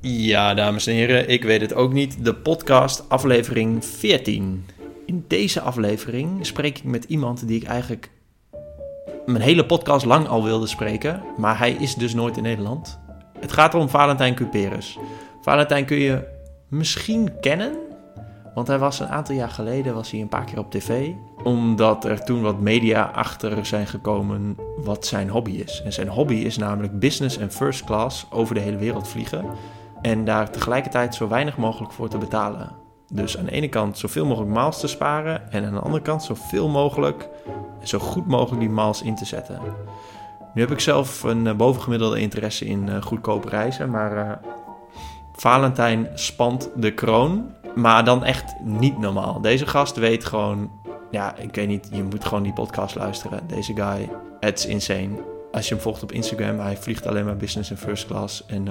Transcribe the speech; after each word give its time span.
Ja, 0.00 0.54
dames 0.54 0.86
en 0.86 0.94
heren, 0.94 1.28
ik 1.28 1.44
weet 1.44 1.60
het 1.60 1.74
ook 1.74 1.92
niet. 1.92 2.24
De 2.24 2.34
podcast 2.34 3.08
aflevering 3.08 3.84
14. 3.84 4.66
In 5.06 5.24
deze 5.28 5.60
aflevering 5.60 6.46
spreek 6.46 6.78
ik 6.78 6.84
met 6.84 7.04
iemand 7.04 7.48
die 7.48 7.60
ik 7.60 7.68
eigenlijk 7.68 8.10
mijn 9.26 9.42
hele 9.42 9.66
podcast 9.66 10.04
lang 10.04 10.28
al 10.28 10.44
wilde 10.44 10.66
spreken, 10.66 11.22
maar 11.36 11.58
hij 11.58 11.72
is 11.72 11.94
dus 11.94 12.14
nooit 12.14 12.36
in 12.36 12.42
Nederland. 12.42 12.98
Het 13.40 13.52
gaat 13.52 13.74
om 13.74 13.88
Valentijn 13.88 14.34
Cuperus. 14.34 14.98
Valentijn 15.40 15.84
kun 15.84 15.98
je 15.98 16.24
misschien 16.68 17.40
kennen, 17.40 17.72
want 18.54 18.66
hij 18.66 18.78
was 18.78 19.00
een 19.00 19.08
aantal 19.08 19.34
jaar 19.34 19.50
geleden 19.50 19.94
was 19.94 20.10
hij 20.10 20.20
een 20.20 20.28
paar 20.28 20.44
keer 20.44 20.58
op 20.58 20.70
tv, 20.70 21.10
omdat 21.42 22.04
er 22.04 22.24
toen 22.24 22.42
wat 22.42 22.60
media 22.60 23.02
achter 23.14 23.66
zijn 23.66 23.86
gekomen 23.86 24.56
wat 24.76 25.06
zijn 25.06 25.28
hobby 25.28 25.52
is. 25.52 25.82
En 25.84 25.92
zijn 25.92 26.08
hobby 26.08 26.34
is 26.34 26.56
namelijk 26.56 26.98
business 26.98 27.38
en 27.38 27.52
first 27.52 27.84
class 27.84 28.26
over 28.30 28.54
de 28.54 28.60
hele 28.60 28.76
wereld 28.76 29.08
vliegen 29.08 29.44
en 30.06 30.24
daar 30.24 30.50
tegelijkertijd 30.50 31.14
zo 31.14 31.28
weinig 31.28 31.56
mogelijk 31.56 31.92
voor 31.92 32.08
te 32.08 32.18
betalen. 32.18 32.72
Dus 33.08 33.38
aan 33.38 33.44
de 33.44 33.50
ene 33.50 33.68
kant 33.68 33.98
zoveel 33.98 34.26
mogelijk 34.26 34.52
miles 34.52 34.80
te 34.80 34.86
sparen 34.86 35.52
en 35.52 35.64
aan 35.64 35.72
de 35.72 35.80
andere 35.80 36.02
kant 36.02 36.22
zoveel 36.22 36.68
mogelijk, 36.68 37.28
zo 37.82 37.98
goed 37.98 38.26
mogelijk 38.26 38.60
die 38.60 38.70
miles 38.70 39.02
in 39.02 39.14
te 39.14 39.24
zetten. 39.24 39.58
Nu 40.54 40.60
heb 40.60 40.70
ik 40.70 40.80
zelf 40.80 41.22
een 41.22 41.46
eh, 41.46 41.54
bovengemiddelde 41.54 42.20
interesse 42.20 42.64
in 42.64 42.86
uh, 42.88 43.02
goedkope 43.02 43.48
reizen, 43.48 43.90
maar 43.90 44.16
uh, 44.16 44.32
Valentijn 45.32 46.08
spant 46.14 46.70
de 46.76 46.94
kroon, 46.94 47.54
maar 47.74 48.04
dan 48.04 48.24
echt 48.24 48.54
niet 48.62 48.98
normaal. 48.98 49.40
Deze 49.40 49.66
gast 49.66 49.96
weet 49.96 50.24
gewoon, 50.24 50.70
ja, 51.10 51.36
ik 51.36 51.54
weet 51.54 51.68
niet, 51.68 51.88
je 51.92 52.02
moet 52.02 52.24
gewoon 52.24 52.42
die 52.42 52.52
podcast 52.52 52.94
luisteren. 52.94 53.46
Deze 53.46 53.74
guy, 53.74 54.10
it's 54.40 54.66
insane. 54.66 55.10
Als 55.52 55.68
je 55.68 55.74
hem 55.74 55.82
volgt 55.82 56.02
op 56.02 56.12
Instagram, 56.12 56.58
hij 56.58 56.76
vliegt 56.76 57.06
alleen 57.06 57.24
maar 57.24 57.36
business 57.36 57.70
en 57.70 57.78
first 57.78 58.06
class 58.06 58.46
en, 58.46 58.68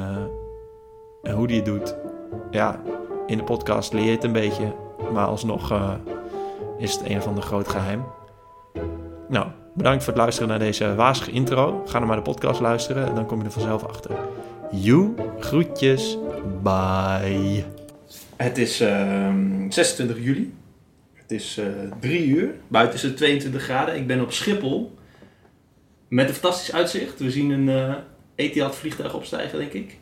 en 1.25 1.33
hoe 1.33 1.47
die 1.47 1.55
het 1.55 1.65
doet, 1.65 1.95
ja, 2.51 2.81
in 3.27 3.37
de 3.37 3.43
podcast 3.43 3.93
leer 3.93 4.03
je 4.03 4.11
het 4.11 4.23
een 4.23 4.31
beetje, 4.31 4.75
maar 5.13 5.25
alsnog 5.25 5.71
uh, 5.71 5.93
is 6.77 6.93
het 6.93 7.09
een 7.09 7.21
van 7.21 7.35
de 7.35 7.41
groot 7.41 7.67
geheim. 7.67 8.03
Nou, 9.29 9.47
bedankt 9.73 10.03
voor 10.03 10.13
het 10.13 10.21
luisteren 10.21 10.49
naar 10.49 10.59
deze 10.59 10.95
wazige 10.95 11.31
intro. 11.31 11.83
Ga 11.85 11.97
naar 11.99 12.07
maar 12.07 12.15
de 12.15 12.21
podcast 12.21 12.59
luisteren 12.59 13.07
en 13.07 13.15
dan 13.15 13.25
kom 13.25 13.39
je 13.39 13.45
er 13.45 13.51
vanzelf 13.51 13.83
achter. 13.83 14.11
You, 14.71 15.13
groetjes, 15.39 16.17
bye. 16.63 17.63
Het 18.35 18.57
is 18.57 18.81
uh, 18.81 19.33
26 19.69 20.17
juli. 20.17 20.53
Het 21.13 21.31
is 21.31 21.57
uh, 21.57 21.65
3 21.99 22.27
uur. 22.27 22.53
Buiten 22.67 22.95
is 22.95 23.01
het 23.01 23.17
22 23.17 23.63
graden. 23.63 23.95
Ik 23.95 24.07
ben 24.07 24.21
op 24.21 24.31
Schiphol. 24.31 24.97
Met 26.07 26.27
een 26.27 26.33
fantastisch 26.33 26.73
uitzicht. 26.73 27.19
We 27.19 27.31
zien 27.31 27.49
een 27.49 27.67
uh, 27.67 27.95
Etihad 28.35 28.75
vliegtuig 28.75 29.13
opstijgen, 29.13 29.59
denk 29.59 29.73
ik. 29.73 29.97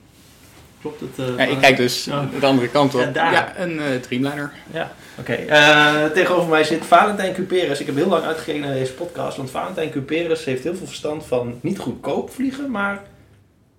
Klopt 0.84 1.00
het? 1.00 1.30
Uh, 1.30 1.38
ja, 1.38 1.44
ik 1.44 1.58
kijk 1.60 1.78
dus 1.78 2.08
oh. 2.08 2.40
de 2.40 2.46
andere 2.46 2.70
kant 2.70 2.96
op. 2.96 3.02
Ja, 3.02 3.08
daar. 3.08 3.32
ja 3.32 3.58
een 3.58 3.74
uh, 3.74 3.84
Dreamliner. 4.02 4.52
Ja, 4.74 4.92
oké. 5.18 5.32
Okay. 5.46 6.06
Uh, 6.06 6.12
tegenover 6.12 6.50
mij 6.50 6.64
zit 6.64 6.86
Valentijn 6.86 7.34
Cuperus. 7.34 7.80
Ik 7.80 7.86
heb 7.86 7.96
heel 7.96 8.08
lang 8.08 8.24
uitgekeken 8.24 8.62
naar 8.62 8.74
deze 8.74 8.94
podcast, 8.94 9.38
want 9.38 9.52
Valentijn 9.52 9.90
Cuperus 9.90 10.46
heeft 10.46 10.64
heel 10.64 10.76
veel 10.76 10.88
verstand 10.88 11.26
van 11.26 11.60
niet 11.62 11.80
goedkoop 11.80 12.30
vliegen, 12.30 12.72
maar 12.72 13.02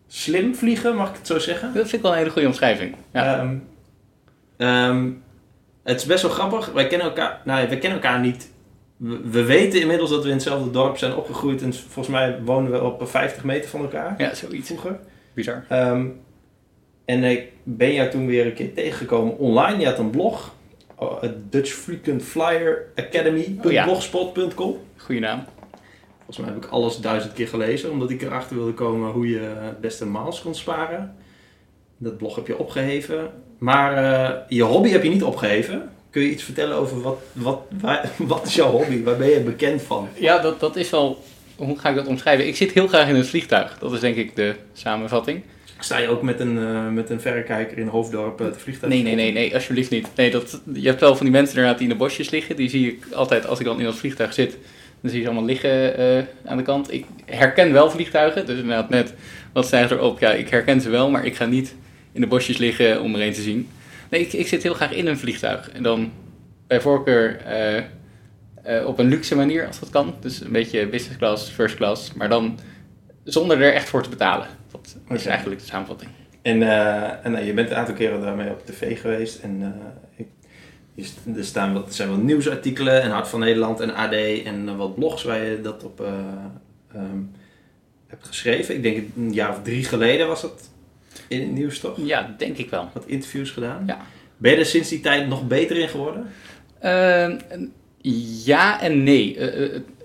slim 0.07 0.55
vliegen, 0.55 0.95
mag 0.97 1.09
ik 1.09 1.17
het 1.17 1.27
zo 1.27 1.39
zeggen? 1.39 1.75
Dat 1.75 1.83
vind 1.83 1.93
ik 1.93 2.03
wel 2.03 2.11
een 2.11 2.19
hele 2.19 2.31
goede 2.31 2.47
omschrijving. 2.47 2.97
Ja. 3.13 3.41
Um, 3.41 3.69
um, 4.57 5.23
het 5.83 6.01
is 6.01 6.07
best 6.07 6.23
wel 6.23 6.31
grappig. 6.31 6.73
Wij 6.73 6.87
kennen 6.87 7.07
elkaar, 7.07 7.41
nou, 7.45 7.69
we 7.69 7.79
kennen 7.79 8.03
elkaar 8.03 8.21
niet. 8.21 8.53
We, 8.97 9.21
we, 9.31 9.45
weten 9.45 9.81
inmiddels 9.81 10.11
dat 10.11 10.23
we 10.23 10.29
in 10.29 10.35
hetzelfde 10.35 10.71
dorp 10.71 10.97
zijn 10.97 11.15
opgegroeid 11.15 11.63
en 11.63 11.75
volgens 11.75 12.09
mij 12.09 12.39
wonen 12.45 12.73
we 12.73 12.83
op 12.83 13.09
50 13.09 13.45
meter 13.45 13.71
van 13.71 13.81
elkaar. 13.81 14.15
Ja, 14.19 14.35
zoiets. 14.35 14.67
Vroeger. 14.67 14.99
Bizar. 15.35 15.65
Um, 15.71 16.23
en 17.05 17.25
ik 17.25 17.49
ben 17.63 17.93
jou 17.93 18.11
toen 18.11 18.27
weer 18.27 18.47
een 18.47 18.55
keer 18.55 18.75
tegengekomen 18.75 19.39
online. 19.39 19.79
Je 19.79 19.87
had 19.87 19.99
een 19.99 20.11
blog. 20.11 20.55
Uh, 21.03 21.31
Dutch 21.51 21.71
Frequent 21.71 22.23
Flyer 22.23 22.87
Academy.blogspot.com. 22.95 24.69
Oh, 24.69 24.77
ja. 24.77 25.03
Goeie 25.05 25.21
naam. 25.21 25.45
Volgens 26.17 26.39
mij 26.39 26.49
heb 26.55 26.65
ik 26.65 26.71
alles 26.71 27.01
duizend 27.01 27.33
keer 27.33 27.49
gelezen. 27.49 27.91
Omdat 27.91 28.11
ik 28.11 28.23
erachter 28.23 28.57
wilde 28.57 28.73
komen 28.73 29.11
hoe 29.11 29.29
je 29.29 29.39
het 29.39 29.81
beste 29.81 30.07
miles 30.07 30.43
kon 30.43 30.55
sparen. 30.55 31.15
Dat 31.97 32.17
blog 32.17 32.35
heb 32.35 32.47
je 32.47 32.59
opgeheven. 32.59 33.31
Maar 33.59 34.03
uh, 34.03 34.31
je 34.49 34.63
hobby 34.63 34.89
heb 34.89 35.03
je 35.03 35.09
niet 35.09 35.23
opgeheven. 35.23 35.91
Kun 36.11 36.23
je 36.23 36.31
iets 36.31 36.43
vertellen 36.43 36.77
over 36.77 37.01
wat, 37.01 37.19
wat, 37.33 37.61
waar, 37.81 38.11
wat 38.19 38.47
is 38.47 38.55
jouw 38.55 38.71
hobby? 38.71 39.03
Waar 39.03 39.17
ben 39.17 39.29
je 39.29 39.41
bekend 39.41 39.83
van? 39.83 40.09
Ja, 40.15 40.39
dat, 40.39 40.61
dat 40.61 40.77
is 40.77 40.91
wel... 40.91 41.23
Hoe 41.57 41.79
ga 41.79 41.89
ik 41.89 41.95
dat 41.95 42.07
omschrijven? 42.07 42.47
Ik 42.47 42.57
zit 42.57 42.73
heel 42.73 42.87
graag 42.87 43.09
in 43.09 43.15
het 43.15 43.27
vliegtuig. 43.27 43.79
Dat 43.79 43.93
is 43.93 44.01
denk 44.01 44.17
ik 44.17 44.37
de 44.37 44.55
samenvatting. 44.73 45.43
Sta 45.85 45.99
je 45.99 46.09
ook 46.09 46.23
met 46.23 46.41
een, 46.41 46.57
uh, 46.57 46.89
met 46.89 47.11
een 47.11 47.21
verrekijker 47.21 47.79
in 47.79 47.87
Hoofddorp 47.87 48.41
uh, 48.41 48.47
te 48.47 48.59
vliegtuig? 48.59 48.93
Nee, 48.93 49.03
nee, 49.03 49.15
nee, 49.15 49.33
nee, 49.33 49.55
alsjeblieft 49.55 49.91
niet. 49.91 50.09
Nee, 50.17 50.31
dat, 50.31 50.61
je 50.73 50.89
hebt 50.89 51.01
wel 51.01 51.17
van 51.17 51.27
die 51.27 51.35
mensen 51.35 51.55
inderdaad 51.55 51.79
die 51.79 51.89
in 51.89 51.93
de 51.93 51.99
bosjes 51.99 52.31
liggen. 52.31 52.57
Die 52.57 52.69
zie 52.69 52.87
ik 52.87 53.07
altijd 53.13 53.47
als 53.47 53.59
ik 53.59 53.65
dan 53.65 53.79
in 53.79 53.85
dat 53.85 53.95
vliegtuig 53.95 54.33
zit. 54.33 54.51
Dan 55.01 55.11
zie 55.11 55.19
je 55.19 55.25
ze 55.25 55.31
allemaal 55.31 55.49
liggen 55.49 56.01
uh, 56.01 56.25
aan 56.45 56.57
de 56.57 56.63
kant. 56.63 56.93
Ik 56.93 57.05
herken 57.25 57.73
wel 57.73 57.91
vliegtuigen. 57.91 58.47
Dus 58.47 58.59
inderdaad 58.59 58.89
net, 58.89 59.15
wat 59.53 59.67
zei 59.69 59.87
erop? 59.91 60.21
Ja, 60.21 60.33
ik 60.33 60.49
herken 60.49 60.81
ze 60.81 60.91
wel, 60.91 61.11
maar 61.11 61.27
ik 61.27 61.37
ga 61.37 61.45
niet 61.45 61.75
in 62.13 62.21
de 62.21 62.27
bosjes 62.27 62.59
liggen 62.59 63.03
om 63.03 63.15
er 63.15 63.27
een 63.27 63.33
te 63.33 63.43
zien. 63.43 63.69
Nee, 64.11 64.21
ik, 64.21 64.33
ik 64.33 64.47
zit 64.47 64.63
heel 64.63 64.75
graag 64.75 64.93
in 64.93 65.07
een 65.07 65.19
vliegtuig. 65.19 65.71
En 65.71 65.83
dan 65.83 66.13
bij 66.67 66.81
voorkeur 66.81 67.41
op 68.87 68.99
een 68.99 69.09
luxe 69.09 69.37
manier, 69.37 69.67
als 69.67 69.81
dat 69.81 69.91
kan. 69.91 70.15
Dus 70.21 70.41
een 70.41 70.53
beetje 70.53 70.87
business 70.87 71.19
class, 71.19 71.51
first 71.51 71.77
class. 71.77 72.13
Maar 72.15 72.29
dan 72.29 72.59
zonder 73.25 73.63
er 73.63 73.73
echt 73.73 73.89
voor 73.89 74.03
te 74.03 74.09
betalen. 74.09 74.47
Dat 74.71 75.19
is 75.19 75.27
eigenlijk 75.27 75.61
de 75.61 75.67
samenvatting. 75.67 76.11
En, 76.43 76.61
uh, 76.61 77.25
en 77.25 77.33
nou, 77.33 77.45
je 77.45 77.53
bent 77.53 77.71
een 77.71 77.77
aantal 77.77 77.95
keren 77.95 78.21
daarmee 78.21 78.51
op 78.51 78.67
tv 78.67 79.01
geweest. 79.01 79.39
En 79.39 79.61
uh, 79.61 80.27
ik, 80.97 81.09
er 81.37 81.45
staan 81.45 81.73
wat, 81.73 81.87
er 81.87 81.95
zijn 81.95 82.11
wat 82.11 82.23
nieuwsartikelen 82.23 83.03
en 83.03 83.11
Hart 83.11 83.29
van 83.29 83.41
Nederland 83.41 83.81
en 83.81 83.95
AD 83.95 84.13
en 84.45 84.77
wat 84.77 84.95
blogs 84.95 85.23
waar 85.23 85.45
je 85.45 85.61
dat 85.61 85.85
op 85.85 86.01
um, 86.97 87.31
hebt 88.07 88.27
geschreven. 88.27 88.75
Ik 88.75 88.83
denk 88.83 89.05
een 89.17 89.33
jaar 89.33 89.51
of 89.51 89.63
drie 89.63 89.85
geleden 89.85 90.27
was 90.27 90.43
dat 90.43 90.71
in 91.29 91.41
het 91.41 91.51
nieuws 91.51 91.79
toch? 91.79 91.99
Ja, 92.01 92.35
denk 92.39 92.57
ik 92.57 92.71
wel. 92.71 92.89
Wat 92.93 93.07
interviews 93.07 93.51
gedaan. 93.51 93.83
Ja. 93.87 93.99
Ben 94.37 94.51
je 94.51 94.59
er 94.59 94.67
sinds 94.67 94.89
die 94.89 95.01
tijd 95.01 95.29
nog 95.29 95.47
beter 95.47 95.77
in 95.77 95.89
geworden? 95.89 96.27
Ehm, 96.81 97.39
ja 98.45 98.81
en 98.81 99.03
nee 99.03 99.39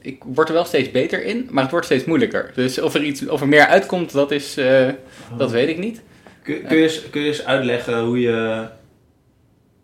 ik 0.01 0.23
word 0.23 0.47
er 0.47 0.53
wel 0.53 0.65
steeds 0.65 0.91
beter 0.91 1.23
in, 1.23 1.47
maar 1.49 1.61
het 1.61 1.71
wordt 1.71 1.85
steeds 1.85 2.05
moeilijker. 2.05 2.51
Dus 2.55 2.81
of 2.81 2.93
er, 2.93 3.03
iets, 3.03 3.27
of 3.27 3.41
er 3.41 3.47
meer 3.47 3.65
uitkomt, 3.65 4.11
dat, 4.11 4.31
is, 4.31 4.57
uh, 4.57 4.89
dat 5.37 5.51
weet 5.51 5.69
ik 5.69 5.77
niet. 5.77 6.01
Kun, 6.43 6.63
kun, 6.67 6.77
je 6.77 6.83
eens, 6.83 7.09
kun 7.09 7.21
je 7.21 7.27
eens 7.27 7.45
uitleggen 7.45 7.99
hoe 7.99 8.19
je... 8.19 8.67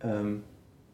Um, 0.05 0.43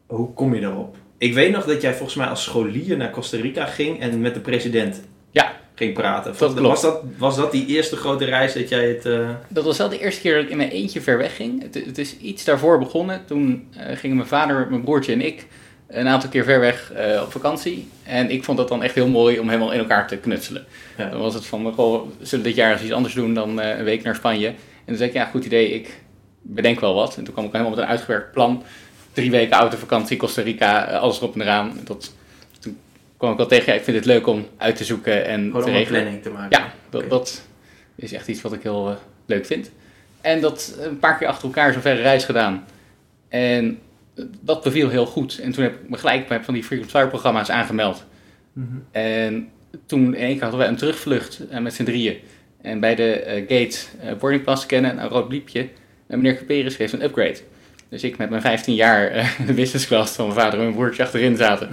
hoe 0.06 0.32
kom 0.32 0.54
je 0.54 0.60
daarop? 0.60 0.96
Ik 1.18 1.34
weet 1.34 1.52
nog 1.52 1.64
dat 1.64 1.82
jij 1.82 1.94
volgens 1.94 2.16
mij 2.16 2.26
als 2.26 2.42
scholier 2.42 2.96
naar 2.96 3.10
Costa 3.10 3.36
Rica 3.36 3.66
ging 3.66 4.00
en 4.00 4.20
met 4.20 4.34
de 4.34 4.40
president 4.40 5.02
ja. 5.30 5.52
ging 5.74 5.94
praten. 5.94 6.34
Dat 6.38 6.58
was, 6.58 6.80
dat, 6.80 7.02
was 7.18 7.36
dat 7.36 7.52
die 7.52 7.66
eerste 7.66 7.96
grote 7.96 8.24
reis 8.24 8.52
dat 8.52 8.68
jij 8.68 8.88
het... 8.88 9.06
Uh... 9.06 9.30
Dat 9.48 9.64
was 9.64 9.78
wel 9.78 9.88
de 9.88 9.98
eerste 9.98 10.20
keer 10.20 10.34
dat 10.34 10.44
ik 10.44 10.50
in 10.50 10.56
mijn 10.56 10.70
eentje 10.70 11.00
ver 11.00 11.18
weg 11.18 11.36
ging. 11.36 11.62
Het, 11.62 11.74
het 11.74 11.98
is 11.98 12.16
iets 12.18 12.44
daarvoor 12.44 12.78
begonnen. 12.78 13.24
Toen 13.26 13.68
uh, 13.76 13.96
gingen 13.96 14.16
mijn 14.16 14.28
vader, 14.28 14.66
mijn 14.70 14.84
broertje 14.84 15.12
en 15.12 15.20
ik 15.20 15.46
een 15.92 16.08
aantal 16.08 16.30
keer 16.30 16.44
ver 16.44 16.60
weg 16.60 16.92
uh, 16.96 17.22
op 17.22 17.32
vakantie. 17.32 17.88
En 18.02 18.30
ik 18.30 18.44
vond 18.44 18.58
dat 18.58 18.68
dan 18.68 18.82
echt 18.82 18.94
heel 18.94 19.08
mooi 19.08 19.38
om 19.38 19.48
helemaal 19.48 19.72
in 19.72 19.78
elkaar 19.78 20.08
te 20.08 20.16
knutselen. 20.16 20.64
Ja. 20.96 21.08
Dan 21.08 21.20
was 21.20 21.34
het 21.34 21.46
van, 21.46 21.72
goh, 21.72 22.10
zullen 22.20 22.44
we 22.44 22.50
dit 22.50 22.58
jaar 22.58 22.72
eens 22.72 22.82
iets 22.82 22.92
anders 22.92 23.14
doen 23.14 23.34
dan 23.34 23.60
uh, 23.60 23.78
een 23.78 23.84
week 23.84 24.02
naar 24.02 24.14
Spanje? 24.14 24.46
En 24.46 24.54
toen 24.86 24.96
zei 24.96 25.08
ik, 25.08 25.14
ja, 25.14 25.24
goed 25.24 25.44
idee, 25.44 25.70
ik 25.70 26.00
bedenk 26.42 26.80
wel 26.80 26.94
wat. 26.94 27.16
En 27.16 27.24
toen 27.24 27.32
kwam 27.32 27.44
ik 27.44 27.52
helemaal 27.52 27.74
met 27.74 27.82
een 27.82 27.90
uitgewerkt 27.90 28.32
plan. 28.32 28.62
Drie 29.12 29.30
weken 29.30 29.56
autovakantie, 29.56 30.16
Costa 30.16 30.42
Rica, 30.42 30.90
uh, 30.90 31.00
alles 31.00 31.16
erop 31.16 31.34
en 31.34 31.40
eraan. 31.40 31.80
Dat, 31.84 32.14
toen 32.60 32.78
kwam 33.16 33.30
ik 33.30 33.36
wel 33.36 33.46
tegen, 33.46 33.72
ja, 33.72 33.78
ik 33.78 33.84
vind 33.84 33.96
het 33.96 34.06
leuk 34.06 34.26
om 34.26 34.46
uit 34.56 34.76
te 34.76 34.84
zoeken 34.84 35.26
en 35.26 35.44
Gewoon 35.44 35.62
te 35.62 35.68
om 35.68 35.74
regelen. 35.74 36.00
planning 36.00 36.22
te 36.22 36.30
maken. 36.30 36.58
Ja, 36.58 36.72
dat, 36.90 37.00
okay. 37.00 37.10
dat 37.10 37.42
is 37.94 38.12
echt 38.12 38.28
iets 38.28 38.42
wat 38.42 38.52
ik 38.52 38.62
heel 38.62 38.96
leuk 39.26 39.46
vind. 39.46 39.70
En 40.20 40.40
dat 40.40 40.74
een 40.80 40.98
paar 40.98 41.18
keer 41.18 41.28
achter 41.28 41.44
elkaar 41.44 41.72
zo'n 41.72 41.82
verre 41.82 42.02
reis 42.02 42.24
gedaan. 42.24 42.64
En 43.28 43.78
dat 44.40 44.62
beviel 44.62 44.88
heel 44.88 45.06
goed. 45.06 45.38
En 45.38 45.52
toen 45.52 45.62
heb 45.62 45.74
ik 45.74 45.88
me 45.88 45.96
gelijk 45.96 46.28
bij 46.28 46.42
van 46.42 46.54
die 46.54 46.64
Frequent 46.64 46.90
Flyer 46.90 47.08
programma's 47.08 47.50
aangemeld. 47.50 48.04
Mm 48.52 48.68
-hmm. 48.70 48.84
En 48.90 49.48
toen 49.86 50.04
in 50.04 50.14
één 50.14 50.32
keer 50.32 50.42
hadden 50.42 50.60
we 50.60 50.66
een 50.66 50.76
terugvlucht 50.76 51.40
uh, 51.52 51.58
met 51.58 51.74
z'n 51.74 51.84
drieën. 51.84 52.16
En 52.60 52.80
bij 52.80 52.94
de 52.94 53.24
uh, 53.26 53.32
gate 53.32 53.78
uh, 54.04 54.12
boarding 54.18 54.44
pass 54.44 54.62
scannen, 54.62 55.02
een 55.02 55.08
rood 55.08 55.28
bliepje. 55.28 55.68
En 56.06 56.20
meneer 56.20 56.36
Cuperus 56.36 56.76
geeft 56.76 56.92
een 56.92 57.02
upgrade. 57.02 57.38
Dus 57.88 58.02
ik 58.02 58.18
met 58.18 58.30
mijn 58.30 58.42
15 58.42 58.74
jaar 58.74 59.10
de 59.46 59.52
business 59.52 59.86
class 59.86 60.14
van 60.14 60.26
mijn 60.26 60.38
vader 60.38 60.58
en 60.58 60.64
mijn 60.64 60.76
broertje 60.76 61.02
achterin 61.02 61.36
zaten. 61.36 61.68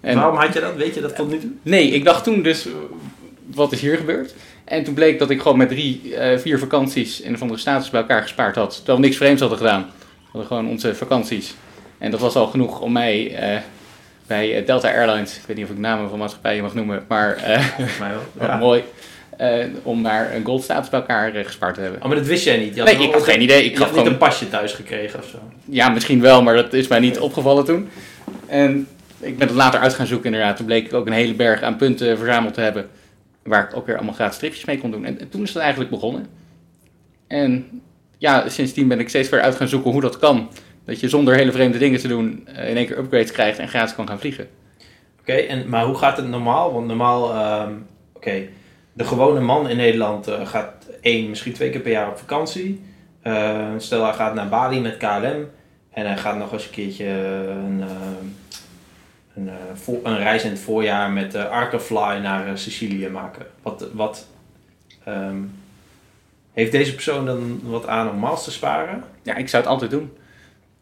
En, 0.00 0.16
Waarom 0.16 0.36
had 0.36 0.52
je 0.52 0.60
dat? 0.60 0.76
Weet 0.76 0.94
je 0.94 1.00
dat 1.00 1.16
tot 1.16 1.30
nu 1.30 1.38
toe? 1.38 1.50
Nee, 1.62 1.90
ik 1.90 2.04
dacht 2.04 2.24
toen 2.24 2.42
dus, 2.42 2.68
wat 3.46 3.72
is 3.72 3.80
hier 3.80 3.96
gebeurd? 3.96 4.34
En 4.64 4.84
toen 4.84 4.94
bleek 4.94 5.18
dat 5.18 5.30
ik 5.30 5.40
gewoon 5.40 5.58
met 5.58 5.68
drie, 5.68 6.14
vier 6.36 6.58
vakanties 6.58 7.20
in 7.20 7.32
een 7.32 7.38
van 7.38 7.48
de 7.48 7.56
status 7.56 7.90
bij 7.90 8.00
elkaar 8.00 8.22
gespaard 8.22 8.54
had. 8.54 8.76
Terwijl 8.76 8.98
we 8.98 9.04
niks 9.04 9.16
vreemds 9.16 9.40
hadden 9.40 9.58
gedaan. 9.58 9.80
We 9.82 10.26
hadden 10.32 10.46
gewoon 10.46 10.68
onze 10.68 10.94
vakanties 10.94 11.54
en 12.00 12.10
dat 12.10 12.20
was 12.20 12.34
al 12.34 12.46
genoeg 12.46 12.80
om 12.80 12.92
mij 12.92 13.42
uh, 13.54 13.60
bij 14.26 14.64
Delta 14.64 14.92
Airlines, 14.92 15.36
ik 15.36 15.42
weet 15.46 15.56
niet 15.56 15.64
of 15.64 15.72
ik 15.72 15.78
namen 15.78 16.08
van 16.08 16.18
maatschappijen 16.18 16.62
mag 16.62 16.74
noemen, 16.74 17.04
maar 17.08 17.36
mij 17.98 18.10
wel. 18.10 18.22
Ja. 18.48 18.56
mooi, 18.56 18.82
eh, 19.40 19.64
om 19.82 20.00
maar 20.00 20.34
een 20.34 20.44
goldstatus 20.44 20.90
bij 20.90 21.00
elkaar 21.00 21.34
eh, 21.34 21.44
gespaard 21.44 21.74
te 21.74 21.80
hebben. 21.80 22.02
Oh, 22.02 22.06
maar 22.06 22.16
dat 22.16 22.26
wist 22.26 22.44
jij 22.44 22.58
niet? 22.58 22.74
Je 22.74 22.82
Nee, 22.82 22.98
ik 22.98 23.12
had 23.12 23.22
geen 23.22 23.42
idee. 23.42 23.64
Ik 23.64 23.70
had 23.70 23.78
had 23.78 23.88
niet 23.88 23.98
gewoon, 23.98 24.12
een 24.12 24.18
pasje 24.18 24.48
thuis 24.48 24.72
gekregen 24.72 25.18
of 25.18 25.28
zo? 25.28 25.38
ja, 25.64 25.88
misschien 25.88 26.20
wel, 26.20 26.42
maar 26.42 26.54
dat 26.54 26.72
is 26.72 26.88
mij 26.88 26.98
niet 26.98 27.18
opgevallen 27.18 27.64
toen. 27.64 27.88
En 28.46 28.88
ik 29.20 29.38
ben 29.38 29.46
het 29.46 29.56
later 29.56 29.80
uit 29.80 29.94
gaan 29.94 30.06
zoeken 30.06 30.32
inderdaad. 30.32 30.56
Toen 30.56 30.66
bleek 30.66 30.86
ik 30.86 30.94
ook 30.94 31.06
een 31.06 31.12
hele 31.12 31.34
berg 31.34 31.62
aan 31.62 31.76
punten 31.76 32.18
verzameld 32.18 32.54
te 32.54 32.60
hebben. 32.60 32.88
Waar 33.42 33.68
ik 33.68 33.76
ook 33.76 33.86
weer 33.86 33.96
allemaal 33.96 34.14
gratis 34.14 34.36
stripjes 34.36 34.64
mee 34.64 34.78
kon 34.78 34.90
doen. 34.90 35.04
En, 35.04 35.20
en 35.20 35.28
toen 35.28 35.42
is 35.42 35.48
het 35.48 35.62
eigenlijk 35.62 35.90
begonnen. 35.90 36.26
En 37.26 37.80
ja, 38.18 38.48
sindsdien 38.48 38.88
ben 38.88 39.00
ik 39.00 39.08
steeds 39.08 39.28
verder 39.28 39.46
uit 39.46 39.56
gaan 39.56 39.68
zoeken 39.68 39.90
hoe 39.90 40.00
dat 40.00 40.18
kan. 40.18 40.50
Dat 40.90 41.00
je 41.00 41.08
zonder 41.08 41.34
hele 41.34 41.52
vreemde 41.52 41.78
dingen 41.78 42.00
te 42.00 42.08
doen 42.08 42.46
eh, 42.46 42.68
in 42.68 42.76
één 42.76 42.86
keer 42.86 42.98
upgrades 42.98 43.32
krijgt 43.32 43.58
en 43.58 43.68
gratis 43.68 43.94
kan 43.94 44.08
gaan 44.08 44.18
vliegen. 44.18 44.48
Oké, 45.20 45.32
en 45.32 45.68
maar 45.68 45.84
hoe 45.84 45.98
gaat 45.98 46.16
het 46.16 46.28
normaal? 46.28 46.72
Want 46.72 46.86
normaal, 46.86 47.34
ehm, 47.34 47.72
oké, 48.12 48.42
de 48.92 49.04
gewone 49.04 49.40
man 49.40 49.68
in 49.68 49.76
Nederland 49.76 50.28
eh, 50.28 50.46
gaat 50.46 50.86
één, 51.00 51.28
misschien 51.28 51.52
twee 51.52 51.70
keer 51.70 51.80
per 51.80 51.90
jaar 51.90 52.08
op 52.08 52.18
vakantie. 52.18 52.82
Eh, 53.22 53.68
stel 53.76 54.04
hij 54.04 54.12
gaat 54.12 54.34
naar 54.34 54.48
Bali 54.48 54.80
met 54.80 54.96
KLM 54.96 55.48
en 55.90 56.06
hij 56.06 56.16
gaat 56.16 56.38
nog 56.38 56.52
eens 56.52 56.64
een 56.64 56.70
keertje 56.70 57.06
een, 57.06 57.82
ehm, 57.82 58.26
een, 59.34 59.50
een 60.02 60.18
reis 60.18 60.44
in 60.44 60.50
het 60.50 60.60
voorjaar 60.60 61.10
met 61.10 61.34
Arkafly 61.34 62.18
naar 62.18 62.58
Sicilië 62.58 63.08
maken. 63.08 63.46
Wat, 63.62 63.86
wat 63.92 64.26
ehm, 65.04 65.38
heeft 66.52 66.72
deze 66.72 66.94
persoon 66.94 67.26
dan 67.26 67.60
wat 67.62 67.86
aan 67.86 68.10
om 68.10 68.20
miles 68.20 68.44
te 68.44 68.50
sparen? 68.50 69.04
Ja, 69.22 69.36
ik 69.36 69.48
zou 69.48 69.62
het 69.62 69.72
altijd 69.72 69.90
doen. 69.90 70.12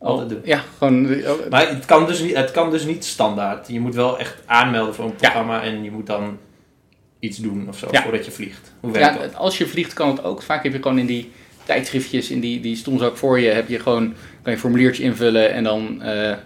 Altijd 0.00 0.28
doen. 0.28 0.40
Ja, 0.44 0.62
gewoon... 0.78 1.10
eh, 1.10 1.30
Maar 1.50 1.68
het 1.68 1.84
kan, 1.84 2.06
dus 2.06 2.20
niet, 2.20 2.36
het 2.36 2.50
kan 2.50 2.70
dus 2.70 2.84
niet 2.84 3.04
standaard. 3.04 3.68
Je 3.68 3.80
moet 3.80 3.94
wel 3.94 4.18
echt 4.18 4.34
aanmelden 4.46 4.94
voor 4.94 5.04
een 5.04 5.10
Ja. 5.10 5.16
programma 5.18 5.62
en 5.62 5.82
je 5.84 5.90
moet 5.90 6.06
dan 6.06 6.38
iets 7.18 7.38
doen 7.38 7.68
of 7.68 7.78
zo 7.78 7.88
Ja. 7.90 8.02
voordat 8.02 8.24
je 8.24 8.30
vliegt. 8.30 8.72
Hoe 8.80 8.92
werkt 8.92 9.14
Ja, 9.16 9.22
dat? 9.22 9.34
als 9.34 9.58
je 9.58 9.66
vliegt 9.66 9.92
kan 9.92 10.08
het 10.08 10.24
ook. 10.24 10.42
Vaak 10.42 10.62
heb 10.62 10.72
je 10.72 10.82
gewoon 10.82 10.98
in 10.98 11.06
die 11.06 11.30
tijdschriftjes, 11.64 12.30
in 12.30 12.40
die, 12.40 12.60
die 12.60 12.82
ook 13.02 13.16
voor 13.16 13.40
je, 13.40 13.48
heb 13.48 13.68
je 13.68 13.78
gewoon, 13.80 14.04
kan 14.08 14.14
je 14.44 14.50
een 14.50 14.58
formuliertje 14.58 15.02
invullen 15.02 15.52
en 15.52 15.64
dan 15.64 16.02
eh, 16.02 16.36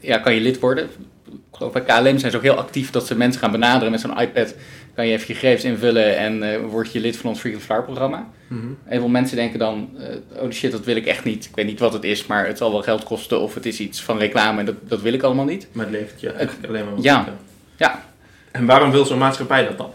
ja, 0.00 0.18
kan 0.18 0.34
je 0.34 0.40
lid 0.40 0.58
worden. 0.60 0.84
Ik 1.30 1.38
geloof 1.52 1.72
bij 1.72 1.82
KLM 1.82 2.18
zijn 2.18 2.30
ze 2.30 2.36
ook 2.36 2.42
heel 2.42 2.54
actief 2.54 2.90
dat 2.90 3.06
ze 3.06 3.16
mensen 3.16 3.40
gaan 3.40 3.50
benaderen 3.50 3.90
met 3.90 4.00
zo'n 4.00 4.18
iPad. 4.20 4.54
Kan 5.00 5.08
je 5.08 5.14
even 5.14 5.26
je 5.28 5.34
gegevens 5.34 5.64
invullen 5.64 6.16
en 6.16 6.52
eh, 6.52 6.60
word 6.60 6.92
je 6.92 7.00
lid 7.00 7.16
van 7.16 7.30
ons 7.30 7.40
Frequent 7.40 7.64
Flyer 7.64 7.82
programma. 7.82 8.28
Mhm. 8.46 8.66
Heel 8.84 8.98
veel 8.98 9.08
mensen 9.08 9.36
denken 9.36 9.58
dan, 9.58 9.90
eh, 9.98 10.42
oh 10.42 10.50
shit, 10.50 10.72
dat 10.72 10.84
wil 10.84 10.96
ik 10.96 11.06
echt 11.06 11.24
niet. 11.24 11.44
Ik 11.44 11.54
weet 11.54 11.66
niet 11.66 11.78
wat 11.78 11.92
het 11.92 12.04
is, 12.04 12.26
maar 12.26 12.46
het 12.46 12.58
zal 12.58 12.72
wel 12.72 12.82
geld 12.82 13.04
kosten 13.04 13.40
of 13.40 13.54
het 13.54 13.66
is 13.66 13.80
iets 13.80 14.02
van 14.02 14.18
reclame 14.18 14.58
en 14.60 14.66
dat, 14.66 14.74
dat 14.88 15.00
wil 15.02 15.12
ik 15.12 15.22
allemaal 15.22 15.44
niet. 15.44 15.68
Maar 15.72 15.84
het 15.86 15.94
levert 15.94 16.20
je 16.20 16.30
eigenlijk 16.32 16.68
alleen 16.68 16.84
maar 16.84 16.94
wat 16.94 17.04
Ja. 17.04 17.20
op. 17.20 17.32
Ja. 17.76 18.04
En 18.50 18.66
waarom 18.66 18.90
wil 18.90 19.04
zo'n 19.04 19.18
maatschappij 19.18 19.64
dat 19.66 19.78
dan? 19.78 19.90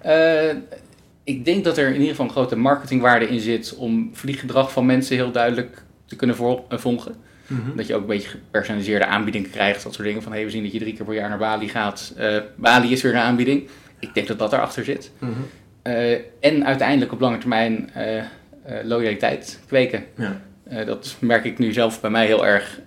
Eh, 0.00 0.54
ik 1.24 1.44
denk 1.44 1.64
dat 1.64 1.78
er 1.78 1.86
in 1.86 1.92
ieder 1.92 2.08
geval 2.08 2.24
een 2.26 2.30
grote 2.32 2.56
marketingwaarde 2.56 3.28
in 3.28 3.40
zit 3.40 3.74
om 3.76 4.10
vlieggedrag 4.12 4.72
van 4.72 4.86
mensen 4.86 5.16
heel 5.16 5.30
duidelijk 5.32 5.82
te 6.06 6.16
kunnen 6.16 6.36
vol- 6.36 6.66
volgen. 6.70 7.14
Dat 7.76 7.86
je 7.86 7.94
ook 7.94 8.00
een 8.00 8.06
beetje 8.06 8.28
gepersonaliseerde 8.28 9.06
aanbiedingen 9.06 9.50
krijgt, 9.50 9.82
dat 9.82 9.94
soort 9.94 10.06
dingen. 10.06 10.22
Van 10.22 10.32
hey, 10.32 10.44
we 10.44 10.50
zien 10.50 10.62
dat 10.62 10.72
je 10.72 10.78
drie 10.78 10.92
keer 10.94 11.04
per 11.04 11.14
jaar 11.14 11.28
naar 11.28 11.38
Bali 11.38 11.68
gaat. 11.68 12.12
Eh, 12.16 12.36
Bali 12.56 12.92
is 12.92 13.02
weer 13.02 13.12
een 13.14 13.20
aanbieding. 13.20 13.68
Ik 14.04 14.14
denk 14.14 14.26
dat 14.26 14.38
dat 14.38 14.52
erachter 14.52 14.84
zit. 14.84 15.10
Mhm. 15.18 15.30
Eh, 15.82 16.12
en 16.40 16.66
uiteindelijk 16.66 17.12
op 17.12 17.20
lange 17.20 17.38
termijn 17.38 17.90
eh, 17.94 18.18
eh, 18.18 18.24
loyaliteit 18.82 19.60
kweken. 19.66 20.04
Ja. 20.16 20.40
Dat 20.84 21.16
merk 21.20 21.44
ik 21.44 21.58
nu 21.58 21.72
zelf 21.72 22.00
bij 22.00 22.10
mij 22.10 22.26
heel 22.26 22.46
erg. 22.46 22.80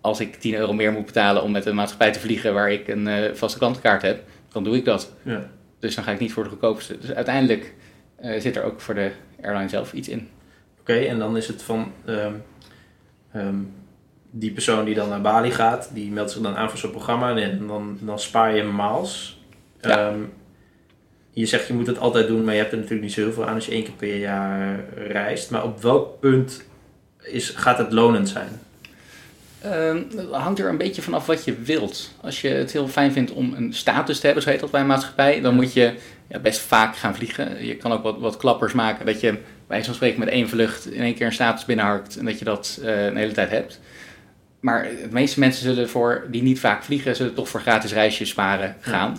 Als 0.00 0.20
ik 0.20 0.34
10 0.34 0.54
euro 0.54 0.72
meer 0.72 0.92
moet 0.92 1.06
betalen 1.06 1.42
om 1.42 1.50
met 1.50 1.66
een 1.66 1.74
maatschappij 1.74 2.12
te 2.12 2.20
vliegen 2.20 2.54
waar 2.54 2.72
ik 2.72 2.88
een 2.88 3.36
vaste 3.36 3.58
klantenkaart 3.58 4.02
heb, 4.02 4.22
dan 4.52 4.64
doe 4.64 4.76
ik 4.76 4.84
dat. 4.84 5.12
Ja. 5.22 5.46
Dus 5.78 5.94
dan 5.94 6.04
ga 6.04 6.12
ik 6.12 6.18
niet 6.18 6.32
voor 6.32 6.42
de 6.42 6.48
goedkoopste. 6.48 6.98
Dus 6.98 7.12
uiteindelijk 7.12 7.74
zit 8.38 8.56
er 8.56 8.62
ook 8.62 8.80
voor 8.80 8.94
de 8.94 9.10
airline 9.42 9.68
zelf 9.68 9.92
iets 9.92 10.08
in. 10.08 10.28
Oké, 10.80 10.94
en 10.94 11.18
dan 11.18 11.36
is 11.36 11.46
het 11.46 11.62
van 11.62 11.92
ehm, 12.04 12.34
ehm, 13.32 13.58
die 14.30 14.52
persoon 14.52 14.84
die 14.84 14.94
dan 14.94 15.08
naar 15.08 15.20
Bali 15.20 15.50
gaat, 15.50 15.90
die 15.94 16.10
meldt 16.10 16.30
zich 16.30 16.42
dan 16.42 16.56
aan 16.56 16.70
voor 16.70 16.78
zo'n 16.78 16.90
programma 16.90 17.36
en 17.36 17.66
dan, 17.66 17.98
dan 18.00 18.18
spaar 18.18 18.56
je 18.56 18.62
miles. 18.62 19.39
Ja. 19.80 20.08
Ehm, 20.08 20.18
je 21.30 21.46
zegt 21.46 21.66
je 21.66 21.72
moet 21.72 21.86
het 21.86 21.98
altijd 21.98 22.26
doen, 22.26 22.44
maar 22.44 22.54
je 22.54 22.60
hebt 22.60 22.72
er 22.72 22.78
natuurlijk 22.78 23.04
niet 23.04 23.12
zo 23.12 23.20
heel 23.20 23.32
veel 23.32 23.46
aan 23.46 23.54
als 23.54 23.66
je 23.66 23.72
één 23.72 23.84
keer 23.84 23.92
per 23.92 24.16
jaar 24.16 24.84
reist. 24.94 25.50
Maar 25.50 25.64
op 25.64 25.82
welk 25.82 26.20
punt 26.20 26.64
is, 27.22 27.48
gaat 27.48 27.78
het 27.78 27.92
lonend 27.92 28.28
zijn? 28.28 28.60
Ehm, 29.60 30.02
het 30.16 30.30
hangt 30.30 30.58
er 30.58 30.68
een 30.68 30.76
beetje 30.76 31.02
vanaf 31.02 31.26
wat 31.26 31.44
je 31.44 31.54
wilt. 31.54 32.10
Als 32.20 32.40
je 32.40 32.48
het 32.48 32.72
heel 32.72 32.88
fijn 32.88 33.12
vindt 33.12 33.32
om 33.32 33.54
een 33.54 33.74
status 33.74 34.20
te 34.20 34.26
hebben, 34.26 34.42
zo 34.42 34.50
heet 34.50 34.60
dat 34.60 34.70
bij 34.70 34.80
een 34.80 34.86
maatschappij, 34.86 35.40
dan 35.40 35.54
moet 35.54 35.72
je 35.72 35.94
ja, 36.28 36.38
best 36.38 36.60
vaak 36.60 36.96
gaan 36.96 37.14
vliegen. 37.14 37.66
Je 37.66 37.76
kan 37.76 37.92
ook 37.92 38.02
wat, 38.02 38.18
wat 38.18 38.36
klappers 38.36 38.72
maken, 38.72 39.06
dat 39.06 39.20
je 39.20 39.38
bij 39.66 39.84
zo'n 39.84 39.94
spreken 39.94 40.18
met 40.18 40.28
één 40.28 40.48
vlucht 40.48 40.90
in 40.90 41.00
één 41.00 41.14
keer 41.14 41.26
een 41.26 41.32
status 41.32 41.64
binnenharkt 41.64 42.16
en 42.16 42.24
dat 42.24 42.38
je 42.38 42.44
dat 42.44 42.80
eh, 42.84 43.04
een 43.04 43.16
hele 43.16 43.32
tijd 43.32 43.50
hebt. 43.50 43.80
Maar 44.60 44.82
de 44.82 45.08
meeste 45.10 45.40
mensen 45.40 45.62
zullen 45.62 45.88
voor, 45.88 46.26
die 46.30 46.42
niet 46.42 46.60
vaak 46.60 46.82
vliegen, 46.82 47.16
zullen 47.16 47.34
toch 47.34 47.48
voor 47.48 47.60
gratis 47.60 47.92
reisjes 47.92 48.28
sparen 48.28 48.76
gaan. 48.80 49.16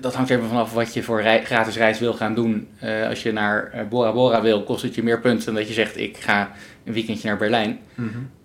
Dat 0.00 0.14
hangt 0.14 0.30
even 0.30 0.48
vanaf 0.48 0.72
wat 0.72 0.94
je 0.94 1.02
voor 1.02 1.22
gratis 1.22 1.76
reis 1.76 1.98
wil 1.98 2.12
gaan 2.12 2.34
doen. 2.34 2.68
Eh, 2.78 3.08
als 3.08 3.22
je 3.22 3.32
naar 3.32 3.70
eh, 3.72 3.88
Bora 3.88 4.12
Bora 4.12 4.42
wil, 4.42 4.62
kost 4.62 4.82
het 4.82 4.94
je 4.94 5.02
meer 5.02 5.20
punten 5.20 5.46
dan 5.46 5.54
dat 5.54 5.68
je 5.68 5.74
zegt 5.74 5.98
ik 5.98 6.16
ga 6.16 6.52
een 6.84 6.92
weekendje 6.92 7.28
naar 7.28 7.36
Berlijn. 7.36 7.78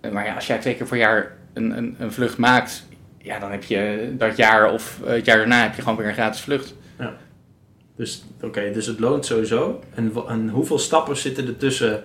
Eh, 0.01 0.11
Maar 0.11 0.25
ja, 0.25 0.35
als 0.35 0.47
jij 0.47 0.57
twee 0.57 0.75
keer 0.75 0.87
per 0.87 0.97
jaar 0.97 1.35
een, 1.53 1.77
een, 1.77 1.95
een 1.99 2.11
vlucht 2.11 2.37
maakt, 2.37 2.83
ja, 3.17 3.39
dan 3.39 3.51
heb 3.51 3.63
je 3.63 4.13
dat 4.17 4.37
jaar 4.37 4.71
of 4.71 4.99
eh, 5.05 5.11
het 5.11 5.25
jaar 5.25 5.37
daarna 5.37 5.61
heb 5.61 5.75
je 5.75 5.81
gewoon 5.81 5.97
weer 5.97 6.07
een 6.07 6.13
gratis 6.13 6.41
vlucht. 6.41 6.73
Dus, 7.95 8.23
oké, 8.41 8.71
dus 8.73 8.85
het 8.85 8.99
loont 8.99 9.25
sowieso. 9.25 9.83
En, 9.95 10.49
hoeveel 10.49 10.79
stappen 10.79 11.17
zitten 11.17 11.47
er 11.47 11.57
tussen 11.57 12.03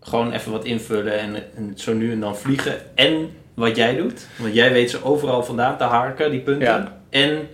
gewoon 0.00 0.32
even 0.32 0.52
wat 0.52 0.64
invullen 0.64 1.18
en, 1.18 1.34
en 1.56 1.72
zo 1.74 1.94
nu 1.94 2.12
en 2.12 2.20
dan 2.20 2.36
vliegen 2.36 2.96
en 2.96 3.30
wat 3.54 3.76
jij 3.76 3.96
doet? 3.96 4.26
Want 4.38 4.54
jij 4.54 4.72
weet 4.72 4.90
ze 4.90 5.04
overal 5.04 5.44
vandaan 5.44 5.78
te 5.78 5.84
harken, 5.84 6.30
die 6.30 6.40
punten. 6.40 6.66
Ja. 6.66 7.00
En 7.10 7.48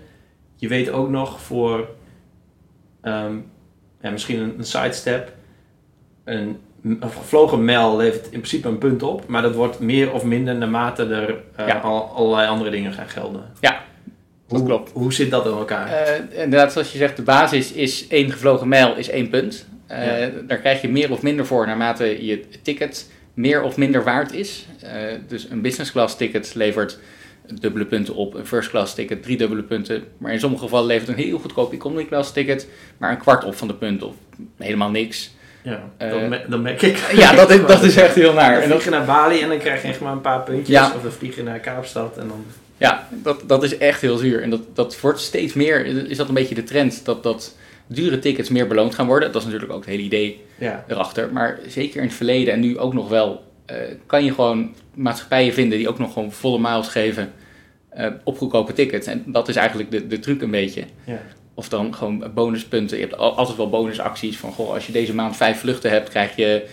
je 0.63 0.69
weet 0.69 0.91
ook 0.91 1.09
nog 1.09 1.41
voor 1.41 1.89
ehm, 3.01 3.37
ja, 4.03 4.11
misschien 4.11 4.39
een, 4.41 4.55
een 4.59 4.65
sidestep. 4.65 5.33
Een, 6.25 6.59
een 6.83 6.99
gevlogen 7.01 7.65
mijl 7.65 7.97
levert 7.97 8.25
in 8.25 8.31
principe 8.31 8.69
een 8.69 8.79
punt 8.79 9.03
op, 9.03 9.27
maar 9.27 9.43
dat 9.43 9.55
wordt 9.55 9.79
meer 9.79 10.13
of 10.13 10.25
minder 10.25 10.55
naarmate 10.55 11.05
er 11.05 11.35
eh, 11.57 11.67
Ja. 11.67 11.79
al, 11.79 12.09
allerlei 12.15 12.49
andere 12.49 12.71
dingen 12.71 12.93
gaan 12.93 13.09
gelden. 13.09 13.45
Dat 13.61 13.75
hoe, 14.47 14.65
klopt. 14.65 14.91
Hoe 14.93 15.13
zit 15.13 15.31
dat 15.31 15.47
in 15.47 15.53
elkaar? 15.53 15.89
Eh, 15.89 16.43
inderdaad, 16.43 16.73
zoals 16.73 16.93
je 16.93 16.99
zegt, 16.99 17.17
de 17.17 17.23
basis 17.23 17.73
is 17.73 18.09
één 18.09 18.31
gevlogen 18.31 18.69
mijl 18.69 18.97
is 18.97 19.09
één 19.09 19.29
punt. 19.29 19.67
Eh, 19.87 20.21
Ja. 20.21 20.31
Daar 20.47 20.59
krijg 20.59 20.81
je 20.83 20.89
meer 20.89 21.11
of 21.11 21.23
minder 21.23 21.47
voor 21.47 21.67
naarmate 21.67 22.25
je 22.27 22.45
ticket 22.63 23.11
meer 23.35 23.63
of 23.63 23.77
minder 23.77 24.05
waard 24.05 24.33
is. 24.33 24.67
Dus 25.29 25.51
een 25.51 25.61
business 25.63 25.93
class 25.93 26.17
ticket 26.17 26.55
levert 26.55 26.99
dubbele 27.61 27.85
punten 27.87 28.15
op. 28.15 28.35
Een 28.35 28.47
first 28.47 28.71
class 28.71 28.95
ticket 28.95 29.23
drie 29.23 29.37
dubbele 29.37 29.63
punten. 29.63 30.05
Maar 30.19 30.33
in 30.33 30.41
sommige 30.41 30.63
gevallen 30.63 30.87
levert 30.87 31.09
een 31.09 31.25
heel 31.25 31.39
goedkoop 31.39 31.73
economy 31.73 32.05
class 32.07 32.33
ticket 32.33 32.69
maar 32.99 33.11
een 33.11 33.19
kwart 33.19 33.45
op 33.45 33.55
van 33.55 33.69
de 33.69 33.75
punten 33.75 34.07
of 34.09 34.15
helemaal 34.59 34.91
niks. 34.91 35.31
ja, 35.63 35.91
eh, 35.97 36.11
dat, 36.11 36.29
me- 36.29 36.45
dat 36.49 36.61
merk 36.61 36.83
ik. 36.83 36.97
Ja, 37.15 37.33
dat 37.35 37.51
is, 37.51 37.67
dat 37.67 37.83
is 37.83 37.97
echt 37.97 38.15
heel 38.15 38.33
naar. 38.33 38.61
Dan 38.61 38.69
vlieg 38.69 38.85
je 38.85 38.91
naar 38.91 39.05
Bali 39.05 39.41
en 39.41 39.49
dan 39.49 39.59
krijg 39.59 39.83
je 39.83 39.89
echt 39.89 40.01
maar 40.01 40.13
een 40.13 40.21
paar 40.21 40.43
puntjes. 40.43 40.69
Ja. 40.69 40.93
Of 40.97 41.03
dan 41.03 41.13
vlieg 41.13 41.37
je 41.37 41.43
naar 41.43 41.59
Kaapstad 41.59 42.17
en 42.19 42.29
dan... 42.29 42.45
Ja, 42.77 43.09
dat, 43.11 43.43
dat 43.47 43.63
is 43.63 43.79
echt 43.79 44.01
heel 44.01 44.17
zuur. 44.17 44.43
En 44.43 44.51
dat, 44.51 44.61
dat 44.77 45.01
wordt 45.01 45.21
steeds 45.21 45.53
meer, 45.55 45.87
is 46.11 46.17
dat 46.17 46.29
een 46.29 46.35
beetje 46.35 46.55
de 46.55 46.65
trend, 46.65 47.05
dat, 47.05 47.23
dat 47.23 47.57
dure 47.87 48.19
tickets 48.19 48.49
meer 48.49 48.67
beloond 48.67 48.95
gaan 48.95 49.07
worden. 49.07 49.33
Dat 49.33 49.41
is 49.41 49.47
natuurlijk 49.47 49.73
ook 49.73 49.81
het 49.81 49.91
hele 49.91 50.03
idee 50.03 50.41
Ja. 50.59 50.85
erachter. 50.89 51.33
Maar 51.33 51.59
zeker 51.69 52.01
in 52.01 52.07
het 52.07 52.17
verleden 52.17 52.55
en 52.55 52.61
nu 52.61 52.79
ook 52.79 52.95
nog 52.95 53.09
wel, 53.09 53.43
kan 54.07 54.25
je 54.25 54.35
gewoon 54.35 54.75
maatschappijen 54.95 55.53
vinden 55.53 55.79
die 55.79 55.89
ook 55.89 55.99
nog 55.99 56.13
gewoon 56.13 56.33
volle 56.33 56.59
miles 56.59 56.89
geven 56.89 57.33
eh, 57.89 58.07
op 58.25 58.39
goedkope 58.39 58.73
tickets. 58.73 59.07
En 59.07 59.23
dat 59.27 59.49
is 59.49 59.57
eigenlijk 59.57 59.91
de, 59.91 60.07
de 60.07 60.19
truc 60.19 60.43
een 60.43 60.51
beetje. 60.51 60.85
Ja. 61.05 61.19
Of 61.55 61.69
dan 61.69 61.95
gewoon 61.95 62.31
bonuspunten. 62.35 62.97
Je 62.99 63.03
hebt 63.07 63.17
al- 63.17 63.37
altijd 63.37 63.57
wel 63.57 63.71
bonusacties 63.71 64.39
van, 64.39 64.53
goh, 64.53 64.71
als 64.73 64.87
je 64.87 64.93
deze 64.93 65.15
maand 65.15 65.37
vijf 65.37 65.59
vluchten 65.59 65.91
hebt, 65.91 66.09
krijg 66.09 66.37
je 66.37 66.67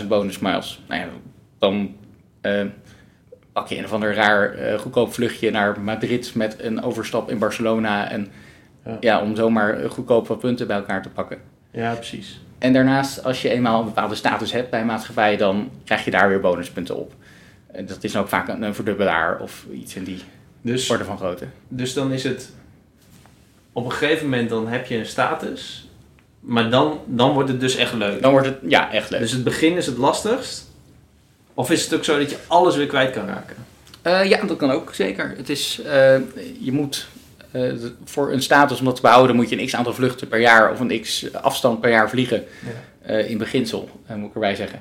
20.000 0.00 0.06
bonus 0.08 0.38
miles. 0.38 0.80
Nou 0.88 1.00
ja, 1.00 1.08
dan 1.58 1.94
eh, 2.40 2.64
pak 3.52 3.68
je 3.68 3.78
een 3.78 3.84
of 3.84 3.92
ander 3.92 4.14
raar 4.14 4.54
eh, 4.54 4.78
goedkoop 4.78 5.12
vluchtje 5.12 5.50
naar 5.50 5.80
Madrid 5.80 6.34
met 6.34 6.56
een 6.58 6.82
overstap 6.82 7.30
in 7.30 7.38
Barcelona. 7.38 8.10
En 8.10 8.28
Ja. 8.84 8.96
ja, 9.00 9.22
om 9.22 9.36
zomaar 9.36 9.80
eh, 9.80 9.90
goedkoop 9.90 10.26
wat 10.28 10.38
punten 10.38 10.66
bij 10.66 10.76
elkaar 10.76 11.02
te 11.02 11.08
pakken. 11.08 11.38
ja, 11.70 11.94
precies. 11.94 12.40
En 12.62 12.72
daarnaast, 12.72 13.24
als 13.24 13.42
je 13.42 13.48
eenmaal 13.48 13.78
een 13.78 13.84
bepaalde 13.84 14.14
status 14.14 14.52
hebt 14.52 14.70
bij 14.70 14.80
een 14.80 14.86
maatschappij, 14.86 15.36
dan 15.36 15.70
krijg 15.84 16.04
je 16.04 16.10
daar 16.10 16.28
weer 16.28 16.40
bonuspunten 16.40 16.96
op. 16.96 17.12
En 17.72 17.86
dat 17.86 18.04
is 18.04 18.12
dan 18.12 18.22
ook 18.22 18.28
vaak 18.28 18.48
een, 18.48 18.62
een 18.62 18.74
verdubbelaar 18.74 19.40
of 19.40 19.64
iets 19.72 19.94
in 19.94 20.04
die 20.04 20.18
Dus, 20.60 20.90
orde 20.90 21.04
van 21.04 21.16
grootte. 21.18 21.46
dus 21.68 21.94
dan 21.94 22.12
is 22.12 22.24
het... 22.24 22.50
Op 23.72 23.84
een 23.84 23.92
gegeven 23.92 24.24
moment 24.24 24.48
dan 24.48 24.68
heb 24.68 24.86
je 24.86 24.96
een 24.96 25.06
status. 25.06 25.88
Maar 26.40 26.70
dan, 26.70 27.00
dan 27.06 27.32
wordt 27.32 27.48
het 27.48 27.60
dus 27.60 27.76
echt 27.76 27.92
leuk. 27.92 28.22
Dan 28.22 28.30
wordt 28.30 28.46
het, 28.46 28.58
ja, 28.66 28.92
echt 28.92 29.10
leuk. 29.10 29.20
Dus 29.20 29.32
het 29.32 29.44
begin 29.44 29.76
is 29.76 29.86
het 29.86 29.96
lastigst. 29.96 30.70
Of 31.54 31.70
is 31.70 31.84
het 31.84 31.94
ook 31.94 32.04
zo 32.04 32.18
dat 32.18 32.30
je 32.30 32.36
alles 32.46 32.76
weer 32.76 32.86
kwijt 32.86 33.10
kan 33.10 33.26
raken? 33.26 33.56
Eh, 34.02 34.24
ja, 34.24 34.44
dat 34.44 34.56
kan 34.56 34.70
ook 34.70 34.94
zeker. 34.94 35.34
Het 35.36 35.48
is, 35.48 35.80
eh, 35.84 36.18
je 36.60 36.72
moet 36.72 37.06
eh, 37.52 37.62
voor 38.04 38.32
een 38.32 38.42
status 38.42 38.78
om 38.78 38.84
dat 38.84 38.94
te 38.94 39.00
behouden 39.00 39.36
moet 39.36 39.48
je 39.48 39.58
een 39.58 39.66
x 39.66 39.74
aantal 39.74 39.94
vluchten 39.94 40.28
per 40.28 40.40
jaar 40.40 40.72
of 40.72 40.80
een 40.80 41.00
x 41.00 41.32
afstand 41.32 41.80
per 41.80 41.90
jaar 41.90 42.10
vliegen. 42.10 42.44
Eh, 43.02 43.30
in 43.30 43.38
beginsel, 43.38 43.88
eh, 44.06 44.16
moet 44.16 44.28
ik 44.28 44.34
erbij 44.34 44.54
zeggen. 44.54 44.80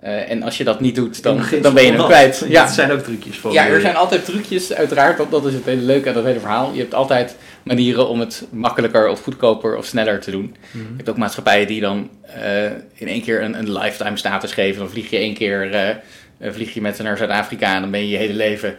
En 0.00 0.42
als 0.42 0.56
je 0.56 0.64
dat 0.64 0.80
niet 0.80 0.94
doet, 0.94 1.22
dan, 1.22 1.42
dan 1.62 1.74
ben 1.74 1.84
je 1.84 1.92
hem 1.92 2.04
kwijt. 2.04 2.44
Ja, 2.48 2.62
er 2.62 2.68
zijn 2.68 2.90
ook 2.90 3.00
trucjes 3.00 3.36
voor. 3.36 3.52
Ja, 3.52 3.66
er 3.66 3.80
zijn 3.80 3.96
altijd 3.96 4.24
trucjes, 4.24 4.72
uiteraard. 4.72 5.16
Dat, 5.16 5.30
dat 5.30 5.46
is 5.46 5.54
het 5.54 5.64
hele 5.64 5.82
leuke 5.82 6.08
aan 6.08 6.14
dat 6.14 6.24
hele 6.24 6.40
verhaal. 6.40 6.72
Je 6.72 6.80
hebt 6.80 6.94
altijd 6.94 7.36
manieren 7.62 8.08
om 8.08 8.20
het 8.20 8.44
makkelijker 8.50 9.08
of 9.08 9.22
goedkoper 9.22 9.76
of 9.76 9.84
sneller 9.84 10.20
te 10.20 10.30
doen. 10.30 10.56
Mhm. 10.70 10.78
Je 10.78 10.96
hebt 10.96 11.08
ook 11.08 11.16
maatschappijen 11.16 11.66
die 11.66 11.80
dan 11.80 12.10
in 12.94 13.08
één 13.08 13.22
keer 13.22 13.42
een, 13.42 13.58
een 13.58 13.72
lifetime 13.72 14.16
status 14.16 14.52
geven. 14.52 14.78
Dan 14.78 14.90
vlieg 14.90 15.10
je 15.10 15.16
één 15.16 15.34
keer 15.34 16.00
vlieg 16.40 16.74
je 16.74 16.80
met 16.80 16.96
ze 16.96 17.02
naar 17.02 17.16
Zuid-Afrika 17.16 17.74
en 17.74 17.80
dan 17.80 17.90
ben 17.90 18.00
je 18.00 18.08
je 18.08 18.16
hele 18.16 18.34
leven 18.34 18.76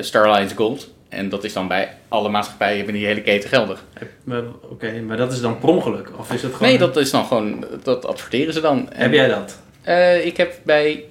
Starlines 0.00 0.52
Gold. 0.52 0.93
En 1.14 1.28
dat 1.28 1.44
is 1.44 1.52
dan 1.52 1.68
bij 1.68 1.88
alle 2.08 2.28
maatschappijen 2.28 2.76
binnen 2.84 2.94
die 3.02 3.06
hele 3.06 3.20
keten 3.22 3.48
geldig. 3.48 3.84
Maar, 4.24 4.42
Oké, 4.70 5.00
maar 5.06 5.16
dat 5.16 5.32
is 5.32 5.40
dan 5.40 5.58
per 5.58 5.68
ongeluk? 5.68 6.10
Of 6.18 6.32
is 6.32 6.42
het 6.42 6.52
gewoon... 6.54 6.68
Nee, 6.68 6.78
dat 6.78 6.96
is 6.96 7.10
dan 7.10 7.24
gewoon, 7.24 7.64
dat 7.82 8.06
adverteren 8.06 8.52
ze 8.54 8.60
dan. 8.60 8.88
En, 8.92 9.00
Heb 9.02 9.12
jij 9.12 9.28
dat? 9.28 9.58
eh, 9.82 10.26
ik 10.26 10.36
heb 10.36 10.52
bij 10.62 11.04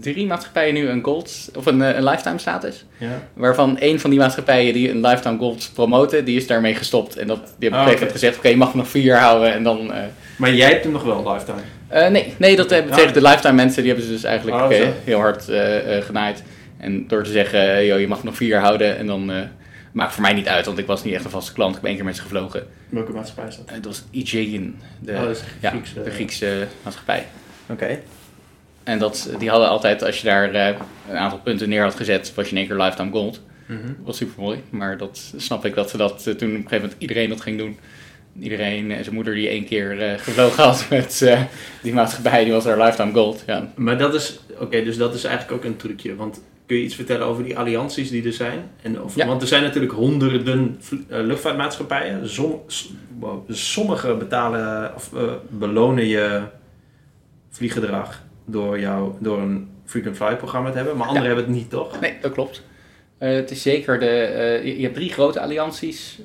drie 0.00 0.26
maatschappijen 0.26 0.74
nu 0.74 0.88
een 0.88 1.04
gold, 1.04 1.50
of 1.56 1.66
een, 1.66 1.82
eh, 1.82 1.96
een 1.96 2.04
lifetime 2.04 2.38
status. 2.38 2.84
Ja. 2.98 3.22
Waarvan 3.34 3.76
een 3.80 4.00
van 4.00 4.10
die 4.10 4.18
maatschappijen 4.18 4.72
die 4.72 4.90
een 4.90 5.00
lifetime 5.00 5.38
gold 5.38 5.70
promoten, 5.74 6.24
die 6.24 6.36
is 6.36 6.46
daarmee 6.46 6.74
gestopt. 6.74 7.16
En 7.16 7.26
dat, 7.26 7.38
die 7.38 7.68
hebben 7.68 7.68
op 7.68 7.72
een 7.72 7.78
Ah, 7.80 7.84
gegeven 7.84 7.92
oké. 7.92 8.04
moment 8.04 8.12
gezegd, 8.12 8.36
oké, 8.38 8.48
je 8.48 8.56
mag 8.56 8.68
hem 8.68 8.76
nog 8.76 8.88
vier 8.88 9.02
jaar 9.02 9.20
houden 9.20 9.52
en 9.52 9.62
dan... 9.62 9.92
eh, 9.92 9.98
Maar 10.36 10.54
jij 10.54 10.68
hebt 10.70 10.82
hem 10.84 10.92
nog 10.92 11.02
wel, 11.02 11.32
lifetime? 11.32 11.58
eh, 11.88 12.08
nee, 12.08 12.34
nee, 12.36 12.56
dat 12.56 12.70
hebben 12.70 12.92
Ah. 12.92 12.98
tegen 12.98 13.12
de 13.14 13.22
lifetime 13.22 13.52
mensen, 13.54 13.82
die 13.82 13.90
hebben 13.92 14.08
ze 14.08 14.14
dus 14.14 14.24
eigenlijk 14.24 14.62
Oh, 14.62 14.72
eh, 14.74 14.86
heel 15.04 15.18
hard 15.18 15.48
eh, 15.48 15.96
eh, 15.96 16.04
genaaid. 16.04 16.42
En 16.82 17.06
door 17.08 17.22
te 17.22 17.30
zeggen, 17.30 17.76
eh, 17.76 17.86
joh, 17.86 18.00
je 18.00 18.08
mag 18.08 18.24
nog 18.24 18.36
vier 18.36 18.48
jaar 18.48 18.62
houden 18.62 18.96
en 18.98 19.06
dan... 19.06 19.32
eh 19.32 19.40
maakt 19.92 20.12
voor 20.12 20.22
mij 20.22 20.32
niet 20.32 20.48
uit, 20.48 20.66
want 20.66 20.78
ik 20.78 20.86
was 20.86 21.04
niet 21.04 21.14
echt 21.14 21.24
een 21.24 21.30
vaste 21.30 21.52
klant. 21.52 21.74
Ik 21.74 21.80
ben 21.80 21.88
één 21.88 21.96
keer 21.96 22.06
met 22.06 22.16
ze 22.16 22.22
gevlogen. 22.22 22.66
Welke 22.88 23.12
maatschappij 23.12 23.46
is 23.46 23.56
dat? 23.56 23.66
Eh, 23.66 23.74
dat 23.74 23.84
was 23.84 24.04
Aegean, 24.14 24.74
de, 25.00 25.12
oh, 25.12 25.30
is 25.30 25.42
ja, 25.60 25.70
Griekse... 25.70 26.02
de 26.02 26.10
Griekse 26.10 26.66
maatschappij. 26.82 27.26
Oké. 27.68 27.98
En 28.82 28.98
dat, 28.98 29.30
die 29.38 29.50
hadden 29.50 29.68
altijd, 29.68 30.04
als 30.04 30.18
je 30.20 30.26
daar 30.26 30.54
eh, 30.54 30.76
een 31.08 31.16
aantal 31.16 31.38
punten 31.38 31.68
neer 31.68 31.82
had 31.82 31.94
gezet, 31.94 32.34
was 32.34 32.44
je 32.44 32.50
in 32.50 32.56
één 32.56 32.66
keer 32.66 32.76
lifetime 32.76 33.10
gold. 33.10 33.40
Mhm. 33.66 33.86
Dat 33.86 33.96
was 34.04 34.16
super 34.16 34.42
mooi, 34.42 34.62
maar 34.70 34.98
dat 34.98 35.32
snap 35.36 35.64
ik 35.64 35.74
dat 35.74 35.90
ze 35.90 35.96
dat 35.96 36.26
eh, 36.26 36.34
toen 36.34 36.48
op 36.48 36.54
een 36.54 36.62
gegeven 36.62 36.80
moment 36.80 36.96
iedereen 36.98 37.28
dat 37.28 37.40
ging 37.40 37.58
doen. 37.58 37.78
Iedereen, 38.40 38.90
en 38.90 39.02
zijn 39.02 39.14
moeder 39.14 39.34
die 39.34 39.48
één 39.48 39.64
keer 39.64 40.02
eh, 40.02 40.18
gevlogen 40.18 40.64
had 40.64 40.86
met 40.90 41.22
eh, 41.22 41.42
die 41.82 41.92
maatschappij, 41.92 42.44
die 42.44 42.52
was 42.52 42.64
daar 42.64 42.78
lifetime 42.78 43.12
gold. 43.12 43.42
Ja. 43.46 43.72
Maar 43.74 43.98
dat 43.98 44.14
is... 44.14 44.38
Oké, 44.58 44.84
dus 44.84 44.96
dat 44.96 45.14
is 45.14 45.24
eigenlijk 45.24 45.56
ook 45.56 45.64
een 45.64 45.76
trucje. 45.76 46.16
Want 46.16 46.40
kun 46.72 46.80
je 46.80 46.86
iets 46.86 46.96
vertellen 46.96 47.26
over 47.26 47.44
die 47.44 47.58
allianties 47.58 48.10
die 48.10 48.24
er 48.26 48.32
zijn? 48.32 48.70
En 48.82 49.02
of, 49.02 49.14
Ja. 49.14 49.26
Want 49.26 49.42
er 49.42 49.48
zijn 49.48 49.62
natuurlijk 49.62 49.92
honderden 49.92 50.80
eh, 51.08 51.20
luchtvaartmaatschappijen. 51.20 52.28
Som, 52.28 52.62
sommige 53.48 54.14
betalen 54.14 54.94
of 54.94 55.14
eh, 55.14 55.22
belonen 55.48 56.06
je 56.06 56.42
vlieggedrag 57.50 58.22
door, 58.46 58.80
jou, 58.80 59.12
door 59.18 59.38
een 59.38 59.68
frequent 59.84 60.16
flyer 60.16 60.36
programma 60.36 60.70
te 60.70 60.76
hebben. 60.76 60.96
Maar 60.96 61.06
anderen 61.06 61.28
Ja. 61.28 61.34
hebben 61.34 61.52
het 61.54 61.62
niet, 61.62 61.70
toch? 61.70 62.00
Nee, 62.00 62.14
dat 62.20 62.32
klopt. 62.32 62.62
Eh, 63.18 63.34
het 63.34 63.50
is 63.50 63.62
zeker 63.62 63.98
de. 63.98 64.60
je, 64.64 64.76
je 64.76 64.82
hebt 64.82 64.94
drie 64.94 65.12
grote 65.12 65.40
allianties. 65.40 66.18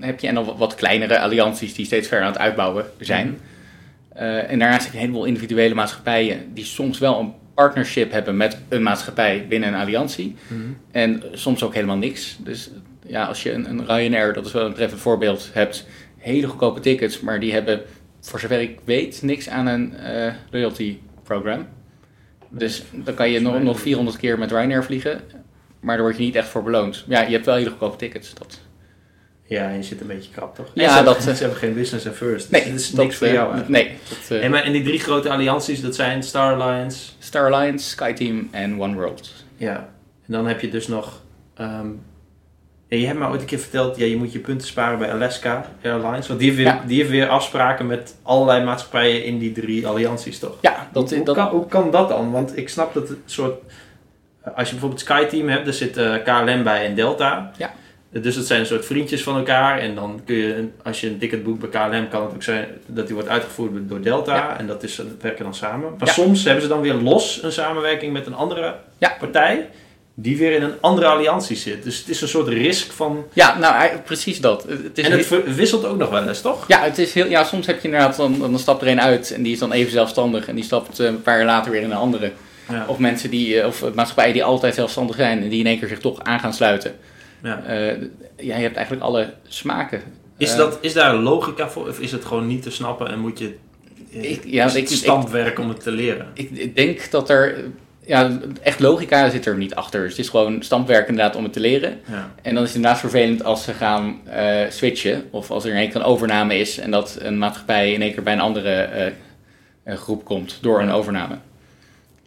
heb 0.00 0.20
je, 0.20 0.26
en 0.26 0.34
dan 0.34 0.56
wat, 0.56 0.74
kleinere 0.74 1.18
allianties 1.20 1.74
die 1.74 1.86
steeds 1.86 2.08
verder 2.08 2.26
aan 2.26 2.32
het 2.32 2.40
uitbouwen 2.40 2.84
zijn. 2.98 3.26
Mhm. 3.26 4.24
En 4.24 4.58
daarnaast 4.58 4.82
heb 4.84 4.92
je 4.92 4.98
een 4.98 5.04
heleboel 5.04 5.24
individuele 5.24 5.74
maatschappijen 5.74 6.54
die 6.54 6.64
soms 6.64 6.98
wel 6.98 7.20
een 7.20 7.32
partnership 7.54 8.10
hebben 8.10 8.36
met 8.36 8.58
een 8.68 8.82
maatschappij 8.82 9.46
binnen 9.48 9.68
een 9.68 9.80
alliantie. 9.80 10.36
Mhm. 10.46 10.60
En 10.90 11.22
soms 11.32 11.62
ook 11.62 11.74
helemaal 11.74 11.96
niks. 11.96 12.36
Dus 12.40 12.70
ja, 13.06 13.24
als 13.24 13.42
je 13.42 13.52
een, 13.52 13.68
een 13.68 13.86
Ryanair, 13.86 14.32
dat 14.32 14.46
is 14.46 14.52
wel 14.52 14.66
een 14.66 14.74
treffend 14.74 15.00
voorbeeld, 15.00 15.50
hebt, 15.52 15.86
hele 16.18 16.46
goedkope 16.46 16.80
tickets, 16.80 17.20
maar 17.20 17.40
die 17.40 17.52
hebben, 17.52 17.82
voor 18.20 18.40
zover 18.40 18.60
ik 18.60 18.78
weet, 18.84 19.22
niks 19.22 19.48
aan 19.48 19.66
een 19.66 19.96
eh, 19.96 20.32
loyalty 20.50 20.98
program. 21.22 21.66
Dus 22.48 22.82
dan 22.92 23.14
kan 23.14 23.30
je 23.30 23.40
nog, 23.40 23.62
nog 23.62 23.80
400 23.80 24.16
keer 24.16 24.38
met 24.38 24.50
Ryanair 24.50 24.84
vliegen, 24.84 25.20
maar 25.80 25.94
daar 25.96 26.04
word 26.04 26.16
je 26.16 26.22
niet 26.22 26.34
echt 26.34 26.48
voor 26.48 26.62
beloond. 26.62 27.04
Ja, 27.08 27.22
je 27.22 27.32
hebt 27.32 27.46
wel 27.46 27.54
hele 27.54 27.70
goedkope 27.70 27.96
tickets. 27.96 28.34
Dat, 28.34 28.60
Ja, 29.54 29.68
je 29.70 29.82
zit 29.82 30.00
een 30.00 30.06
beetje 30.06 30.30
krap, 30.30 30.54
toch? 30.54 30.66
Ja, 30.74 30.82
En 30.82 30.88
ze 30.98 31.02
dat- 31.04 31.16
hebben, 31.16 31.34
ze 31.36 31.42
hebben 31.42 31.60
geen 31.60 31.74
business 31.74 32.06
at 32.06 32.14
first. 32.14 32.50
nee, 32.50 32.60
Dus 32.62 32.70
het 32.70 32.80
is 32.80 32.90
dat, 32.90 33.04
niks 33.04 33.16
voor 33.16 33.26
eh, 33.26 33.32
jou 33.32 33.52
eigenlijk. 33.54 33.84
Nee, 33.84 33.96
dat, 34.08 34.38
eh, 34.38 34.44
En, 34.44 34.50
maar, 34.50 34.62
en 34.62 34.72
die 34.72 34.82
drie 34.82 34.98
grote 35.00 35.30
allianties, 35.30 35.80
dat 35.80 35.94
zijn 35.94 36.22
Star 36.22 36.60
Alliance. 36.62 37.10
Star 37.18 37.52
Alliance, 37.52 37.88
SkyTeam 37.88 38.48
en 38.50 38.80
One 38.80 38.94
World. 38.94 39.32
Ja. 39.56 39.76
En 40.26 40.32
dan 40.32 40.46
heb 40.46 40.60
je 40.60 40.68
dus 40.68 40.88
nog... 40.88 41.20
ja, 42.88 43.00
je 43.00 43.06
hebt 43.06 43.18
me 43.18 43.26
ooit 43.28 43.40
een 43.40 43.46
keer 43.46 43.58
verteld, 43.58 43.96
ja, 43.96 44.04
je 44.04 44.16
moet 44.16 44.32
je 44.32 44.38
punten 44.38 44.66
sparen 44.66 44.98
bij 44.98 45.12
Alaska 45.12 45.66
Airlines. 45.82 46.26
Want 46.28 46.40
die 46.40 46.50
heeft, 46.50 46.62
weer, 46.62 46.72
Ja. 46.74 46.82
die 46.86 46.98
heeft 46.98 47.10
weer 47.10 47.28
afspraken 47.28 47.86
met 47.86 48.16
allerlei 48.22 48.64
maatschappijen 48.64 49.24
in 49.24 49.38
die 49.38 49.52
drie 49.52 49.86
allianties, 49.86 50.38
toch? 50.38 50.56
Ja, 50.60 50.88
dat, 50.92 51.10
hoe, 51.14 51.24
dat, 51.24 51.34
kan, 51.36 51.48
hoe 51.48 51.66
kan 51.66 51.90
dat 51.90 52.08
dan? 52.08 52.30
Want 52.30 52.56
ik 52.56 52.68
snap 52.68 52.94
dat 52.94 53.08
het 53.08 53.18
soort... 53.26 53.54
eh, 54.42 54.56
Als 54.56 54.66
je 54.68 54.72
bijvoorbeeld 54.72 55.00
SkyTeam 55.00 55.48
hebt, 55.48 55.64
daar 55.64 55.74
zit 55.74 55.96
eh, 55.96 56.14
KLM 56.24 56.62
bij 56.62 56.86
en 56.86 56.94
Delta. 56.94 57.52
Ja. 57.56 57.74
Dus 58.22 58.34
dat 58.34 58.46
zijn 58.46 58.60
een 58.60 58.66
soort 58.66 58.86
vriendjes 58.86 59.22
van 59.22 59.36
elkaar. 59.36 59.78
En 59.78 59.94
dan 59.94 60.20
kun 60.24 60.34
je, 60.36 60.68
als 60.82 61.00
je 61.00 61.06
een 61.08 61.18
ticket 61.18 61.42
boekt 61.44 61.58
bij 61.58 61.68
KLM, 61.68 62.08
kan 62.08 62.22
het 62.22 62.34
ook 62.34 62.42
zijn 62.42 62.66
dat 62.86 63.06
die 63.06 63.14
wordt 63.14 63.30
uitgevoerd 63.30 63.88
door 63.88 64.00
Delta. 64.02 64.34
Ja. 64.36 64.58
En 64.58 64.66
dat 64.66 64.82
is, 64.82 64.96
dat 64.96 65.06
werken 65.20 65.44
dan 65.44 65.54
samen. 65.54 65.90
Maar 65.98 66.06
Ja. 66.08 66.12
soms 66.12 66.44
hebben 66.44 66.62
ze 66.62 66.68
dan 66.68 66.80
weer 66.80 66.94
los 66.94 67.42
een 67.42 67.52
samenwerking 67.52 68.12
met 68.12 68.26
een 68.26 68.34
andere 68.34 68.74
Ja. 68.98 69.16
partij. 69.18 69.68
Die 70.16 70.36
weer 70.36 70.52
in 70.52 70.62
een 70.62 70.74
andere 70.80 71.06
alliantie 71.06 71.56
zit. 71.56 71.82
Dus 71.82 71.98
het 71.98 72.08
is 72.08 72.20
een 72.20 72.28
soort 72.28 72.48
risk 72.48 72.92
van... 72.92 73.24
ja, 73.32 73.58
nou 73.58 73.96
precies 74.04 74.40
dat. 74.40 74.62
Het 74.68 74.82
het 74.82 74.98
is 74.98 75.04
en 75.04 75.12
het 75.12 75.28
heel- 75.28 75.42
wisselt 75.42 75.84
ook 75.86 75.96
nog 75.98 76.10
wel 76.10 76.28
eens, 76.28 76.40
toch? 76.40 76.64
Ja, 76.68 76.80
het 76.82 76.98
is 76.98 77.14
heel, 77.14 77.26
ja, 77.26 77.44
soms 77.44 77.66
heb 77.66 77.76
je 77.80 77.84
inderdaad, 77.84 78.16
dan, 78.16 78.38
dan 78.38 78.58
stapt 78.58 78.82
er 78.82 78.88
een 78.88 79.00
uit 79.00 79.30
en 79.32 79.42
die 79.42 79.52
is 79.52 79.58
dan 79.58 79.72
even 79.72 79.92
zelfstandig 79.92 80.48
en 80.48 80.54
die 80.54 80.64
stapt 80.64 80.98
eh, 81.00 81.06
een 81.06 81.22
paar 81.22 81.36
jaar 81.36 81.46
later 81.46 81.70
weer 81.72 81.82
in 81.82 81.90
een 81.90 81.96
andere. 81.96 82.32
Of 82.86 82.98
mensen 82.98 83.30
die, 83.30 83.60
eh, 83.60 83.66
of 83.66 83.94
maatschappijen 83.94 84.32
die 84.32 84.44
altijd 84.44 84.74
zelfstandig 84.74 85.16
zijn 85.16 85.42
en 85.42 85.48
die 85.48 85.60
in 85.60 85.66
één 85.66 85.78
keer 85.78 85.88
zich 85.88 85.98
toch 86.00 86.22
aan 86.22 86.40
gaan 86.40 86.54
sluiten. 86.54 86.94
Ja. 87.44 87.62
Eh, 87.62 88.00
ja, 88.36 88.56
je 88.56 88.62
hebt 88.62 88.76
eigenlijk 88.76 89.06
alle 89.06 89.34
smaken. 89.48 90.02
Is, 90.36 90.50
Eh, 90.52 90.56
dat, 90.56 90.78
is 90.80 90.92
daar 90.92 91.14
een 91.14 91.22
logica 91.22 91.68
voor? 91.68 91.88
Of 91.88 92.00
is 92.00 92.12
het 92.12 92.24
gewoon 92.24 92.46
niet 92.46 92.62
te 92.62 92.70
snappen 92.70 93.08
en 93.08 93.18
moet 93.18 93.38
je... 93.38 93.54
eh, 94.12 94.30
Ik- 94.30 94.44
ja, 94.46 94.64
is 94.64 94.74
ik- 94.74 94.88
standwerk 94.88 95.58
om 95.58 95.68
het 95.68 95.82
te 95.82 95.90
leren? 95.90 96.26
Ik, 96.34 96.50
ik 96.50 96.76
denk 96.76 97.10
dat 97.10 97.30
er, 97.30 97.64
ja, 98.06 98.38
echt 98.62 98.80
logica 98.80 99.30
zit 99.30 99.46
er 99.46 99.56
niet 99.56 99.74
achter. 99.74 100.00
Dus 100.00 100.10
het 100.10 100.18
is 100.20 100.28
gewoon 100.28 100.62
stampwerk 100.62 101.08
inderdaad 101.08 101.36
om 101.36 101.42
het 101.44 101.52
te 101.52 101.60
leren. 101.60 102.00
Ja. 102.10 102.30
En 102.42 102.54
dan 102.54 102.62
is 102.62 102.68
het 102.68 102.76
inderdaad 102.76 103.00
vervelend 103.00 103.44
als 103.44 103.64
ze 103.64 103.72
gaan 103.72 104.20
switchen. 104.68 105.24
Of 105.30 105.50
als 105.50 105.64
er 105.64 105.70
in 105.70 105.76
één 105.76 105.86
keer 105.88 105.96
een 105.96 106.06
overname 106.06 106.58
is 106.58 106.78
en 106.78 106.90
dat 106.90 107.18
een 107.20 107.38
maatschappij 107.38 107.92
in 107.92 108.02
één 108.02 108.12
keer 108.14 108.22
bij 108.22 108.32
een 108.32 108.40
andere 108.40 109.12
groep 109.86 110.24
komt 110.24 110.58
door 110.60 110.80
een 110.80 110.90
overname. 110.90 111.34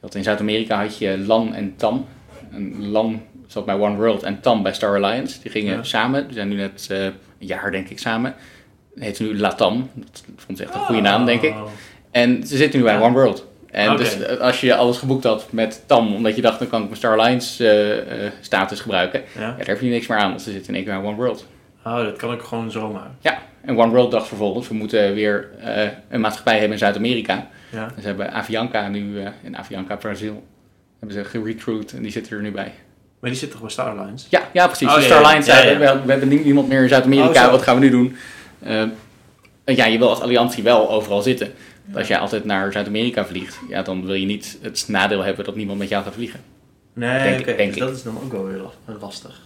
Dat 0.02 0.16
in 0.16 0.24
Zuid-Amerika 0.24 0.82
had 0.82 0.98
je 0.98 1.18
LAN 1.18 1.54
en 1.56 1.74
TAM. 1.76 2.06
En 2.52 2.88
LAN 2.90 3.22
zat 3.48 3.66
bij 3.66 3.76
One 3.76 3.96
World 3.96 4.24
en 4.24 4.40
TAM 4.40 4.64
bij 4.64 4.74
Star 4.74 4.96
Alliance. 5.04 5.42
Die 5.42 5.52
gingen 5.52 5.76
Ja. 5.76 5.84
samen, 5.84 6.26
die 6.26 6.34
zijn 6.34 6.48
nu 6.48 6.56
net 6.56 6.88
eh, 6.92 7.04
een 7.04 7.14
jaar 7.38 7.72
denk 7.72 7.90
ik 7.90 8.00
samen. 8.00 8.36
Heet 8.96 9.20
nu 9.20 9.38
LATAM. 9.38 9.90
Dat 9.94 10.24
vond 10.36 10.60
ik 10.60 10.66
echt 10.66 10.76
een 10.76 10.82
goede 10.82 11.02
naam 11.02 11.26
denk 11.26 11.42
ik. 11.42 11.52
Oh. 11.54 11.64
En 12.12 12.48
ze 12.48 12.58
zitten 12.58 12.80
nu 12.80 12.86
bij 12.86 12.94
Ja. 12.96 13.02
One 13.02 13.14
World. 13.14 13.46
En 13.72 13.98
dus 13.98 14.20
eh, 14.22 14.38
als 14.38 14.62
je 14.62 14.76
alles 14.76 14.98
geboekt 14.98 15.24
had 15.24 15.52
met 15.52 15.84
TAM, 15.86 16.16
omdat 16.16 16.36
je 16.36 16.42
dacht 16.42 16.60
dan 16.60 16.68
kan 16.68 16.80
ik 16.80 16.86
mijn 16.86 16.98
Star 16.98 17.18
Alliance 17.20 17.70
eh, 17.70 18.30
status 18.42 18.80
gebruiken. 18.80 19.22
Ja. 19.36 19.42
Ja, 19.42 19.56
daar 19.58 19.66
heb 19.68 19.82
je 19.82 19.90
niks 19.90 20.08
meer 20.08 20.18
aan, 20.18 20.30
want 20.30 20.42
ze 20.42 20.52
zitten 20.52 20.70
in 20.70 20.76
één 20.76 20.84
keer 20.86 21.00
bij 21.02 21.08
One 21.10 21.16
World. 21.18 21.48
Oh, 21.86 21.96
dat 22.04 22.16
kan 22.18 22.34
ik 22.34 22.42
gewoon 22.42 22.72
zomaar. 22.72 23.12
Ja, 23.20 23.38
en 23.62 23.78
One 23.80 23.92
World 23.92 24.12
dacht 24.12 24.28
vervolgens, 24.28 24.68
we 24.68 24.74
moeten 24.74 25.14
weer 25.14 25.50
een 26.10 26.22
maatschappij 26.22 26.54
hebben 26.54 26.72
in 26.72 26.78
Zuid-Amerika. 26.78 27.48
Ja. 27.72 27.84
En 27.96 28.02
ze 28.02 28.08
hebben 28.08 28.32
Avianca 28.32 28.88
nu, 28.88 29.20
in 29.44 29.58
Avianca 29.58 29.96
Brazil, 29.96 30.44
hebben 31.00 31.18
ze 31.18 31.24
gerecruit 31.30 31.94
en 31.94 32.02
die 32.02 32.12
zit 32.12 32.30
er 32.30 32.42
nu 32.42 32.52
bij. 32.52 32.74
Maar 33.28 33.36
die 33.36 33.46
zit 33.46 33.52
toch 33.56 33.62
bij 33.62 33.70
Star 33.72 33.98
Alliance? 33.98 34.26
Ja, 34.30 34.50
ja 34.54 34.68
precies. 34.68 34.88
Oh, 34.88 34.94
de 34.94 35.00
ja, 35.00 35.06
Star 35.06 35.20
ja. 35.20 35.26
Alliance 35.26 35.50
Ja, 35.52 35.56
zeiden, 35.58 35.82
ja. 35.82 35.96
We, 36.00 36.06
we 36.06 36.12
hebben 36.12 36.30
nie- 36.30 36.44
niemand 36.44 36.68
meer 36.68 36.82
in 36.82 36.90
Zuid-Amerika, 36.90 37.46
Oh, 37.46 37.52
wat 37.52 37.62
gaan 37.62 37.76
we 37.80 37.82
nu 37.86 37.90
doen? 37.90 38.16
Eh, 38.60 39.76
ja, 39.76 39.86
je 39.86 39.98
wil 39.98 40.10
als 40.10 40.20
alliantie 40.22 40.64
wel 40.64 40.90
overal 40.92 41.22
zitten. 41.22 41.52
Als 41.94 42.08
jij 42.08 42.18
altijd 42.18 42.46
naar 42.46 42.72
Zuid-Amerika 42.72 43.26
vliegt, 43.26 43.60
ja, 43.70 43.82
dan 43.82 44.06
wil 44.06 44.14
je 44.14 44.26
niet 44.26 44.58
het 44.62 44.86
nadeel 44.88 45.24
hebben 45.24 45.46
dat 45.46 45.56
niemand 45.56 45.80
met 45.80 45.90
jou 45.90 46.04
gaat 46.04 46.14
vliegen. 46.14 46.40
Nee, 46.94 47.24
Denk 47.44 47.58
denk 47.58 47.70
dus 47.74 47.80
dat 47.80 47.96
is 47.96 48.04
dan 48.04 48.20
ook 48.24 48.32
wel 48.32 48.46
weer 48.46 48.58
la- 48.86 48.94
lastig. 49.02 49.42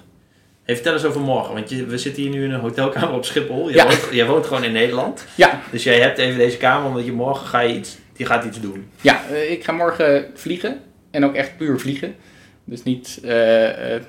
Hey, 0.63 0.75
vertel 0.75 0.93
eens 0.93 1.03
over 1.03 1.21
morgen, 1.21 1.53
want 1.53 1.69
je, 1.69 1.85
we 1.85 1.97
zitten 1.97 2.23
hier 2.23 2.31
nu 2.31 2.43
in 2.43 2.51
een 2.51 2.59
hotelkamer 2.59 3.13
op 3.15 3.25
Schiphol. 3.25 3.71
Jij, 3.71 3.75
Ja. 3.75 3.83
woont, 3.85 4.07
jij 4.11 4.25
woont 4.25 4.45
gewoon 4.45 4.63
in 4.63 4.71
Nederland. 4.71 5.25
Ja, 5.35 5.61
Dus 5.71 5.83
jij 5.83 6.00
hebt 6.00 6.17
even 6.17 6.38
deze 6.38 6.57
kamer, 6.57 6.88
omdat 6.89 7.05
je 7.05 7.11
morgen 7.11 7.47
ga 7.47 7.59
je 7.59 7.75
iets, 7.75 7.97
je 8.15 8.25
gaat 8.25 8.43
iets 8.45 8.59
doen. 8.61 8.89
Ja, 9.01 9.21
eh, 9.31 9.51
ik 9.51 9.63
ga 9.63 9.71
morgen 9.71 10.25
vliegen. 10.35 10.79
En 11.11 11.25
ook 11.25 11.35
echt 11.35 11.57
puur 11.57 11.79
vliegen. 11.79 12.15
Dus 12.65 12.83
niet 12.83 13.19
eh, 13.23 13.95
eh, 13.95 14.01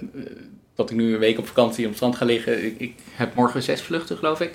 dat 0.74 0.90
ik 0.90 0.96
nu 0.96 1.12
een 1.12 1.18
week 1.18 1.38
op 1.38 1.46
vakantie 1.46 1.80
op 1.82 1.86
het 1.88 1.96
strand 1.96 2.16
ga 2.16 2.24
liggen. 2.24 2.64
Ik, 2.64 2.74
ik 2.78 2.92
heb 3.14 3.34
morgen 3.34 3.62
zes 3.62 3.80
vluchten, 3.82 4.16
geloof 4.16 4.40
ik. 4.40 4.50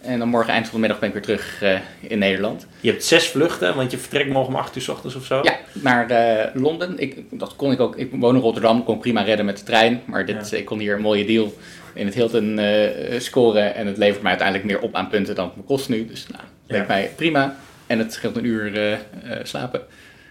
En 0.00 0.18
dan 0.18 0.28
morgen 0.28 0.52
eind 0.52 0.64
van 0.64 0.74
de 0.74 0.80
middag 0.80 0.98
ben 0.98 1.08
ik 1.08 1.14
weer 1.14 1.22
terug 1.24 1.62
eh, 1.62 1.78
in 2.00 2.18
Nederland. 2.18 2.66
Je 2.80 2.90
hebt 2.90 3.04
zes 3.04 3.28
vluchten, 3.28 3.74
want 3.76 3.90
je 3.90 3.98
vertrekt 3.98 4.30
morgen 4.30 4.54
om 4.54 4.60
8 4.60 4.76
uur 4.76 4.82
s 4.82 4.88
ochtends 4.88 5.16
of 5.16 5.24
zo. 5.24 5.40
Ja, 5.42 5.56
naar 5.72 6.50
Londen. 6.54 6.98
Ik, 6.98 7.16
dat 7.30 7.56
kon 7.56 7.72
ik 7.72 7.80
ook. 7.80 7.96
Ik 7.96 8.10
woon 8.12 8.34
in 8.34 8.40
Rotterdam, 8.40 8.84
kon 8.84 8.98
prima 8.98 9.22
redden 9.22 9.46
met 9.46 9.58
de 9.58 9.64
trein. 9.64 10.00
Maar 10.04 10.26
dit, 10.26 10.50
Ja. 10.50 10.56
ik 10.56 10.64
kon 10.64 10.78
hier 10.78 10.94
een 10.94 11.00
mooie 11.00 11.24
deal 11.24 11.54
in 11.94 12.06
het 12.06 12.14
Hilton 12.14 12.60
scoren. 13.18 13.74
En 13.74 13.86
het 13.86 13.96
levert 13.96 14.22
mij 14.22 14.30
uiteindelijk 14.30 14.68
meer 14.68 14.80
op 14.80 14.94
aan 14.94 15.08
punten 15.08 15.34
dan 15.34 15.46
het 15.46 15.56
me 15.56 15.62
kost 15.62 15.88
nu. 15.88 16.06
Dus 16.06 16.26
nou, 16.26 16.42
Ja. 16.42 16.72
lijkt 16.72 16.88
mij 16.88 17.10
prima. 17.16 17.56
En 17.86 17.98
het 17.98 18.12
scheelt 18.12 18.36
een 18.36 18.44
uur 18.46 18.98
slapen. 19.42 19.80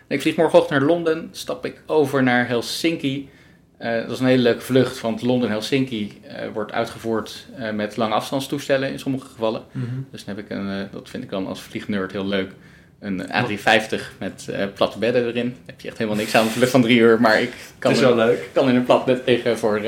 Ik 0.10 0.22
vlieg 0.22 0.36
morgenochtend 0.36 0.80
naar 0.80 0.90
Londen. 0.90 1.30
Stap 1.32 1.66
ik 1.66 1.82
over 1.86 2.24
naar 2.24 2.48
Helsinki. 2.48 3.30
Eh, 3.78 4.02
dat 4.02 4.12
is 4.12 4.20
een 4.20 4.26
hele 4.26 4.42
leuke 4.42 4.62
vlucht, 4.62 5.02
want 5.02 5.22
Londen-Helsinki 5.22 6.20
eh, 6.22 6.48
wordt 6.54 6.72
uitgevoerd 6.72 7.46
eh, 7.56 7.72
met 7.72 7.98
lange 7.98 8.14
afstandstoestellen 8.14 8.92
in 8.92 9.00
sommige 9.00 9.28
gevallen. 9.28 9.64
Mhm. 9.72 9.86
Dus 10.12 10.26
dan 10.26 10.36
heb 10.36 10.46
ik 10.46 10.52
een, 10.52 10.88
dat 10.92 11.10
vind 11.10 11.24
ik 11.24 11.30
dan 11.30 11.48
als 11.48 11.62
vliegnerd 11.62 12.12
heel 12.12 12.26
leuk, 12.26 12.52
een 13.00 13.22
A350 13.22 14.02
met 14.20 14.50
platte 14.74 15.00
bedden 15.00 15.26
erin. 15.26 15.56
Heb 15.66 15.82
je 15.82 15.88
echt 15.88 15.98
helemaal 15.98 16.20
niks 16.20 16.36
aan 16.36 16.46
een 16.46 16.52
vlucht 16.52 16.72
van 16.72 16.82
drie 16.82 17.00
uur, 17.00 17.22
maar 17.22 17.42
ik 17.42 17.54
kan, 17.80 17.96
wel 17.96 18.16
leuk. 18.16 18.50
kan 18.54 18.70
in 18.70 18.76
een 18.76 18.86
plat 18.86 19.06
bed 19.06 19.22
liggen 19.26 19.58
voor 19.58 19.82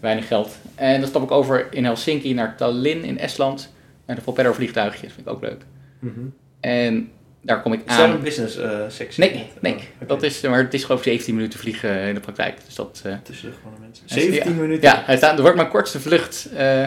weinig 0.00 0.26
geld. 0.26 0.58
En 0.74 1.00
dan 1.00 1.08
stap 1.08 1.22
ik 1.22 1.30
over 1.30 1.66
in 1.70 1.84
Helsinki 1.84 2.34
naar 2.34 2.56
Tallinn 2.56 3.04
in 3.04 3.18
Estland. 3.18 3.72
Met 4.06 4.16
een 4.16 4.22
Propeller 4.22 4.54
vliegtuigje, 4.54 5.02
dat 5.02 5.12
vind 5.12 5.26
ik 5.26 5.32
ook 5.32 5.42
leuk. 5.42 5.62
Mhm. 5.98 6.20
En 6.60 7.10
daar 7.44 7.62
kom 7.62 7.72
ik 7.72 7.80
Is 7.80 7.96
dat 7.96 8.04
aan. 8.06 8.10
een 8.10 8.20
business 8.22 8.56
eh, 8.56 8.80
sectie? 8.88 9.24
Nee, 9.24 9.50
nee. 9.60 9.74
Oh, 9.74 9.80
oké. 9.96 10.06
Dat 10.06 10.22
is, 10.22 10.40
maar 10.40 10.58
het 10.58 10.74
is 10.74 10.84
geloof 10.84 10.98
ik 10.98 11.04
17 11.04 11.34
minuten 11.34 11.58
vliegen 11.58 12.00
in 12.08 12.14
de 12.14 12.20
praktijk. 12.20 12.56
Dus 12.64 12.74
dat, 12.74 13.02
eh, 13.04 13.14
Tussen 13.22 13.52
gewone 13.52 13.76
mensen. 13.80 14.04
Hij 14.08 14.18
is- 14.18 14.24
17 14.24 14.56
minuten? 14.60 14.82
ja, 14.90 15.02
hij 15.04 15.16
staat, 15.16 15.30
dat 15.30 15.40
wordt 15.40 15.56
mijn 15.56 15.68
kortste 15.68 16.00
vlucht. 16.00 16.48
eh, 16.56 16.86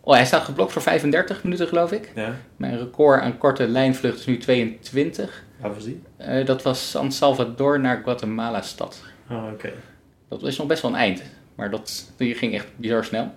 oh, 0.00 0.14
hij 0.14 0.24
staat 0.26 0.44
geblokt 0.44 0.72
voor 0.72 0.82
35 0.82 1.42
minuten 1.44 1.66
geloof 1.68 1.92
ik. 1.92 2.10
Ja, 2.14 2.34
Mijn 2.56 2.78
record 2.78 3.20
aan 3.20 3.38
korte 3.38 3.68
lijnvlucht 3.68 4.18
is 4.18 4.26
nu 4.26 4.38
22. 4.38 5.42
waar 5.60 5.74
was 5.74 5.84
die? 5.84 6.02
Eh, 6.16 6.46
dat 6.46 6.62
was 6.62 6.90
San 6.90 7.12
Salvador 7.12 7.80
naar 7.80 8.00
Guatemala-stad. 8.04 9.00
Oh, 9.30 9.46
oké. 9.52 9.72
Dat 10.28 10.42
is 10.42 10.56
nog 10.58 10.66
best 10.66 10.82
wel 10.82 10.90
een 10.90 10.96
eind. 10.96 11.22
Maar 11.54 11.70
dat, 11.70 12.12
die 12.16 12.34
ging 12.34 12.54
echt 12.54 12.66
bizar 12.76 13.04
snel. 13.04 13.34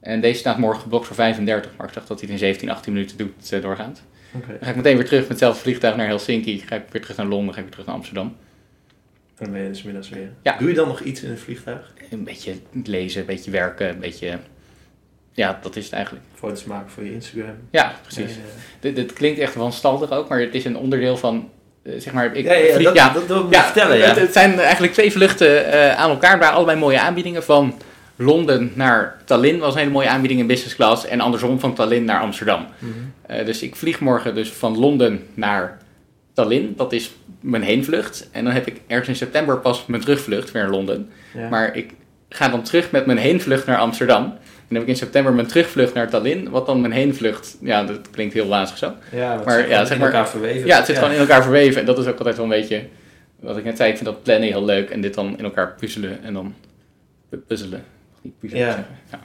En 0.00 0.20
deze 0.20 0.38
staat 0.38 0.58
morgen 0.58 0.80
geblokt 0.82 1.06
voor 1.06 1.16
35. 1.16 1.70
Maar 1.76 1.86
ik 1.88 1.94
dacht 1.94 2.08
dat 2.08 2.20
hij 2.20 2.28
het 2.30 2.40
in 2.40 2.46
17, 2.46 2.70
18 2.70 2.92
minuten 2.92 3.16
doet 3.16 3.52
eh, 3.52 3.62
doorgaand. 3.62 4.02
Dan 4.32 4.42
ga 4.60 4.68
ik 4.70 4.76
meteen 4.76 4.96
weer 4.96 5.04
terug 5.04 5.20
met 5.20 5.28
hetzelfde 5.28 5.60
vliegtuig 5.60 5.96
naar 5.96 6.06
Helsinki. 6.06 6.58
Ga 6.66 6.74
ik 6.76 6.82
weer 6.90 7.02
terug 7.02 7.16
naar 7.16 7.26
Londen. 7.26 7.54
Ga 7.54 7.58
ik 7.58 7.62
weer 7.64 7.72
terug 7.72 7.86
naar 7.86 7.96
Amsterdam. 7.96 8.36
Dan 9.38 9.52
ben 9.52 9.62
je 9.62 9.68
dus 9.68 9.82
middags 9.82 10.08
weer. 10.08 10.28
Ja. 10.42 10.56
Doe 10.58 10.68
je 10.68 10.74
dan 10.74 10.88
nog 10.88 11.00
iets 11.00 11.22
in 11.22 11.30
een 11.30 11.38
vliegtuig? 11.38 11.92
Een 12.10 12.24
beetje 12.24 12.54
lezen, 12.84 13.20
een 13.20 13.26
beetje 13.26 13.50
werken, 13.50 13.88
een 13.88 13.98
beetje... 13.98 14.38
Ja, 15.32 15.58
dat 15.62 15.76
is 15.76 15.84
het 15.84 15.92
eigenlijk. 15.92 16.24
Foto's 16.34 16.64
maken 16.64 16.90
voor 16.90 17.04
je 17.04 17.12
Instagram. 17.12 17.54
Ja, 17.70 17.94
precies. 18.02 18.34
Ja, 18.34 18.40
Dit, 18.80 18.96
dit 18.96 19.12
klinkt 19.12 19.38
echt 19.38 19.54
wanstaltig 19.54 20.10
ook, 20.10 20.28
maar 20.28 20.40
het 20.40 20.54
is 20.54 20.64
een 20.64 20.76
onderdeel 20.76 21.16
van, 21.16 21.50
eh, 21.82 21.92
zeg 21.98 22.12
maar, 22.12 22.34
ik 22.36 22.44
ja, 22.44 22.52
ja, 22.52 22.74
vlieg- 22.74 22.86
dat, 22.86 22.94
ja, 22.94 23.12
dat 23.12 23.26
wil 23.26 23.46
ik 23.46 23.52
ja, 23.54 23.62
vertellen. 23.64 23.96
Ja. 23.96 24.06
Het, 24.06 24.16
het 24.16 24.32
zijn 24.32 24.58
eigenlijk 24.58 24.92
twee 24.92 25.12
vluchten 25.12 25.72
eh, 25.72 25.96
aan 25.96 26.10
elkaar. 26.10 26.30
Het 26.30 26.40
waren 26.40 26.54
allebei 26.56 26.78
mooie 26.78 27.00
aanbiedingen. 27.00 27.44
Van 27.44 27.74
Londen 28.16 28.72
naar 28.74 29.16
Tallinn 29.24 29.58
was 29.58 29.72
een 29.72 29.78
hele 29.78 29.90
mooie 29.90 30.08
aanbieding 30.08 30.40
in 30.40 30.46
business 30.46 30.74
class. 30.74 31.06
En 31.06 31.20
andersom 31.20 31.60
van 31.60 31.74
Tallinn 31.74 32.04
naar 32.04 32.20
Amsterdam. 32.20 32.66
Mhm. 32.78 32.90
Eh, 33.26 33.46
dus 33.46 33.62
ik 33.62 33.76
vlieg 33.76 34.00
morgen 34.00 34.34
dus 34.34 34.50
van 34.52 34.78
Londen 34.78 35.26
naar 35.34 35.78
Tallinn. 36.32 36.74
Dat 36.76 36.92
is 36.92 37.14
mijn 37.40 37.62
heenvlucht. 37.62 38.28
En 38.32 38.44
dan 38.44 38.52
heb 38.52 38.66
ik 38.66 38.80
ergens 38.86 39.08
in 39.08 39.16
september 39.16 39.58
pas 39.58 39.86
mijn 39.86 40.02
terugvlucht 40.02 40.52
weer 40.52 40.62
naar 40.62 40.70
Londen. 40.70 41.10
Ja. 41.34 41.48
Maar 41.48 41.76
ik 41.76 41.90
ga 42.28 42.48
dan 42.48 42.62
terug 42.62 42.90
met 42.90 43.06
mijn 43.06 43.18
heenvlucht 43.18 43.66
naar 43.66 43.78
Amsterdam. 43.78 44.22
En 44.24 44.74
dan 44.74 44.78
heb 44.78 44.82
ik 44.82 44.88
in 44.88 44.96
september 44.96 45.32
mijn 45.32 45.46
terugvlucht 45.46 45.94
naar 45.94 46.10
Tallinn. 46.10 46.50
Wat 46.50 46.66
dan 46.66 46.80
mijn 46.80 46.92
heenvlucht... 46.92 47.56
Ja, 47.60 47.84
dat 47.84 48.10
klinkt 48.10 48.34
heel 48.34 48.48
wazig 48.48 48.76
zo. 48.78 48.92
ja, 49.12 49.42
maar 49.44 49.68
ja, 49.68 49.84
zeg 49.84 49.94
in 49.94 49.98
maar- 50.02 50.12
elkaar 50.12 50.28
verweven. 50.28 50.66
Ja, 50.66 50.76
het 50.76 50.86
zit 50.86 50.98
gewoon 50.98 51.12
in 51.12 51.18
elkaar 51.18 51.42
verweven. 51.42 51.80
En 51.80 51.86
dat 51.86 51.98
is 51.98 52.06
ook 52.06 52.18
altijd 52.18 52.36
wel 52.36 52.44
een 52.44 52.50
beetje... 52.50 52.82
Wat 53.40 53.56
ik 53.56 53.64
net 53.64 53.76
zei, 53.76 53.90
ik 53.90 53.96
vind 53.96 54.08
dat 54.08 54.22
plannen 54.22 54.48
heel 54.48 54.64
leuk. 54.64 54.90
En 54.90 55.00
dit 55.00 55.14
dan 55.14 55.38
in 55.38 55.44
elkaar 55.44 55.74
puzzelen. 55.78 56.22
En 56.24 56.32
dan 56.32 56.54
pu- 57.28 57.36
puzzelen. 57.36 57.84
Ja. 58.40 58.48
zeggen. 58.50 58.86
Ja. 59.10 59.20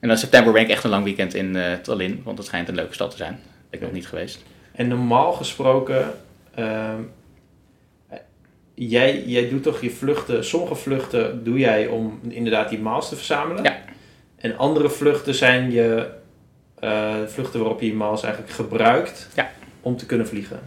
En 0.00 0.08
dan 0.08 0.16
september 0.18 0.52
ben 0.52 0.62
ik 0.62 0.68
echt 0.68 0.84
een 0.84 0.90
lang 0.90 1.04
weekend 1.04 1.34
in 1.34 1.56
eh, 1.56 1.72
Tallinn. 1.74 2.20
Want 2.24 2.38
het 2.38 2.46
schijnt 2.46 2.68
een 2.68 2.74
leuke 2.74 2.94
stad 2.94 3.10
te 3.10 3.16
zijn. 3.16 3.32
Ben 3.70 3.80
ik 3.80 3.80
nog 3.80 3.92
niet 3.92 4.08
geweest. 4.08 4.44
En 4.72 4.88
normaal 4.88 5.32
gesproken, 5.32 6.10
ehm, 6.54 7.00
jij, 8.74 9.22
jij 9.26 9.48
doet 9.48 9.62
toch 9.62 9.80
je 9.80 9.90
vluchten, 9.90 10.44
sommige 10.44 10.74
vluchten 10.74 11.44
doe 11.44 11.58
jij 11.58 11.86
om 11.86 12.20
inderdaad 12.28 12.68
die 12.68 12.78
miles 12.78 13.08
te 13.08 13.16
verzamelen. 13.16 13.62
Ja. 13.62 13.76
En 14.36 14.56
andere 14.58 14.90
vluchten 14.90 15.34
zijn 15.34 15.70
je 15.70 16.10
eh, 16.78 17.14
vluchten 17.26 17.60
waarop 17.60 17.80
je 17.80 17.86
die 17.86 17.96
miles 17.96 18.22
eigenlijk 18.22 18.52
gebruikt 18.54 19.28
Ja. 19.36 19.50
om 19.80 19.96
te 19.96 20.06
kunnen 20.06 20.28
vliegen. 20.28 20.60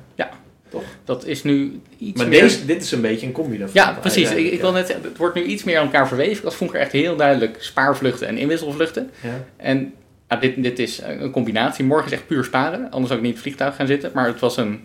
Dat 1.04 1.26
is 1.26 1.44
nu 1.44 1.80
iets 1.98 2.18
Maar 2.18 2.28
meer... 2.28 2.42
deze, 2.42 2.66
dit 2.66 2.84
is 2.84 2.92
een 2.92 3.02
beetje 3.02 3.28
een 3.28 3.32
combi 3.32 3.58
daarvan. 3.58 3.84
Ja, 3.84 3.98
precies. 4.00 4.32
Ik, 4.32 4.52
ik 4.52 4.62
wil 4.62 4.72
net 4.72 4.88
zeggen, 4.88 5.06
het 5.06 5.18
wordt 5.18 5.36
nu 5.36 5.44
iets 5.44 5.64
meer 5.64 5.78
aan 5.78 5.86
elkaar 5.86 6.08
verweven. 6.08 6.38
Ik 6.38 6.44
had 6.44 6.56
vroeger 6.56 6.80
echt 6.80 6.92
heel 6.92 7.16
duidelijk 7.16 7.58
spaarvluchten 7.60 8.28
en 8.28 8.38
inwisselvluchten. 8.38 9.12
Ja. 9.24 9.46
En 9.58 9.94
ja, 10.30 10.36
dit, 10.36 10.64
dit 10.64 10.80
is 10.80 11.02
een 11.04 11.32
combinatie. 11.32 11.86
Morgen 11.86 12.06
is 12.06 12.12
echt 12.12 12.28
puur 12.28 12.44
sparen. 12.44 12.92
Anders 12.92 13.08
zou 13.08 13.14
ik 13.14 13.26
niet 13.26 13.26
in 13.26 13.32
het 13.32 13.42
vliegtuig 13.42 13.76
gaan 13.76 13.88
zitten. 13.88 14.12
Maar 14.14 14.28
het 14.28 14.40
was 14.40 14.58
een... 14.58 14.80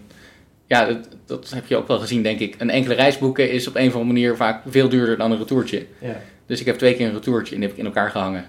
Ja, 0.66 0.86
dat, 0.86 1.08
dat 1.26 1.50
heb 1.50 1.66
je 1.66 1.76
ook 1.76 1.88
wel 1.88 1.98
gezien, 1.98 2.22
denk 2.22 2.40
ik. 2.40 2.54
Een 2.58 2.70
enkele 2.70 2.94
reis 2.94 3.18
boeken 3.18 3.50
is 3.50 3.68
op 3.68 3.74
een 3.74 3.86
of 3.86 3.92
andere 3.92 4.12
manier 4.12 4.36
vaak 4.36 4.62
veel 4.66 4.88
duurder 4.88 5.16
dan 5.16 5.32
een 5.32 5.38
retourtje. 5.38 5.86
Ja. 5.98 6.20
Dus 6.46 6.60
ik 6.60 6.66
heb 6.66 6.78
twee 6.78 6.94
keer 6.94 7.06
een 7.06 7.12
retourtje 7.12 7.54
en 7.54 7.60
die 7.60 7.68
heb 7.68 7.78
ik 7.78 7.84
in 7.84 7.90
elkaar 7.90 8.10
gehangen. 8.10 8.44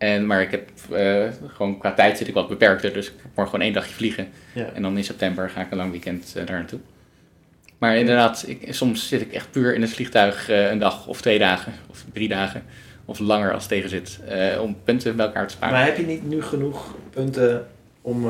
En, 0.00 0.26
maar 0.26 0.42
ik 0.42 0.50
heb 0.50 0.70
eh, 0.90 1.28
gewoon 1.46 1.78
qua 1.78 1.92
tijd 1.92 2.18
zit 2.18 2.28
ik 2.28 2.34
wat 2.34 2.48
beperkter. 2.48 2.92
Dus 2.92 3.06
ik 3.06 3.12
morgen 3.24 3.46
gewoon 3.46 3.60
één 3.60 3.72
dagje 3.72 3.94
vliegen. 3.94 4.28
Ja. 4.54 4.70
En 4.74 4.82
dan 4.82 4.96
in 4.96 5.04
september 5.04 5.50
ga 5.50 5.60
ik 5.60 5.70
een 5.70 5.76
lang 5.76 5.90
weekend 5.90 6.32
eh, 6.36 6.46
daar 6.46 6.58
naartoe. 6.58 6.78
Maar 7.78 7.96
inderdaad, 7.96 8.44
ik, 8.46 8.74
soms 8.74 9.08
zit 9.08 9.20
ik 9.20 9.32
echt 9.32 9.50
puur 9.50 9.74
in 9.74 9.80
het 9.80 9.90
vliegtuig 9.90 10.48
eh, 10.48 10.70
een 10.70 10.78
dag 10.78 11.06
of 11.06 11.20
twee 11.20 11.38
dagen 11.38 11.72
of 11.90 12.04
drie 12.12 12.28
dagen. 12.28 12.62
Of 13.04 13.18
langer 13.18 13.52
als 13.52 13.62
het 13.62 13.72
tegen 13.72 13.88
zit. 13.88 14.20
om 14.60 14.76
punten 14.84 15.16
bij 15.16 15.26
elkaar 15.26 15.46
te 15.46 15.52
sparen. 15.52 15.74
Maar 15.74 15.84
heb 15.84 15.96
je 15.96 16.06
niet 16.06 16.28
nu 16.28 16.42
genoeg 16.42 16.94
punten 17.10 17.66
om 18.00 18.22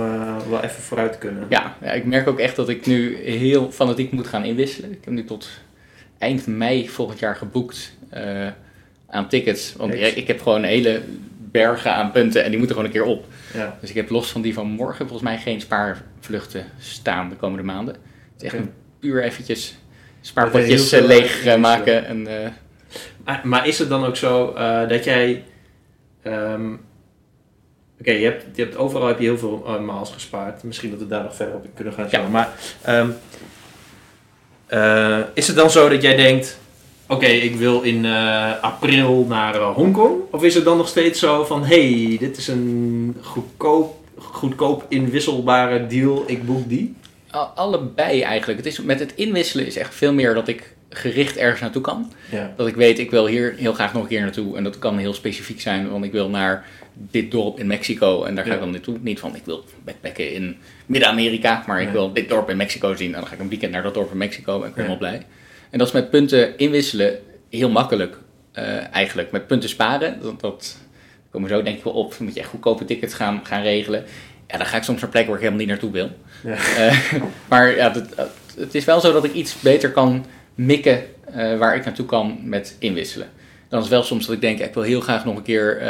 wel 0.49 0.63
even 0.63 0.83
vooruit 0.83 1.13
te 1.13 1.19
kunnen? 1.19 1.47
Ja, 1.49 1.77
ja, 1.81 1.91
ik 1.91 2.05
merk 2.05 2.29
ook 2.29 2.39
echt 2.39 2.57
dat 2.57 2.69
ik 2.69 2.87
nu 2.87 3.17
heel 3.17 3.71
fanatiek 3.71 4.13
moet 4.13 4.27
gaan 4.27 4.45
inwisselen. 4.45 4.93
Ik 4.93 5.05
heb 5.05 5.15
nu 5.15 5.25
tot 5.25 5.49
eind 6.19 6.47
mei 6.47 6.89
volgend 6.89 7.19
jaar 7.19 7.37
geboekt 7.37 7.93
aan 9.07 9.29
tickets. 9.29 9.75
Want 9.77 9.95
ik, 9.95 10.17
ik 10.17 10.27
heb 10.27 10.43
gewoon 10.43 10.63
hele 10.63 11.03
bergen 11.51 11.95
aan 11.95 12.11
punten 12.13 12.43
en 12.43 12.49
die 12.51 12.59
moeten 12.59 12.77
gewoon 12.77 12.91
een 12.93 12.97
keer 12.99 13.09
op. 13.11 13.25
Ja. 13.55 13.77
Dus 13.81 13.91
ik 13.91 13.97
heb 13.97 14.11
los 14.11 14.31
van 14.31 14.41
die 14.43 14.55
van 14.55 14.67
morgen 14.67 15.09
volgens 15.09 15.23
mij 15.29 15.39
geen 15.39 15.61
spaarvluchten 15.61 16.65
staan 16.79 17.29
de 17.29 17.37
komende 17.37 17.65
maanden. 17.65 17.95
Het 17.95 18.43
is 18.43 18.43
echt 18.43 18.55
een 18.55 18.73
puur 18.99 19.23
eventjes 19.23 19.69
Even 19.69 19.81
spaarpotjes 20.21 20.93
eh, 20.93 21.05
leeg 21.05 21.45
eh, 21.45 21.57
maken. 21.57 22.07
En, 22.07 22.27
eh, 22.45 22.51
Maar, 23.25 23.41
maar 23.45 23.67
is 23.67 23.79
het 23.79 23.89
dan 23.89 24.05
ook 24.05 24.17
zo 24.17 24.53
dat 24.89 25.05
jij. 25.05 25.45
ehm, 26.23 26.73
Oké, 28.01 28.11
je, 28.11 28.25
hebt, 28.25 28.45
je 28.57 28.63
hebt 28.63 28.77
overal 28.77 29.07
heb 29.07 29.19
je 29.19 29.25
heel 29.25 29.39
veel 29.39 29.63
eh, 29.67 29.81
miles 29.81 30.11
gespaard. 30.11 30.63
Misschien 30.63 30.91
dat 30.91 30.99
we 30.99 31.07
daar 31.07 31.23
nog 31.23 31.37
verder 31.37 31.55
op 31.55 31.67
kunnen 31.75 31.95
gaan. 31.95 32.07
Ja. 32.11 32.29
Maar 32.29 32.49
ehm, 32.83 33.11
eh, 34.67 35.19
is 35.35 35.47
het 35.47 35.57
dan 35.57 35.71
zo 35.71 35.89
dat 35.89 36.03
jij 36.03 36.17
denkt: 36.17 36.60
Oké, 37.11 37.27
ik 37.27 37.55
wil 37.57 37.83
in 37.83 38.05
eh, 38.05 38.63
april 38.63 39.25
naar 39.29 39.55
eh, 39.55 39.75
Hongkong? 39.75 40.21
Of 40.31 40.43
is 40.43 40.55
het 40.55 40.65
dan 40.65 40.77
nog 40.77 40.89
steeds 40.89 41.19
zo 41.21 41.45
van: 41.45 41.65
hey, 41.65 42.17
dit 42.19 42.37
is 42.37 42.49
een 42.49 43.17
goedkoop, 43.23 43.95
goedkoop 44.19 44.85
inwisselbare 44.89 45.87
deal, 45.87 46.25
ik 46.27 46.47
boek 46.47 46.69
die? 46.69 46.95
al- 47.31 47.45
allebei 47.55 48.21
eigenlijk. 48.23 48.59
Het 48.59 48.67
is, 48.67 48.81
met 48.81 48.99
het 49.01 49.13
inwisselen 49.15 49.67
is 49.67 49.77
echt 49.77 49.95
veel 49.95 50.13
meer 50.13 50.35
dat 50.35 50.49
ik 50.49 50.75
gericht 50.89 51.37
ergens 51.37 51.61
naartoe 51.61 51.83
kan. 51.83 52.13
Ja. 52.31 52.53
Dat 52.57 52.67
ik 52.67 52.75
weet, 52.75 52.99
ik 52.99 53.11
wil 53.11 53.27
hier 53.27 53.55
heel 53.57 53.73
graag 53.73 53.93
nog 53.93 54.03
een 54.03 54.09
keer 54.09 54.21
naartoe. 54.21 54.57
En 54.57 54.65
dat 54.65 54.79
kan 54.79 54.99
heel 54.99 55.15
specifiek 55.15 55.61
zijn, 55.61 55.91
want 55.91 56.05
ik 56.05 56.13
wil 56.13 56.29
naar 56.29 56.67
dit 56.93 57.31
dorp 57.31 57.59
in 57.59 57.67
Mexico. 57.67 58.25
En 58.25 58.35
daar 58.35 58.45
ga 58.45 58.51
Ja. 58.51 58.57
ik 58.57 58.63
dan 58.63 58.71
naartoe. 58.71 58.97
Niet 59.01 59.21
van, 59.21 59.35
ik 59.37 59.43
wil 59.45 59.65
backpacken 59.85 60.33
in 60.33 60.57
Midden-Amerika, 60.87 61.65
maar 61.67 61.83
ik 61.83 61.89
wil 61.89 62.13
dit 62.13 62.29
dorp 62.29 62.51
in 62.51 62.57
Mexico 62.57 62.95
zien. 62.95 63.15
En 63.15 63.21
dan 63.21 63.27
ga 63.29 63.35
ik 63.35 63.41
een 63.41 63.49
weekend 63.49 63.73
naar 63.73 63.83
dat 63.83 63.95
dorp 63.95 64.11
in 64.11 64.17
Mexico 64.19 64.53
en 64.63 64.69
ik 64.69 64.75
ben 64.75 64.85
helemaal 64.85 64.99
blij. 64.99 65.23
En 65.71 65.79
dat 65.79 65.87
is 65.87 65.93
met 65.93 66.11
punten 66.11 66.59
inwisselen 66.59 67.19
heel 67.49 67.71
makkelijk, 67.71 68.19
eh, 68.53 68.95
eigenlijk. 68.95 69.31
Met 69.31 69.47
punten 69.47 69.69
sparen, 69.69 70.19
dat, 70.23 70.41
dat 70.41 70.77
komen 71.31 71.49
zo 71.49 71.63
denk 71.63 71.77
ik 71.77 71.85
wel 71.85 71.93
op. 71.93 72.15
Dan 72.17 72.25
moet 72.25 72.35
je 72.35 72.41
echt 72.41 72.49
goedkope 72.49 72.85
tickets 72.85 73.15
gaan, 73.15 73.41
gaan 73.43 73.63
regelen. 73.63 74.05
Ja, 74.47 74.57
dan 74.57 74.67
ga 74.67 74.77
ik 74.77 74.83
soms 74.83 75.01
naar 75.01 75.11
plekken 75.11 75.33
waar 75.33 75.41
ik 75.41 75.49
helemaal 75.49 75.67
niet 75.67 75.81
naartoe 75.81 75.93
wil. 75.93 76.11
Ja. 76.43 76.87
Eh, 76.87 77.23
maar 77.51 77.77
ja, 77.77 77.93
het, 77.93 78.31
het 78.57 78.75
is 78.75 78.85
wel 78.85 79.01
zo 79.01 79.13
dat 79.13 79.25
ik 79.25 79.33
iets 79.33 79.61
beter 79.61 79.91
kan 79.93 80.25
mikken 80.55 81.03
eh, 81.25 81.59
waar 81.59 81.77
ik 81.77 81.85
naartoe 81.85 82.07
kan 82.07 82.39
met 82.45 82.77
inwisselen. 82.79 83.29
Dan 83.69 83.79
is 83.79 83.85
het 83.85 83.95
wel 83.95 84.05
soms 84.05 84.27
dat 84.27 84.35
ik 84.35 84.41
denk, 84.41 84.59
ik 84.59 84.75
wil 84.75 84.83
heel 84.83 85.01
graag 85.01 85.25
nog 85.25 85.37
een 85.37 85.43
keer 85.43 85.83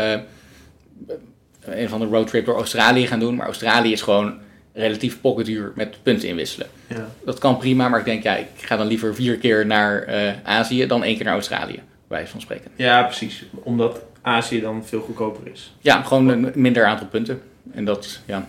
een 1.65 1.89
van 1.89 2.01
de 2.01 2.07
roadtrip 2.07 2.45
door 2.45 2.57
Australië 2.57 3.07
gaan 3.07 3.21
doen. 3.21 3.35
Maar 3.35 3.47
Australië 3.47 3.93
is 3.93 4.03
gewoon 4.03 4.39
relatief 4.81 5.21
pocketduur 5.21 5.73
met 5.75 5.97
punten 6.03 6.29
inwisselen. 6.29 6.67
Ja. 6.87 7.09
Dat 7.25 7.39
kan 7.39 7.59
prima, 7.59 7.89
maar 7.89 7.99
ik 7.99 8.05
denk, 8.05 8.23
ja, 8.23 8.37
ik 8.37 8.47
ga 8.57 8.77
dan 8.77 8.87
liever 8.87 9.15
vier 9.15 9.37
keer 9.37 9.67
naar 9.67 10.03
eh, 10.03 10.33
Azië 10.43 10.87
dan 10.87 11.05
één 11.05 11.17
keer 11.17 11.25
naar 11.25 11.35
Australië, 11.35 11.81
bij 12.09 12.27
van 12.27 12.41
spreken. 12.41 12.71
ja, 12.77 13.03
precies. 13.03 13.45
Omdat 13.51 14.01
Azië 14.23 14.61
dan 14.61 14.85
veel 14.85 15.01
goedkoper 15.01 15.53
is. 15.53 15.73
Ja, 15.81 16.03
gewoon 16.03 16.29
een 16.29 16.53
minder 16.55 16.85
aantal 16.85 17.07
punten. 17.07 17.41
En 17.73 17.85
dat, 17.85 18.21
ja, 18.27 18.49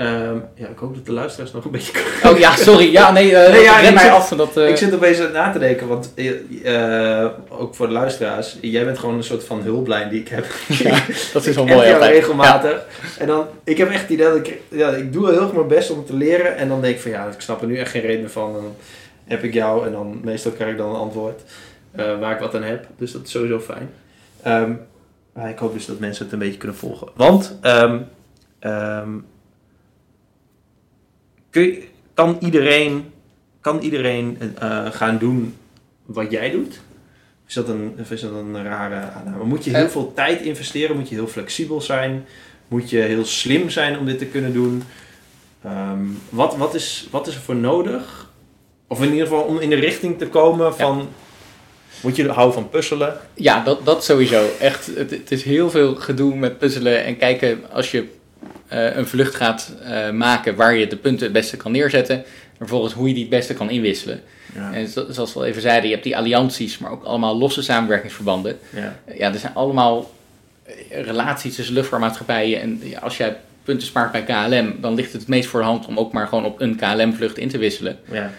Ehm, 0.00 0.36
ja, 0.54 0.66
ik 0.68 0.78
hoop 0.78 0.94
dat 0.94 1.06
de 1.06 1.12
luisteraars 1.12 1.52
nog 1.52 1.64
een 1.64 1.70
beetje... 1.70 1.92
Oh 2.24 2.38
ja, 2.38 2.56
sorry. 2.56 2.92
Ja, 2.92 3.12
nee, 3.12 3.36
eh 3.36 3.52
Nee, 3.52 3.62
ja, 3.62 3.78
ik 3.80 3.94
mij 3.94 4.02
zit- 4.02 4.12
af 4.12 4.28
dat... 4.28 4.56
eh, 4.56 4.68
Ik 4.68 4.76
zit 4.76 4.94
opeens 4.94 5.18
na 5.32 5.52
te 5.52 5.58
denken, 5.58 5.88
want 5.88 6.12
eh, 6.14 7.26
ook 7.48 7.74
voor 7.74 7.86
de 7.86 7.92
luisteraars, 7.92 8.56
jij 8.60 8.84
bent 8.84 8.98
gewoon 8.98 9.14
een 9.14 9.24
soort 9.24 9.44
van 9.44 9.60
hulplijn 9.62 10.08
die 10.08 10.20
ik 10.20 10.28
heb. 10.28 10.44
ja, 10.68 10.98
dat 11.32 11.46
is 11.46 11.54
wel 11.54 11.64
mooi 11.74 11.92
altijd. 11.92 12.12
regelmatig. 12.12 12.84
En 13.18 13.26
dan, 13.26 13.46
ik 13.64 13.78
heb 13.78 13.90
echt 13.90 14.00
het 14.02 14.10
idee 14.10 14.26
dat 14.26 14.36
ik, 14.46 14.60
ja, 14.68 14.88
ik 14.90 15.12
doe 15.12 15.30
heel 15.30 15.42
erg 15.42 15.52
mijn 15.52 15.66
best 15.68 15.90
om 15.90 16.04
te 16.04 16.14
leren. 16.16 16.56
En 16.56 16.68
dan 16.68 16.80
denk 16.80 16.94
ik 16.94 17.00
van 17.00 17.10
ja, 17.10 17.26
ik 17.26 17.40
snap 17.40 17.60
er 17.60 17.66
nu 17.66 17.76
echt 17.78 17.90
geen 17.90 18.02
reden 18.02 18.20
meer 18.20 18.30
van. 18.30 18.52
Dan 18.52 18.74
heb 19.26 19.42
ik 19.42 19.52
jou 19.54 19.86
en 19.86 19.92
dan 19.92 20.20
meestal 20.24 20.52
krijg 20.52 20.70
ik 20.70 20.78
dan 20.78 20.88
een 20.90 21.00
antwoord 21.00 21.40
waar 22.20 22.32
ik 22.32 22.40
wat 22.40 22.54
aan 22.54 22.62
heb. 22.62 22.86
Dus 22.98 23.12
dat 23.12 23.22
is 23.24 23.30
sowieso 23.30 23.60
fijn. 23.60 23.90
Ehm, 24.42 24.72
maar 25.32 25.48
ik 25.50 25.58
hoop 25.58 25.72
dus 25.72 25.86
dat 25.86 25.98
mensen 25.98 26.24
het 26.24 26.32
een 26.32 26.38
beetje 26.38 26.58
kunnen 26.58 26.76
volgen. 26.76 27.08
Want 27.16 27.58
ehm, 27.60 27.98
kun 31.50 31.62
je, 31.62 31.82
kan 32.14 32.36
iedereen, 32.40 33.04
kan 33.60 33.78
iedereen 33.80 34.38
eh, 34.58 34.86
gaan 34.90 35.18
doen 35.18 35.54
wat 36.06 36.30
jij 36.30 36.50
doet? 36.50 36.80
Is 37.48 37.54
dat 37.54 37.68
een, 37.68 37.94
of 38.00 38.10
is 38.10 38.20
dat 38.20 38.32
een 38.32 38.62
rare 38.64 38.94
aanname? 39.10 39.44
Moet 39.44 39.64
je 39.64 39.70
heel 39.76 39.84
Eh. 39.84 39.90
veel 39.90 40.12
tijd 40.14 40.40
investeren? 40.40 40.96
Moet 40.96 41.08
je 41.08 41.14
heel 41.14 41.26
flexibel 41.26 41.80
zijn? 41.80 42.24
Moet 42.68 42.90
je 42.90 42.98
heel 42.98 43.24
slim 43.24 43.70
zijn 43.70 43.98
om 43.98 44.06
dit 44.06 44.18
te 44.18 44.26
kunnen 44.26 44.52
doen? 44.52 44.82
Ehm, 45.64 46.04
wat, 46.28 46.56
wat, 46.56 46.74
is, 46.74 47.08
wat 47.10 47.26
is 47.26 47.34
er 47.34 47.40
voor 47.40 47.56
nodig? 47.56 48.30
Of 48.86 49.02
in 49.02 49.10
ieder 49.12 49.26
geval 49.26 49.42
om 49.42 49.58
in 49.58 49.68
de 49.70 49.76
richting 49.76 50.18
te 50.18 50.26
komen 50.28 50.74
van... 50.76 51.08
Moet 52.02 52.16
je 52.16 52.28
houden 52.28 52.54
van 52.54 52.68
puzzelen? 52.68 53.16
Ja, 53.34 53.64
dat, 53.64 53.84
dat 53.84 54.04
sowieso. 54.04 54.46
Echt, 54.60 54.86
het, 54.94 55.10
het 55.10 55.30
is 55.30 55.42
heel 55.42 55.70
veel 55.70 55.94
gedoe 55.94 56.34
met 56.34 56.58
puzzelen 56.58 57.04
en 57.04 57.16
kijken 57.16 57.60
als 57.72 57.90
je 57.90 58.08
eh, 58.70 58.96
een 58.96 59.06
vlucht 59.06 59.34
gaat 59.34 59.72
eh, 59.82 60.10
maken 60.10 60.54
waar 60.56 60.74
je 60.74 60.86
de 60.86 60.96
punten 60.96 61.24
het 61.24 61.32
beste 61.32 61.56
kan 61.56 61.72
neerzetten. 61.72 62.16
En 62.16 62.66
vervolgens 62.66 62.92
hoe 62.94 63.08
je 63.08 63.14
die 63.14 63.22
het 63.22 63.30
beste 63.32 63.54
kan 63.54 63.70
inwisselen. 63.70 64.20
Ja. 64.54 64.72
En 64.72 64.88
zo- 64.88 65.06
zoals 65.10 65.32
we 65.32 65.38
al 65.38 65.44
even 65.46 65.62
zeiden, 65.62 65.84
je 65.84 65.90
hebt 65.94 66.04
die 66.04 66.16
allianties, 66.16 66.78
maar 66.78 66.90
ook 66.90 67.04
allemaal 67.04 67.38
losse 67.38 67.62
samenwerkingsverbanden. 67.62 68.58
ja. 68.70 68.96
Ja, 69.16 69.32
er 69.32 69.38
zijn 69.38 69.54
allemaal 69.54 70.10
eh, 70.64 71.02
relaties 71.02 71.54
tussen 71.54 71.74
luchtvaartmaatschappijen. 71.74 72.60
En 72.60 72.80
ja, 72.84 72.98
als 72.98 73.16
jij 73.16 73.36
punten 73.62 73.86
spaart 73.86 74.12
bij 74.12 74.22
KLM, 74.22 74.74
dan 74.80 74.94
ligt 74.94 75.12
het 75.12 75.20
het 75.20 75.30
meest 75.30 75.48
voor 75.48 75.60
de 75.60 75.66
hand 75.66 75.86
om 75.86 75.98
ook 75.98 76.12
maar 76.12 76.26
gewoon 76.26 76.44
op 76.44 76.60
een 76.60 76.76
KLM-vlucht 76.76 77.38
in 77.38 77.48
te 77.48 77.58
wisselen. 77.58 77.98
ja. 78.12 78.30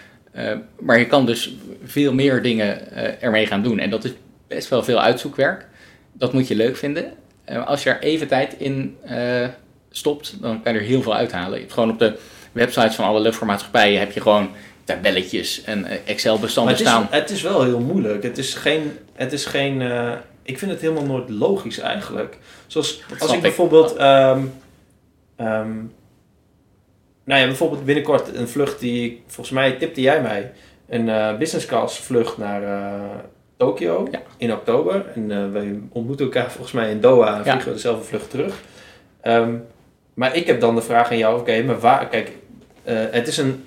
Maar 0.80 1.00
je 1.00 1.08
kan 1.08 1.26
dus 1.26 1.54
veel 1.86 2.14
meer 2.14 2.42
dingen 2.42 2.92
eh, 2.92 3.24
ermee 3.24 3.46
gaan 3.48 3.64
doen. 3.64 3.80
En 3.80 3.90
dat 3.90 4.04
is 4.04 4.12
best 4.48 4.70
wel 4.70 4.84
veel 4.84 5.02
uitzoekwerk. 5.02 5.66
Dat 6.14 6.34
moet 6.34 6.48
je 6.48 6.56
leuk 6.56 6.78
vinden. 6.78 7.06
Als 7.66 7.84
je 7.84 7.90
er 7.90 8.02
even 8.02 8.28
tijd 8.28 8.56
in 8.58 8.98
stopt, 9.92 10.42
dan 10.42 10.62
kan 10.64 10.74
je 10.74 10.80
er 10.80 10.86
heel 10.86 11.02
veel 11.02 11.16
uithalen. 11.16 11.54
Je 11.54 11.60
hebt 11.60 11.74
gewoon 11.74 11.90
op 11.90 12.00
de 12.00 12.18
websites 12.52 12.96
van 12.96 13.06
alle 13.06 13.20
luchtvaartmaatschappijen 13.20 14.00
heb 14.00 14.12
je 14.12 14.22
gewoon 14.22 14.50
tabelletjes 14.84 15.64
en 15.64 15.86
eh, 15.86 15.98
Excel-bestanden 16.06 16.78
staan. 16.78 17.08
het 17.10 17.30
is 17.30 17.42
wel 17.42 17.64
heel 17.64 17.80
moeilijk. 17.80 18.24
Het 18.24 18.38
is 18.38 18.54
geen... 18.54 18.92
Het 19.14 19.34
is 19.34 19.46
geen 19.46 19.82
eh, 19.82 20.12
ik 20.44 20.58
vind 20.60 20.72
het 20.72 20.82
helemaal 20.82 21.06
nooit 21.06 21.30
logisch 21.30 21.80
eigenlijk. 21.80 22.38
Zoals 22.68 23.04
als 23.20 23.30
ik 23.30 23.36
ik. 23.36 23.42
bijvoorbeeld... 23.42 23.96
ehm, 23.96 24.42
nou 27.24 27.42
ja, 27.42 27.46
bijvoorbeeld 27.46 27.86
binnenkort 27.86 28.36
een 28.36 28.48
vlucht 28.48 28.80
die... 28.80 29.24
Volgens 29.28 29.56
mij 29.56 29.72
tipte 29.72 30.02
jij 30.02 30.22
mij. 30.22 30.52
Een 30.90 31.10
eh, 31.10 31.38
business 31.38 31.66
class 31.66 32.00
vlucht 32.00 32.38
naar 32.38 32.64
eh 32.64 33.10
Tokio 33.58 34.08
Ja. 34.12 34.22
in 34.38 34.54
oktober. 34.54 35.06
En 35.16 35.52
wij 35.54 35.80
ontmoeten 35.90 36.26
elkaar 36.26 36.52
volgens 36.52 36.72
mij 36.72 36.92
in 36.92 37.02
Doha 37.02 37.28
en 37.38 37.38
Ja. 37.38 37.44
vliegen 37.44 37.68
we 37.68 37.74
dezelfde 37.74 38.04
vlucht 38.06 38.30
terug. 38.30 38.62
Ehm, 39.22 39.56
maar 40.22 40.36
ik 40.36 40.48
heb 40.48 40.60
dan 40.60 40.76
de 40.76 40.82
vraag 40.82 41.10
aan 41.12 41.18
jou, 41.18 41.40
oké, 41.40 41.64
maar 41.64 41.80
waar... 41.80 42.08
Kijk, 42.08 42.32
eh, 42.84 42.96
het 43.12 43.28
is 43.28 43.38
een 43.38 43.66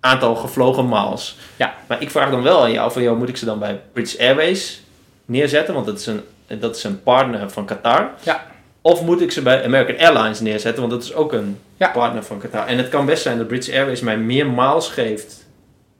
aantal 0.00 0.34
gevlogen 0.36 0.88
miles. 0.88 1.36
Ja. 1.56 1.74
Maar 1.88 2.02
ik 2.02 2.10
vraag 2.10 2.30
dan 2.30 2.42
wel 2.42 2.62
aan 2.62 2.72
jou, 2.72 2.92
van 2.92 3.02
jou 3.02 3.16
moet 3.16 3.28
ik 3.28 3.36
ze 3.36 3.44
dan 3.44 3.58
bij 3.58 3.80
British 3.92 4.18
Airways 4.18 4.82
neerzetten? 5.24 5.74
Want 5.74 5.86
dat 5.86 5.98
is 5.98 6.06
een, 6.06 6.20
dat 6.60 6.76
is 6.76 6.84
een 6.84 7.02
partner 7.02 7.50
van 7.50 7.64
Qatar. 7.66 8.10
Ja. 8.22 8.46
Of 8.80 9.02
moet 9.02 9.20
ik 9.20 9.32
ze 9.32 9.42
bij 9.42 9.64
American 9.64 10.06
Airlines 10.06 10.40
neerzetten? 10.40 10.80
Want 10.80 10.92
dat 10.92 11.02
is 11.02 11.14
ook 11.14 11.32
een 11.32 11.58
Ja. 11.76 11.88
partner 11.88 12.24
van 12.24 12.38
Qatar. 12.38 12.66
En 12.66 12.78
het 12.78 12.88
kan 12.88 13.06
best 13.06 13.22
zijn 13.22 13.38
dat 13.38 13.46
British 13.46 13.74
Airways 13.74 14.00
mij 14.00 14.16
meer 14.16 14.46
miles 14.46 14.88
geeft 14.88 15.46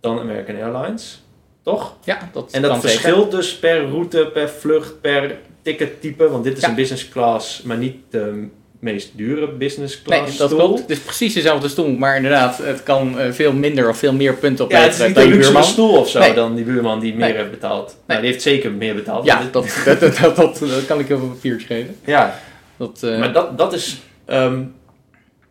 dan 0.00 0.18
American 0.20 0.56
Airlines. 0.62 1.22
Toch? 1.62 1.96
Ja, 2.04 2.18
dat 2.32 2.50
En 2.52 2.62
dat 2.62 2.80
verschilt 2.80 3.30
dus 3.30 3.58
per 3.58 3.88
route, 3.88 4.30
per 4.32 4.48
vlucht, 4.48 5.00
per 5.00 5.36
tickettype. 5.62 6.28
Want 6.30 6.44
dit 6.44 6.56
is 6.56 6.62
Ja. 6.62 6.68
een 6.68 6.74
business 6.74 7.08
class, 7.08 7.62
maar 7.62 7.76
niet 7.76 7.96
de 8.10 8.48
meest 8.84 9.10
dure 9.16 9.48
business 9.52 10.02
Nee, 10.06 10.18
class 10.18 10.36
dat 10.36 10.50
stoel. 10.50 10.60
klopt. 10.64 10.80
Het 10.80 10.90
is 10.90 10.98
precies 10.98 11.34
dezelfde 11.34 11.68
stoel, 11.68 11.90
maar 11.96 12.16
inderdaad, 12.16 12.58
het 12.58 12.82
kan 12.82 13.18
eh, 13.18 13.32
veel 13.32 13.52
minder 13.52 13.88
of 13.88 13.96
veel 13.98 14.12
meer 14.12 14.34
punten 14.34 14.68
Ja, 14.68 14.78
het 14.80 14.94
is 14.94 15.00
opleveren 15.00 15.28
niet 15.30 15.42
dan 15.42 15.52
een 15.52 15.58
luxe 15.58 15.72
stoel 15.72 15.96
of 15.98 16.08
zo 16.08 16.18
Nee. 16.18 16.34
dan 16.34 16.54
die 16.54 16.64
buurman 16.64 17.00
die 17.00 17.14
meer 17.14 17.28
Nee. 17.28 17.36
heeft 17.36 17.50
betaald. 17.50 17.96
Nou, 18.06 18.20
die 18.20 18.30
heeft 18.30 18.42
zeker 18.42 18.72
meer 18.72 18.94
betaald. 18.94 19.24
Ja, 19.24 19.42
dat, 19.52 19.82
dat, 19.84 20.00
dat, 20.00 20.36
dat, 20.36 20.58
dat 20.58 20.86
kan 20.86 20.98
ik 21.00 21.06
heel 21.08 21.18
veel 21.18 21.28
papiertjes 21.28 21.66
geven. 21.66 21.96
ja. 22.04 22.40
Dat, 22.76 23.02
eh, 23.02 23.18
maar 23.18 23.32
dat, 23.32 23.58
dat, 23.58 23.72
is, 23.72 24.00
ehm, 24.24 24.62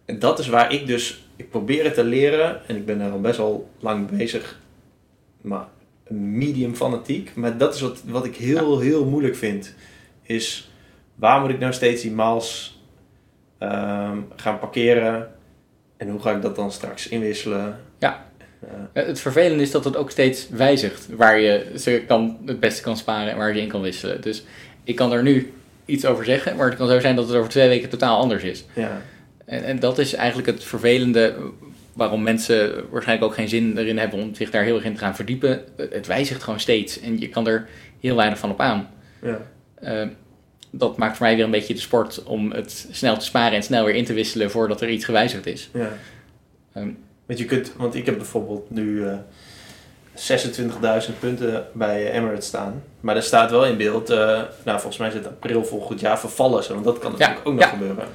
dat 0.06 0.40
is 0.40 0.48
waar 0.48 0.74
ik 0.74 0.88
dus... 0.88 1.24
Ik 1.36 1.50
probeer 1.50 1.84
het 1.84 1.94
te 1.94 2.04
leren 2.04 2.62
en 2.68 2.76
ik 2.76 2.86
ben 2.86 3.02
er 3.02 3.12
al 3.12 3.22
best 3.22 3.38
wel 3.38 3.70
lang 3.80 4.18
bezig. 4.18 4.60
Maar 5.42 5.66
medium 6.10 6.76
fanatiek. 6.76 7.32
Maar 7.36 7.58
dat 7.58 7.76
is 7.76 7.82
wat, 7.82 8.02
wat 8.06 8.26
ik 8.26 8.36
heel, 8.36 8.80
heel 8.80 9.06
moeilijk 9.06 9.36
vind. 9.36 9.74
Is 10.24 10.72
waar 11.16 11.42
moet 11.42 11.50
ik 11.50 11.60
nou 11.60 11.74
steeds 11.74 12.02
die 12.02 12.12
miles 12.12 12.80
ehm, 13.70 14.18
gaan 14.36 14.60
parkeren? 14.60 15.28
En 15.98 16.10
hoe 16.10 16.22
ga 16.22 16.32
ik 16.32 16.42
dat 16.42 16.56
dan 16.56 16.72
straks 16.72 17.08
inwisselen? 17.08 17.80
Ja. 18.00 18.26
Eh, 18.62 19.02
Eh, 19.02 19.08
Het 19.08 19.20
vervelende 19.20 19.64
is 19.64 19.72
dat 19.72 19.84
het 19.84 19.96
ook 19.96 20.12
steeds 20.12 20.50
wijzigt 20.50 21.08
waar 21.16 21.40
je 21.40 21.72
ze 21.78 22.04
kan, 22.08 22.38
het 22.46 22.60
beste 22.60 22.82
kan 22.82 22.98
sparen 22.98 23.32
en 23.32 23.38
waar 23.38 23.56
je 23.56 23.62
in 23.62 23.68
kan 23.68 23.82
wisselen. 23.82 24.22
Dus 24.22 24.44
ik 24.84 24.96
kan 24.96 25.12
er 25.12 25.24
nu 25.24 25.54
iets 25.86 26.06
over 26.06 26.26
zeggen, 26.26 26.56
maar 26.56 26.66
het 26.68 26.76
kan 26.78 26.88
zo 26.88 27.00
zijn 27.00 27.16
dat 27.16 27.28
het 27.28 27.38
over 27.38 27.50
twee 27.50 27.68
weken 27.68 27.90
totaal 27.90 28.18
anders 28.20 28.44
is. 28.44 28.66
ja. 28.74 29.02
En, 29.46 29.64
en 29.64 29.80
dat 29.80 29.98
is 29.98 30.14
eigenlijk 30.14 30.48
het 30.48 30.64
vervelende 30.64 31.36
waarom 31.94 32.24
mensen 32.24 32.86
waarschijnlijk 32.92 33.30
ook 33.32 33.36
geen 33.38 33.50
zin 33.50 33.78
erin 33.78 33.98
hebben 33.98 34.20
om 34.20 34.36
zich 34.36 34.50
daar 34.52 34.64
heel 34.64 34.76
erg 34.76 34.84
in 34.86 34.94
te 34.94 35.00
gaan 35.00 35.16
verdiepen. 35.16 35.62
Het 35.78 36.08
wijzigt 36.08 36.44
gewoon 36.44 36.60
steeds 36.60 37.00
en 37.00 37.20
je 37.20 37.30
kan 37.30 37.48
er 37.48 37.68
heel 38.00 38.16
weinig 38.16 38.40
van 38.40 38.52
op 38.52 38.60
aan. 38.60 38.90
ja. 39.22 39.38
Eh, 39.76 40.08
dat 40.76 40.98
maakt 40.98 41.18
voor 41.18 41.26
mij 41.26 41.36
weer 41.36 41.46
een 41.46 41.52
beetje 41.52 41.74
de 41.74 41.80
sport 41.80 42.24
om 42.24 42.52
het 42.52 42.88
snel 42.92 43.18
te 43.18 43.26
sparen 43.26 43.56
en 43.56 43.64
snel 43.64 43.86
weer 43.86 43.96
in 43.96 44.06
te 44.06 44.14
wisselen 44.14 44.52
voordat 44.52 44.82
er 44.82 44.90
iets 44.90 45.06
gewijzigd 45.06 45.46
is. 45.46 45.70
Ja. 45.74 45.90
Ehm, 46.74 46.90
want 47.26 47.40
je 47.40 47.46
kunt, 47.46 47.72
want 47.78 47.96
ik 47.96 48.06
heb 48.06 48.18
bijvoorbeeld 48.18 48.70
nu 48.70 49.06
eh 49.08 49.14
26.000 50.16 51.20
punten 51.20 51.66
bij 51.74 52.12
Emirates 52.12 52.46
staan. 52.46 52.84
Maar 53.00 53.16
er 53.16 53.24
staat 53.24 53.52
wel 53.52 53.66
in 53.66 53.78
beeld, 53.78 54.10
eh, 54.10 54.18
nou 54.64 54.80
volgens 54.80 54.98
mij 54.98 55.08
is 55.08 55.14
het 55.14 55.28
april 55.28 55.66
volgend 55.66 56.00
jaar 56.00 56.20
vervallen 56.20 56.64
ze. 56.64 56.74
Want 56.74 56.86
dat 56.86 57.00
kan 57.00 57.12
natuurlijk 57.12 57.40
ook 57.44 57.54
nog 57.54 57.64
ja. 57.64 57.70
gebeuren. 57.70 58.06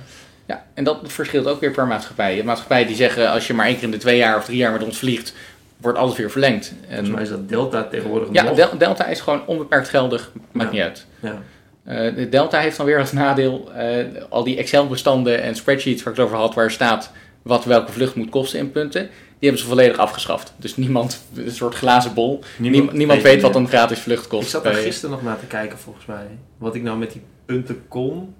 Ja, 0.47 0.65
en 0.75 0.85
dat 0.85 0.99
verschilt 1.03 1.47
ook 1.47 1.61
weer 1.61 1.71
per 1.71 1.87
maatschappij. 1.87 2.29
Je 2.29 2.35
hebt 2.35 2.47
maatschappijen 2.47 2.87
die 2.87 2.97
zeggen 2.97 3.31
als 3.31 3.47
je 3.47 3.55
maar 3.55 3.67
één 3.67 3.75
keer 3.75 3.85
in 3.85 3.91
de 3.91 3.97
twee 3.97 4.17
jaar 4.17 4.37
of 4.37 4.45
drie 4.45 4.57
jaar 4.57 4.73
met 4.73 4.85
ons 4.85 4.99
vliegt, 4.99 5.35
wordt 5.77 5.99
alles 5.99 6.17
weer 6.17 6.31
verlengd. 6.31 6.73
Volgens 6.87 7.09
En, 7.09 7.15
mij 7.15 7.23
is 7.23 7.29
dat 7.29 7.49
Delta 7.49 7.85
tegenwoordig 7.85 8.29
ja, 8.33 8.43
nog. 8.43 8.71
Delta 8.71 9.07
is 9.07 9.21
gewoon 9.21 9.47
onbeperkt 9.47 9.89
geldig, 9.89 10.31
maakt 10.53 10.69
Ja. 10.73 10.75
niet 10.77 10.85
uit. 10.85 11.07
ja. 11.21 11.43
Eh, 11.89 12.15
de 12.15 12.29
Delta 12.29 12.59
heeft 12.61 12.77
dan 12.77 12.87
weer 12.87 12.99
als 12.99 13.13
nadeel 13.13 13.73
eh, 13.73 14.05
al 14.29 14.45
die 14.45 14.57
Excel-bestanden 14.57 15.43
en 15.43 15.55
spreadsheets 15.55 16.03
waar 16.03 16.13
ik 16.13 16.19
het 16.19 16.29
over 16.29 16.39
had, 16.39 16.55
waar 16.55 16.71
staat 16.71 17.11
wat 17.43 17.65
welke 17.65 17.93
vlucht 17.93 18.15
moet 18.15 18.29
kosten 18.31 18.59
in 18.59 18.71
punten, 18.71 19.03
die 19.03 19.49
hebben 19.49 19.59
ze 19.61 19.67
volledig 19.67 19.97
afgeschaft. 19.99 20.53
Dus 20.57 20.77
niemand, 20.77 21.25
een 21.35 21.51
soort 21.51 21.75
glazen 21.75 22.15
bol, 22.15 22.41
niemand, 22.59 22.93
niemand 22.93 23.23
weet 23.23 23.43
wat 23.43 23.55
een 23.57 23.69
gratis 23.69 23.99
vlucht 23.99 24.27
kost. 24.27 24.43
Ik 24.45 24.49
zat 24.49 24.65
er 24.65 24.73
bij- 24.73 24.83
gisteren 24.83 25.11
nog 25.11 25.23
naar 25.23 25.39
te 25.39 25.47
kijken 25.47 25.79
volgens 25.79 26.07
mij. 26.07 26.27
Wat 26.59 26.75
ik 26.75 26.83
nou 26.83 26.99
met 26.99 27.13
die 27.13 27.23
punten 27.47 27.83
kon 27.89 28.35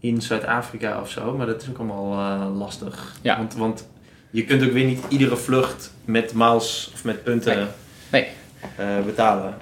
in 0.00 0.22
Zuid-Afrika 0.22 1.00
of 1.00 1.10
zo. 1.10 1.36
Maar 1.36 1.46
dat 1.46 1.62
is 1.62 1.68
ook 1.68 1.78
allemaal 1.78 2.12
eh, 2.12 2.58
lastig. 2.58 3.14
Ja. 3.22 3.36
Want, 3.36 3.54
want 3.54 3.88
je 4.30 4.44
kunt 4.44 4.62
ook 4.64 4.72
weer 4.72 4.84
niet 4.86 5.00
iedere 5.08 5.36
vlucht 5.36 5.92
met 6.04 6.34
miles 6.34 6.90
of 6.94 7.04
met 7.04 7.22
punten 7.24 7.56
Nee. 7.56 7.66
Nee. 8.22 8.28
eh, 8.76 9.04
betalen. 9.06 9.54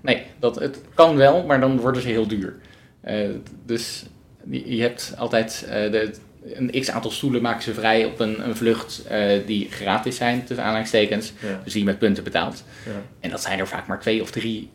Nee, 0.00 0.22
dat, 0.38 0.54
het 0.54 0.80
kan 0.94 1.16
wel, 1.16 1.44
maar 1.44 1.60
dan 1.60 1.80
worden 1.80 2.02
ze 2.02 2.08
heel 2.08 2.26
duur. 2.26 2.56
Eh, 3.00 3.28
dus 3.66 4.04
je, 4.50 4.76
je 4.76 4.82
hebt 4.82 5.14
altijd 5.18 5.64
eh, 5.68 5.90
de, 5.90 6.14
een 6.42 6.70
x 6.80 6.90
aantal 6.90 7.10
stoelen 7.10 7.42
maken 7.42 7.62
ze 7.62 7.74
vrij 7.74 8.04
op 8.04 8.20
een, 8.20 8.48
een 8.48 8.56
vlucht 8.56 9.06
eh, 9.06 9.46
die 9.46 9.70
gratis 9.70 10.16
zijn, 10.16 10.44
tussen 10.44 10.64
aanhalingstekens. 10.64 11.32
Ja. 11.38 11.60
Dus 11.64 11.72
die 11.72 11.82
je 11.82 11.88
met 11.88 11.98
punten 11.98 12.24
betaalt. 12.24 12.64
Ja. 12.86 13.02
En 13.20 13.30
dat 13.30 13.42
zijn 13.42 13.58
er 13.58 13.68
vaak 13.68 13.86
maar 13.86 14.00
twee 14.00 14.22
of 14.22 14.30
drie 14.30 14.70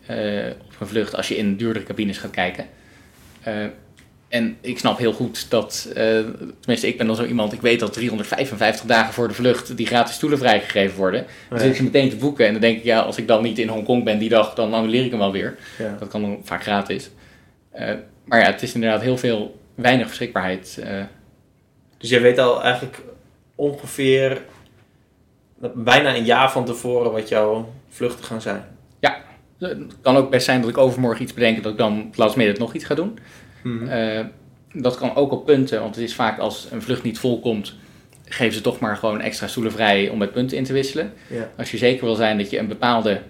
op 0.65 0.75
een 0.79 0.87
vlucht 0.87 1.15
als 1.15 1.27
je 1.27 1.37
in 1.37 1.55
duurdere 1.55 1.85
cabines 1.85 2.17
gaat 2.17 2.31
kijken. 2.31 2.65
En 4.27 4.57
ik 4.61 4.79
snap 4.79 4.97
heel 4.97 5.13
goed 5.13 5.49
dat, 5.49 5.87
eh, 5.89 5.95
tenminste 6.59 6.87
ik 6.87 6.97
ben 6.97 7.07
dan 7.07 7.15
zo 7.15 7.25
iemand, 7.25 7.53
ik 7.53 7.61
weet 7.61 7.79
dat 7.79 7.93
355 7.93 8.85
dagen 8.85 9.13
voor 9.13 9.27
de 9.27 9.33
vlucht 9.33 9.77
die 9.77 9.85
gratis 9.87 10.15
stoelen 10.15 10.37
vrijgegeven 10.39 10.97
worden. 10.97 11.25
Dan 11.49 11.59
zit 11.59 11.69
ik 11.69 11.75
ze 11.75 11.83
meteen 11.83 12.09
te 12.09 12.15
boeken 12.15 12.45
en 12.45 12.51
dan 12.51 12.61
denk 12.61 12.77
ik, 12.77 12.83
ja, 12.83 12.99
als 12.99 13.17
ik 13.17 13.27
dan 13.27 13.43
niet 13.43 13.59
in 13.59 13.67
Hongkong 13.67 14.03
ben 14.03 14.17
die 14.17 14.29
dag, 14.29 14.53
dan 14.53 14.73
annuleer 14.73 15.03
ik 15.05 15.09
hem 15.09 15.19
wel 15.19 15.31
weer. 15.31 15.57
Ja. 15.77 15.95
Dat 15.99 16.07
kan 16.07 16.21
dan 16.21 16.39
vaak 16.43 16.61
gratis. 16.61 17.09
Eh, 17.71 17.93
maar 18.25 18.39
ja, 18.39 18.45
het 18.45 18.61
is 18.61 18.73
inderdaad 18.73 19.01
heel 19.01 19.17
veel, 19.17 19.59
weinig 19.75 20.07
beschikbaarheid. 20.07 20.79
eh. 20.83 21.03
Dus 21.97 22.09
jij 22.09 22.21
weet 22.21 22.39
al 22.39 22.63
eigenlijk 22.63 23.01
ongeveer 23.55 24.41
bijna 25.73 26.15
een 26.15 26.25
jaar 26.25 26.51
van 26.51 26.65
tevoren 26.65 27.11
wat 27.11 27.29
jouw 27.29 27.73
vluchten 27.89 28.25
gaan 28.25 28.41
zijn. 28.41 28.63
Het 29.59 29.95
kan 30.01 30.17
ook 30.17 30.29
best 30.29 30.45
zijn 30.45 30.61
dat 30.61 30.69
ik 30.69 30.77
overmorgen 30.77 31.23
iets 31.23 31.33
bedenk 31.33 31.63
dat 31.63 31.71
ik 31.71 31.77
dan 31.77 32.11
last 32.15 32.35
minute 32.35 32.59
nog 32.59 32.73
iets 32.73 32.85
ga 32.85 32.95
doen. 32.95 33.19
Mhm. 33.63 33.87
Eh, 33.87 34.25
dat 34.73 34.97
kan 34.97 35.15
ook 35.15 35.31
op 35.31 35.45
punten, 35.45 35.79
want 35.81 35.95
het 35.95 36.03
is 36.03 36.15
vaak 36.15 36.39
als 36.39 36.67
een 36.71 36.81
vlucht 36.81 37.03
niet 37.03 37.19
volkomt, 37.19 37.75
geven 38.25 38.53
ze 38.53 38.61
toch 38.61 38.79
maar 38.79 38.97
gewoon 38.97 39.21
extra 39.21 39.47
stoelen 39.47 39.71
vrij 39.71 40.09
om 40.09 40.17
met 40.17 40.31
punten 40.31 40.57
in 40.57 40.63
te 40.63 40.73
wisselen. 40.73 41.13
Ja. 41.29 41.49
Als 41.57 41.71
je 41.71 41.77
zeker 41.77 42.05
wil 42.05 42.15
zijn 42.15 42.37
dat 42.37 42.49
je 42.49 42.59
een 42.59 42.67
bepaalde 42.67 43.21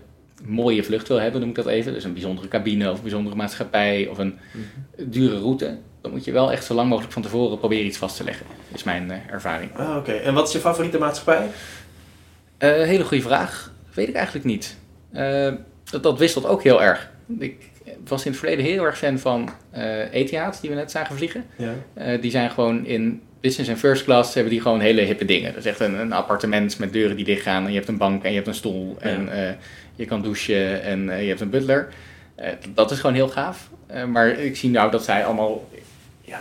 mooie 0.43 0.83
vlucht 0.83 1.07
wil 1.07 1.19
hebben, 1.21 1.39
noem 1.39 1.49
ik 1.49 1.55
dat 1.55 1.65
even, 1.67 1.93
dus 1.93 2.03
een 2.03 2.13
bijzondere 2.13 2.47
cabine 2.47 2.89
of 2.91 2.95
een 2.97 3.01
bijzondere 3.03 3.35
maatschappij 3.35 4.07
of 4.07 4.17
een 4.17 4.37
Mhm. 4.51 5.09
dure 5.09 5.39
route, 5.39 5.77
dan 6.01 6.11
moet 6.11 6.25
je 6.25 6.31
wel 6.31 6.51
echt 6.51 6.65
zo 6.65 6.73
lang 6.73 6.89
mogelijk 6.89 7.13
van 7.13 7.21
tevoren 7.21 7.57
proberen 7.57 7.85
iets 7.85 7.97
vast 7.97 8.17
te 8.17 8.23
leggen, 8.23 8.45
is 8.73 8.83
mijn 8.83 9.11
eh, 9.11 9.17
ervaring. 9.31 9.71
Ah, 9.77 9.95
Oké, 9.97 10.11
en 10.11 10.33
wat 10.33 10.47
is 10.47 10.53
je 10.53 10.59
favoriete 10.59 10.97
maatschappij? 10.97 11.47
Eh, 12.57 12.69
hele 12.71 13.03
goede 13.03 13.23
vraag. 13.23 13.71
Weet 13.93 14.07
ik 14.07 14.15
eigenlijk 14.15 14.45
niet. 14.45 14.77
Dat, 15.91 16.03
dat 16.03 16.17
wisselt 16.19 16.45
ook 16.45 16.63
heel 16.63 16.83
erg. 16.83 17.09
Ik 17.39 17.69
was 18.09 18.25
in 18.25 18.31
het 18.31 18.39
verleden 18.39 18.65
heel 18.65 18.83
erg 18.83 18.97
fan 18.97 19.19
van 19.19 19.49
Etihad, 20.11 20.57
die 20.61 20.69
we 20.69 20.75
net 20.75 20.91
zagen 20.91 21.15
vliegen. 21.15 21.45
Ja. 21.55 21.73
Eh, 21.93 22.21
die 22.21 22.31
zijn 22.31 22.49
gewoon 22.49 22.85
in 22.85 23.21
business 23.41 23.69
en 23.69 23.77
first 23.77 24.03
class 24.03 24.33
hebben 24.33 24.51
die 24.51 24.61
gewoon 24.61 24.79
hele 24.79 25.01
hippe 25.01 25.25
dingen. 25.25 25.53
Dat 25.53 25.65
is 25.65 25.69
echt 25.69 25.79
een, 25.79 25.99
een 25.99 26.13
appartement 26.13 26.79
met 26.79 26.93
deuren 26.93 27.15
die 27.15 27.25
dichtgaan. 27.25 27.63
En 27.63 27.69
je 27.69 27.75
hebt 27.75 27.87
een 27.87 27.97
bank 27.97 28.23
en 28.23 28.29
je 28.29 28.35
hebt 28.35 28.47
een 28.47 28.53
stoel. 28.53 28.97
En 28.99 29.31
eh, 29.31 29.53
je 29.95 30.05
kan 30.05 30.21
douchen 30.21 30.83
en 30.83 31.01
je 31.01 31.27
hebt 31.27 31.41
een 31.41 31.49
butler. 31.49 31.87
Dat 32.73 32.91
is 32.91 32.99
gewoon 32.99 33.15
heel 33.15 33.29
gaaf. 33.29 33.69
Maar 34.07 34.29
ik 34.29 34.57
zie 34.57 34.69
nou 34.69 34.91
dat 34.91 35.03
zij 35.03 35.25
allemaal... 35.25 35.69
Ja, 36.21 36.39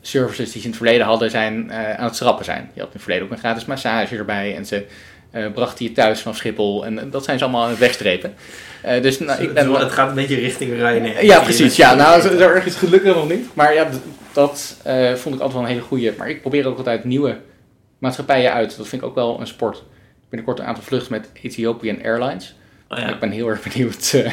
services 0.00 0.52
die 0.52 0.60
ze 0.60 0.66
in 0.66 0.72
het 0.72 0.76
verleden 0.76 1.06
hadden 1.06 1.30
zijn 1.30 1.72
aan 1.72 2.04
het 2.04 2.16
schrappen 2.16 2.44
zijn. 2.44 2.70
Je 2.74 2.80
had 2.80 2.88
in 2.88 2.94
het 2.94 3.02
verleden 3.02 3.26
ook 3.26 3.32
een 3.32 3.38
gratis 3.38 3.64
massage 3.64 4.16
erbij. 4.16 4.56
En 4.56 4.66
ze 4.66 4.86
eh, 5.34 5.52
brachten 5.52 5.84
je 5.84 5.92
thuis 5.92 6.20
van 6.20 6.34
Schiphol. 6.34 6.86
En 6.86 7.10
dat 7.10 7.24
zijn 7.24 7.38
ze 7.38 7.44
allemaal 7.44 7.62
aan 7.62 7.70
het 7.70 7.78
wegstrepen. 7.78 8.34
Eh, 8.82 9.02
dus 9.02 9.18
nou, 9.18 9.42
ik 9.42 9.54
ben... 9.54 9.72
het 9.72 9.92
gaat 9.92 10.08
een 10.08 10.14
beetje 10.14 10.34
richting 10.36 10.72
Ryanair. 10.72 11.24
Ja, 11.24 11.40
precies. 11.40 11.76
Ja, 11.76 11.94
nou, 11.94 12.20
zo, 12.20 12.28
zo 12.28 12.48
erg 12.48 12.66
is 12.66 12.74
gelukkig 12.74 13.14
nog 13.14 13.28
niet. 13.28 13.54
Maar 13.54 13.74
ja, 13.74 13.88
dat 14.32 14.80
eh, 14.82 15.14
vond 15.14 15.34
ik 15.34 15.40
altijd 15.40 15.52
wel 15.52 15.62
een 15.62 15.68
hele 15.68 15.80
goeie. 15.80 16.12
Maar 16.18 16.30
ik 16.30 16.40
probeer 16.40 16.66
ook 16.66 16.78
altijd 16.78 17.04
nieuwe 17.04 17.36
maatschappijen 17.98 18.52
uit. 18.52 18.76
Dat 18.76 18.88
vind 18.88 19.02
ik 19.02 19.08
ook 19.08 19.14
wel 19.14 19.40
een 19.40 19.46
sport. 19.46 19.82
Binnenkort 20.28 20.58
een 20.58 20.66
aantal 20.66 20.84
vluchten 20.84 21.12
met 21.12 21.30
Ethiopian 21.42 22.02
Airlines. 22.02 22.54
Oh, 22.88 22.98
ja. 22.98 23.08
Ik 23.08 23.20
ben 23.20 23.30
heel 23.30 23.48
erg 23.48 23.62
benieuwd 23.72 24.24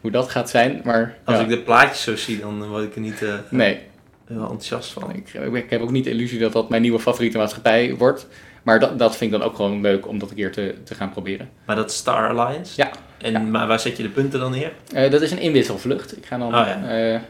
hoe 0.00 0.10
dat 0.10 0.30
gaat 0.30 0.50
zijn. 0.50 0.80
Maar 0.84 1.16
Als 1.24 1.36
ja, 1.36 1.42
ik 1.42 1.48
de 1.48 1.58
plaatjes 1.58 2.02
zo 2.02 2.16
zie, 2.16 2.40
dan 2.40 2.68
word 2.68 2.84
ik 2.84 2.94
er 2.94 3.00
niet 3.00 3.22
nee, 3.50 3.78
heel 4.26 4.40
enthousiast 4.40 4.92
van. 4.92 5.14
ik, 5.14 5.54
ik 5.54 5.70
heb 5.70 5.80
ook 5.80 5.90
niet 5.90 6.04
de 6.04 6.10
illusie 6.10 6.38
dat 6.38 6.52
dat 6.52 6.68
mijn 6.68 6.82
nieuwe 6.82 7.00
favoriete 7.00 7.38
maatschappij 7.38 7.94
wordt. 7.98 8.26
Maar 8.64 8.80
dat, 8.80 8.98
dat 8.98 9.16
vind 9.16 9.32
ik 9.32 9.38
dan 9.38 9.48
ook 9.48 9.56
gewoon 9.56 9.80
leuk 9.80 10.08
om 10.08 10.18
dat 10.18 10.30
een 10.30 10.36
keer 10.36 10.52
te, 10.52 10.74
te 10.84 10.94
gaan 10.94 11.10
proberen. 11.10 11.48
Maar 11.66 11.76
dat 11.76 11.92
Star 11.92 12.28
Alliance? 12.28 12.72
Ja. 12.76 12.90
En, 13.18 13.32
Ja. 13.32 13.38
Maar 13.38 13.66
waar 13.66 13.80
zet 13.80 13.96
je 13.96 14.02
de 14.02 14.08
punten 14.08 14.40
dan 14.40 14.50
neer? 14.50 14.72
Eh, 14.94 15.10
dat 15.10 15.20
is 15.22 15.30
een 15.30 15.38
inwisselvlucht. 15.38 16.16
Ik 16.16 16.26
ga 16.26 16.38
dan. 16.38 16.46
Oh, 16.46 16.66
ja. 16.66 16.82
eh, 16.88 17.20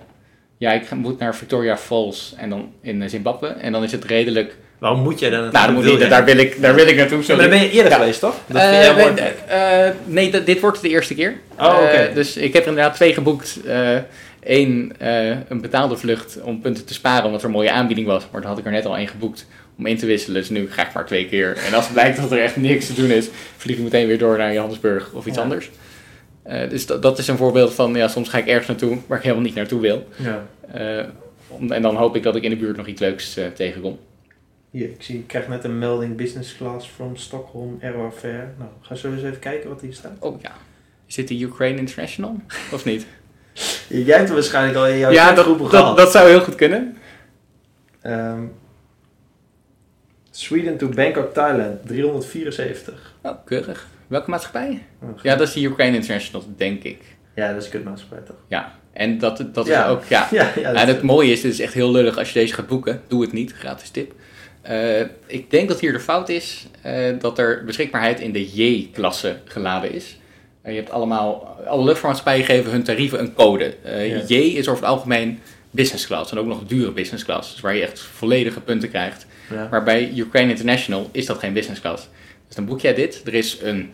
ja, 0.58 0.72
ik 0.72 0.86
ga, 0.86 0.94
moet 0.94 1.18
naar 1.18 1.34
Victoria 1.34 1.76
Falls 1.76 2.34
en 2.36 2.50
dan 2.50 2.72
in 2.80 3.02
eh, 3.02 3.08
Zimbabwe. 3.08 3.46
En 3.46 3.72
dan 3.72 3.82
is 3.82 3.92
het 3.92 4.04
redelijk 4.04 4.56
Waarom 4.78 5.02
moet 5.02 5.18
jij 5.18 5.30
dan? 5.30 5.40
Nou, 5.40 5.52
dan 5.66 5.74
moet 5.74 5.84
wil 5.84 6.08
daar, 6.08 6.24
wil 6.24 6.36
ik, 6.36 6.62
daar 6.62 6.74
wil 6.74 6.86
ik 6.86 6.96
naartoe. 6.96 7.22
Sorry. 7.22 7.40
maar 7.40 7.50
dan 7.50 7.58
ben 7.58 7.68
je 7.68 7.74
eerder 7.74 7.92
Ja. 7.92 7.98
geweest, 7.98 8.20
toch? 8.20 8.36
Dat 8.46 8.62
vind 8.62 8.84
jij 8.84 8.94
mooi. 8.94 9.92
nee, 10.04 10.44
dit 10.44 10.60
wordt 10.60 10.82
de 10.82 10.88
eerste 10.88 11.14
keer. 11.14 11.34
Oh, 11.58 11.78
oké. 11.82 12.10
Dus 12.14 12.36
ik 12.36 12.52
heb 12.52 12.62
er 12.62 12.68
inderdaad 12.68 12.94
twee 12.94 13.14
geboekt. 13.14 13.60
Eén, 14.40 14.92
een 15.48 15.60
betaalde 15.60 15.96
vlucht 15.96 16.40
om 16.42 16.60
punten 16.60 16.84
te 16.84 16.94
sparen, 16.94 17.24
omdat 17.24 17.40
er 17.40 17.46
een 17.46 17.52
mooie 17.52 17.70
aanbieding 17.70 18.06
was. 18.06 18.22
Maar 18.32 18.40
dan 18.40 18.50
had 18.50 18.58
ik 18.58 18.64
er 18.64 18.72
net 18.72 18.86
al 18.86 18.96
één 18.96 19.08
geboekt 19.08 19.46
om 19.78 19.87
in 19.87 19.96
te 19.96 20.06
wisselen. 20.06 20.40
Dus 20.40 20.50
nu 20.50 20.70
ga 20.70 20.87
ik 20.87 20.94
maar 20.94 21.06
twee 21.06 21.28
keer. 21.28 21.56
En 21.66 21.74
als 21.74 21.84
het 21.84 21.92
blijkt 21.92 22.16
dat 22.16 22.32
er 22.32 22.42
echt 22.42 22.56
niks 22.56 22.87
te 22.87 22.94
doen 22.94 23.10
is, 23.10 23.28
vlieg 23.56 23.76
ik 23.76 23.82
meteen 23.82 24.06
weer 24.06 24.18
door 24.18 24.38
naar 24.38 24.52
Johannesburg 24.52 25.12
of 25.12 25.26
iets 25.26 25.37
Ja. 25.37 25.42
anders. 25.42 25.70
Eh, 26.42 26.68
dus 26.68 26.87
dat, 26.87 27.02
dat 27.02 27.18
is 27.18 27.28
een 27.28 27.37
voorbeeld 27.37 27.74
van, 27.74 27.94
ja, 27.94 28.08
soms 28.08 28.28
ga 28.28 28.38
ik 28.38 28.46
ergens 28.46 28.66
naartoe 28.68 28.98
waar 29.06 29.18
ik 29.18 29.24
helemaal 29.24 29.44
niet 29.44 29.54
naartoe 29.54 29.80
wil. 29.80 30.08
Ja. 30.16 30.46
Eh, 30.72 31.04
om- 31.48 31.72
en 31.72 31.82
dan 31.82 31.96
hoop 31.96 32.16
ik 32.16 32.22
dat 32.22 32.37
ik 32.37 32.42
in 32.42 32.50
de 32.50 32.56
buurt 32.56 32.76
nog 32.76 32.87
iets 32.87 33.00
leuks 33.00 33.37
eh, 33.37 33.46
tegenkom. 33.46 33.98
Hier, 34.70 34.88
ik, 34.88 35.02
zie, 35.02 35.18
ik 35.18 35.26
krijg 35.26 35.48
net 35.48 35.64
een 35.64 35.78
melding 35.78 36.16
business 36.16 36.56
class 36.56 36.88
from 36.88 37.16
Stockholm 37.16 37.78
Airfare. 37.82 38.46
Nou, 38.58 38.70
ga 38.80 38.94
zo 38.94 39.12
eens 39.12 39.22
even 39.22 39.38
kijken 39.38 39.68
wat 39.68 39.80
hier 39.80 39.92
staat. 39.92 40.16
Oh 40.20 40.40
ja. 40.42 40.52
Is 41.06 41.14
dit 41.14 41.28
de 41.28 41.40
Ukraine 41.40 41.78
International? 41.78 42.37
Of 42.72 42.84
niet? 42.84 43.06
Jij 43.88 44.16
hebt 44.16 44.28
er 44.28 44.34
waarschijnlijk 44.34 44.76
al 44.76 44.87
in 44.88 44.98
jouw 44.98 45.10
ja, 45.10 45.34
groepen 45.34 45.62
dat, 45.62 45.70
gehad. 45.70 45.87
dat, 45.87 45.96
dat 45.96 46.12
zou 46.12 46.28
heel 46.28 46.40
goed 46.40 46.54
kunnen. 46.54 46.96
Ehm, 48.00 48.42
Sweden 50.36 50.76
to 50.78 50.88
Bangkok, 50.88 51.32
Thailand, 51.34 51.86
374. 51.86 53.14
Oh, 53.22 53.32
keurig. 53.44 53.86
Welke 54.06 54.30
maatschappij? 54.30 54.82
Oh, 55.02 55.08
Ja, 55.22 55.36
dat 55.36 55.48
is 55.48 55.54
de 55.54 55.62
Ukraine 55.62 55.96
International, 55.96 56.44
denk 56.56 56.82
ik. 56.82 56.98
ja, 57.34 57.48
dat 57.48 57.56
is 57.56 57.64
een 57.64 57.70
kutmaatschappij 57.70 58.18
toch? 58.26 58.36
Ja. 58.48 58.78
En 58.92 59.18
dat, 59.18 59.44
dat 59.52 59.68
is 59.68 59.84
ook, 59.84 60.04
ja. 60.04 60.28
Ja, 60.30 60.52
ja, 60.56 60.72
En 60.72 60.88
het 60.88 61.02
mooie 61.02 61.32
is, 61.32 61.40
dit 61.40 61.52
is 61.52 61.60
echt 61.60 61.74
heel 61.74 61.90
lullig 61.90 62.18
als 62.18 62.32
je 62.32 62.38
deze 62.38 62.54
gaat 62.54 62.66
boeken. 62.66 63.00
Doe 63.08 63.22
het 63.22 63.32
niet, 63.32 63.52
gratis 63.52 63.90
tip. 63.90 64.12
Eh, 64.62 65.00
ik 65.26 65.50
denk 65.50 65.68
dat 65.68 65.80
hier 65.80 65.92
de 65.92 66.00
fout 66.00 66.28
is 66.28 66.66
eh, 66.82 67.14
dat 67.18 67.38
er 67.38 67.64
beschikbaarheid 67.64 68.20
in 68.20 68.32
de 68.32 68.50
J-klasse 68.54 69.36
geladen 69.44 69.92
is. 69.92 70.18
Je 70.64 70.70
hebt 70.70 70.90
allemaal, 70.90 71.58
alle 71.66 71.84
luchtvaartmaatschappijen 71.84 72.44
geven 72.44 72.70
hun 72.70 72.82
tarieven 72.82 73.18
een 73.20 73.34
code. 73.34 73.76
Eh. 73.82 74.28
J 74.28 74.34
is 74.34 74.68
over 74.68 74.82
het 74.82 74.92
algemeen 74.92 75.38
business 75.70 76.06
class 76.06 76.32
en 76.32 76.38
ook 76.38 76.46
nog 76.46 76.66
dure 76.66 76.90
business 76.90 77.24
class. 77.24 77.52
Dus 77.52 77.60
waar 77.60 77.74
je 77.76 77.82
echt 77.82 78.00
volledige 78.00 78.60
punten 78.60 78.88
krijgt. 78.88 79.26
Ja. 79.50 79.68
Maar 79.70 79.83
bij 79.85 80.12
Ukraine 80.16 80.50
International 80.50 81.09
is 81.12 81.26
dat 81.26 81.38
geen 81.38 81.52
business 81.52 81.80
class. 81.80 82.09
Dus 82.46 82.57
dan 82.57 82.64
boek 82.64 82.80
jij 82.80 82.94
dit. 82.94 83.22
Er 83.26 83.35
is 83.35 83.59
een 83.62 83.90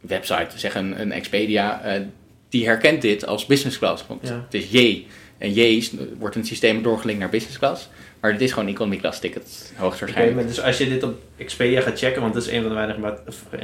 website, 0.00 0.48
zeg 0.58 0.74
een, 0.74 1.00
een 1.00 1.12
Expedia, 1.12 1.80
eh, 1.82 2.00
die 2.48 2.66
herkent 2.66 3.02
dit 3.02 3.26
als 3.26 3.46
business 3.46 3.78
class. 3.78 4.04
Want 4.06 4.28
Ja. 4.28 4.44
het 4.50 4.54
is 4.54 4.70
J. 4.70 5.06
En 5.38 5.52
J 5.52 5.60
is- 5.60 5.92
wordt 6.18 6.36
een 6.36 6.44
systeem 6.44 6.82
doorgelinkt 6.82 7.20
naar 7.20 7.30
business 7.30 7.58
class. 7.58 7.88
Maar 8.20 8.32
dit 8.32 8.40
is 8.40 8.52
gewoon 8.52 8.68
economy 8.68 8.96
class 8.96 9.20
ticket, 9.20 9.72
hoogstwaarschijnlijk. 9.76 10.46
dus 10.48 10.60
als 10.62 10.78
je 10.78 10.88
dit 10.88 11.02
op 11.02 11.18
Expedia 11.36 11.80
gaat 11.80 11.98
checken, 11.98 12.20
want 12.22 12.34
dat 12.34 12.42
is 12.42 12.48
een 12.52 12.60
van 12.60 12.68
de 12.68 12.74
weinige, 12.74 13.18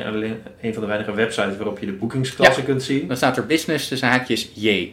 alleen 0.05 0.37
een 0.61 0.73
van 0.73 0.83
de 0.83 0.88
weinige 0.88 1.14
websites 1.14 1.57
waarop 1.57 1.79
je 1.79 1.87
de 1.87 1.92
boekingsklassen 1.92 2.64
kunt 2.64 2.83
zien. 2.83 3.07
Dan 3.09 3.16
staat 3.16 3.37
er 3.37 3.47
business 3.47 3.88
tussen 3.88 4.09
haakjes 4.09 4.49
J. 4.55 4.92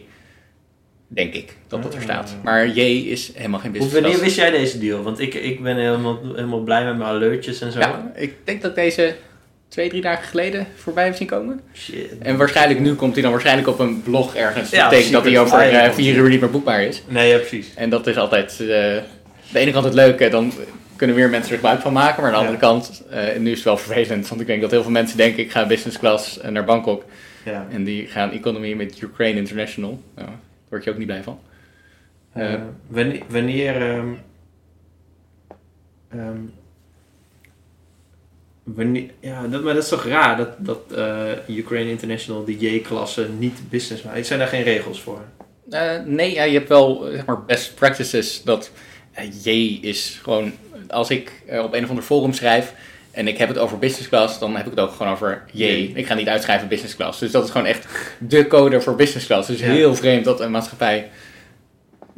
Denk 1.14 1.34
ik 1.34 1.56
dat 1.68 1.82
dat 1.82 1.92
er 1.92 1.98
Ah. 1.98 2.04
staat. 2.04 2.34
Maar 2.42 2.68
J 2.68 2.80
is 3.10 3.30
helemaal 3.34 3.60
geen 3.60 3.70
Hoe, 3.70 3.78
business 3.80 3.92
wanneer 3.92 4.10
class. 4.10 4.24
wist 4.24 4.36
jij 4.36 4.50
deze 4.50 4.78
deal? 4.78 5.02
Want 5.02 5.20
ik, 5.20 5.34
ik 5.34 5.62
ben 5.62 5.76
helemaal, 5.76 6.18
helemaal 6.34 6.60
blij 6.60 6.84
met 6.84 6.96
mijn 6.96 7.10
alertjes 7.10 7.60
en 7.60 7.72
zo. 7.72 7.78
Ja, 7.78 8.12
ik 8.14 8.34
denk 8.44 8.62
dat 8.62 8.74
deze 8.74 9.14
twee, 9.68 9.88
drie 9.88 10.00
dagen 10.00 10.24
geleden 10.24 10.66
voorbij 10.76 11.04
heeft 11.04 11.16
zien 11.18 11.26
komen. 11.26 11.60
Shit. 11.74 12.18
En 12.18 12.36
waarschijnlijk 12.36 12.80
nu 12.80 12.94
komt 12.94 13.12
hij 13.12 13.22
dan 13.22 13.30
waarschijnlijk 13.32 13.68
op 13.68 13.78
een 13.78 14.02
blog 14.02 14.34
ergens. 14.34 14.70
Ja, 14.70 14.80
dat 14.80 14.88
betekent 14.90 15.12
dat 15.12 15.24
hij 15.24 15.38
over 15.40 15.58
Flyer 15.58 15.72
eh, 15.74 15.82
komt 15.82 15.94
vier 15.94 16.16
uur 16.16 16.28
niet 16.28 16.40
meer 16.40 16.50
boekbaar 16.50 16.82
is. 16.82 17.02
Nee, 17.08 17.28
ja, 17.30 17.36
precies. 17.38 17.66
En 17.74 17.90
dat 17.90 18.06
is 18.06 18.16
altijd 18.16 18.50
eh, 18.60 18.66
de 18.66 19.02
ene 19.52 19.70
kant 19.72 19.84
het 19.84 19.94
leuke, 19.94 20.28
dan 20.28 20.52
kunnen 20.96 21.16
weer 21.16 21.30
mensen 21.30 21.50
er 21.50 21.56
gebruik 21.56 21.80
van 21.80 21.92
maken. 21.92 22.22
Maar 22.22 22.32
aan 22.32 22.38
de 22.40 22.46
andere 22.46 22.66
Ja. 22.66 22.72
kant, 22.72 23.02
eh, 23.10 23.38
nu 23.38 23.50
is 23.50 23.56
het 23.56 23.64
wel 23.64 23.76
vervelend. 23.76 24.28
Want 24.28 24.40
ik 24.40 24.46
denk 24.46 24.60
dat 24.60 24.70
heel 24.70 24.82
veel 24.82 24.90
mensen 24.90 25.16
denken, 25.16 25.42
ik 25.42 25.50
ga 25.50 25.66
business 25.66 25.98
class 25.98 26.40
eh, 26.40 26.50
naar 26.50 26.64
Bangkok. 26.64 27.04
Ja. 27.44 27.66
En 27.70 27.84
die 27.84 28.06
gaan 28.06 28.30
economy 28.32 28.72
met 28.72 29.00
Ukraine 29.00 29.38
International. 29.38 30.02
Nou, 30.16 30.28
word 30.72 30.84
je 30.84 30.90
ook 30.90 30.98
niet 30.98 31.06
blij 31.06 31.22
van. 31.22 31.40
Eh, 32.32 32.60
wanneer, 32.86 33.22
wanneer, 33.28 33.82
ehm, 33.82 34.12
ehm, 36.08 36.40
wanneer 38.62 39.10
ja, 39.20 39.46
dat, 39.46 39.62
maar 39.62 39.74
dat 39.74 39.82
is 39.82 39.88
toch 39.88 40.04
raar 40.04 40.36
dat, 40.36 40.54
dat 40.58 40.92
eh, 40.92 41.56
Ukraine 41.56 41.90
International 41.90 42.44
de 42.44 42.58
J-klasse 42.58 43.28
niet 43.38 43.70
business 43.70 44.02
maakt. 44.02 44.26
Zijn 44.26 44.38
daar 44.38 44.48
geen 44.48 44.62
regels 44.62 45.02
voor? 45.02 45.20
Eh, 45.70 45.98
nee, 46.04 46.34
ja, 46.34 46.42
je 46.42 46.56
hebt 46.56 46.68
wel 46.68 47.06
eh, 47.06 47.14
zeg 47.14 47.26
maar 47.26 47.44
best 47.44 47.74
practices. 47.74 48.42
Dat 48.42 48.70
eh, 49.12 49.44
J 49.44 49.78
is 49.82 50.18
gewoon, 50.22 50.52
als 50.88 51.10
ik 51.10 51.42
eh, 51.46 51.64
op 51.64 51.72
een 51.72 51.82
of 51.82 51.88
ander 51.88 52.04
forum 52.04 52.32
schrijf 52.32 52.74
en 53.12 53.28
ik 53.28 53.38
heb 53.38 53.48
het 53.48 53.58
over 53.58 53.78
business 53.78 54.08
class, 54.08 54.38
dan 54.38 54.56
heb 54.56 54.64
ik 54.64 54.70
het 54.70 54.80
ook 54.80 54.92
gewoon 54.92 55.12
over 55.12 55.42
J. 55.52 55.64
Ik 55.94 56.06
ga 56.06 56.14
niet 56.14 56.28
uitschrijven 56.28 56.68
business 56.68 56.96
class. 56.96 57.18
Dus 57.18 57.30
dat 57.30 57.44
is 57.44 57.50
gewoon 57.50 57.66
echt 57.66 57.86
de 58.18 58.46
code 58.46 58.80
voor 58.80 58.94
business 58.96 59.26
class. 59.26 59.48
Dus 59.48 59.60
Ja. 59.60 59.66
heel 59.66 59.94
vreemd 59.94 60.24
dat 60.24 60.40
een 60.40 60.50
maatschappij 60.50 61.10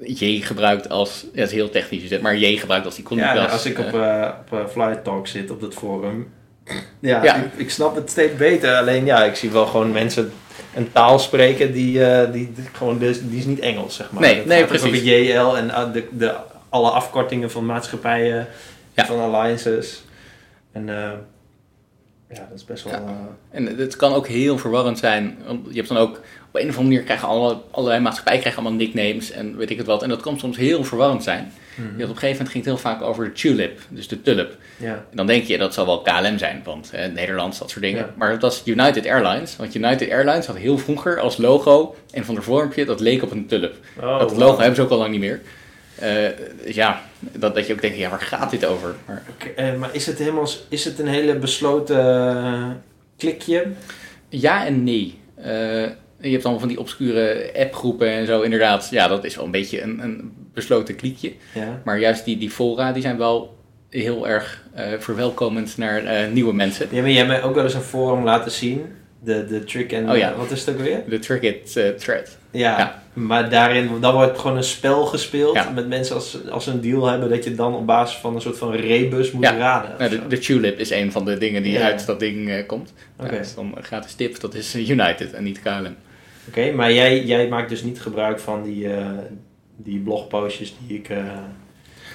J 0.03 0.41
gebruikt 0.41 0.89
als, 0.89 1.27
ja, 1.33 1.41
het 1.41 1.49
is 1.49 1.55
heel 1.55 1.71
technisch 1.71 2.19
maar 2.21 2.37
J 2.37 2.57
gebruikt 2.57 2.87
als 2.87 2.99
economy 2.99 3.27
Ja, 3.27 3.33
class. 3.33 3.53
als 3.53 3.67
ik 3.67 3.79
Eh, 3.79 3.85
op, 3.87 3.95
eh 3.95 4.29
op 4.53 4.59
eh, 4.59 4.67
Flight 4.73 5.05
Talk 5.05 5.27
zit 5.27 5.51
op 5.51 5.61
dat 5.61 5.75
forum. 5.75 6.33
Ja, 7.01 7.23
Ja. 7.25 7.35
Ik, 7.37 7.45
ik 7.57 7.71
snap 7.71 7.95
het 7.95 8.11
steeds 8.11 8.37
beter. 8.37 8.75
Alleen 8.77 9.05
ja, 9.05 9.25
ik 9.25 9.35
zie 9.35 9.51
wel 9.51 9.67
gewoon 9.67 9.93
mensen 9.93 10.33
een 10.75 10.93
taal 10.93 11.19
spreken 11.19 11.73
die, 11.73 11.99
die, 12.31 12.53
die 12.55 12.65
gewoon, 12.73 12.99
dus- 12.99 13.21
die 13.23 13.39
is 13.39 13.45
niet 13.45 13.59
Engels, 13.61 13.97
zeg 13.97 14.11
maar. 14.11 14.23
Nee, 14.47 14.65
precies. 14.65 14.87
Over 14.87 15.03
JL 15.05 15.57
en 15.57 15.71
ah, 15.71 15.93
de, 15.93 16.05
de, 16.11 16.35
alle 16.69 16.91
afkortingen 16.91 17.51
van 17.51 17.67
maatschappijen, 17.67 18.47
Ja. 18.95 19.07
van 19.07 19.21
alliances. 19.35 20.04
En 20.75 20.89
eh, 20.89 21.11
Ja, 22.29 22.47
dat 22.49 22.59
is 22.59 22.65
best 22.65 22.85
wel... 22.85 22.93
Ja. 22.93 22.99
eh, 23.51 23.59
En 23.59 23.79
het 23.79 23.97
kan 23.97 24.13
ook 24.13 24.27
heel 24.27 24.59
verwarrend 24.59 24.99
zijn. 24.99 25.39
Je 25.69 25.77
hebt 25.77 25.89
dan 25.89 25.97
ook 25.97 26.17
op 26.49 26.61
een 26.61 26.69
of 26.69 26.77
andere 26.77 26.83
manier 26.83 27.03
krijgen 27.03 27.29
alle, 27.29 27.57
allerlei 27.71 28.01
maatschappijen 28.01 28.41
krijgen 28.41 28.63
allemaal 28.63 28.79
nicknames 28.79 29.31
en 29.31 29.57
weet 29.57 29.71
ik 29.71 29.77
het 29.79 29.87
wat. 29.87 30.03
En 30.03 30.09
dat 30.09 30.21
kan 30.21 30.39
soms 30.39 30.57
heel 30.57 30.85
verwarrend 30.85 31.23
zijn. 31.23 31.53
Je 31.77 31.83
had 31.83 31.91
op 31.93 31.99
een 31.99 32.07
gegeven 32.07 32.31
moment 32.31 32.49
ging 32.49 32.65
het 32.65 32.65
heel 32.65 32.77
vaak 32.93 33.03
over 33.03 33.25
de 33.25 33.33
tulip, 33.33 33.81
dus 33.89 34.09
de 34.09 34.23
tulip. 34.23 34.57
ja. 34.77 34.93
En 35.11 35.17
dan 35.17 35.27
denk 35.27 35.45
je 35.45 35.59
dat 35.59 35.75
zal 35.75 35.87
wel 35.87 36.03
KLM 36.03 36.39
zijn, 36.39 36.61
want 36.65 36.91
eh, 36.93 37.13
Nederlands, 37.13 37.59
dat 37.59 37.71
soort 37.71 37.85
dingen. 37.85 38.01
Ja. 38.01 38.15
Maar 38.17 38.31
dat 38.31 38.41
was 38.43 38.63
United 38.65 39.07
Airlines. 39.07 39.57
Want 39.57 39.75
United 39.75 40.11
Airlines 40.11 40.47
had 40.47 40.57
heel 40.57 40.79
vroeger 40.79 41.21
als 41.21 41.37
logo 41.37 41.95
een 42.11 42.25
van 42.25 42.35
de 42.35 42.43
vormpje 42.43 42.85
dat 42.85 43.01
leek 43.01 43.23
op 43.23 43.31
een 43.31 43.47
tulip. 43.47 43.75
Oh, 44.01 44.19
dat 44.19 44.31
wow. 44.31 44.39
logo 44.41 44.59
hebben 44.59 44.77
ze 44.77 44.83
ook 44.83 44.91
al 44.91 44.99
lang 44.99 45.11
niet 45.11 45.21
meer. 45.21 45.41
Eh, 45.99 46.75
ja, 46.75 47.03
dat, 47.21 47.55
dat 47.55 47.67
je 47.67 47.73
ook 47.73 47.81
denkt, 47.81 47.97
ja, 47.97 48.11
waar 48.11 48.21
gaat 48.21 48.51
dit 48.51 48.65
over? 48.65 48.95
Maar, 49.07 49.23
eh, 49.57 49.75
maar 49.75 49.89
is 49.93 50.07
het, 50.07 50.19
helemaal, 50.19 50.49
is 50.69 50.85
het 50.85 50.99
een 50.99 51.07
hele 51.07 51.39
besloten 51.39 51.99
eh, 51.99 52.71
klikje? 53.17 53.67
Ja 54.29 54.67
en 54.67 54.85
nee. 54.85 55.19
Je 56.21 56.31
hebt 56.31 56.43
allemaal 56.43 56.61
van 56.61 56.69
die 56.69 56.79
obscure 56.79 57.51
appgroepen 57.57 58.09
en 58.09 58.27
zo. 58.27 58.41
Inderdaad, 58.41 58.89
ja, 58.91 59.09
dat 59.09 59.25
is 59.25 59.37
wel 59.37 59.45
een 59.45 59.51
beetje 59.51 59.83
een, 59.83 59.99
een 60.03 60.33
besloten 60.53 60.97
kliekje. 60.97 61.33
Ja. 61.55 61.81
Maar 61.85 61.99
juist 61.99 62.25
die, 62.25 62.39
die 62.39 62.51
fora, 62.51 62.93
die 62.93 63.03
zijn 63.03 63.17
wel 63.17 63.57
heel 63.89 64.29
erg 64.29 64.63
eh, 64.75 64.93
verwelkomend 64.99 65.77
naar 65.77 66.29
nieuwe 66.29 66.55
mensen. 66.55 66.87
Ja, 66.91 67.01
maar 67.01 67.11
jij 67.11 67.19
hebt 67.19 67.29
mij 67.29 67.43
ook 67.43 67.55
wel 67.55 67.65
eens 67.65 67.75
een 67.75 67.81
forum 67.81 68.25
laten 68.25 68.51
zien. 68.51 68.87
De, 69.21 69.47
de 69.47 69.65
trick 69.65 69.93
en... 69.93 70.11
Oh 70.11 70.17
ja. 70.17 70.35
Wat 70.35 70.51
is 70.51 70.61
het 70.65 70.75
ook 70.75 70.81
weer? 70.81 71.03
De 71.09 71.19
Tricket 71.19 71.77
eh, 71.77 71.89
thread. 71.89 72.37
Ja, 72.51 72.79
Ja. 72.79 73.03
Maar 73.15 73.51
daarin 73.51 74.01
dan 74.01 74.15
wordt 74.15 74.39
gewoon 74.39 74.57
een 74.57 74.65
spel 74.65 75.07
gespeeld 75.07 75.55
Ja. 75.55 75.71
met 75.71 75.89
mensen 75.89 76.15
als, 76.15 76.39
als 76.51 76.65
ze 76.65 76.71
een 76.71 76.81
deal 76.81 77.07
hebben 77.07 77.29
dat 77.29 77.45
je 77.45 77.55
dan 77.55 77.75
op 77.75 77.87
basis 77.87 78.17
van 78.17 78.35
een 78.35 78.41
soort 78.41 78.59
van 78.59 78.73
rebus 78.73 79.31
moet 79.31 79.45
Ja. 79.45 79.57
raden. 79.57 80.11
de, 80.11 80.27
de 80.27 80.39
tulip 80.39 80.79
is 80.79 80.91
een 80.91 81.13
van 81.13 81.25
de 81.25 81.39
dingen 81.39 81.63
die 81.63 81.73
Ja. 81.73 81.81
uit 81.85 82.07
dat 82.07 82.21
ding 82.21 82.49
eh, 82.51 82.67
komt. 82.67 82.93
Ja, 83.19 83.25
dat 83.29 83.41
is 83.41 83.55
dan 83.55 83.73
een 83.77 83.83
gratis 83.85 84.15
tip, 84.15 84.41
dat 84.41 84.55
is 84.55 84.75
United 84.75 85.33
en 85.33 85.45
niet 85.45 85.61
KLM. 85.63 85.95
Oké, 86.49 86.73
maar 86.73 86.93
jij, 86.93 87.25
jij 87.25 87.49
maakt 87.49 87.69
dus 87.69 87.83
niet 87.83 88.01
gebruik 88.01 88.39
van 88.41 88.63
die, 88.63 88.93
eh, 88.93 89.07
die 89.77 89.99
blogpostjes 89.99 90.75
die 90.87 90.99
ik, 90.99 91.09
eh, 91.09 91.25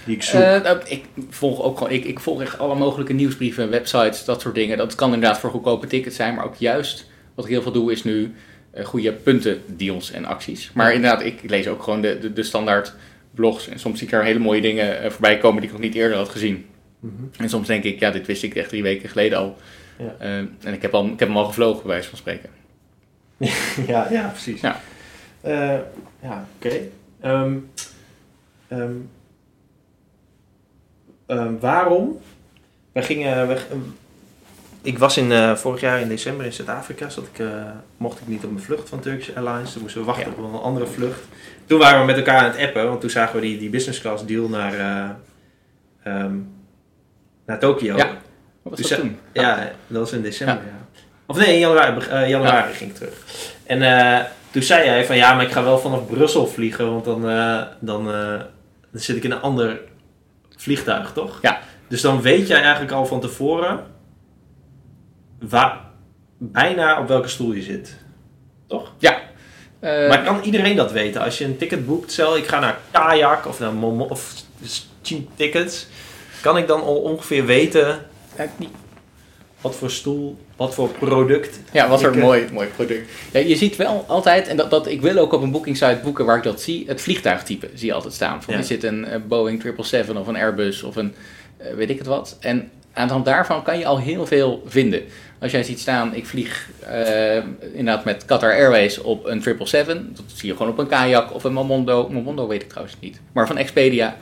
die 0.06 0.16
ik 0.16 0.24
zoek. 0.24 0.42
Ik 0.88 1.04
volg 1.30 1.62
ook 1.62 1.78
gewoon, 1.78 1.94
ik, 1.94 2.06
ik 2.06 2.20
volg 2.20 2.42
echt 2.42 2.60
alle 2.60 2.76
mogelijke 2.76 3.14
nieuwsbrieven, 3.14 3.70
websites, 3.70 4.26
dat 4.26 4.42
soort 4.42 4.56
dingen. 4.56 4.78
Dat 4.78 4.96
kan 4.96 5.14
inderdaad 5.14 5.40
voor 5.40 5.50
goedkope 5.50 5.88
tickets 5.88 6.16
zijn, 6.16 6.36
maar 6.36 6.46
ook 6.46 6.56
juist 6.56 7.06
wat 7.36 7.46
ik 7.46 7.52
heel 7.52 7.62
veel 7.62 7.72
doe 7.72 7.92
is 7.92 8.04
nu 8.04 8.34
goede 8.74 9.14
punten, 9.14 9.62
deals 9.66 10.12
en 10.12 10.26
acties. 10.26 10.72
Maar 10.74 10.94
inderdaad, 10.94 11.24
ik 11.24 11.50
lees 11.50 11.68
ook 11.68 11.84
gewoon 11.84 12.02
de, 12.02 12.20
de, 12.20 12.34
de 12.34 12.44
standaard 12.44 12.96
blogs 13.32 13.68
en 13.68 13.80
soms 13.80 13.98
zie 13.98 14.08
ik 14.08 14.14
er 14.14 14.24
hele 14.24 14.40
mooie 14.40 14.62
dingen 14.62 15.02
eh, 15.02 15.10
voorbij 15.10 15.38
komen 15.38 15.62
die 15.62 15.70
ik 15.70 15.76
nog 15.76 15.86
niet 15.86 15.96
eerder 15.96 16.18
had 16.18 16.30
gezien. 16.30 16.66
Mhm. 17.00 17.24
En 17.38 17.50
soms 17.50 17.68
denk 17.68 17.84
ik, 17.84 18.00
ja, 18.00 18.12
dit 18.12 18.28
wist 18.28 18.44
ik 18.44 18.56
echt 18.56 18.70
drie 18.70 18.84
weken 18.84 19.10
geleden 19.10 19.38
al. 19.38 19.58
Ja. 19.98 20.16
Eh, 20.20 20.38
en 20.38 20.74
ik 20.74 20.82
heb, 20.82 20.94
al, 20.94 21.06
ik 21.06 21.20
heb 21.20 21.28
hem 21.28 21.38
al 21.38 21.46
gevlogen, 21.46 21.82
bij 21.82 21.92
wijze 21.92 22.10
van 22.10 22.18
spreken. 22.18 22.50
ja, 23.88 24.08
ja, 24.12 24.28
precies. 24.28 24.62
Ja. 24.62 24.82
Eh, 25.42 25.80
ja, 26.22 26.48
oké. 26.56 26.80
Ehm, 27.22 27.58
ehm, 28.68 28.94
ehm, 31.26 31.58
waarom? 31.60 32.20
Wij 32.92 33.04
gingen. 33.04 33.58
Ik 34.82 34.98
was 35.00 35.18
in, 35.18 35.32
eh, 35.32 35.56
vorig 35.56 35.82
jaar 35.82 36.02
in 36.02 36.08
december 36.08 36.46
in 36.46 36.54
Zuid-Afrika. 36.54 37.10
Zat 37.10 37.26
ik, 37.34 37.40
eh, 37.40 37.48
mocht 37.98 38.20
ik 38.20 38.28
niet 38.28 38.44
op 38.44 38.52
mijn 38.52 38.64
vlucht 38.64 38.90
van 38.90 39.00
Turkish 39.00 39.30
Airlines. 39.36 39.72
Toen 39.74 39.82
moesten 39.82 40.02
we 40.02 40.08
wachten 40.08 40.26
Ja. 40.38 40.44
op 40.44 40.54
een 40.54 40.60
andere 40.60 40.86
vlucht. 40.88 41.20
Toen 41.66 41.80
waren 41.80 42.00
we 42.00 42.06
met 42.06 42.16
elkaar 42.18 42.40
aan 42.40 42.52
het 42.52 42.60
appen. 42.60 42.88
Want 42.88 43.02
toen 43.02 43.10
zagen 43.10 43.36
we 43.36 43.42
die, 43.42 43.58
die 43.58 43.70
business 43.70 44.02
class 44.02 44.26
deal 44.26 44.50
naar, 44.50 44.74
eh, 44.74 45.10
ehm, 46.14 46.36
naar 47.46 47.60
Tokio. 47.60 47.98
Ja. 47.98 48.10
Wat 48.62 48.80
was 48.80 48.90
dat 48.90 49.00
toen? 49.00 49.20
Ja, 49.34 49.72
dat 49.88 50.00
was 50.00 50.12
in 50.12 50.22
december, 50.22 50.56
ja. 50.66 50.88
Of 51.26 51.38
nee, 51.38 51.54
in 51.54 51.60
januari, 51.60 52.06
eh, 52.10 52.30
januari 52.30 52.74
ging 52.74 52.90
ik 52.90 52.96
terug. 52.96 53.14
En 53.66 53.82
eh, 53.82 54.26
toen 54.52 54.62
zei 54.64 54.88
hij 54.88 55.06
van 55.06 55.16
ja, 55.16 55.34
maar 55.34 55.44
ik 55.46 55.52
ga 55.52 55.64
wel 55.64 55.80
vanaf 55.80 56.08
Brussel 56.08 56.48
vliegen, 56.48 56.92
want 56.92 57.06
dan, 57.06 57.30
eh, 57.30 57.62
dan, 57.80 58.08
eh, 58.14 58.40
dan 58.92 59.02
zit 59.02 59.16
ik 59.16 59.24
in 59.24 59.32
een 59.32 59.42
ander 59.42 59.80
vliegtuig, 60.58 61.12
toch? 61.14 61.40
Ja. 61.42 61.60
Dus 61.88 62.02
dan 62.02 62.22
weet 62.22 62.48
jij 62.48 62.62
eigenlijk 62.62 62.92
al 62.92 63.06
van 63.06 63.20
tevoren 63.22 63.84
waar, 65.40 65.82
bijna 66.38 67.00
op 67.00 67.08
welke 67.08 67.28
stoel 67.28 67.52
je 67.52 67.62
zit. 67.62 67.98
Toch? 68.68 68.94
Eh, 69.80 70.08
maar 70.08 70.24
kan 70.24 70.42
iedereen 70.42 70.76
dat 70.76 70.92
weten? 70.92 71.22
Als 71.22 71.38
je 71.38 71.46
een 71.46 71.58
ticket 71.58 71.86
boekt, 71.86 72.12
stel 72.12 72.38
ik 72.38 72.48
ga 72.48 72.60
naar 72.60 72.78
Kayak 72.92 73.48
of 73.48 73.60
naar 73.60 73.74
Momo 73.74 74.04
of 74.04 74.34
cheap 75.02 75.28
tickets, 75.36 75.88
kan 76.42 76.58
ik 76.58 76.68
dan 76.68 76.84
al 76.84 76.96
ongeveer 76.96 77.46
weten 77.46 78.06
niet 78.58 78.70
wat 79.62 79.76
voor 79.76 79.92
stoel, 79.92 80.38
wat 80.56 80.74
voor 80.74 80.90
product. 80.90 81.60
Ja, 81.72 81.88
wat 81.88 82.02
voor 82.02 82.14
eh, 82.14 82.22
mooi, 82.22 82.48
mooi 82.52 82.68
product. 82.68 83.10
Ja, 83.32 83.40
je 83.40 83.56
ziet 83.56 83.76
wel 83.76 84.06
altijd, 84.08 84.48
en 84.48 84.58
dat, 84.58 84.70
dat, 84.70 84.88
ik 84.88 85.02
wil 85.02 85.18
ook 85.18 85.34
op 85.34 85.42
een 85.42 85.52
bookingsite 85.52 86.00
boeken 86.04 86.26
waar 86.26 86.38
ik 86.38 86.44
dat 86.44 86.62
zie, 86.62 86.84
het 86.88 87.02
vliegtuigtype 87.02 87.70
zie 87.74 87.88
je 87.88 87.94
altijd 87.94 88.14
staan. 88.14 88.44
Van, 88.44 88.54
Ja. 88.54 88.60
Is 88.60 88.68
dit 88.68 88.84
een 88.84 89.06
eh, 89.06 89.20
Boeing 89.28 89.62
777 89.62 90.18
of 90.22 90.28
een 90.28 90.36
Airbus 90.36 90.84
of 90.84 90.96
een 90.96 91.14
weet 91.76 91.90
ik 91.90 91.98
het 91.98 92.08
wat. 92.08 92.38
En 92.40 92.72
aan 92.94 93.08
de 93.08 93.14
hand 93.14 93.26
daarvan 93.26 93.64
kan 93.64 93.78
je 93.78 93.86
al 93.86 94.00
heel 94.00 94.26
veel 94.26 94.64
vinden. 94.66 95.02
Als 95.42 95.52
jij 95.52 95.64
ziet 95.64 95.80
staan, 95.80 96.16
ik 96.16 96.26
vlieg 96.26 96.70
eh, 96.88 97.36
inderdaad 97.74 98.06
met 98.06 98.26
Qatar 98.26 98.52
Airways 98.54 98.98
op 99.02 99.26
een 99.26 99.42
777, 99.42 100.16
dat 100.16 100.38
zie 100.38 100.50
je 100.50 100.56
gewoon 100.56 100.72
op 100.72 100.78
een 100.78 100.88
kajak 100.88 101.34
of 101.34 101.44
een 101.44 101.54
Momondo. 101.54 102.10
Momondo 102.10 102.48
weet 102.48 102.62
ik 102.62 102.70
trouwens 102.70 102.96
niet, 103.00 103.22
maar 103.34 103.48
van 103.48 103.58
Expedia. 103.58 104.18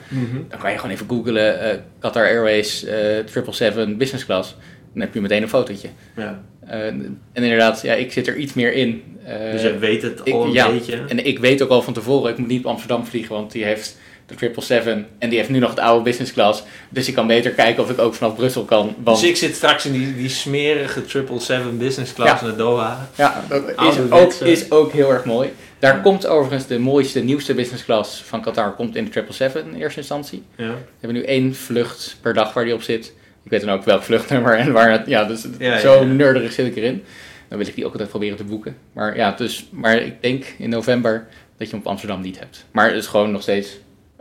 Dan 0.49 0.59
kan 0.59 0.71
je 0.71 0.77
gewoon 0.77 0.91
even 0.91 1.07
googlen 1.09 1.59
eh, 1.61 1.77
Qatar 1.99 2.25
Airways 2.25 2.83
eh 2.83 2.93
777 2.93 3.97
business 3.97 4.25
class. 4.25 4.55
Dan 4.93 5.01
heb 5.01 5.13
je 5.13 5.21
meteen 5.21 5.41
een 5.41 5.49
fotootje. 5.49 5.87
Ja. 6.15 6.41
Eh, 6.67 6.85
en 6.85 7.19
inderdaad, 7.33 7.81
ja, 7.81 7.93
ik 7.93 8.11
zit 8.11 8.27
er 8.27 8.35
iets 8.35 8.53
meer 8.53 8.73
in. 8.73 9.03
Eh, 9.23 9.51
Dus 9.51 9.61
je 9.61 9.77
weet 9.77 10.01
het 10.01 10.21
ik- 10.23 10.33
al 10.33 10.43
een 10.45 10.51
ja. 10.51 10.69
beetje. 10.71 11.03
En 11.07 11.25
ik 11.25 11.39
weet 11.39 11.61
ook 11.61 11.69
al 11.69 11.81
van 11.81 11.93
tevoren, 11.93 12.31
ik 12.31 12.37
moet 12.37 12.47
niet 12.47 12.65
op 12.65 12.71
Amsterdam 12.71 13.05
vliegen, 13.05 13.35
want 13.35 13.51
die 13.51 13.63
heeft 13.63 13.97
de 14.27 14.33
777 14.37 15.05
en 15.19 15.29
die 15.29 15.37
heeft 15.37 15.49
nu 15.49 15.59
nog 15.59 15.73
de 15.73 15.81
oude 15.81 16.03
business 16.03 16.33
class. 16.33 16.63
Dus 16.89 17.07
ik 17.07 17.13
kan 17.13 17.27
beter 17.27 17.51
kijken 17.51 17.83
of 17.83 17.89
ik 17.89 17.99
ook 17.99 18.13
vanaf 18.13 18.35
Brussel 18.35 18.63
kan. 18.63 18.95
Want 19.03 19.19
Dus 19.19 19.29
ik 19.29 19.35
zit 19.35 19.55
straks 19.55 19.85
in 19.85 19.91
die, 19.91 20.15
die 20.15 20.29
smerige 20.29 21.01
777 21.05 21.77
business 21.77 22.13
class 22.13 22.41
naar 22.41 22.55
Doha. 22.55 23.09
ja, 23.15 23.43
dat 23.49 23.63
is 23.67 24.11
ook, 24.11 24.33
is 24.33 24.71
ook 24.71 24.91
heel 24.91 25.11
erg 25.11 25.25
mooi. 25.25 25.53
Daar 25.79 26.01
komt 26.01 26.27
overigens 26.27 26.67
de 26.67 26.79
mooiste, 26.79 27.19
nieuwste 27.19 27.53
business 27.53 27.85
class 27.85 28.23
van 28.23 28.41
Qatar 28.41 28.75
komt 28.75 28.95
in 28.95 29.05
de 29.05 29.11
777 29.11 29.73
in 29.73 29.81
eerste 29.81 29.99
instantie. 29.99 30.43
Ja. 30.55 30.67
We 30.67 30.73
hebben 30.99 31.17
nu 31.17 31.25
één 31.25 31.55
vlucht 31.55 32.17
per 32.21 32.33
dag 32.33 32.53
waar 32.53 32.63
die 32.63 32.73
op 32.73 32.81
zit. 32.81 33.13
Ik 33.43 33.51
weet 33.51 33.61
dan 33.61 33.69
ook 33.69 33.83
welk 33.83 34.03
vluchtnummer 34.03 34.57
en 34.57 34.71
waar 34.77 34.91
het... 34.91 35.07
Ja, 35.07 35.23
dus 35.23 35.45
Ja, 35.59 35.79
zo 35.79 35.93
ja, 35.93 35.99
ja. 35.99 36.05
nerderig 36.05 36.51
zit 36.51 36.67
ik 36.67 36.75
erin. 36.75 37.03
Dan 37.49 37.57
wil 37.57 37.67
ik 37.67 37.75
die 37.75 37.85
ook 37.85 37.91
altijd 37.91 38.09
proberen 38.09 38.37
te 38.37 38.43
boeken. 38.43 38.77
Maar 38.93 39.15
ja, 39.15 39.31
dus, 39.31 39.67
maar 39.71 39.95
ik 39.95 40.21
denk 40.21 40.45
in 40.57 40.69
november 40.69 41.27
dat 41.57 41.67
je 41.67 41.73
hem 41.75 41.85
op 41.85 41.91
Amsterdam 41.91 42.21
niet 42.21 42.39
hebt. 42.39 42.65
Maar 42.71 42.87
het 42.87 42.95
is 42.95 43.07
gewoon 43.07 43.31
nog 43.31 43.41
steeds 43.41 43.77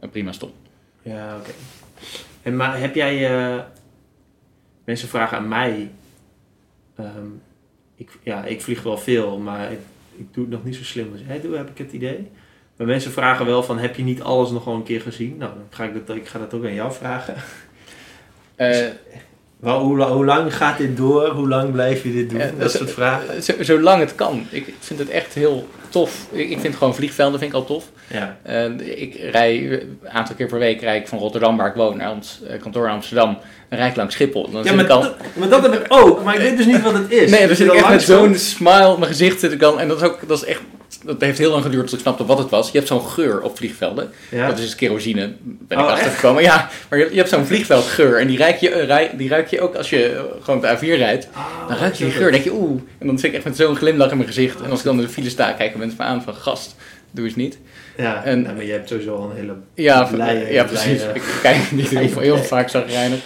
een 0.07 0.13
prima 0.13 0.33
stop. 0.33 0.55
Ja, 1.03 1.37
oké. 1.39 1.51
En 2.43 2.57
maar 2.57 2.81
heb 2.81 2.95
jij... 2.95 3.31
eh, 3.31 3.63
mensen 4.85 5.09
vragen 5.09 5.39
aan 5.39 5.49
mij... 5.49 5.91
ehm, 6.97 7.27
ik, 7.95 8.11
ja, 8.23 8.45
ik 8.45 8.63
vlieg 8.63 8.83
wel 8.83 8.99
veel, 8.99 9.39
maar 9.39 9.73
ik, 9.73 9.79
ik 10.17 10.35
doe 10.35 10.45
het 10.45 10.53
nog 10.53 10.65
niet 10.65 10.77
zo 10.77 10.83
slim 10.83 11.13
als 11.13 11.21
jij 11.27 11.41
doet, 11.41 11.57
heb 11.57 11.71
ik 11.71 11.79
het 11.79 11.93
idee. 11.93 12.31
Maar 12.77 12.87
mensen 12.87 13.11
vragen 13.13 13.47
wel 13.47 13.63
van, 13.63 13.79
heb 13.79 13.97
je 13.97 14.03
niet 14.03 14.23
alles 14.23 14.51
nog 14.51 14.65
wel 14.65 14.75
een 14.75 14.83
keer 14.83 15.01
gezien? 15.01 15.37
Nou, 15.37 15.55
dan 15.55 15.67
ga 15.71 15.85
ik 15.85 16.07
dat, 16.07 16.17
ik 16.17 16.27
ga 16.27 16.39
dat 16.39 16.55
ook 16.55 16.65
aan 16.65 16.75
jou 16.75 16.93
vragen. 16.93 17.35
Eh, 18.57 18.87
Wel, 19.61 19.79
hoe, 19.81 19.97
la- 19.97 20.11
hoe 20.13 20.25
lang 20.25 20.57
gaat 20.57 20.79
dit 20.79 20.97
door? 20.97 21.29
Hoe 21.29 21.49
lang 21.49 21.73
blijf 21.73 22.03
je 22.03 22.13
dit 22.13 22.31
doen? 22.31 22.39
Ja, 22.39 22.45
dat 22.45 22.59
dat- 22.61 22.71
soort 22.71 22.91
vragen. 22.91 23.43
zo- 23.43 23.53
zolang 23.61 24.01
het 24.01 24.15
kan. 24.15 24.47
Ik 24.51 24.75
vind 24.81 24.99
het 24.99 25.09
echt 25.11 25.35
heel 25.35 25.69
tof. 25.89 26.27
Ik, 26.31 26.61
vind 26.61 26.77
gewoon 26.77 26.95
vliegvelden 26.95 27.39
vind 27.39 27.51
ik 27.53 27.57
al 27.57 27.65
tof. 27.65 27.85
Ja. 28.07 28.37
Eh, 28.43 28.65
ik 29.01 29.15
rij 29.31 29.73
een 29.73 29.99
aantal 30.13 30.35
keer 30.35 30.47
per 30.47 30.59
week 30.59 30.81
rij 30.81 30.97
ik 30.97 31.09
van 31.09 31.19
Rotterdam, 31.19 31.57
waar 31.57 31.69
ik 31.69 31.75
woon, 31.75 31.97
naar 31.97 32.11
ons 32.13 32.41
eh, 32.49 32.61
kantoor 32.61 32.87
in 32.87 32.93
Amsterdam. 32.93 33.39
Rijd 33.69 33.91
ik 33.91 33.97
langs 33.97 34.15
Schiphol. 34.15 34.51
Dan 34.51 34.65
Ja, 34.65 34.73
maar 34.73 34.85
ik 34.85 34.91
al... 34.91 35.01
dat, 35.03 35.15
maar 35.35 35.49
dat 35.49 35.63
heb 35.63 35.75
ik 35.75 35.85
ook. 35.89 36.25
Maar 36.25 36.35
ik 36.35 36.41
weet 36.41 36.57
dus 36.57 36.67
niet 36.67 36.83
wat 36.83 36.93
het 36.95 37.11
is. 37.11 37.31
Nee, 37.31 37.39
dan 37.39 37.49
Dus 37.49 37.57
zit 37.59 37.67
ik 37.67 37.73
echt 37.75 37.89
met 37.89 38.03
zo'n 38.03 38.35
smile 38.35 38.89
op 38.89 38.99
mijn 38.99 39.11
gezicht 39.11 39.41
zit 39.41 39.53
ik 39.53 39.61
dan. 39.61 39.81
En 39.81 39.89
dat 39.89 39.97
is 39.97 40.03
ook, 40.09 40.19
dat 40.29 40.39
is 40.43 40.45
echt, 40.45 40.61
dat 41.05 41.21
heeft 41.21 41.39
heel 41.39 41.51
lang 41.51 41.63
geduurd 41.63 41.85
tot 41.85 41.95
ik 41.95 42.01
snapte 42.01 42.27
wat 42.27 42.39
het 42.39 42.51
was. 42.51 42.67
Je 42.71 42.77
hebt 42.77 42.89
zo'n 42.89 43.03
geur 43.07 43.41
op 43.43 43.57
vliegvelden. 43.57 44.11
Ja. 44.31 44.47
Dat 44.47 44.59
is 44.59 44.75
kerosine, 44.75 45.33
ben 45.43 45.79
ik 45.79 45.85
Oh, 45.85 45.91
achter 45.91 46.07
echt? 46.07 46.15
gekomen. 46.15 46.43
Ja, 46.43 46.71
maar 46.89 46.99
je, 46.99 47.09
je 47.11 47.17
hebt 47.17 47.29
zo'n 47.29 47.47
vliegveldgeur. 47.47 48.21
En 48.21 48.27
die 48.27 48.39
ruik, 48.39 48.57
je, 48.57 48.71
eh, 48.71 48.87
rij- 48.87 49.11
die 49.17 49.29
ruik 49.29 49.49
je 49.49 49.61
ook 49.61 49.75
als 49.75 49.91
je 49.91 50.09
eh, 50.13 50.21
gewoon 50.45 50.61
de 50.61 50.77
A4 50.77 50.81
rijdt. 50.81 51.29
Oh, 51.37 51.69
Dan 51.69 51.77
ruik 51.77 51.95
je 51.95 52.05
die 52.05 52.13
geur. 52.13 52.31
denk 52.33 52.45
je, 52.45 52.53
oeh. 52.53 52.81
En 52.99 53.07
dan 53.07 53.19
zit 53.19 53.31
ik 53.31 53.37
echt 53.37 53.45
met 53.45 53.57
zo'n 53.57 53.77
glimlach 53.77 54.11
in 54.11 54.17
mijn 54.17 54.29
gezicht. 54.29 54.61
En 54.61 54.71
als 54.71 54.79
ik 54.79 54.85
dan 54.85 54.95
in 54.97 55.01
de 55.05 55.09
file 55.09 55.31
sta, 55.31 55.53
kijken 55.53 55.79
mensen 55.79 55.99
me 55.99 56.05
aan 56.05 56.23
van 56.23 56.35
gast, 56.35 56.75
doe 57.11 57.25
eens 57.25 57.37
niet. 57.37 57.59
Ja, 57.97 58.25
En- 58.25 58.43
nou, 58.43 58.55
maar 58.55 58.65
je 58.65 58.73
hebt 58.73 58.89
sowieso 58.89 59.15
al 59.17 59.31
een 59.31 59.37
hele... 59.37 59.55
Ja, 59.75 60.03
Blije- 60.05 60.39
ja 60.53 60.65
blije- 60.65 60.65
precies. 60.65 61.03
Ik 61.15 61.23
kijk 61.43 61.71
niet 61.73 61.89
heel, 61.99 62.19
heel 62.21 62.39
vaak 62.39 62.69
zagrijnig. 62.69 63.19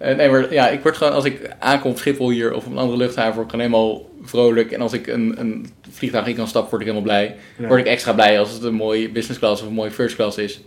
Nee, 0.00 0.28
maar 0.28 0.52
ja, 0.52 0.68
ik 0.68 0.82
word 0.82 0.96
gewoon, 0.96 1.12
als 1.12 1.24
ik 1.24 1.50
aankom 1.58 1.90
op 1.90 1.98
Schiphol 1.98 2.30
hier 2.30 2.54
of 2.54 2.66
op 2.66 2.72
een 2.72 2.78
andere 2.78 2.98
luchthaven, 2.98 3.34
word 3.34 3.44
ik 3.44 3.50
gewoon 3.50 3.66
helemaal 3.66 4.10
vrolijk. 4.22 4.72
En 4.72 4.80
als 4.80 4.92
ik 4.92 5.06
een, 5.06 5.34
een 5.40 5.72
vliegtuig 5.90 6.26
in 6.26 6.34
kan 6.34 6.48
stappen, 6.48 6.70
word 6.70 6.82
ik 6.82 6.88
helemaal 6.88 7.12
blij. 7.12 7.36
Ja. 7.58 7.66
Word 7.66 7.80
ik 7.80 7.86
extra 7.86 8.12
blij 8.12 8.38
als 8.38 8.52
het 8.52 8.62
een 8.62 8.74
mooie 8.74 9.10
business 9.10 9.38
class 9.38 9.62
of 9.62 9.68
een 9.68 9.74
mooie 9.74 9.90
first 9.90 10.14
class 10.14 10.38
is. 10.38 10.60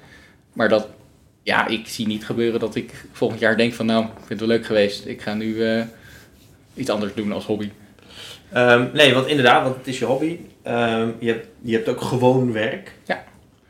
Maar 0.54 0.70
dat, 0.70 0.88
ja, 1.44 1.68
ik 1.68 1.88
zie 1.88 2.08
niet 2.08 2.26
gebeuren 2.26 2.60
dat 2.60 2.76
ik 2.76 3.06
volgend 3.12 3.40
jaar 3.40 3.58
denk 3.58 3.74
van, 3.74 3.86
nou, 3.86 4.04
ik 4.04 4.12
vind 4.16 4.30
het 4.30 4.40
wel 4.40 4.48
leuk 4.48 4.66
geweest. 4.66 5.06
Ik 5.06 5.22
ga 5.22 5.34
nu 5.34 5.66
eh, 5.66 5.84
iets 6.74 6.90
anders 6.90 7.14
doen 7.14 7.32
als 7.32 7.46
hobby. 7.46 7.70
Ehm, 8.52 8.88
nee, 8.94 9.14
want 9.14 9.28
inderdaad, 9.28 9.64
want 9.64 9.76
het 9.76 9.88
is 9.88 10.00
je 10.00 10.06
hobby. 10.06 10.40
Ehm, 10.64 11.10
je, 11.20 11.28
hebt, 11.28 11.48
je 11.62 11.76
hebt 11.76 11.90
ook 11.90 12.02
gewoon 12.02 12.52
werk. 12.52 12.92
Ja. 13.06 13.24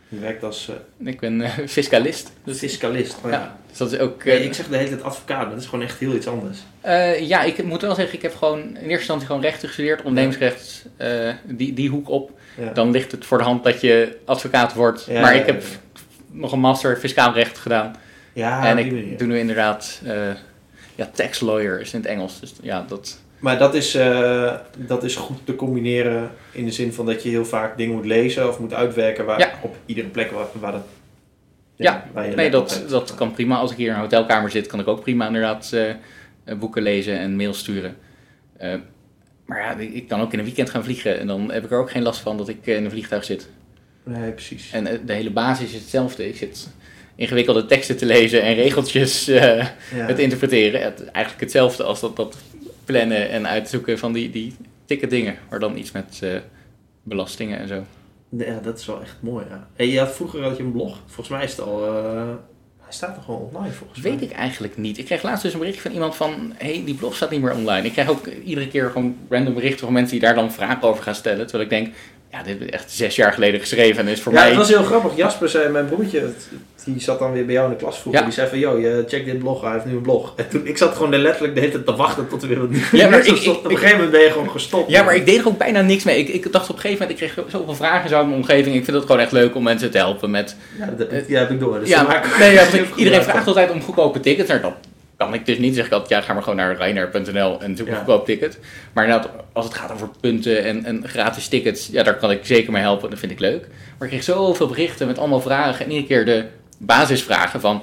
Je 0.07 0.19
werkt 0.19 0.43
als 0.43 0.69
eh, 0.69 1.07
Ik 1.07 1.19
ben 1.19 1.41
eh, 1.41 1.57
fiscalist. 1.67 2.31
Dus, 2.43 2.57
fiscalist. 2.57 3.17
Oh, 3.23 3.31
ja. 3.31 3.37
ja, 3.37 3.59
dus 3.71 3.79
dat 3.79 3.91
is 3.91 3.99
ook... 3.99 4.23
Nee, 4.23 4.37
eh, 4.37 4.45
ik 4.45 4.53
zeg 4.53 4.67
de 4.67 4.77
hele 4.77 4.89
tijd 4.89 5.03
advocaat, 5.03 5.41
maar 5.41 5.49
dat 5.49 5.59
is 5.59 5.65
gewoon 5.65 5.85
echt 5.85 5.99
heel 5.99 6.13
iets 6.13 6.27
anders. 6.27 6.57
Eh, 6.81 7.27
ja, 7.27 7.43
ik 7.43 7.63
moet 7.63 7.81
wel 7.81 7.95
zeggen, 7.95 8.15
ik 8.15 8.21
heb 8.21 8.35
gewoon 8.35 8.59
in 8.59 8.75
eerste 8.75 8.89
instantie 8.89 9.27
gewoon 9.27 9.41
rechten 9.41 9.67
gestudeerd, 9.67 10.01
ondernemingsrecht, 10.01 10.85
eh, 10.97 11.29
die, 11.43 11.73
die 11.73 11.89
hoek 11.89 12.09
op. 12.09 12.39
Ja. 12.57 12.73
Dan 12.73 12.91
ligt 12.91 13.11
het 13.11 13.25
voor 13.25 13.37
de 13.37 13.43
hand 13.43 13.63
dat 13.63 13.81
je 13.81 14.17
advocaat 14.25 14.73
wordt. 14.73 15.05
Ja, 15.09 15.21
maar 15.21 15.35
ik 15.35 15.45
heb 15.45 15.63
nog 16.31 16.51
een 16.51 16.59
master 16.59 16.97
fiscaal 16.97 17.33
recht 17.33 17.57
gedaan. 17.57 17.95
Ja, 18.33 18.65
en 18.65 18.77
ik 18.77 18.91
manier. 18.91 19.17
doe 19.17 19.27
nu 19.27 19.39
inderdaad, 19.39 20.01
ja, 20.95 21.09
tax 21.13 21.39
lawyer 21.39 21.79
is 21.79 21.93
in 21.93 21.99
het 21.99 22.09
Engels. 22.09 22.39
Dus 22.39 22.53
ja, 22.61 22.85
dat... 22.87 23.19
Maar 23.39 23.57
dat 23.57 23.73
is, 23.75 23.97
dat 24.75 25.03
is 25.03 25.15
goed 25.15 25.37
te 25.45 25.55
combineren 25.55 26.31
in 26.51 26.65
de 26.65 26.71
zin 26.71 26.93
van 26.93 27.05
dat 27.05 27.23
je 27.23 27.29
heel 27.29 27.45
vaak 27.45 27.77
dingen 27.77 27.95
moet 27.95 28.05
lezen 28.05 28.47
of 28.47 28.59
moet 28.59 28.73
uitwerken 28.73 29.25
waar, 29.25 29.39
Ja. 29.39 29.51
op 29.61 29.75
iedere 29.85 30.07
plek 30.07 30.31
waar, 30.31 30.45
waar 30.59 30.71
dat... 30.71 30.85
Ja, 31.81 32.05
Nee, 32.35 32.49
dat, 32.49 32.83
dat 32.89 33.15
kan 33.15 33.31
prima. 33.31 33.57
Als 33.57 33.71
ik 33.71 33.77
hier 33.77 33.87
in 33.87 33.93
een 33.93 33.99
hotelkamer 33.99 34.51
zit, 34.51 34.67
kan 34.67 34.79
ik 34.79 34.87
ook 34.87 35.01
prima 35.01 35.27
inderdaad 35.27 35.71
eh, 35.73 35.89
eh, 35.89 35.95
boeken 36.59 36.81
lezen 36.81 37.19
en 37.19 37.35
mails 37.35 37.59
sturen. 37.59 37.95
Eh, 38.57 38.73
maar 39.45 39.59
ja, 39.59 39.75
ik 39.77 40.07
kan 40.07 40.21
ook 40.21 40.33
in 40.33 40.39
een 40.39 40.45
weekend 40.45 40.69
gaan 40.69 40.83
vliegen 40.83 41.19
en 41.19 41.27
dan 41.27 41.51
heb 41.51 41.63
ik 41.63 41.71
er 41.71 41.79
ook 41.79 41.91
geen 41.91 42.01
last 42.01 42.19
van 42.19 42.37
dat 42.37 42.47
ik 42.49 42.65
in 42.65 42.85
een 42.85 42.91
vliegtuig 42.91 43.23
zit. 43.23 43.49
Nee, 44.03 44.31
precies. 44.31 44.71
En 44.71 45.01
de 45.05 45.13
hele 45.13 45.31
basis 45.31 45.73
is 45.73 45.73
hetzelfde. 45.73 46.27
Ik 46.27 46.35
zit 46.35 46.69
ingewikkelde 47.15 47.65
teksten 47.65 47.97
te 47.97 48.05
lezen 48.05 48.41
en 48.41 48.53
regeltjes 48.53 49.25
Ja. 49.25 49.73
te 50.07 50.21
interpreteren. 50.21 50.81
Het, 50.81 51.05
eigenlijk 51.05 51.43
hetzelfde 51.43 51.83
als 51.83 51.99
dat, 51.99 52.15
dat 52.15 52.37
plannen 52.85 53.29
en 53.29 53.47
uitzoeken 53.47 53.99
van 53.99 54.13
die, 54.13 54.29
die 54.29 54.55
dikke 54.85 55.07
dingen. 55.07 55.35
Maar 55.49 55.59
dan 55.59 55.77
iets 55.77 55.91
met 55.91 56.21
belastingen 57.03 57.59
en 57.59 57.67
zo. 57.67 57.83
Ja, 58.37 58.59
dat 58.63 58.79
is 58.79 58.85
wel 58.85 59.01
echt 59.01 59.15
mooi, 59.19 59.45
ja. 59.49 59.67
En 59.75 59.87
je 59.87 59.99
had 59.99 60.11
vroeger 60.11 60.43
had 60.43 60.57
je 60.57 60.63
een 60.63 60.71
blog. 60.71 60.97
Volgens 61.05 61.29
mij 61.29 61.43
is 61.43 61.51
het 61.51 61.61
al... 61.61 61.85
eh, 61.87 62.29
hij 62.79 62.93
staat 62.93 63.17
er 63.17 63.23
gewoon 63.23 63.49
online, 63.53 63.73
volgens 63.73 64.01
mij. 64.01 64.11
Weet 64.11 64.21
ik 64.21 64.31
eigenlijk 64.31 64.77
niet. 64.77 64.97
Ik 64.97 65.05
kreeg 65.05 65.23
laatst 65.23 65.43
dus 65.43 65.53
een 65.53 65.59
berichtje 65.59 65.81
van 65.81 65.91
iemand 65.91 66.15
van... 66.15 66.53
hé, 66.57 66.73
hey, 66.73 66.85
die 66.85 66.95
blog 66.95 67.15
staat 67.15 67.29
niet 67.29 67.41
meer 67.41 67.53
online. 67.53 67.85
Ik 67.87 67.91
krijg 67.91 68.09
ook 68.09 68.27
iedere 68.27 68.67
keer 68.67 68.89
gewoon 68.89 69.15
random 69.29 69.53
berichten 69.53 69.79
van 69.79 69.93
mensen 69.93 70.11
die 70.19 70.27
daar 70.27 70.35
dan 70.35 70.51
vragen 70.51 70.87
over 70.87 71.03
gaan 71.03 71.15
stellen. 71.15 71.47
Terwijl 71.47 71.63
ik 71.63 71.69
denk, 71.69 71.95
ja, 72.31 72.43
dit 72.43 72.61
is 72.61 72.69
echt 72.69 72.91
zes 72.91 73.15
jaar 73.15 73.33
geleden 73.33 73.59
geschreven 73.59 74.05
en 74.05 74.11
is 74.11 74.21
voor 74.21 74.33
ja, 74.33 74.39
mij... 74.39 74.47
het 74.47 74.57
was 74.57 74.69
heel 74.69 74.83
grappig. 74.83 75.15
Jasper 75.15 75.49
zei, 75.49 75.69
mijn 75.69 75.85
broertje, 75.85 76.29
die 76.85 77.01
zat 77.01 77.19
dan 77.19 77.31
weer 77.31 77.45
bij 77.45 77.53
jou 77.53 77.71
in 77.71 77.77
de 77.77 77.83
klas 77.83 77.99
vroeger. 77.99 78.21
Ja. 78.21 78.27
Die 78.27 78.35
zei 78.35 78.49
van, 78.49 78.59
yo, 78.59 78.77
je 78.79 79.03
check 79.07 79.25
dit 79.25 79.39
blog, 79.39 79.61
hij 79.61 79.71
heeft 79.71 79.85
nu 79.85 79.91
een 79.91 80.01
blog. 80.01 80.33
En 80.35 80.49
toen, 80.49 80.67
ik 80.67 80.77
zat 80.77 80.95
gewoon 80.95 81.15
letterlijk 81.15 81.53
de 81.53 81.59
hele 81.59 81.71
tijd 81.71 81.85
te 81.85 81.95
wachten 81.95 82.27
tot 82.27 82.41
er 82.41 82.47
weer 82.47 82.59
wat 82.59 82.69
nieuws 82.69 82.91
Ja, 82.91 83.09
maar 83.09 83.25
ik- 83.27 83.47
Op 83.47 83.65
een 83.65 83.71
gegeven 83.71 83.95
moment 83.95 84.11
ben 84.11 84.21
je 84.21 84.31
gewoon 84.31 84.49
gestopt. 84.49 84.91
Ja, 84.91 85.03
maar 85.03 85.15
ik 85.15 85.25
deed 85.25 85.39
er 85.39 85.47
ook 85.47 85.57
bijna 85.57 85.81
niks 85.81 86.03
mee. 86.03 86.19
Ik, 86.19 86.27
ik 86.27 86.51
dacht 86.51 86.69
op 86.69 86.75
een 86.75 86.81
gegeven 86.81 87.01
moment, 87.07 87.21
ik 87.21 87.33
kreeg 87.33 87.45
zoveel 87.51 87.75
vragen 87.75 88.09
zo 88.09 88.15
uit 88.15 88.25
mijn 88.25 88.37
omgeving. 88.37 88.75
Ik 88.75 88.83
vind 88.83 88.97
het 88.97 89.05
gewoon 89.05 89.21
echt 89.21 89.31
leuk 89.31 89.55
om 89.55 89.63
mensen 89.63 89.91
te 89.91 89.97
helpen 89.97 90.31
met... 90.31 90.55
Ja, 90.79 90.85
dat 90.85 90.97
heb 90.99 91.11
ik, 91.11 91.27
ja, 91.29 91.39
heb 91.39 91.49
ik 91.51 91.59
door. 91.59 91.79
Dus 91.79 91.89
ja, 91.89 92.03
maar, 92.03 92.35
nee, 92.39 92.53
ja, 92.53 92.63
iedereen 92.95 93.23
vraagt 93.23 93.47
altijd 93.47 93.71
om 93.71 93.81
goedkope 93.81 94.19
tickets. 94.19 94.49
Nou, 94.49 94.61
dat 94.61 94.73
kan 95.25 95.33
ik 95.33 95.45
dus 95.45 95.57
niet. 95.57 95.75
Zeg 95.75 95.85
ik 95.85 95.91
altijd, 95.91 96.09
ja, 96.09 96.21
ga 96.21 96.33
maar 96.33 96.41
gewoon 96.43 96.57
naar 96.57 96.75
ryanair.nl 96.75 97.61
en 97.61 97.77
zoek 97.77 97.87
een 97.87 97.93
Ja. 97.93 97.97
goedkoop 97.99 98.25
ticket. 98.25 98.59
Maar 98.93 99.05
inderdaad, 99.05 99.29
als 99.53 99.65
het 99.65 99.73
gaat 99.73 99.91
over 99.91 100.09
punten 100.19 100.63
en, 100.63 100.85
en 100.85 101.07
gratis 101.07 101.47
tickets, 101.47 101.87
ja, 101.91 102.03
daar 102.03 102.17
kan 102.17 102.31
ik 102.31 102.45
zeker 102.45 102.71
mee 102.71 102.81
helpen. 102.81 103.09
Dat 103.09 103.19
vind 103.19 103.31
ik 103.31 103.39
leuk. 103.39 103.61
Maar 103.97 104.07
ik 104.07 104.13
kreeg 104.13 104.23
zoveel 104.23 104.67
berichten 104.67 105.07
met 105.07 105.17
allemaal 105.17 105.41
vragen. 105.41 105.85
En 105.85 105.91
iedere 105.91 106.07
keer 106.07 106.25
de 106.25 106.45
basisvragen 106.77 107.61
van, 107.61 107.81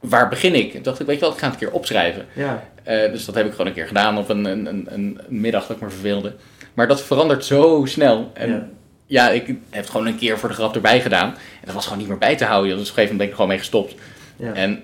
waar 0.00 0.28
begin 0.28 0.54
ik? 0.54 0.72
Toen 0.72 0.82
dacht 0.82 1.00
ik, 1.00 1.06
weet 1.06 1.18
je 1.18 1.24
wat, 1.24 1.34
ik 1.34 1.38
ga 1.40 1.44
het 1.50 1.54
een 1.54 1.60
keer 1.66 1.70
opschrijven. 1.76 2.26
Ja, 2.32 2.62
Eh, 2.82 3.12
dus 3.12 3.24
dat 3.24 3.34
heb 3.34 3.44
ik 3.46 3.50
gewoon 3.50 3.66
een 3.66 3.72
keer 3.72 3.86
gedaan 3.86 4.18
op 4.18 4.28
een, 4.28 4.44
een, 4.44 4.66
een, 4.66 4.86
een 4.90 5.20
middag 5.28 5.66
dat 5.66 5.76
ik 5.76 5.82
me 5.82 5.90
verveelde. 5.90 6.34
Maar 6.74 6.88
dat 6.88 7.02
verandert 7.02 7.44
zo 7.44 7.82
snel. 7.86 8.30
En 8.34 8.50
Ja. 8.50 8.66
ja. 9.06 9.30
ik 9.30 9.46
heb 9.46 9.56
het 9.70 9.90
gewoon 9.90 10.06
een 10.06 10.16
keer 10.18 10.38
voor 10.38 10.48
de 10.48 10.54
grap 10.54 10.74
erbij 10.74 11.00
gedaan. 11.00 11.28
En 11.30 11.64
dat 11.64 11.74
was 11.74 11.84
gewoon 11.84 11.98
niet 11.98 12.08
meer 12.08 12.18
bij 12.18 12.36
te 12.36 12.44
houden. 12.44 12.76
Dus 12.76 12.80
op 12.80 12.96
een 12.96 13.02
gegeven 13.02 13.16
moment 13.16 13.18
ben 13.18 13.26
ik 13.26 13.30
er 13.30 13.36
gewoon 13.36 13.50
mee 13.50 13.58
gestopt. 13.58 13.94
ja. 14.36 14.52
En 14.52 14.82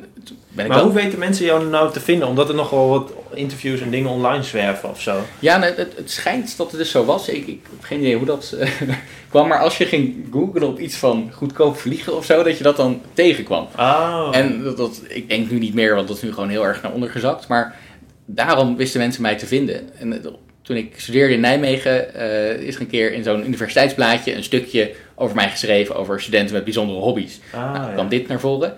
ben 0.58 0.66
ik 0.66 0.72
maar 0.72 0.84
wel... 0.84 0.92
hoe 0.92 1.02
weten 1.02 1.18
mensen 1.18 1.44
jou 1.44 1.64
nou 1.64 1.92
te 1.92 2.00
vinden? 2.00 2.28
Omdat 2.28 2.48
er 2.48 2.54
nog 2.54 2.70
wel 2.70 2.88
wat 2.88 3.12
interviews 3.34 3.80
en 3.80 3.90
dingen 3.90 4.10
online 4.10 4.42
zwerven 4.42 4.88
of 4.88 5.00
zo. 5.00 5.20
Ja, 5.38 5.58
nee, 5.58 5.72
het, 5.74 5.96
het 5.96 6.10
schijnt 6.10 6.56
dat 6.56 6.70
het 6.70 6.80
dus 6.80 6.90
zo 6.90 7.04
was. 7.04 7.28
Ik, 7.28 7.46
ik 7.46 7.60
heb 7.70 7.82
geen 7.82 7.98
idee 8.00 8.16
hoe 8.16 8.26
dat 8.26 8.54
eh, 8.58 8.70
kwam. 9.30 9.48
Maar 9.48 9.60
als 9.60 9.78
je 9.78 9.84
ging 9.84 10.26
googlen 10.32 10.68
op 10.68 10.78
iets 10.78 10.96
van 10.96 11.30
goedkoop 11.34 11.76
vliegen 11.76 12.16
of 12.16 12.24
zo, 12.24 12.42
dat 12.42 12.56
je 12.58 12.64
dat 12.64 12.76
dan 12.76 13.00
tegenkwam. 13.12 13.68
Oh. 13.78 14.28
En 14.32 14.62
dat, 14.62 14.76
dat, 14.76 15.02
ik 15.08 15.28
denk 15.28 15.50
nu 15.50 15.58
niet 15.58 15.74
meer, 15.74 15.94
want 15.94 16.08
dat 16.08 16.16
is 16.16 16.22
nu 16.22 16.32
gewoon 16.32 16.48
heel 16.48 16.66
erg 16.66 16.82
naar 16.82 16.92
onder 16.92 17.10
gezakt. 17.10 17.48
Maar 17.48 17.76
daarom 18.24 18.76
wisten 18.76 19.00
mensen 19.00 19.22
mij 19.22 19.36
te 19.36 19.46
vinden. 19.46 19.98
En 19.98 20.12
eh, 20.12 20.30
toen 20.62 20.76
ik 20.76 20.94
studeerde 20.96 21.34
in 21.34 21.40
Nijmegen, 21.40 22.14
eh, 22.14 22.60
is 22.60 22.74
er 22.74 22.80
een 22.80 22.86
keer 22.86 23.12
in 23.12 23.22
zo'n 23.22 23.46
universiteitsblaadje 23.46 24.34
een 24.34 24.44
stukje 24.44 24.94
over 25.14 25.36
mij 25.36 25.50
geschreven 25.50 25.94
over 25.94 26.20
studenten 26.20 26.54
met 26.54 26.64
bijzondere 26.64 26.98
hobby's. 26.98 27.40
Ah, 27.52 27.72
nou, 27.72 27.86
ja. 27.86 27.92
kwam 27.92 28.08
dit 28.08 28.28
naar 28.28 28.40
voren. 28.40 28.74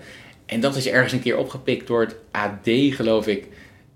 En 0.51 0.59
dat 0.59 0.75
is 0.75 0.87
ergens 0.87 1.13
een 1.13 1.21
keer 1.21 1.37
opgepikt 1.37 1.87
door 1.87 2.01
het 2.01 2.15
AD, 2.31 2.69
geloof 2.95 3.27
ik. 3.27 3.45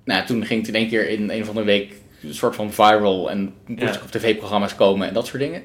Nou, 0.06 0.26
toen 0.26 0.46
ging 0.46 0.60
het 0.60 0.70
in 0.70 0.76
één 0.76 0.90
keer 0.90 1.10
in 1.10 1.30
een 1.30 1.42
of 1.42 1.48
andere 1.48 1.66
week 1.66 1.94
een 2.24 2.34
soort 2.34 2.56
van 2.56 2.74
viral. 2.74 3.30
En 3.30 3.54
moest 3.66 3.82
Ja. 3.82 3.94
ik 3.94 4.04
op 4.04 4.12
tv-programma's 4.12 4.76
komen 4.76 5.08
en 5.08 5.14
dat 5.14 5.28
soort 5.28 5.42
dingen. 5.42 5.62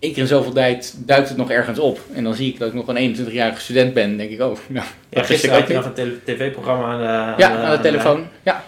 Eén 0.00 0.12
keer 0.12 0.22
in 0.22 0.26
zoveel 0.28 0.52
tijd 0.52 0.94
duikt 0.98 1.28
het 1.28 1.36
nog 1.36 1.50
ergens 1.50 1.78
op. 1.78 2.00
En 2.12 2.24
dan 2.24 2.34
zie 2.34 2.52
ik 2.52 2.58
dat 2.58 2.68
ik 2.68 2.74
nog 2.74 2.88
een 2.88 3.16
21-jarige 3.16 3.60
student 3.60 3.94
ben. 3.94 4.02
En 4.04 4.16
denk 4.16 4.30
ik, 4.30 4.40
oh, 4.40 4.56
nou, 4.68 4.86
Ja, 5.10 5.20
ik 5.20 5.26
gisteren 5.26 5.54
ook 5.54 5.60
had 5.60 5.68
je 5.68 5.74
nog 5.74 5.84
een 5.96 6.20
tv-programma 6.24 6.84
aan 6.84 6.98
de, 7.36 7.42
Ja, 7.42 7.56
aan 7.64 7.76
de 7.76 7.82
telefoon. 7.82 8.26
Ja. 8.42 8.64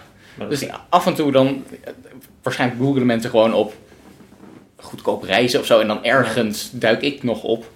Dus 0.49 0.67
af 0.89 1.05
en 1.05 1.13
toe 1.13 1.31
dan, 1.31 1.63
eh, 1.83 1.91
waarschijnlijk 2.43 2.81
googelen 2.81 3.07
mensen 3.07 3.29
gewoon 3.29 3.53
op 3.53 3.73
goedkoop 4.75 5.23
reizen 5.23 5.59
of 5.59 5.65
zo. 5.65 5.79
En 5.79 5.87
dan 5.87 6.03
ergens 6.03 6.69
duik 6.73 7.01
ik 7.01 7.23
nog 7.23 7.43
op. 7.43 7.71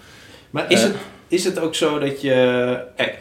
Maar 0.50 0.66
is, 0.72 0.80
Eh. 0.82 0.88
het, 0.88 0.96
is 1.28 1.44
het 1.44 1.60
ook 1.60 1.76
zo 1.76 2.00
dat 2.00 2.22
je... 2.22 2.78
Kijk, 2.96 3.18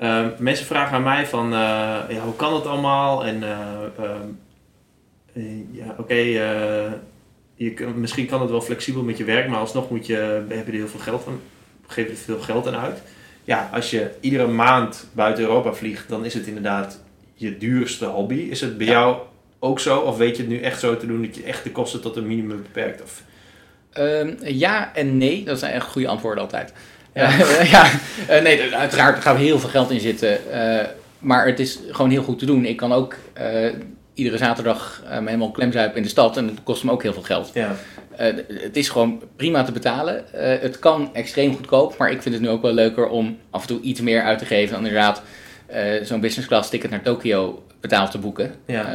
eh, 0.00 0.26
mensen 0.38 0.66
vragen 0.66 0.96
aan 0.96 1.02
mij 1.02 1.26
van... 1.26 1.44
eh, 1.52 1.58
ja, 2.08 2.20
hoe 2.24 2.36
kan 2.36 2.54
het 2.54 2.66
allemaal? 2.66 3.24
En 3.24 3.42
eh, 3.42 3.58
ehm, 3.98 4.28
eh, 5.32 5.42
ja, 5.72 5.94
oké... 5.98 6.14
je 7.54 7.74
kan- 7.74 8.00
misschien 8.00 8.26
kan 8.26 8.40
het 8.40 8.50
wel 8.50 8.60
flexibel 8.60 9.02
met 9.02 9.18
je 9.18 9.24
werk, 9.24 9.48
maar 9.48 9.58
alsnog 9.58 9.90
moet 9.90 10.06
je, 10.06 10.44
heb 10.48 10.66
je 10.66 10.72
er 10.72 10.78
heel 10.78 10.88
veel 10.88 11.00
geld 11.00 11.22
van, 11.22 11.40
geef 11.86 12.04
je 12.04 12.10
er 12.10 12.16
veel 12.16 12.40
geld 12.40 12.66
aan 12.66 12.76
uit. 12.76 13.02
Ja, 13.44 13.70
als 13.72 13.90
je 13.90 14.10
iedere 14.20 14.46
maand 14.46 15.08
buiten 15.12 15.44
Europa 15.44 15.72
vliegt, 15.72 16.08
dan 16.08 16.24
is 16.24 16.34
het 16.34 16.46
inderdaad 16.46 17.00
je 17.34 17.58
duurste 17.58 18.04
hobby. 18.06 18.34
Is 18.34 18.60
het 18.60 18.78
bij 18.78 18.86
Ja. 18.86 18.92
jou 18.92 19.16
ook 19.58 19.80
zo? 19.80 19.98
Of 19.98 20.16
weet 20.16 20.36
je 20.36 20.42
het 20.42 20.50
nu 20.52 20.60
echt 20.60 20.80
zo 20.80 20.96
te 20.96 21.06
doen 21.06 21.22
dat 21.22 21.34
je 21.36 21.42
echt 21.42 21.64
de 21.64 21.70
kosten 21.72 22.00
tot 22.00 22.16
een 22.16 22.26
minimum 22.26 22.62
beperkt? 22.62 23.02
Of, 23.02 23.22
Ehm, 23.90 24.34
ja 24.44 24.94
en 24.94 25.16
nee, 25.18 25.44
dat 25.44 25.58
zijn 25.58 25.72
echt 25.72 25.86
goede 25.86 26.08
antwoorden 26.08 26.42
altijd. 26.44 26.72
Ja. 27.14 27.30
Ja, 27.62 27.90
eh, 28.28 28.42
nee, 28.42 28.74
uiteraard 28.74 29.16
er 29.16 29.22
gaat 29.22 29.36
heel 29.36 29.58
veel 29.58 29.68
geld 29.68 29.90
in 29.90 30.00
zitten. 30.00 30.52
eh, 30.52 30.86
maar 31.18 31.46
het 31.46 31.60
is 31.60 31.78
gewoon 31.90 32.10
heel 32.10 32.22
goed 32.22 32.38
te 32.38 32.46
doen. 32.46 32.64
Ik 32.64 32.76
kan 32.76 32.92
ook 32.92 33.16
eh, 33.32 33.68
iedere 34.14 34.36
zaterdag 34.36 35.02
me 35.08 35.24
helemaal 35.26 35.50
klemzuipen 35.50 35.96
in 35.96 36.02
de 36.02 36.08
stad 36.08 36.36
en 36.36 36.46
dat 36.46 36.62
kost 36.62 36.84
me 36.84 36.90
ook 36.90 37.02
heel 37.02 37.12
veel 37.12 37.22
geld. 37.22 37.50
ja. 37.54 37.76
Het 38.48 38.76
is 38.76 38.88
gewoon 38.88 39.22
prima 39.36 39.62
te 39.64 39.72
betalen. 39.72 40.24
Het 40.60 40.78
kan 40.78 41.10
extreem 41.14 41.54
goedkoop, 41.54 41.96
maar 41.98 42.10
ik 42.10 42.22
vind 42.22 42.34
het 42.34 42.44
nu 42.44 42.50
ook 42.50 42.62
wel 42.62 42.72
leuker 42.72 43.08
om 43.08 43.38
af 43.50 43.60
en 43.62 43.66
toe 43.68 43.80
iets 43.80 44.00
meer 44.00 44.22
uit 44.22 44.38
te 44.38 44.44
geven 44.44 44.74
dan 44.74 44.86
inderdaad 44.86 45.22
zo'n 46.02 46.20
business 46.20 46.48
class 46.48 46.70
ticket 46.70 46.90
naar 46.90 47.02
Tokio 47.02 47.62
betaald 47.80 48.10
te 48.10 48.18
boeken. 48.18 48.54
Ja. 48.66 48.88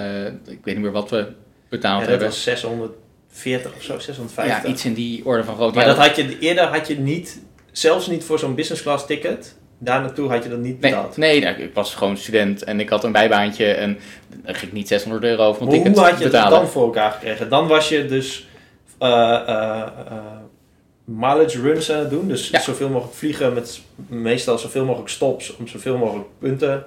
Ik 0.47 0.59
weet 0.63 0.73
niet 0.75 0.83
meer 0.83 0.91
wat 0.91 1.09
we 1.09 1.27
betaald 1.69 1.93
Ja, 1.95 1.99
dat 1.99 2.09
hebben. 2.09 2.27
was 2.27 2.43
640 2.43 3.75
of 3.75 3.83
zo, 3.83 3.99
650. 3.99 4.63
Ja, 4.63 4.69
iets 4.69 4.85
in 4.85 4.93
die 4.93 5.25
orde 5.25 5.43
van 5.43 5.55
grootte. 5.55 5.75
Maar 5.77 5.85
dat 5.87 5.97
had 5.97 6.15
je, 6.15 6.39
eerder 6.39 6.63
had 6.63 6.87
je 6.87 6.99
niet, 6.99 7.41
zelfs 7.77 8.07
niet 8.07 8.23
voor 8.23 8.39
zo'n 8.39 8.55
business 8.55 8.81
class 8.81 9.05
ticket, 9.05 9.55
daar 9.77 10.01
naartoe 10.01 10.29
had 10.29 10.43
je 10.43 10.49
dat 10.49 10.59
niet 10.59 10.79
Nee, 10.81 10.91
betaald. 10.91 11.17
nee 11.17 11.41
nou, 11.41 11.55
ik 11.55 11.73
was 11.73 11.95
gewoon 11.95 12.17
student 12.17 12.63
en 12.63 12.79
ik 12.79 12.89
had 12.89 13.03
een 13.03 13.11
bijbaantje 13.11 13.65
en 13.73 13.97
dan 14.43 14.55
ging 14.55 14.67
ik 14.67 14.73
niet 14.73 14.87
600 14.87 15.23
euro 15.23 15.53
voor 15.53 15.67
een 15.67 15.73
ticket 15.73 15.95
hoe 15.97 16.05
had 16.05 16.17
je 16.17 16.23
betalen. 16.23 16.49
dat 16.51 16.59
dan 16.59 16.69
voor 16.69 16.83
elkaar 16.83 17.11
gekregen? 17.11 17.49
Dan 17.49 17.67
was 17.67 17.89
je 17.89 18.05
dus 18.05 18.47
eh, 18.99 19.09
eh, 19.09 19.81
eh, 19.81 20.17
mileage 21.03 21.61
runs 21.61 21.91
aan 21.91 21.99
het 21.99 22.09
doen. 22.09 22.27
Dus 22.27 22.49
Ja. 22.49 22.59
zoveel 22.59 22.89
mogelijk 22.89 23.15
vliegen 23.17 23.53
met 23.53 23.81
meestal 24.07 24.57
zoveel 24.57 24.85
mogelijk 24.85 25.09
stops 25.09 25.55
om 25.55 25.67
zoveel 25.67 25.97
mogelijk 25.97 26.27
punten 26.39 26.83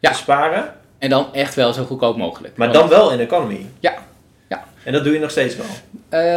Ja. 0.00 0.10
te 0.10 0.16
sparen. 0.16 0.74
En 0.98 1.10
dan 1.10 1.34
echt 1.34 1.54
wel 1.54 1.72
zo 1.72 1.84
goedkoop 1.84 2.16
mogelijk. 2.16 2.56
Maar 2.56 2.72
dan 2.72 2.88
wel 2.88 3.12
in 3.12 3.20
economy. 3.20 3.66
Ja. 3.80 3.94
Ja. 4.48 4.64
En 4.84 4.92
dat 4.92 5.04
doe 5.04 5.12
je 5.12 5.18
nog 5.18 5.30
steeds 5.30 5.56
wel. 5.56 5.66
Eh, 6.12 6.36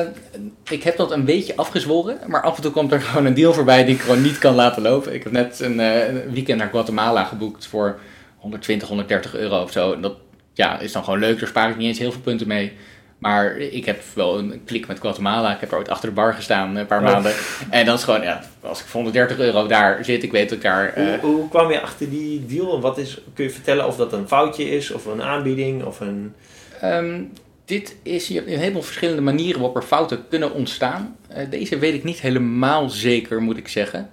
ik 0.70 0.84
heb 0.84 0.98
dat 0.98 1.12
een 1.12 1.26
beetje 1.26 1.56
afgezworen, 1.56 2.18
maar 2.28 2.42
af 2.42 2.56
en 2.56 2.62
toe 2.62 2.72
komt 2.72 2.92
er 2.92 3.02
gewoon 3.08 3.26
een 3.26 3.34
deal 3.34 3.54
voorbij 3.54 3.86
die 3.86 3.96
ik 3.96 4.02
gewoon 4.02 4.22
niet 4.22 4.38
kan 4.38 4.56
laten 4.56 4.82
lopen. 4.82 5.14
Ik 5.14 5.24
heb 5.24 5.32
net 5.32 5.60
een 5.60 5.80
eh, 5.80 6.14
weekend 6.32 6.60
naar 6.60 6.70
Guatemala 6.70 7.24
geboekt 7.24 7.68
voor 7.68 8.00
120, 8.38 8.88
130 8.88 9.36
euro 9.36 9.62
of 9.62 9.72
zo. 9.72 9.94
En 9.94 10.02
dat 10.02 10.16
ja, 10.54 10.80
is 10.80 10.92
dan 10.92 11.04
gewoon 11.04 11.20
leuk, 11.20 11.40
daar 11.40 11.48
spaar 11.50 11.70
ik 11.70 11.78
niet 11.78 11.88
eens 11.88 12.00
heel 12.00 12.12
veel 12.12 12.22
punten 12.22 12.48
mee. 12.48 12.74
Maar 13.18 13.58
ik 13.58 13.86
heb 13.86 14.02
wel 14.14 14.38
een 14.38 14.62
klik 14.66 14.88
met 14.88 15.00
Guatemala. 15.00 15.54
Ik 15.54 15.60
heb 15.60 15.72
er 15.72 15.78
ooit 15.78 15.90
achter 15.90 16.10
de 16.10 16.16
bar 16.16 16.34
gestaan 16.34 16.76
een 16.76 16.86
paar 16.86 17.00
Oh. 17.04 17.12
maanden. 17.12 17.34
En 17.70 17.86
dat 17.86 17.98
is 17.98 18.04
gewoon, 18.04 18.22
ja, 18.22 18.42
als 18.62 18.80
ik 18.80 18.86
voor 18.86 19.02
130 19.02 19.40
euro 19.40 19.68
daar 19.68 20.06
zit, 20.06 20.24
ik 20.24 20.32
weet 20.32 20.50
dat 20.50 20.58
ik 20.58 20.64
daar... 20.64 20.94
eh, 20.94 21.20
Hoe, 21.22 21.32
hoe 21.36 21.50
kwam 21.50 21.72
je 21.72 21.82
achter 21.82 22.10
die 22.10 22.46
deal? 22.46 22.76
En 22.76 22.82
wat 22.82 22.98
is, 22.98 23.22
kun 23.34 23.44
je 23.44 23.50
vertellen 23.52 23.88
of 23.88 23.96
dat 23.96 24.14
een 24.14 24.28
foutje 24.28 24.70
is, 24.70 24.92
of 24.92 25.06
een 25.06 25.22
aanbieding, 25.22 25.84
of 25.84 26.00
een... 26.00 26.34
Ehm, 26.82 27.22
Dit 27.66 27.96
is, 28.04 28.28
je 28.28 28.34
hebt 28.34 28.48
een 28.48 28.60
heleboel 28.60 28.82
verschillende 28.82 29.22
manieren 29.22 29.60
waarop 29.60 29.76
er 29.76 29.88
fouten 29.88 30.24
kunnen 30.30 30.54
ontstaan. 30.54 31.16
Eh, 31.28 31.50
deze 31.50 31.78
weet 31.78 31.94
ik 31.94 32.04
niet 32.04 32.20
helemaal 32.20 32.90
zeker, 32.90 33.42
moet 33.42 33.58
ik 33.58 33.68
zeggen. 33.68 34.10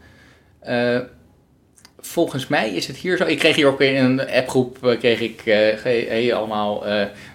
Eh, 0.61 0.99
volgens 2.03 2.47
mij 2.47 2.75
is 2.75 2.87
het 2.87 2.97
hier 2.97 3.17
zo. 3.17 3.25
Ik 3.25 3.39
kreeg 3.39 3.57
hier 3.57 3.67
ook 3.67 3.81
in 3.81 4.05
een 4.05 4.31
appgroep, 4.31 4.87
eh, 4.87 4.99
kreeg 4.99 5.21
ik, 5.21 5.43
eh, 5.45 5.83
hey, 5.83 6.35
allemaal 6.35 6.85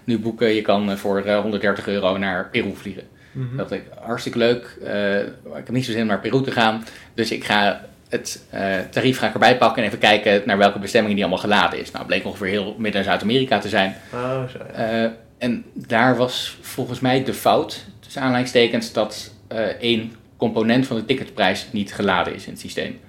nu 0.03 0.19
boeken. 0.19 0.47
Je 0.53 0.61
kan 0.61 0.97
voor 0.97 1.21
eh, 1.21 1.39
130 1.39 1.87
euro 1.87 2.17
naar 2.17 2.49
Peru 2.49 2.75
vliegen. 2.75 3.03
Mhm. 3.31 3.57
Dat 3.57 3.71
ik 3.71 3.83
hartstikke 3.99 4.37
leuk. 4.37 4.77
ik 5.43 5.65
heb 5.65 5.69
niet 5.69 5.85
zo 5.85 5.91
zin 5.91 6.01
om 6.01 6.07
naar 6.07 6.19
Peru 6.19 6.43
te 6.43 6.51
gaan. 6.51 6.85
Dus 7.13 7.31
ik 7.31 7.43
ga 7.43 7.85
het 8.09 8.41
tarief 8.91 9.17
ga 9.17 9.27
ik 9.27 9.33
erbij 9.33 9.57
pakken 9.57 9.81
en 9.81 9.87
even 9.87 9.99
kijken 9.99 10.41
naar 10.45 10.57
welke 10.57 10.79
bestemmingen 10.79 11.15
die 11.15 11.25
allemaal 11.25 11.43
geladen 11.43 11.79
is. 11.79 11.85
Nou, 11.85 11.97
het 11.97 12.07
bleek 12.07 12.25
ongeveer 12.25 12.47
heel 12.47 12.75
Midden- 12.77 13.01
en 13.01 13.07
Zuid-Amerika 13.07 13.59
te 13.59 13.69
zijn. 13.69 13.95
Oh, 14.13 14.43
zo. 14.47 14.57
ja. 14.77 15.15
Eh, 15.37 15.47
en 15.47 15.65
daar 15.73 16.17
was 16.17 16.57
volgens 16.61 16.99
mij 16.99 17.23
de 17.23 17.33
fout, 17.33 17.85
tussen 17.99 18.21
aanleidingstekens, 18.21 18.93
dat 18.93 19.31
eh, 19.47 19.59
één 19.59 20.15
component 20.37 20.87
van 20.87 20.95
de 20.97 21.05
ticketprijs 21.05 21.67
niet 21.71 21.93
geladen 21.93 22.35
is 22.35 22.45
in 22.45 22.51
het 22.51 22.61
systeem. 22.61 22.99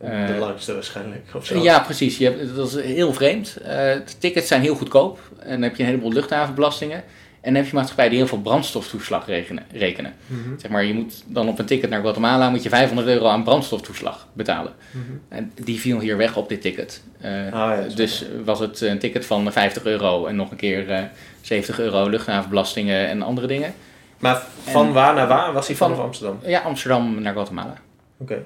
Eh, 0.00 0.26
de 0.26 0.36
langste 0.38 0.74
waarschijnlijk. 0.74 1.26
Of 1.34 1.46
zo. 1.46 1.62
ja, 1.62 1.80
precies. 1.80 2.18
Je 2.18 2.24
hebt, 2.24 2.56
dat 2.56 2.68
is 2.68 2.84
heel 2.84 3.12
vreemd. 3.12 3.56
Eh, 3.56 3.68
de 3.92 4.18
tickets 4.18 4.48
zijn 4.48 4.60
heel 4.60 4.74
goedkoop. 4.74 5.20
En 5.38 5.50
dan 5.50 5.62
heb 5.62 5.76
je 5.76 5.82
een 5.82 5.88
heleboel 5.88 6.12
luchthavenbelastingen. 6.12 6.96
En 7.40 7.52
dan 7.52 7.54
heb 7.54 7.70
je 7.70 7.76
maatschappijen 7.76 8.10
die 8.10 8.20
heel 8.20 8.28
veel 8.28 8.40
brandstoftoeslag 8.40 9.26
rekenen. 9.26 9.64
rekenen. 9.72 10.14
Mhm. 10.26 10.58
Zeg 10.58 10.70
maar, 10.70 10.84
je 10.84 10.94
moet 10.94 11.22
dan 11.26 11.48
op 11.48 11.58
een 11.58 11.64
ticket 11.64 11.90
naar 11.90 12.00
Guatemala 12.00 12.50
moet 12.50 12.62
je 12.62 12.68
500 12.68 13.08
euro 13.08 13.26
aan 13.26 13.44
brandstoftoeslag 13.44 14.28
betalen. 14.32 14.72
Mhm. 14.90 15.04
En 15.28 15.52
die 15.64 15.80
viel 15.80 16.00
hier 16.00 16.16
weg 16.16 16.36
op 16.36 16.48
dit 16.48 16.60
ticket. 16.60 17.02
Eh, 17.20 17.50
ja, 17.50 17.74
is 17.74 17.94
dus 17.94 18.24
was 18.44 18.58
het 18.58 18.80
een 18.80 18.98
ticket 18.98 19.26
van 19.26 19.52
50 19.52 19.84
euro 19.84 20.26
en 20.26 20.36
nog 20.36 20.50
een 20.50 20.56
keer 20.56 20.90
eh 20.90 21.02
70 21.40 21.78
euro 21.80 22.08
luchthavenbelastingen 22.08 23.08
en 23.08 23.22
andere 23.22 23.46
dingen. 23.46 23.74
Maar 24.18 24.42
van 24.62 24.86
En- 24.86 24.92
waar 24.92 25.14
naar 25.14 25.28
waar 25.28 25.52
was 25.52 25.66
hij 25.66 25.76
Van- 25.76 25.90
vanaf 25.90 26.04
Amsterdam? 26.04 26.38
Ja, 26.44 26.60
Amsterdam 26.60 27.20
naar 27.22 27.32
Guatemala. 27.32 27.74
Oké. 28.16 28.42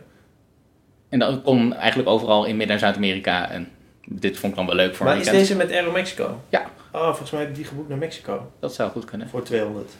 En 1.09 1.19
dat 1.19 1.43
kon 1.43 1.75
eigenlijk 1.75 2.09
overal 2.09 2.45
in 2.45 2.57
Midden- 2.57 2.75
en 2.75 2.81
Zuid-Amerika. 2.81 3.51
En 3.51 3.69
dit 4.07 4.39
vond 4.39 4.53
ik 4.53 4.59
dan 4.59 4.67
wel 4.67 4.77
leuk 4.77 4.95
voor 4.95 5.07
Maar 5.07 5.19
is 5.19 5.29
deze 5.29 5.57
met 5.57 5.71
Aero 5.73 5.91
Mexico? 5.93 6.41
Ja. 6.49 6.71
Oh, 6.93 7.05
volgens 7.07 7.31
mij 7.31 7.41
heb 7.41 7.49
ik 7.49 7.57
die 7.57 7.65
geboekt 7.65 7.89
naar 7.89 7.99
Mexico. 7.99 8.53
Dat 8.61 8.75
zou 8.75 8.91
goed 8.91 9.05
kunnen. 9.05 9.29
Voor 9.29 9.43
200. 9.43 9.91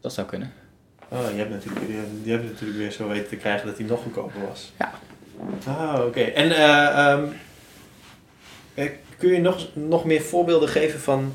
Dat 0.00 0.12
zou 0.12 0.26
kunnen. 0.26 0.52
Oh, 1.08 1.18
je 1.32 1.36
hebt 1.38 1.50
natuurlijk, 1.50 1.86
je, 2.24 2.30
hebt 2.30 2.44
natuurlijk 2.44 2.78
weer 2.78 2.90
zo 2.90 3.08
weten 3.08 3.28
te 3.28 3.36
krijgen 3.36 3.66
dat 3.66 3.78
hij 3.78 3.86
nog 3.86 4.02
goedkoper 4.02 4.40
was. 4.48 4.72
Ja. 4.78 4.90
Ah, 5.66 6.04
oké. 6.06 6.20
En 6.20 6.50
eh, 6.56 6.86
ehm, 7.12 7.24
eh, 8.74 8.90
kun 9.18 9.32
je 9.32 9.40
nog, 9.40 9.66
nog 9.72 10.04
meer 10.04 10.20
voorbeelden 10.20 10.68
geven 10.68 11.00
van 11.00 11.34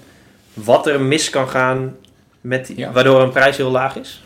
wat 0.55 0.87
er 0.87 1.01
mis 1.01 1.29
kan 1.29 1.49
gaan 1.49 1.95
met 2.41 2.67
die, 2.67 2.77
Ja. 2.77 2.91
waardoor 2.91 3.21
een 3.21 3.31
prijs 3.31 3.57
heel 3.57 3.71
laag 3.71 3.95
is? 3.95 4.23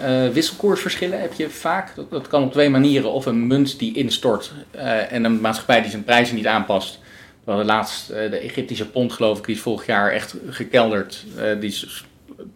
Eh, 0.00 0.28
wisselkoersverschillen 0.28 1.20
heb 1.20 1.32
je 1.32 1.50
vaak. 1.50 1.94
Dat, 1.94 2.10
dat 2.10 2.28
kan 2.28 2.42
op 2.42 2.52
twee 2.52 2.70
manieren. 2.70 3.12
Of 3.12 3.26
een 3.26 3.46
munt 3.46 3.78
die 3.78 3.94
instort 3.96 4.52
eh, 4.70 5.12
en 5.12 5.24
een 5.24 5.40
maatschappij 5.40 5.80
die 5.80 5.90
zijn 5.90 6.04
prijzen 6.04 6.36
niet 6.36 6.46
aanpast. 6.46 7.00
We 7.44 7.50
hadden 7.50 7.66
laatst 7.66 8.10
eh, 8.10 8.30
de 8.30 8.38
Egyptische 8.38 8.88
pond, 8.88 9.12
geloof 9.12 9.38
ik, 9.38 9.44
die 9.44 9.54
is 9.54 9.60
vorig 9.60 9.86
jaar 9.86 10.10
echt 10.10 10.34
gekelderd. 10.48 11.24
Eh, 11.36 11.60
die 11.60 11.70
is 11.70 12.04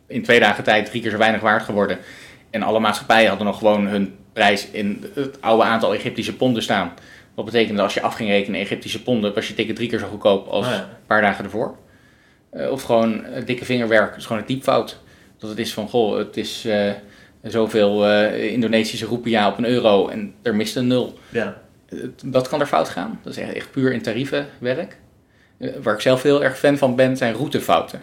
in 0.06 0.22
twee 0.22 0.40
dagen 0.40 0.64
tijd 0.64 0.86
drie 0.86 1.02
keer 1.02 1.10
zo 1.10 1.18
weinig 1.18 1.40
waard 1.40 1.62
geworden. 1.62 1.98
En 2.50 2.62
alle 2.62 2.80
maatschappijen 2.80 3.28
hadden 3.28 3.46
nog 3.46 3.58
gewoon 3.58 3.86
hun 3.86 4.14
prijs 4.32 4.70
in 4.70 5.04
het 5.14 5.42
oude 5.42 5.62
aantal 5.62 5.94
Egyptische 5.94 6.36
ponden 6.36 6.62
staan. 6.62 6.92
Wat 7.34 7.44
betekende 7.44 7.74
dat 7.74 7.84
als 7.84 7.94
je 7.94 8.02
af 8.02 8.14
ging 8.14 8.28
rekenen 8.28 8.58
in 8.60 8.66
Egyptische 8.66 9.02
ponden, 9.02 9.34
was 9.34 9.48
je 9.48 9.54
ticket 9.54 9.76
drie 9.76 9.88
keer 9.88 9.98
zo 9.98 10.08
goedkoop 10.08 10.48
als 10.48 10.66
ja. 10.66 10.74
een 10.74 11.06
paar 11.06 11.20
dagen 11.20 11.44
ervoor. 11.44 11.76
Eh, 12.56 12.70
of 12.70 12.82
gewoon 12.82 13.24
eh, 13.24 13.46
dikke 13.46 13.64
vingerwerk, 13.64 14.08
dat 14.08 14.18
is 14.18 14.26
gewoon 14.26 14.42
een 14.42 14.48
typfout. 14.48 14.98
Dat 15.38 15.50
het 15.50 15.58
is 15.58 15.72
van, 15.72 15.88
goh, 15.88 16.18
het 16.18 16.36
is 16.36 16.64
eh, 16.64 16.90
zoveel 17.42 18.10
Indonesische 18.32 19.06
roepia 19.06 19.48
op 19.48 19.58
een 19.58 19.66
euro 19.66 20.08
en 20.08 20.34
er 20.42 20.54
mist 20.54 20.76
een 20.76 20.86
nul. 20.86 21.18
Ja. 21.28 21.62
Dat 22.24 22.48
kan 22.48 22.60
er 22.60 22.66
fout 22.66 22.88
gaan. 22.88 23.20
Dat 23.22 23.32
is 23.36 23.42
echt, 23.42 23.52
echt 23.52 23.70
puur 23.70 23.92
in 23.92 24.02
tarievenwerk. 24.02 24.96
Waar 25.82 25.94
ik 25.94 26.00
zelf 26.00 26.22
heel 26.22 26.44
erg 26.44 26.58
fan 26.58 26.78
van 26.78 26.96
ben, 26.96 27.16
zijn 27.16 27.34
routefouten. 27.34 28.00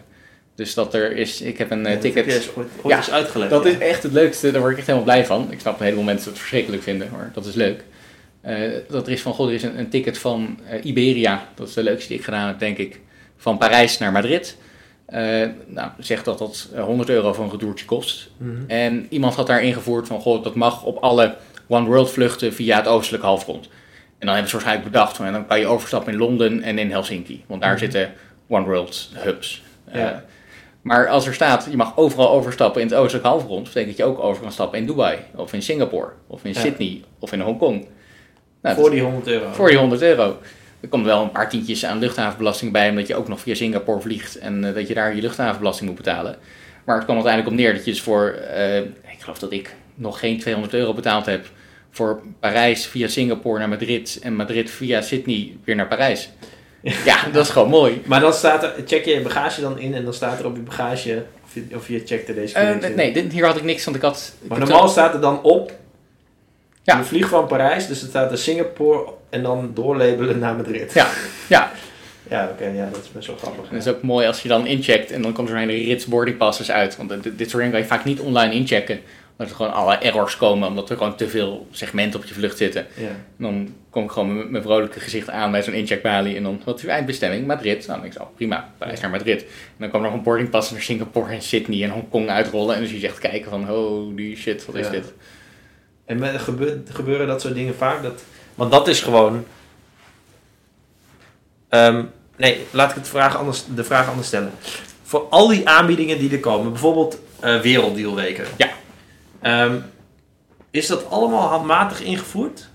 Dus 0.56 0.74
dat 0.74 0.94
er 0.94 1.16
is, 1.16 1.42
ik 1.42 1.58
heb 1.58 1.72
een 1.72 2.00
ticket... 2.00 2.26
Dat 2.26 2.34
heb 2.34 2.58
ooit, 2.58 2.68
ooit 2.82 2.94
Ja, 2.94 2.98
eens 2.98 3.12
uitgelegd. 3.12 3.50
Dat 3.50 3.64
ja. 3.64 3.70
is 3.70 3.78
echt 3.78 4.04
het 4.04 4.12
leukste, 4.12 4.52
daar 4.52 4.62
word 4.62 4.72
ik 4.72 4.78
echt 4.78 4.88
helemaal 4.88 5.08
blij 5.08 5.26
van. 5.26 5.52
Ik 5.52 5.60
snap 5.60 5.64
dat 5.64 5.80
een 5.80 5.84
heleboel 5.84 6.06
mensen 6.06 6.30
het 6.30 6.40
verschrikkelijk 6.40 6.84
vinden, 6.84 7.10
maar 7.12 7.32
dat 7.34 7.46
is 7.46 7.54
leuk. 7.54 7.84
Dat 8.88 9.08
er 9.08 9.14
is 9.14 9.22
van, 9.22 9.34
god, 9.34 9.48
er 9.48 9.54
is 9.54 9.64
een, 9.64 9.80
een 9.80 9.90
ticket 9.90 10.18
van 10.18 10.60
Iberia, 10.84 11.48
dat 11.56 11.68
is 11.68 11.74
de 11.74 11.84
leukste 11.84 12.08
die 12.08 12.18
ik 12.18 12.24
gedaan 12.24 12.48
heb, 12.48 12.60
denk 12.60 12.78
ik, 12.78 13.00
van 13.38 13.58
Parijs 13.58 13.98
naar 13.98 14.12
Madrid. 14.12 14.58
Eh 15.06 15.48
nou, 15.68 15.90
zegt 16.00 16.26
dat 16.26 16.38
dat 16.38 16.70
eh, 16.76 16.84
100 16.84 17.10
euro 17.10 17.34
voor 17.34 17.44
een 17.46 17.52
retourtje 17.52 17.86
kost. 17.86 18.30
Mhm. 18.38 18.64
En 18.68 19.06
iemand 19.10 19.36
had 19.36 19.48
daar 19.48 19.64
ingevoerd 19.64 20.08
van, 20.08 20.20
goh, 20.22 20.44
dat 20.44 20.56
mag 20.56 20.84
op 20.84 20.98
alle 20.98 21.36
One 21.68 21.86
World 21.88 22.12
vluchten 22.12 22.54
via 22.54 22.78
het 22.78 22.88
oostelijke 22.88 23.26
halfrond. 23.26 23.66
En 24.20 24.30
dan 24.30 24.30
hebben 24.30 24.48
ze 24.48 24.54
waarschijnlijk 24.56 24.92
bedacht, 24.92 25.16
van, 25.16 25.32
dan 25.32 25.48
kan 25.48 25.60
je 25.60 25.66
overstappen 25.68 26.14
in 26.14 26.20
Londen 26.20 26.62
en 26.62 26.78
in 26.78 26.92
Helsinki. 26.92 27.44
Want 27.48 27.62
daar 27.62 27.72
Mhm. 27.72 27.80
zitten 27.80 28.14
One 28.48 28.66
World 28.66 29.10
hubs. 29.14 29.64
Eh, 29.86 30.00
Ja. 30.02 30.24
maar 30.82 31.08
als 31.10 31.28
er 31.28 31.34
staat, 31.34 31.68
je 31.70 31.78
mag 31.78 31.98
overal 31.98 32.30
overstappen 32.30 32.82
in 32.82 32.88
het 32.88 32.96
oostelijke 32.96 33.28
halfrond, 33.28 33.64
betekent 33.64 33.98
dat 33.98 34.06
je 34.08 34.14
ook 34.14 34.20
over 34.20 34.42
kan 34.42 34.52
stappen 34.52 34.80
in 34.80 34.86
Dubai, 34.86 35.18
of 35.36 35.54
in 35.54 35.62
Singapore, 35.62 36.10
of 36.28 36.44
in 36.44 36.54
Ja. 36.54 36.60
Sydney, 36.60 37.02
of 37.20 37.32
in 37.32 37.40
Hongkong. 37.42 37.88
Nou, 38.62 38.76
voor 38.76 38.90
die 38.90 39.02
100 39.02 39.28
euro. 39.28 39.52
voor 39.52 39.68
die 39.70 39.78
100 39.78 40.02
euro. 40.02 40.38
Er 40.84 40.90
komt 40.90 41.06
wel 41.06 41.22
een 41.22 41.32
paar 41.32 41.50
tientjes 41.50 41.86
aan 41.86 42.00
luchthavenbelasting 42.00 42.72
bij, 42.72 42.90
omdat 42.90 43.08
je 43.08 43.16
ook 43.16 43.28
nog 43.28 43.40
via 43.40 43.56
Singapore 43.56 44.02
vliegt 44.02 44.38
en 44.38 44.64
eh, 44.64 44.74
dat 44.74 44.88
je 44.88 44.94
daar 44.94 45.16
je 45.16 45.22
luchthavenbelasting 45.22 45.90
moet 45.90 45.98
betalen. 45.98 46.36
Maar 46.86 46.96
het 46.96 47.04
kwam 47.04 47.16
uiteindelijk 47.16 47.54
op 47.54 47.60
neer 47.60 47.74
dat 47.74 47.86
je 47.86 47.92
dus 47.92 48.02
voor, 48.02 48.30
eh, 48.30 48.78
ik 48.78 49.20
geloof 49.20 49.40
dat 49.40 49.52
ik 49.52 49.76
nog 49.96 50.20
geen 50.20 50.40
200 50.40 50.74
euro 50.74 50.94
betaald 50.94 51.26
heb 51.26 51.46
voor 51.92 52.22
Parijs 52.40 52.86
via 52.86 53.08
Singapore 53.08 53.60
naar 53.60 53.70
Madrid 53.70 54.20
en 54.22 54.36
Madrid 54.36 54.72
via 54.72 55.02
Sydney 55.02 55.58
weer 55.64 55.76
naar 55.76 55.88
Parijs. 55.88 56.30
Ja, 57.06 57.18
dat 57.32 57.46
is 57.46 57.52
gewoon 57.52 57.70
mooi. 57.70 58.02
Maar 58.06 58.20
dan 58.20 58.34
staat 58.34 58.64
er, 58.64 58.74
check 58.86 59.06
je 59.06 59.14
je 59.14 59.22
bagage 59.22 59.62
dan 59.62 59.80
in 59.80 59.94
en 59.94 60.04
dan 60.04 60.14
staat 60.14 60.40
er 60.40 60.46
op 60.46 60.56
je 60.56 60.62
bagage, 60.62 61.26
of 61.46 61.54
je, 61.54 61.66
of 61.76 61.88
je 61.88 62.02
checkte 62.06 62.34
deze 62.34 62.54
keer. 62.54 62.92
nee, 62.96 63.14
dit, 63.14 63.32
hier 63.32 63.46
had 63.46 63.58
ik 63.58 63.64
niks, 63.64 63.84
want 63.84 63.98
ik 63.98 64.04
had... 64.04 64.34
Maar 64.48 64.60
normaal 64.60 64.88
staat 64.88 65.14
er 65.14 65.22
dan 65.22 65.42
op, 65.44 65.72
Ja. 66.84 66.98
je 66.98 67.04
vliegt 67.04 67.30
van 67.30 67.48
Parijs, 67.48 67.88
dus 67.88 68.02
het 68.02 68.10
staat 68.10 68.32
er 68.32 68.38
Singapore 68.38 69.12
en 69.30 69.44
dan 69.44 69.72
doorlabelen 69.74 70.40
naar 70.40 70.56
Madrid. 70.56 70.94
Ja, 70.94 71.08
ja. 71.50 71.72
Ja, 72.30 72.50
oké, 72.52 72.66
ja, 72.68 72.90
dat 72.92 73.02
is 73.04 73.12
best 73.12 73.28
wel 73.28 73.36
grappig. 73.38 73.64
En 73.70 73.76
dat 73.78 73.86
is 73.86 73.94
ook 73.94 74.02
mooi 74.02 74.28
als 74.28 74.42
je 74.42 74.48
dan 74.48 74.66
incheckt 74.68 75.12
en 75.12 75.22
dan 75.22 75.34
komt 75.34 75.50
er 75.50 75.56
een 75.56 75.70
hele 75.70 75.84
rits 75.86 76.06
boarding 76.06 76.38
passes 76.38 76.72
uit. 76.72 76.98
Want 76.98 77.10
dit, 77.10 77.38
dit 77.38 77.50
soort 77.50 77.64
dingen 77.64 77.72
kan 77.72 77.80
je 77.82 77.86
vaak 77.88 78.06
niet 78.06 78.20
online 78.20 78.54
inchecken. 78.54 79.00
Omdat 79.38 79.50
er 79.50 79.56
gewoon 79.56 79.74
alle 79.74 79.96
errors 79.96 80.38
komen, 80.38 80.68
omdat 80.68 80.90
er 80.90 80.98
gewoon 80.98 81.16
te 81.16 81.30
veel 81.30 81.68
segmenten 81.72 82.20
op 82.20 82.26
je 82.26 82.34
vlucht 82.34 82.58
zitten. 82.58 82.86
Ja. 82.96 83.08
En 83.08 83.16
dan 83.38 83.74
kom 83.90 84.04
ik 84.04 84.12
gewoon 84.12 84.38
met 84.38 84.50
mijn 84.50 84.64
vrolijke 84.64 85.00
gezicht 85.00 85.30
aan 85.30 85.52
bij 85.52 85.64
zo'n 85.64 85.74
incheckbalie. 85.74 86.36
En 86.36 86.44
dan, 86.44 86.62
wat 86.66 86.78
is 86.78 86.84
uw 86.84 86.90
eindbestemming? 86.90 87.48
Madrid. 87.48 87.76
Nou, 87.78 87.88
dan 87.88 88.02
denk 88.02 88.14
ik 88.14 88.20
zo, 88.20 88.32
prima, 88.36 88.70
Parijs 88.78 89.00
naar 89.00 89.10
Madrid. 89.10 89.42
En 89.42 89.48
dan 89.78 89.90
kwam 89.90 90.02
er 90.02 90.08
nog 90.10 90.18
een 90.18 90.24
boardingpas 90.24 90.72
naar 90.72 90.82
Singapore 90.82 91.34
en 91.34 91.42
Sydney 91.42 91.84
en 91.84 91.90
Hongkong 91.90 92.30
uitrollen. 92.30 92.76
En 92.76 92.82
dus 92.82 92.92
je 92.92 93.00
zegt 93.00 93.20
kijken 93.20 93.50
van, 93.50 93.66
holy 93.66 94.36
shit, 94.36 94.66
wat 94.66 94.76
is 94.76 94.86
Ja. 94.86 94.92
dit? 94.92 95.14
En 96.06 96.20
met, 96.20 96.42
gebe- 96.42 96.82
gebeuren 96.90 97.28
dat 97.28 97.42
soort 97.42 97.54
dingen 97.54 97.76
vaak? 97.76 98.04
Dat, 98.04 98.24
want 98.56 98.72
dat 98.72 98.88
is 98.88 99.02
gewoon... 99.02 99.46
Ehm, 101.70 102.04
nee, 102.38 102.66
laat 102.72 102.90
ik 102.90 102.96
het 102.96 103.08
vraag 103.08 103.38
anders, 103.38 103.64
de 103.76 103.84
vraag 103.84 104.10
anders 104.10 104.28
stellen. 104.28 104.52
Voor 105.04 105.22
al 105.30 105.48
die 105.48 105.68
aanbiedingen 105.70 106.18
die 106.20 106.32
er 106.32 106.40
komen, 106.40 106.72
bijvoorbeeld 106.72 107.20
eh 107.40 107.60
werelddealweken. 107.60 108.46
Ja. 108.58 108.70
Ehm, 109.42 109.80
is 110.72 110.88
dat 110.88 111.10
allemaal 111.10 111.48
handmatig 111.48 112.02
ingevoerd? 112.02 112.70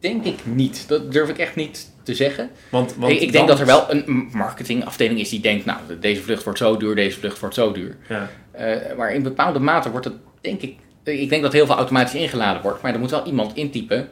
Denk 0.00 0.24
ik 0.24 0.38
niet. 0.46 0.88
Dat 0.88 1.12
durf 1.12 1.28
ik 1.28 1.38
echt 1.38 1.56
niet 1.56 1.92
te 2.02 2.14
zeggen. 2.14 2.50
Want, 2.70 2.94
want 2.94 3.12
ik, 3.12 3.20
ik 3.20 3.32
denk 3.32 3.48
dat 3.48 3.60
er 3.60 3.66
wel 3.66 3.90
een 3.90 4.28
marketingafdeling 4.32 5.20
is 5.20 5.28
die 5.28 5.40
denkt, 5.40 5.64
nou, 5.64 5.78
deze 6.00 6.22
vlucht 6.22 6.44
wordt 6.44 6.58
zo 6.58 6.76
duur, 6.76 6.94
deze 6.94 7.18
vlucht 7.18 7.40
wordt 7.40 7.54
zo 7.54 7.72
duur. 7.72 7.96
Ja. 8.08 8.30
Eh, 8.50 8.96
maar 8.96 9.12
in 9.14 9.22
bepaalde 9.22 9.58
mate 9.58 9.90
wordt 9.90 10.04
het, 10.04 10.14
denk 10.40 10.60
ik, 10.60 10.76
ik 11.04 11.28
denk 11.28 11.42
dat 11.42 11.52
heel 11.52 11.66
veel 11.66 11.74
automatisch 11.76 12.14
ingeladen 12.14 12.62
wordt, 12.62 12.82
maar 12.82 12.92
er 12.92 12.98
moet 12.98 13.10
wel 13.10 13.26
iemand 13.26 13.56
intypen 13.56 14.08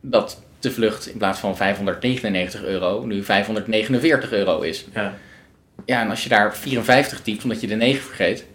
dat 0.00 0.42
de 0.58 0.70
vlucht 0.70 1.06
in 1.06 1.18
plaats 1.18 1.38
van 1.38 1.56
599 1.56 2.64
euro 2.64 3.06
nu 3.06 3.24
549 3.24 4.32
euro 4.32 4.60
is. 4.60 4.86
Ja. 4.94 5.14
Ja, 5.84 6.00
en 6.00 6.10
als 6.10 6.22
je 6.22 6.28
daar 6.28 6.56
54 6.56 7.20
typt 7.20 7.42
omdat 7.42 7.60
je 7.60 7.66
de 7.66 7.74
9 7.74 8.02
vergeet, 8.02 8.46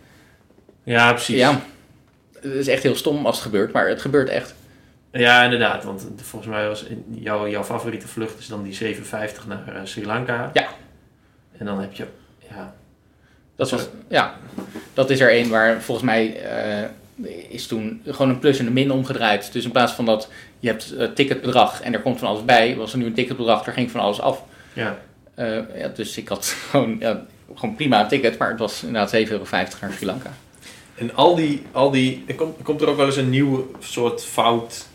ja, 0.83 1.11
precies. 1.13 1.37
ja, 1.37 1.61
het 2.33 2.53
is 2.53 2.67
echt 2.67 2.83
heel 2.83 2.95
stom 2.95 3.25
als 3.25 3.35
het 3.35 3.45
gebeurt, 3.45 3.71
maar 3.73 3.87
het 3.87 4.01
gebeurt 4.01 4.29
echt. 4.29 4.53
Ja, 5.11 5.43
inderdaad. 5.43 5.83
Want 5.83 6.07
volgens 6.15 6.51
mij 6.51 6.67
was 6.67 6.85
jouw, 7.09 7.47
jouw 7.47 7.63
favoriete 7.63 8.07
vlucht 8.07 8.39
is 8.39 8.47
dan 8.47 8.63
die 8.63 8.73
750 8.73 9.47
naar 9.47 9.75
eh, 9.75 9.81
Sri 9.83 10.05
Lanka. 10.05 10.49
Ja. 10.53 10.67
En 11.57 11.65
dan 11.65 11.79
heb 11.79 11.93
je... 11.93 12.05
Ja, 12.49 12.75
Dat, 13.55 13.69
was, 13.69 13.87
ja, 14.07 14.35
dat 14.93 15.09
is 15.09 15.19
er 15.19 15.35
een 15.37 15.49
waar 15.49 15.81
volgens 15.81 16.05
mij 16.05 16.41
eh, 16.41 16.89
is 17.49 17.67
toen 17.67 18.01
gewoon 18.05 18.29
een 18.29 18.39
plus 18.39 18.59
en 18.59 18.65
een 18.67 18.73
min 18.73 18.91
omgedraaid. 18.91 19.53
Dus 19.53 19.63
in 19.65 19.71
plaats 19.71 19.93
van 19.93 20.05
dat 20.05 20.29
je 20.59 20.67
hebt 20.67 20.95
eh, 20.95 21.07
ticketbedrag 21.07 21.81
en 21.81 21.93
er 21.93 22.01
komt 22.01 22.19
van 22.19 22.27
alles 22.27 22.45
bij, 22.45 22.75
was 22.75 22.91
er 22.91 22.97
nu 22.97 23.05
een 23.05 23.13
ticketbedrag, 23.13 23.65
er 23.65 23.73
ging 23.73 23.91
van 23.91 23.99
alles 24.01 24.21
af. 24.21 24.43
ja. 24.73 24.99
Eh, 25.35 25.57
ja, 25.77 25.87
dus 25.87 26.17
ik 26.17 26.27
had 26.27 26.45
gewoon, 26.69 26.95
ja, 26.99 27.25
gewoon 27.55 27.75
prima 27.75 28.05
ticket, 28.05 28.37
maar 28.37 28.49
het 28.49 28.59
was 28.59 28.83
inderdaad 28.83 29.15
7,50 29.15 29.29
euro 29.31 29.45
naar 29.51 29.91
Sri 29.91 30.05
Lanka. 30.05 30.33
En 30.95 31.15
al 31.15 31.35
die, 31.35 31.61
al 31.71 31.91
die 31.91 32.23
er 32.27 32.35
komt, 32.35 32.55
komt 32.63 32.81
er 32.81 32.89
ook 32.89 32.97
wel 32.97 33.05
eens 33.05 33.15
een 33.17 33.29
nieuwe 33.29 33.63
soort 33.79 34.23
fout 34.23 34.85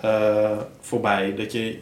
eh, 0.00 0.58
voorbij. 0.80 1.34
Dat 1.36 1.52
je, 1.52 1.78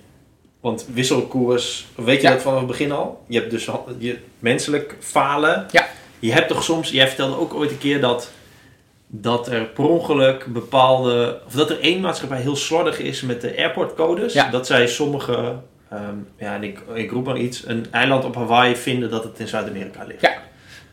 want 0.60 0.86
wisselkoers, 0.92 1.86
weet 1.94 2.20
je 2.20 2.26
Ja. 2.26 2.32
dat 2.32 2.42
vanaf 2.42 2.58
het 2.58 2.66
begin 2.68 2.92
al? 2.92 3.24
Je 3.26 3.38
hebt 3.38 3.50
dus 3.50 3.68
je, 3.98 4.18
menselijk 4.38 4.96
falen. 5.00 5.66
Ja. 5.70 5.86
Je 6.18 6.32
hebt 6.32 6.48
toch 6.48 6.62
soms, 6.62 6.90
jij 6.90 7.06
vertelde 7.06 7.38
ook 7.38 7.54
ooit 7.54 7.70
een 7.70 7.78
keer 7.78 8.00
dat, 8.00 8.30
dat 9.12 9.48
er 9.48 9.64
per 9.64 9.84
ongeluk 9.88 10.46
bepaalde, 10.52 11.40
of 11.46 11.52
dat 11.52 11.70
er 11.70 11.80
één 11.80 12.00
maatschappij 12.00 12.40
heel 12.40 12.56
slordig 12.56 12.98
is 12.98 13.20
met 13.22 13.40
de 13.40 13.56
airportcodes. 13.56 14.32
Ja. 14.32 14.50
Dat 14.50 14.66
zij 14.66 14.86
sommige, 14.86 15.54
ehm, 15.90 16.14
ja, 16.38 16.54
en 16.54 16.62
ik, 16.62 16.78
ik 16.94 17.10
roep 17.10 17.24
maar 17.24 17.36
iets, 17.38 17.62
een 17.66 17.86
eiland 17.90 18.24
op 18.24 18.34
Hawaii 18.34 18.76
vinden 18.76 19.10
dat 19.10 19.24
het 19.24 19.38
in 19.38 19.48
Zuid-Amerika 19.48 20.04
ligt. 20.04 20.20
Ja. 20.20 20.32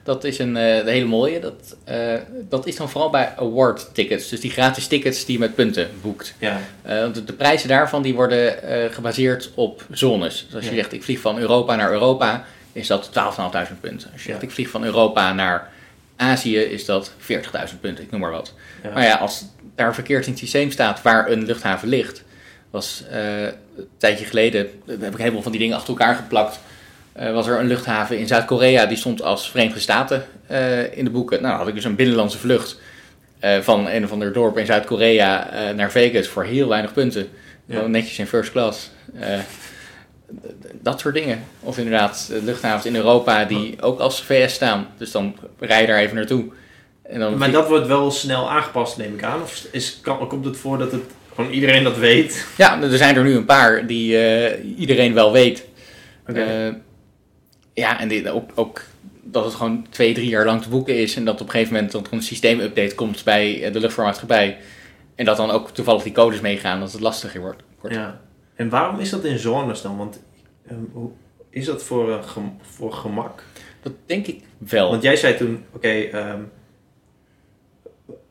Dat 0.04 0.24
is 0.24 0.40
een, 0.40 0.56
een 0.56 0.88
hele 0.88 1.06
mooie. 1.06 1.40
Dat, 1.40 1.78
eh, 1.84 2.14
dat 2.50 2.68
is 2.68 2.76
dan 2.76 2.90
vooral 2.90 3.10
bij 3.10 3.34
award 3.38 3.90
tickets. 3.94 4.30
Dus 4.30 4.40
die 4.40 4.52
gratis 4.52 4.88
tickets 4.88 5.26
die 5.26 5.34
je 5.34 5.40
met 5.40 5.56
punten 5.56 5.90
boekt. 6.02 6.34
Ja. 6.40 6.60
Want 6.84 7.16
de, 7.16 7.24
de 7.24 7.34
prijzen 7.34 7.68
daarvan 7.68 8.02
die 8.02 8.16
worden 8.16 8.56
gebaseerd 8.94 9.52
op 9.56 9.84
zones. 9.92 10.46
Dus 10.46 10.56
als 10.56 10.64
je 10.64 10.70
Ja. 10.70 10.76
zegt 10.76 10.94
ik 10.94 11.04
vlieg 11.04 11.20
van 11.20 11.38
Europa 11.40 11.76
naar 11.76 11.92
Europa, 11.92 12.44
is 12.72 12.88
dat 12.88 13.10
12.500 13.12 13.80
punten. 13.82 14.10
Als 14.14 14.24
je 14.24 14.30
zegt 14.30 14.42
ik 14.42 14.52
vlieg 14.52 14.70
van 14.70 14.84
Europa 14.84 15.34
naar 15.34 15.70
Azië, 16.18 16.58
is 16.58 16.86
dat 16.86 17.12
40.000 17.20 17.80
punten. 17.82 18.04
Ik 18.04 18.12
noem 18.12 18.20
maar 18.20 18.32
wat. 18.32 18.54
Ja. 18.84 18.90
Maar 18.94 19.04
ja, 19.04 19.16
als 19.16 19.46
daar 19.76 19.94
verkeerd 19.94 20.26
in 20.26 20.32
het 20.32 20.40
systeem 20.40 20.72
staat 20.72 21.02
waar 21.02 21.32
een 21.32 21.46
luchthaven 21.46 21.88
ligt, 21.88 22.24
was 22.70 23.04
eh, 23.12 23.44
een 23.44 23.88
tijdje 23.98 24.26
geleden, 24.26 24.70
eh, 24.88 24.96
heb 25.00 25.14
ik 25.14 25.18
heleboel 25.18 25.42
van 25.42 25.52
die 25.52 25.62
dingen 25.62 25.76
achter 25.76 25.90
elkaar 25.90 26.16
geplakt. 26.16 26.60
eh, 27.14 27.34
was 27.34 27.48
er 27.48 27.60
een 27.60 27.68
luchthaven 27.68 28.20
in 28.20 28.28
Zuid-Korea 28.28 28.86
die 28.86 28.98
stond 28.98 29.22
als 29.22 29.50
Verenigde 29.50 29.80
Staten 29.80 30.26
in 30.92 31.04
de 31.04 31.10
boeken. 31.10 31.38
Nou, 31.38 31.50
dan 31.50 31.60
had 31.60 31.68
ik 31.68 31.76
dus 31.76 31.84
een 31.84 31.96
binnenlandse 31.96 32.38
vlucht 32.38 32.80
van 33.62 33.90
een 33.90 34.04
of 34.04 34.12
ander 34.12 34.34
dorp 34.34 34.58
in 34.58 34.66
Zuid-Korea 34.66 35.50
naar 35.76 35.92
Vegas 35.92 36.28
voor 36.28 36.44
heel 36.44 36.68
weinig 36.68 36.94
punten. 36.94 37.28
Ja. 37.66 37.88
Netjes 37.88 38.20
in 38.20 38.28
first 38.28 38.52
class. 38.52 38.90
Dat 40.82 41.00
soort 41.00 41.14
dingen. 41.14 41.44
Of 41.60 41.78
inderdaad 41.78 42.32
luchthavens 42.44 42.86
in 42.86 42.96
Europa 42.96 43.46
die 43.46 43.82
ook 43.82 44.00
als 44.00 44.22
VS 44.22 44.54
staan. 44.54 44.88
Dus 44.98 45.12
dan 45.12 45.36
rij 45.60 45.82
je 45.82 45.88
daar 45.88 46.00
even 46.00 46.16
naartoe. 46.16 46.46
En 47.04 47.20
dan 47.20 47.38
Maar 47.38 47.52
dat 47.52 47.68
wordt 47.68 47.88
wel 47.88 48.12
snel 48.12 48.52
aangepast, 48.52 48.98
neem 48.98 49.14
ik 49.14 49.24
aan. 49.24 49.42
Of 49.42 49.68
is, 49.72 50.00
kan, 50.02 50.28
komt 50.28 50.46
het 50.46 50.58
voor 50.58 50.78
dat 50.78 50.92
het 50.92 51.04
gewoon 51.36 51.52
iedereen 51.52 51.84
dat 51.84 51.98
weet? 51.98 52.48
Ja, 52.58 52.82
er 52.82 52.98
zijn 52.98 53.16
er 53.16 53.24
nu 53.24 53.36
een 53.36 53.46
paar 53.46 53.88
die 53.88 54.18
eh, 54.18 54.80
iedereen 54.80 55.14
wel 55.14 55.32
weet. 55.32 55.66
Oké. 56.28 56.40
Eh, 56.42 56.74
ja, 57.74 58.00
en 58.00 58.08
dit, 58.08 58.28
ook, 58.28 58.52
ook 58.56 58.82
dat 59.24 59.46
het 59.46 59.54
gewoon 59.54 59.86
twee, 59.90 60.14
drie 60.14 60.30
jaar 60.30 60.46
lang 60.46 60.62
te 60.62 60.70
boeken 60.70 60.98
is. 60.98 61.16
En 61.16 61.26
dat 61.26 61.42
op 61.42 61.46
een 61.46 61.52
gegeven 61.52 61.74
moment 61.74 61.92
dat 61.92 62.08
er 62.08 62.14
een 62.14 62.22
systeemupdate 62.22 62.96
komt 62.96 63.24
bij 63.24 63.64
eh, 63.64 63.74
de 63.74 63.80
luchtvaartmaatschappij. 63.80 64.58
En 65.16 65.26
dat 65.26 65.38
dan 65.38 65.52
ook 65.52 65.72
toevallig 65.72 66.04
die 66.04 66.12
codes 66.12 66.40
meegaan, 66.40 66.80
dat 66.80 66.92
het 66.92 67.02
lastiger 67.02 67.42
wordt. 67.42 67.62
wordt. 67.80 67.96
ja. 67.96 68.20
En 68.58 68.70
waarom 68.70 69.00
is 69.00 69.10
dat 69.10 69.24
in 69.26 69.40
zones 69.40 69.82
dan? 69.82 69.98
Want 69.98 70.20
ehm, 70.68 70.80
is 71.50 71.66
dat 71.66 71.84
voor, 71.84 72.24
gem- 72.24 72.58
voor 72.62 72.94
gemak? 72.94 73.44
Dat 73.82 73.94
denk 74.06 74.28
ik 74.28 74.42
wel. 74.58 74.90
Want 74.90 75.04
jij 75.04 75.16
zei 75.16 75.38
toen, 75.38 75.64
oké, 75.74 75.88
ehm, 75.90 76.40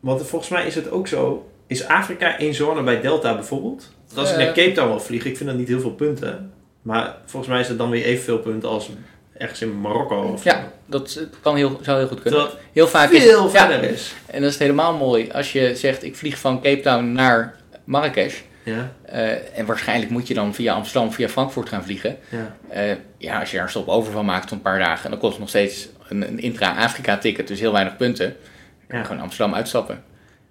want 0.01 0.27
volgens 0.27 0.51
mij 0.51 0.67
is 0.67 0.75
het 0.75 0.91
ook 0.91 1.09
zo. 1.09 1.51
Is 1.67 1.87
Afrika 1.87 2.39
één 2.39 2.55
zone 2.55 2.83
bij 2.83 3.01
Delta 3.01 3.35
bijvoorbeeld? 3.35 3.91
Want 4.07 4.19
als 4.19 4.31
ik 4.33 4.37
Eh. 4.39 4.45
naar 4.45 4.55
Cape 4.55 4.73
Town 4.73 4.89
wil 4.89 5.01
vliegen, 5.01 5.31
ik 5.31 5.37
vind 5.37 5.49
dat 5.49 5.59
niet 5.59 5.69
heel 5.69 5.81
veel 5.81 5.95
punten. 5.95 6.53
Maar 6.83 7.17
volgens 7.25 7.53
mij 7.53 7.61
is 7.61 7.69
het 7.69 7.79
dan 7.79 7.91
weer 7.91 8.05
evenveel 8.05 8.39
punten 8.39 8.69
als 8.69 8.91
ergens 9.39 9.63
in 9.63 9.81
Marokko 9.81 10.23
of 10.33 10.43
zo. 10.43 10.49
Ja, 10.49 10.73
dat 10.87 11.27
kan 11.43 11.57
heel, 11.57 11.79
zou 11.83 11.99
heel 11.99 12.09
goed 12.09 12.21
kunnen. 12.21 12.41
Terwijl 12.41 12.61
Heel 12.73 12.87
vaak 12.89 13.11
is 13.11 13.23
veel 13.23 13.43
ja, 13.45 13.49
verder 13.51 13.91
is. 13.91 14.15
En 14.27 14.43
dat 14.43 14.51
is 14.51 14.59
helemaal 14.59 14.97
mooi 14.97 15.31
als 15.31 15.53
je 15.53 15.77
zegt: 15.77 16.03
ik 16.05 16.17
vlieg 16.17 16.39
van 16.39 16.61
Cape 16.63 16.81
Town 16.81 17.13
naar 17.13 17.57
Marrakesh. 17.85 18.41
Ja, 18.67 18.93
eh, 19.05 19.59
en 19.59 19.67
waarschijnlijk 19.67 20.11
moet 20.11 20.29
je 20.29 20.35
dan 20.35 20.55
via 20.55 20.75
Amsterdam, 20.75 21.13
via 21.13 21.29
Frankfurt 21.29 21.69
gaan 21.69 21.85
vliegen. 21.85 22.17
ja. 22.29 22.57
Eh, 22.69 22.97
ja, 23.19 23.41
als 23.41 23.51
je 23.51 23.55
daar 23.57 23.65
een 23.65 23.71
stop 23.71 23.89
over 23.89 24.13
van 24.13 24.25
maakt 24.25 24.49
van 24.49 24.57
een 24.57 24.63
paar 24.63 24.79
dagen, 24.79 25.11
dan 25.11 25.19
kost 25.19 25.31
het 25.33 25.41
nog 25.41 25.49
steeds 25.49 25.89
een, 26.09 26.29
een 26.29 26.39
intra-Afrika-ticket, 26.41 27.49
dus 27.49 27.61
heel 27.61 27.73
weinig 27.73 27.97
punten. 27.97 28.37
Ja. 28.89 29.03
gewoon 29.05 29.23
Amsterdam 29.23 29.55
uitstappen. 29.55 29.95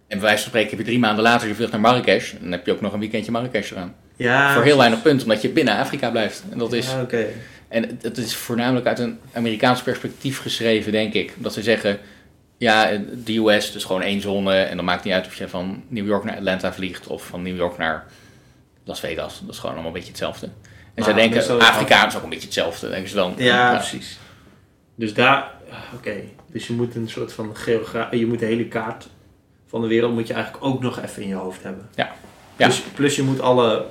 En 0.08 0.18
bij 0.18 0.20
wijze 0.20 0.38
van 0.42 0.48
spreken 0.48 0.70
heb 0.70 0.80
je 0.80 0.86
drie 0.86 1.00
maanden 1.00 1.24
later 1.24 1.48
je 1.48 1.56
vlucht 1.56 1.72
naar 1.72 1.82
Marrakesh. 1.82 2.34
Dan 2.42 2.52
heb 2.52 2.66
je 2.66 2.72
ook 2.72 2.82
nog 2.82 2.94
een 2.94 3.00
weekendje 3.00 3.32
Marrakesh 3.32 3.72
eraan. 3.72 3.96
ja 4.16 4.54
Voor 4.54 4.64
heel 4.64 4.78
weinig 4.78 5.02
punten, 5.02 5.28
omdat 5.28 5.42
je 5.42 5.50
binnen 5.50 5.78
Afrika 5.78 6.10
blijft. 6.10 6.44
En 6.52 6.58
dat 6.58 6.74
is, 6.74 6.92
Ja, 6.92 7.06
en 7.68 7.84
het- 7.84 8.04
het 8.04 8.18
is 8.18 8.36
voornamelijk 8.36 8.86
uit 8.88 9.00
een 9.00 9.20
Amerikaans 9.34 9.82
perspectief 9.82 10.40
geschreven, 10.42 10.92
denk 10.92 11.14
ik. 11.14 11.34
Dat 11.38 11.54
ze 11.54 11.62
zeggen, 11.64 12.00
ja, 12.58 13.02
de 13.14 13.38
US, 13.38 13.72
dus 13.72 13.84
gewoon 13.84 14.02
één 14.02 14.22
zone. 14.22 14.56
En 14.56 14.76
dan 14.76 14.86
maakt 14.86 14.98
het 14.98 15.06
niet 15.06 15.14
uit 15.14 15.26
of 15.26 15.36
je 15.36 15.48
van 15.48 15.84
New 15.88 16.08
York 16.08 16.24
naar 16.24 16.36
Atlanta 16.36 16.74
vliegt 16.74 17.08
of 17.08 17.26
van 17.26 17.42
New 17.42 17.56
York 17.56 17.78
naar 17.78 18.06
Las 18.84 19.00
Vegas. 19.00 19.40
Dat 19.40 19.54
is 19.54 19.60
gewoon 19.60 19.72
allemaal 19.72 19.92
een 19.92 19.98
beetje 19.98 20.12
hetzelfde. 20.12 20.46
En 20.46 20.54
Maar 20.96 21.04
zij 21.04 21.14
denken, 21.14 21.60
Afrika 21.60 22.08
is 22.08 22.16
ook 22.16 22.24
een 22.24 22.30
beetje 22.30 22.46
hetzelfde. 22.46 22.90
Denken 22.90 23.10
ze 23.10 23.16
dan. 23.16 23.34
Ja, 23.38 23.76
precies. 23.76 24.20
Dus 24.96 25.14
daar, 25.14 25.52
ah, 25.70 25.78
oké. 25.96 26.16
Dus 26.52 26.68
je 26.68 26.74
moet 26.74 26.96
een 26.96 27.10
soort 27.10 27.34
van 27.34 27.56
geografie, 27.56 28.20
je 28.20 28.28
moet 28.28 28.40
de 28.40 28.46
hele 28.46 28.68
kaart 28.68 29.08
van 29.68 29.82
de 29.82 29.88
wereld 29.88 30.14
moet 30.14 30.28
je 30.28 30.34
eigenlijk 30.34 30.66
ook 30.66 30.82
nog 30.82 31.02
even 31.02 31.22
in 31.22 31.28
je 31.28 31.36
hoofd 31.36 31.64
hebben. 31.64 31.90
Ja. 31.96 32.16
Ja. 32.58 32.70
Plus 32.94 33.16
je 33.16 33.24
moet 33.24 33.40
alle 33.40 33.86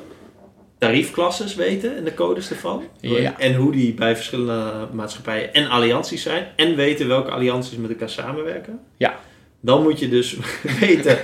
tariefklasses 0.87 1.55
weten 1.55 1.97
en 1.97 2.05
de 2.05 2.14
codes 2.14 2.51
ervan. 2.51 2.85
Ja. 3.01 3.39
En 3.39 3.55
hoe 3.55 3.72
die 3.72 3.95
bij 3.95 4.16
verschillende 4.16 4.89
maatschappijen 4.93 5.55
en 5.55 5.68
allianties 5.68 6.22
zijn. 6.22 6.47
En 6.57 6.76
weten 6.76 7.09
welke 7.09 7.30
allianties 7.30 7.76
met 7.76 7.91
elkaar 7.91 8.11
samenwerken. 8.11 8.80
Ja. 8.97 9.18
Dan 9.61 9.82
moet 9.82 9.99
je 9.99 10.09
dus 10.09 10.37
weten 10.80 11.18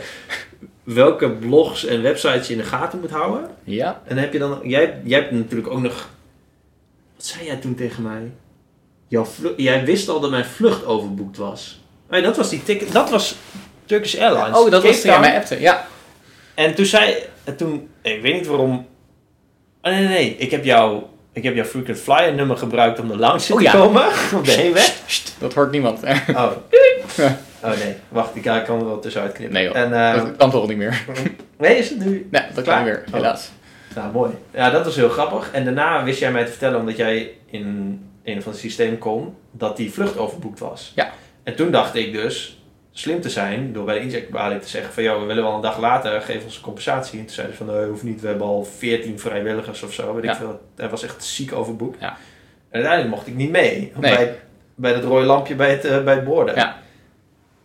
welke 0.83 1.31
blogs 1.31 1.85
en 1.85 2.03
websites 2.03 2.47
je 2.47 2.53
in 2.53 2.59
de 2.59 2.65
gaten 2.65 3.01
moet 3.01 3.11
houden. 3.11 3.51
Ja, 3.65 4.03
En 4.05 4.17
heb 4.17 4.33
je 4.33 4.39
dan, 4.39 4.61
jij, 4.63 5.01
jij 5.05 5.21
hebt 5.21 5.33
natuurlijk 5.33 5.71
ook 5.71 5.81
nog, 5.81 6.09
wat 7.17 7.27
zei 7.27 7.45
jij 7.47 7.57
toen 7.57 7.75
tegen 7.75 8.03
mij? 8.03 8.31
Jouw 9.09 9.27
jij 9.57 9.85
wist 9.85 10.09
al 10.09 10.21
dat 10.21 10.31
mijn 10.31 10.45
vlucht 10.45 10.85
overboekt 10.85 11.37
was. 11.37 11.81
Nee, 12.11 12.23
dat 12.23 12.37
was 12.37 12.51
die 12.51 12.63
ticket, 12.63 12.93
dat 12.93 13.11
was 13.11 13.37
Turkish 13.85 14.19
Airlines. 14.19 14.59
Oh, 14.59 14.71
dat 14.71 14.83
Cape 14.83 14.87
was 14.87 15.03
ja, 15.03 15.13
Town. 15.13 15.21
mij 15.21 15.37
appte. 15.37 15.61
Ja. 15.61 15.87
En 16.55 16.75
toen 16.75 16.85
zei, 16.87 17.15
en 17.45 17.57
toen, 17.57 17.89
ik 18.03 18.23
weet 18.23 18.35
niet 18.35 18.47
waarom, 18.47 18.87
oh, 19.83 19.93
nee, 19.93 19.99
nee, 20.01 20.09
nee, 20.09 20.37
ik 20.37 20.51
heb 20.51 20.65
jouw, 20.65 21.11
ik 21.33 21.43
heb 21.43 21.55
jouw 21.55 21.65
frequent 21.65 21.99
flyer 21.99 22.35
nummer 22.35 22.57
gebruikt 22.57 23.01
om 23.01 23.09
de 23.09 23.17
lounge 23.17 23.53
Oh, 23.53 23.57
te 23.57 23.63
ja. 23.63 23.73
komen, 23.73 24.03
op 24.39 24.45
de 24.45 24.51
heenweg. 24.53 24.95
Dat 25.39 25.55
hoort 25.55 25.71
niemand. 25.71 26.03
Oh. 26.03 26.37
oh 27.65 27.79
nee, 27.79 27.95
wacht, 28.09 28.37
ik 28.37 28.43
kan 28.43 28.79
er 28.79 28.85
wel 28.85 28.99
tussenuit 28.99 29.33
knippen. 29.33 29.55
Nee 29.57 29.65
joh, 29.65 29.77
En, 29.77 29.93
eh, 29.93 30.15
dat 30.25 30.37
kan 30.37 30.51
toch 30.51 30.69
niet 30.69 30.77
meer. 30.77 31.03
nee, 31.59 31.77
is 31.79 31.89
het 31.91 31.99
nu? 32.05 32.29
Nee, 32.31 32.43
dat 32.43 32.55
kan 32.55 32.63
Klaar? 32.63 32.79
niet 32.85 32.87
meer, 32.93 33.05
Oh. 33.09 33.15
helaas. 33.15 33.51
Nou, 33.95 34.13
mooi. 34.13 34.31
Ja, 34.55 34.71
dat 34.71 34.85
was 34.85 34.97
heel 34.97 35.09
grappig. 35.09 35.51
En 35.53 35.65
daarna 35.65 36.05
wist 36.05 36.19
jij 36.19 36.33
mij 36.33 36.45
te 36.45 36.51
vertellen, 36.51 36.79
omdat 36.81 36.97
jij 36.97 37.31
in 37.51 37.65
een 38.25 38.39
of 38.39 38.45
ander 38.47 38.61
systeem 38.61 38.99
kon, 38.99 39.35
dat 39.51 39.77
die 39.77 39.93
vlucht 39.93 40.19
overboekt 40.19 40.59
was. 40.59 40.93
Ja. 40.95 41.11
En 41.43 41.55
toen 41.57 41.71
dacht 41.71 41.95
ik 41.95 42.13
dus, 42.13 42.60
slim 42.93 43.21
te 43.21 43.31
zijn, 43.31 43.73
door 43.73 43.85
bij 43.85 43.95
de 43.99 44.05
incheckbalie 44.05 44.59
te 44.59 44.69
zeggen 44.69 44.93
van, 44.93 45.03
joh, 45.03 45.21
we 45.21 45.27
willen 45.27 45.43
wel 45.43 45.55
een 45.55 45.61
dag 45.61 45.79
later, 45.79 46.21
geef 46.21 46.45
ons 46.45 46.57
een 46.57 46.63
compensatie. 46.63 47.19
En 47.19 47.25
toen 47.25 47.35
zeiden 47.35 47.57
ze 47.57 47.65
van, 47.65 47.75
nee, 47.75 47.87
hoeft 47.87 48.03
niet, 48.03 48.21
we 48.21 48.27
hebben 48.29 48.47
al 48.47 48.65
14 48.65 49.19
vrijwilligers 49.19 49.83
of 49.83 49.93
zo, 49.93 50.15
weet 50.15 50.25
Ja. 50.25 50.31
ik 50.31 50.37
veel. 50.37 50.61
Hij 50.77 50.89
was 50.89 51.03
echt 51.03 51.25
ziek 51.25 51.53
overboekt. 51.53 52.01
Ja. 52.01 52.09
En 52.09 52.17
uiteindelijk 52.81 53.15
mocht 53.15 53.27
ik 53.27 53.35
niet 53.35 53.51
mee, 53.51 53.93
Nee. 54.01 54.15
bij, 54.17 54.35
bij 54.75 54.93
dat 54.93 55.05
rode 55.05 55.27
lampje 55.27 55.55
bij 55.55 55.71
het, 55.71 55.85
eh, 55.85 56.05
bij 56.05 56.15
het 56.15 56.25
borden. 56.25 56.55
Ja. 56.55 56.79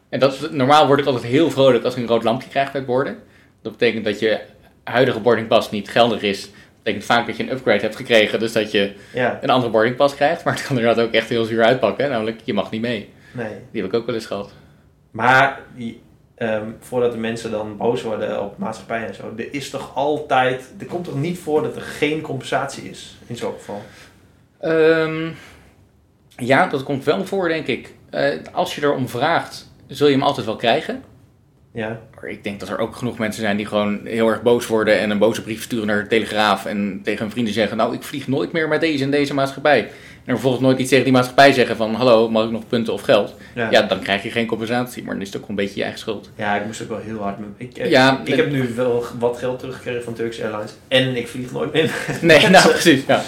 En 0.09 0.19
dat, 0.19 0.34
is- 0.34 0.49
normaal 0.51 0.88
word 0.88 0.99
ik 0.99 1.05
altijd 1.05 1.23
heel 1.23 1.51
vrolijk 1.51 1.84
als 1.84 1.95
ik 1.95 2.01
een 2.01 2.07
rood 2.09 2.23
lampje 2.23 2.49
krijg 2.49 2.71
bij 2.71 2.82
het 2.82 2.89
borden. 2.89 3.17
Dat 3.61 3.71
betekent 3.71 4.05
dat 4.05 4.19
je 4.19 4.39
huidige 4.84 5.19
boardingpas 5.19 5.71
niet 5.71 5.89
geldig 5.89 6.21
is. 6.21 6.41
Dat 6.41 6.51
betekent 6.84 7.05
vaak 7.05 7.28
dat 7.28 7.38
je 7.38 7.43
een 7.43 7.51
upgrade 7.51 7.82
hebt 7.82 7.95
gekregen, 7.95 8.39
dus 8.39 8.51
dat 8.51 8.71
je 8.71 8.93
Ja, 9.13 9.39
een 9.41 9.49
andere 9.49 9.71
boardingpas 9.71 10.15
krijgt. 10.15 10.43
Maar 10.43 10.53
het 10.53 10.67
kan 10.67 10.78
inderdaad 10.78 11.05
ook 11.05 11.11
echt 11.13 11.30
heel 11.30 11.43
zuur 11.45 11.63
uitpakken, 11.63 12.09
namelijk 12.09 12.39
je 12.43 12.53
mag 12.53 12.71
niet 12.71 12.82
mee. 12.82 13.09
nee. 13.32 13.47
Die 13.71 13.82
heb 13.82 13.91
ik 13.93 13.97
ook 13.99 14.05
wel 14.05 14.15
eens 14.15 14.26
gehad. 14.26 14.51
Maar 15.16 15.59
die, 15.76 16.01
ehm, 16.36 16.70
voordat 16.80 17.11
de 17.11 17.18
mensen 17.18 17.51
dan 17.51 17.78
boos 17.78 18.01
worden 18.01 18.43
op 18.43 18.57
maatschappij 18.57 19.07
en 19.07 19.16
zo, 19.16 19.34
er 19.38 19.53
is 19.53 19.70
toch 19.70 19.95
altijd, 19.95 20.74
er 20.80 20.86
komt 20.86 21.05
toch 21.05 21.20
niet 21.20 21.38
voor 21.38 21.61
dat 21.61 21.76
er 21.76 21.82
geen 21.82 22.22
compensatie 22.22 22.89
is 22.89 23.18
in 23.28 23.36
zo'n 23.36 23.53
geval? 23.53 23.82
Ehm, 24.59 25.30
ja, 26.38 26.68
dat 26.68 26.84
komt 26.84 27.03
wel 27.03 27.26
voor, 27.26 27.47
denk 27.47 27.68
ik. 27.68 27.93
Eh, 28.09 28.38
als 28.51 28.76
je 28.76 28.82
erom 28.82 29.09
vraagt, 29.09 29.72
zul 29.88 30.07
je 30.07 30.13
hem 30.13 30.24
altijd 30.24 30.45
wel 30.45 30.55
krijgen. 30.55 31.03
Ja, 31.72 31.99
Maar 32.16 32.30
ik 32.30 32.43
denk 32.43 32.59
dat 32.59 32.70
er 32.70 32.80
ook 32.80 32.95
genoeg 32.95 33.18
mensen 33.18 33.41
zijn 33.41 33.57
die 33.57 33.66
gewoon 33.66 34.05
heel 34.05 34.28
erg 34.28 34.41
boos 34.41 34.68
worden 34.68 34.99
en 34.99 35.09
een 35.09 35.18
boze 35.18 35.41
brief 35.41 35.63
sturen 35.63 35.88
naar 35.88 36.03
de 36.03 36.09
Telegraaf 36.09 36.66
en 36.66 36.99
tegen 37.03 37.22
hun 37.22 37.32
vrienden 37.32 37.53
zeggen, 37.53 37.78
nou 37.78 37.93
ik 37.93 38.03
vlieg 38.03 38.28
nooit 38.28 38.51
meer 38.51 38.68
met 38.68 38.82
deze 38.82 39.03
en 39.03 39.11
deze 39.11 39.34
maatschappij. 39.34 39.91
En 40.26 40.32
vervolgens 40.34 40.63
nooit 40.63 40.80
iets 40.80 40.89
tegen 40.89 41.03
die 41.03 41.13
maatschappij 41.13 41.53
zeggen 41.53 41.76
van, 41.76 41.93
hallo, 41.93 42.30
mag 42.30 42.45
ik 42.45 42.51
nog 42.51 42.67
punten 42.67 42.93
of 42.93 43.01
geld? 43.01 43.34
ja. 43.55 43.67
Ja, 43.71 43.82
dan 43.82 43.99
krijg 43.99 44.23
je 44.23 44.32
geen 44.32 44.45
compensatie, 44.45 45.03
maar 45.03 45.13
dan 45.13 45.21
is 45.21 45.34
het 45.34 45.41
ook 45.41 45.49
een 45.49 45.55
beetje 45.55 45.76
je 45.76 45.82
eigen 45.82 45.99
schuld. 45.99 46.30
Ja, 46.36 46.55
ik 46.55 46.65
moest 46.65 46.82
ook 46.82 46.89
wel 46.89 46.99
heel 46.99 47.17
hard. 47.17 47.38
Ik, 47.57 47.78
eh, 47.78 47.89
Ja, 47.89 48.21
ik 48.23 48.36
heb 48.36 48.51
nu 48.51 48.73
wel 48.76 49.05
wat 49.19 49.38
geld 49.38 49.59
teruggekregen 49.59 50.03
van 50.03 50.13
Turkish 50.13 50.41
Airlines 50.41 50.73
en 50.88 51.15
ik 51.15 51.28
vlieg 51.28 51.51
nooit 51.51 51.73
meer. 51.73 51.91
Nee, 52.21 52.49
nou 52.49 52.69
precies, 52.69 53.01
ja. 53.07 53.21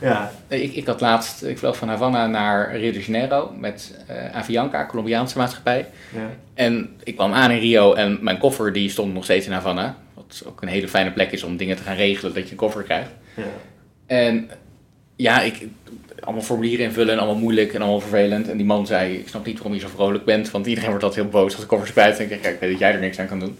Ja. 0.00 0.32
Ik, 0.48 0.74
ik 0.74 0.86
had 0.86 1.00
laatst, 1.00 1.42
ik 1.42 1.58
vloog 1.58 1.76
van 1.76 1.88
Havana 1.88 2.26
naar 2.26 2.76
Rio 2.76 2.92
de 2.92 3.02
Janeiro 3.02 3.52
met 3.58 4.04
eh, 4.06 4.36
Avianca, 4.36 4.86
Colombiaanse 4.86 5.38
maatschappij. 5.38 5.86
Ja. 6.14 6.30
En 6.54 6.90
ik 7.04 7.14
kwam 7.14 7.32
aan 7.32 7.50
in 7.50 7.58
Rio 7.58 7.94
en 7.94 8.18
mijn 8.20 8.38
koffer 8.38 8.72
die 8.72 8.90
stond 8.90 9.14
nog 9.14 9.24
steeds 9.24 9.46
in 9.46 9.52
Havana. 9.52 9.96
Wat 10.14 10.42
ook 10.46 10.62
een 10.62 10.68
hele 10.68 10.88
fijne 10.88 11.10
plek 11.12 11.32
is 11.32 11.42
om 11.42 11.56
dingen 11.56 11.76
te 11.76 11.82
gaan 11.82 11.96
regelen, 11.96 12.34
dat 12.34 12.44
je 12.44 12.50
een 12.50 12.56
koffer 12.56 12.82
krijgt. 12.82 13.10
Ja. 13.36 13.42
En 14.06 14.50
ja, 15.16 15.40
ik, 15.40 15.68
allemaal 16.20 16.42
formulieren 16.42 16.84
invullen 16.84 17.12
en 17.12 17.18
allemaal 17.18 17.40
moeilijk 17.40 17.74
en 17.74 17.80
allemaal 17.80 18.00
vervelend. 18.00 18.48
En 18.48 18.56
die 18.56 18.66
man 18.66 18.86
zei, 18.86 19.14
ik 19.14 19.28
snap 19.28 19.46
niet 19.46 19.56
waarom 19.56 19.74
je 19.74 19.80
zo 19.80 19.88
vrolijk 19.94 20.24
bent, 20.24 20.50
want 20.50 20.66
iedereen 20.66 20.90
wordt 20.90 21.04
altijd 21.04 21.22
heel 21.22 21.32
boos 21.32 21.52
als 21.52 21.60
de 21.60 21.66
koffers 21.66 21.92
zijn. 21.92 22.12
En 22.12 22.22
ik, 22.30 22.42
ja, 22.42 22.48
ik 22.48 22.60
weet 22.60 22.70
dat 22.70 22.78
jij 22.78 22.92
er 22.92 23.00
niks 23.00 23.18
aan 23.18 23.28
kan 23.28 23.38
doen. 23.38 23.58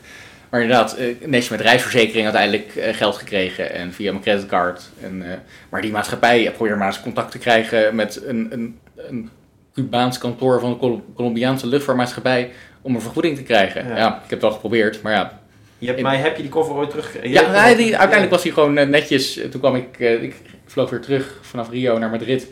Maar 0.50 0.60
inderdaad, 0.60 0.96
eh, 0.96 1.06
netjes 1.24 1.48
met 1.48 1.60
reisverzekering 1.60 2.24
uiteindelijk 2.24 2.76
eh, 2.76 2.94
geld 2.94 3.16
gekregen 3.16 3.72
en 3.72 3.92
via 3.92 4.10
mijn 4.10 4.22
creditcard. 4.22 4.90
En, 5.02 5.22
eh, 5.30 5.38
maar 5.68 5.80
die 5.80 5.90
maatschappij, 5.90 6.52
probeer 6.56 6.76
maar 6.76 6.86
eens 6.86 7.00
contact 7.00 7.30
te 7.30 7.38
krijgen 7.38 7.94
met 7.94 8.22
een, 8.26 8.48
een, 8.50 8.78
een 8.96 9.30
Cubaans 9.74 10.18
kantoor 10.18 10.60
van 10.60 10.70
de 10.70 10.76
Col- 10.76 11.04
Colombiaanse 11.14 11.66
luchtvaartmaatschappij 11.66 12.50
om 12.82 12.94
een 12.94 13.00
vergoeding 13.00 13.36
te 13.36 13.42
krijgen. 13.42 13.88
Ja. 13.88 13.96
Ja, 13.96 14.08
ik 14.08 14.20
heb 14.20 14.30
het 14.30 14.40
wel 14.40 14.52
geprobeerd, 14.52 15.02
maar 15.02 15.12
ja. 15.12 15.40
Je 15.78 15.86
hebt, 15.86 16.00
maar 16.00 16.20
heb 16.20 16.36
je 16.36 16.42
die 16.42 16.50
koffer 16.50 16.74
ooit 16.74 16.90
terug? 16.90 17.16
Ja, 17.22 17.64
nee, 17.64 17.76
die, 17.76 17.90
uiteindelijk 17.90 18.30
was 18.30 18.42
hij 18.42 18.52
gewoon 18.52 18.90
netjes. 18.90 19.40
Toen 19.50 19.60
kwam 19.60 19.74
ik, 19.74 19.98
ik 19.98 20.34
vloog 20.70 20.90
weer 20.90 21.00
terug 21.00 21.38
vanaf 21.40 21.70
Rio 21.70 21.98
naar 21.98 22.10
Madrid. 22.10 22.42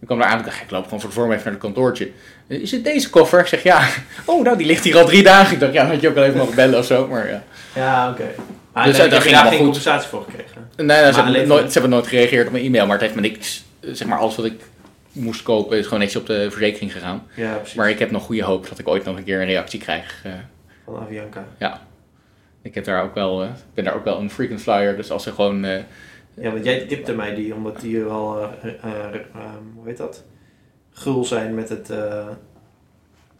Ik 0.00 0.06
kwam 0.06 0.18
daar 0.18 0.28
aan, 0.28 0.38
ik 0.38 0.44
dacht, 0.44 0.62
ik 0.62 0.70
loop 0.70 0.84
gewoon 0.84 1.00
voor 1.00 1.08
de 1.08 1.14
vorm 1.14 1.30
even 1.30 1.42
naar 1.44 1.52
het 1.52 1.62
kantoortje. 1.62 2.10
Eh, 2.46 2.60
Is 2.60 2.70
het 2.70 2.84
deze 2.84 3.10
koffer? 3.10 3.40
Ik 3.40 3.46
zeg, 3.46 3.62
ja. 3.62 3.88
Oh, 4.24 4.42
nou, 4.44 4.56
die 4.56 4.66
ligt 4.66 4.84
hier 4.84 4.96
al 4.96 5.04
drie 5.06 5.22
dagen. 5.22 5.54
Ik 5.54 5.60
dacht, 5.60 5.72
ja, 5.72 5.82
dan 5.82 5.90
had 5.92 6.00
je 6.00 6.08
ook 6.08 6.14
wel 6.14 6.24
even 6.24 6.38
mogen 6.38 6.54
bellen 6.54 6.78
of 6.78 6.84
zo, 6.86 7.06
maar 7.06 7.28
ja. 7.30 7.42
Ja, 7.74 8.10
oké. 8.10 8.24
Maar 8.72 8.84
Dus 8.84 8.96
dat 8.96 9.10
heb 9.10 9.20
ging 9.20 9.34
daar 9.34 9.42
geen 9.44 9.52
goed. 9.52 9.62
compensatie 9.62 10.08
voor 10.08 10.22
gekregen? 10.22 10.68
Nee, 10.76 10.86
nou, 10.86 11.12
ze, 11.12 11.20
hebben 11.22 11.48
nooit, 11.48 11.66
ze 11.66 11.72
hebben 11.72 11.90
nooit 11.90 12.06
gereageerd 12.06 12.46
op 12.46 12.52
mijn 12.52 12.64
e-mail, 12.64 12.84
maar 12.86 12.92
het 12.96 13.02
heeft 13.04 13.14
me 13.14 13.20
niks, 13.20 13.64
zeg 13.80 14.06
maar, 14.08 14.18
alles 14.18 14.36
wat 14.36 14.44
ik 14.46 14.60
moest 15.12 15.42
kopen 15.42 15.78
is 15.78 15.84
gewoon 15.84 15.98
netjes 15.98 16.20
op 16.20 16.26
de 16.26 16.50
verzekering 16.50 16.92
gegaan. 16.92 17.26
Ja, 17.34 17.54
precies. 17.54 17.74
Maar 17.76 17.90
ik 17.90 17.98
heb 17.98 18.10
nog 18.10 18.22
goede 18.24 18.42
hoop 18.44 18.68
dat 18.68 18.78
ik 18.78 18.88
ooit 18.88 19.04
nog 19.04 19.16
een 19.16 19.24
keer 19.24 19.40
een 19.40 19.46
reactie 19.46 19.80
krijg. 19.80 20.20
eh. 20.24 20.32
Van 20.84 20.96
Avianca. 21.00 21.44
ik 22.62 22.74
heb 22.74 22.84
daar 22.84 23.02
ook 23.02 23.14
wel, 23.14 23.42
eh, 23.42 23.48
ik 23.48 23.74
ben 23.74 23.84
daar 23.84 23.94
ook 23.94 24.04
wel 24.04 24.18
een 24.20 24.30
frequent 24.30 24.60
flyer, 24.62 24.96
dus 24.96 25.10
als 25.10 25.22
ze 25.22 25.32
gewoon... 25.32 25.64
Ja, 26.40 26.50
want 26.52 26.64
jij 26.64 26.80
tipte 26.86 27.12
mij 27.14 27.34
die, 27.34 27.54
omdat 27.54 27.80
die 27.80 28.04
wel, 28.04 28.38
eh, 28.40 28.68
eh, 28.82 29.14
eh, 29.14 29.20
hoe 29.74 29.86
heet 29.86 29.96
dat? 29.96 30.22
Gul 30.92 31.24
zijn 31.24 31.54
met 31.54 31.68
het 31.68 31.90
eh, 31.90 32.26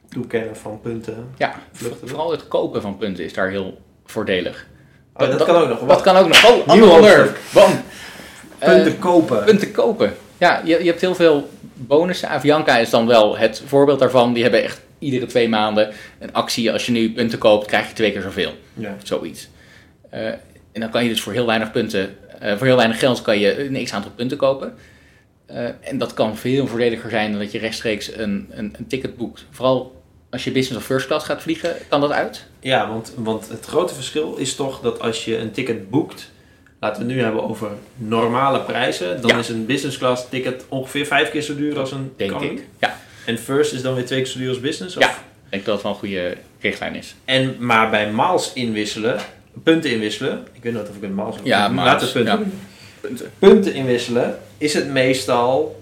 toekennen 0.08 0.56
van 0.56 0.80
punten. 0.80 1.28
ja, 1.36 1.54
Vluchten. 1.72 2.08
vooral 2.08 2.30
het 2.30 2.48
kopen 2.48 2.82
van 2.82 2.96
punten 2.96 3.24
is 3.24 3.32
daar 3.32 3.48
heel 3.50 3.78
voordelig. 4.04 4.66
Oh, 5.14 5.28
dat 5.30 5.44
kan 5.44 5.56
ook 5.56 5.68
nog. 5.68 5.80
Wat 5.80 6.00
kan 6.00 6.16
ook 6.16 6.28
nog? 6.28 6.44
Oh, 6.66 6.72
Nieuw. 6.74 7.26
Bam. 7.54 7.70
Punten 8.58 8.98
kopen. 8.98 9.44
punten 9.44 9.72
kopen. 9.72 10.14
Ja, 10.38 10.60
je, 10.64 10.78
je 10.78 10.88
hebt 10.88 11.00
heel 11.00 11.14
veel 11.14 11.48
bonussen. 11.74 12.28
Avianca 12.28 12.76
is 12.78 12.90
dan 12.90 13.06
wel 13.06 13.38
het 13.38 13.62
voorbeeld 13.66 13.98
daarvan. 13.98 14.32
Die 14.32 14.42
hebben 14.42 14.62
echt 14.62 14.80
iedere 14.98 15.26
twee 15.26 15.48
maanden 15.48 15.92
een 16.18 16.32
actie. 16.32 16.72
Als 16.72 16.86
je 16.86 16.92
nu 16.92 17.12
punten 17.12 17.38
koopt, 17.38 17.66
krijg 17.66 17.88
je 17.88 17.94
twee 17.94 18.12
keer 18.12 18.22
zoveel. 18.22 18.52
Ja. 18.74 18.96
Zoiets. 19.02 19.48
Eh, 20.10 20.26
en 20.72 20.80
dan 20.80 20.90
kan 20.90 21.02
je 21.02 21.08
dus 21.08 21.20
voor 21.22 21.32
heel 21.32 21.46
weinig 21.46 21.70
punten, 21.70 22.16
eh, 22.40 22.56
voor 22.56 22.66
heel 22.66 22.76
weinig 22.76 22.98
geld 22.98 23.22
kan 23.22 23.38
je 23.38 23.64
een 23.66 23.84
x 23.84 23.92
aantal 23.92 24.10
punten 24.10 24.36
kopen. 24.36 24.74
Eh, 25.46 25.68
en 25.80 25.98
dat 25.98 26.14
kan 26.14 26.36
veel 26.36 26.66
voordeliger 26.66 27.10
zijn 27.10 27.30
dan 27.30 27.40
dat 27.40 27.52
je 27.52 27.58
rechtstreeks 27.58 28.16
een, 28.16 28.46
een, 28.50 28.74
een 28.78 28.86
ticket 28.86 29.16
boekt. 29.16 29.44
Vooral 29.50 30.02
als 30.30 30.44
je 30.44 30.50
business 30.52 30.78
of 30.80 30.84
first 30.84 31.06
class 31.06 31.26
gaat 31.26 31.42
vliegen, 31.42 31.74
kan 31.88 32.00
dat 32.00 32.10
uit. 32.12 32.44
Ja, 32.60 32.88
want, 32.88 33.12
want 33.16 33.48
het 33.48 33.66
grote 33.66 33.94
verschil 33.94 34.36
is 34.36 34.54
toch 34.54 34.80
dat 34.80 35.00
als 35.00 35.24
je 35.24 35.38
een 35.38 35.50
ticket 35.50 35.90
boekt, 35.90 36.30
laten 36.80 37.02
we 37.02 37.08
het 37.08 37.16
nu 37.16 37.22
hebben 37.22 37.42
over 37.48 37.68
normale 37.96 38.60
prijzen, 38.60 39.20
dan 39.20 39.30
Ja. 39.30 39.38
is 39.38 39.48
een 39.48 39.66
business 39.66 39.98
class 39.98 40.28
ticket 40.28 40.64
ongeveer 40.68 41.06
vijf 41.06 41.30
keer 41.30 41.42
zo 41.42 41.56
duur 41.56 41.78
als 41.78 41.92
een 41.92 42.12
Denk 42.16 42.40
ik. 42.40 42.64
Ja, 42.80 42.98
En 43.26 43.38
first 43.38 43.72
is 43.72 43.82
dan 43.82 43.94
weer 43.94 44.04
twee 44.06 44.22
keer 44.22 44.30
zo 44.30 44.38
duur 44.38 44.48
als 44.48 44.60
business? 44.60 44.96
Of? 44.96 45.02
Ja. 45.02 45.10
ik 45.10 45.16
denk 45.50 45.64
dat 45.64 45.74
dat 45.74 45.82
wel 45.82 45.92
een 45.92 45.98
goede 45.98 46.36
richtlijn 46.60 46.94
is. 46.94 47.14
En, 47.24 47.56
maar 47.58 47.90
bij 47.90 48.10
miles 48.10 48.52
inwisselen, 48.52 49.18
punten 49.62 49.90
inwisselen, 49.90 50.46
ik 50.52 50.62
weet 50.62 50.72
nooit 50.72 50.88
of 50.88 50.96
ik 50.96 51.02
een 51.02 51.14
miles 51.14 51.34
heb. 51.36 51.44
Ja, 51.44 51.68
miles, 51.68 51.84
Laten 51.84 52.06
we 52.06 52.12
punten 52.12 52.38
ja. 52.38 52.44
Punten. 53.00 53.30
Punten 53.38 53.74
inwisselen, 53.74 54.38
is 54.58 54.74
het 54.74 54.88
meestal 54.88 55.80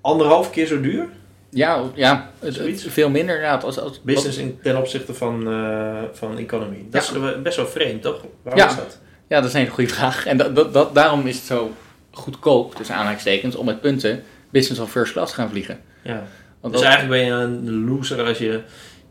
anderhalf 0.00 0.50
keer 0.50 0.66
zo 0.66 0.80
duur? 0.80 1.06
Ja, 1.50 1.82
ja 1.94 2.30
het, 2.38 2.56
het- 2.58 2.82
veel 2.88 3.10
minder 3.10 3.34
inderdaad. 3.34 3.64
Als, 3.64 3.78
als, 3.78 4.00
Business 4.02 4.38
in, 4.38 4.58
ten 4.62 4.76
opzichte 4.78 5.14
van, 5.14 5.48
eh, 5.50 6.02
van 6.12 6.38
economy. 6.38 6.84
Dat 6.90 7.10
Ja. 7.14 7.28
is 7.30 7.42
best 7.42 7.56
wel 7.56 7.66
vreemd, 7.66 8.02
toch? 8.02 8.24
Waarom 8.42 8.62
Ja. 8.62 8.68
is 8.70 8.76
dat? 8.76 8.98
Ja, 9.28 9.36
dat 9.36 9.44
is 9.48 9.52
een 9.52 9.60
hele 9.60 9.72
goede 9.72 9.90
vraag. 9.94 10.26
En 10.26 10.36
dat, 10.36 10.56
dat, 10.56 10.72
dat, 10.72 10.94
daarom 10.94 11.26
is 11.26 11.36
het 11.36 11.44
zo 11.44 11.72
goedkoop, 12.10 12.74
tussen 12.74 12.94
aanhalingstekens, 12.94 13.56
om 13.56 13.66
met 13.66 13.80
punten 13.80 14.22
business 14.50 14.80
of 14.80 14.90
first 14.90 15.12
class 15.12 15.32
te 15.34 15.40
gaan 15.40 15.48
vliegen. 15.50 15.80
Ja. 16.02 16.22
Want 16.60 16.72
Dus 16.74 16.82
dat- 16.82 16.92
eigenlijk 16.92 17.22
ben 17.22 17.36
je 17.36 17.42
een 17.42 17.84
loser 17.84 18.24
als 18.26 18.38
je 18.38 18.60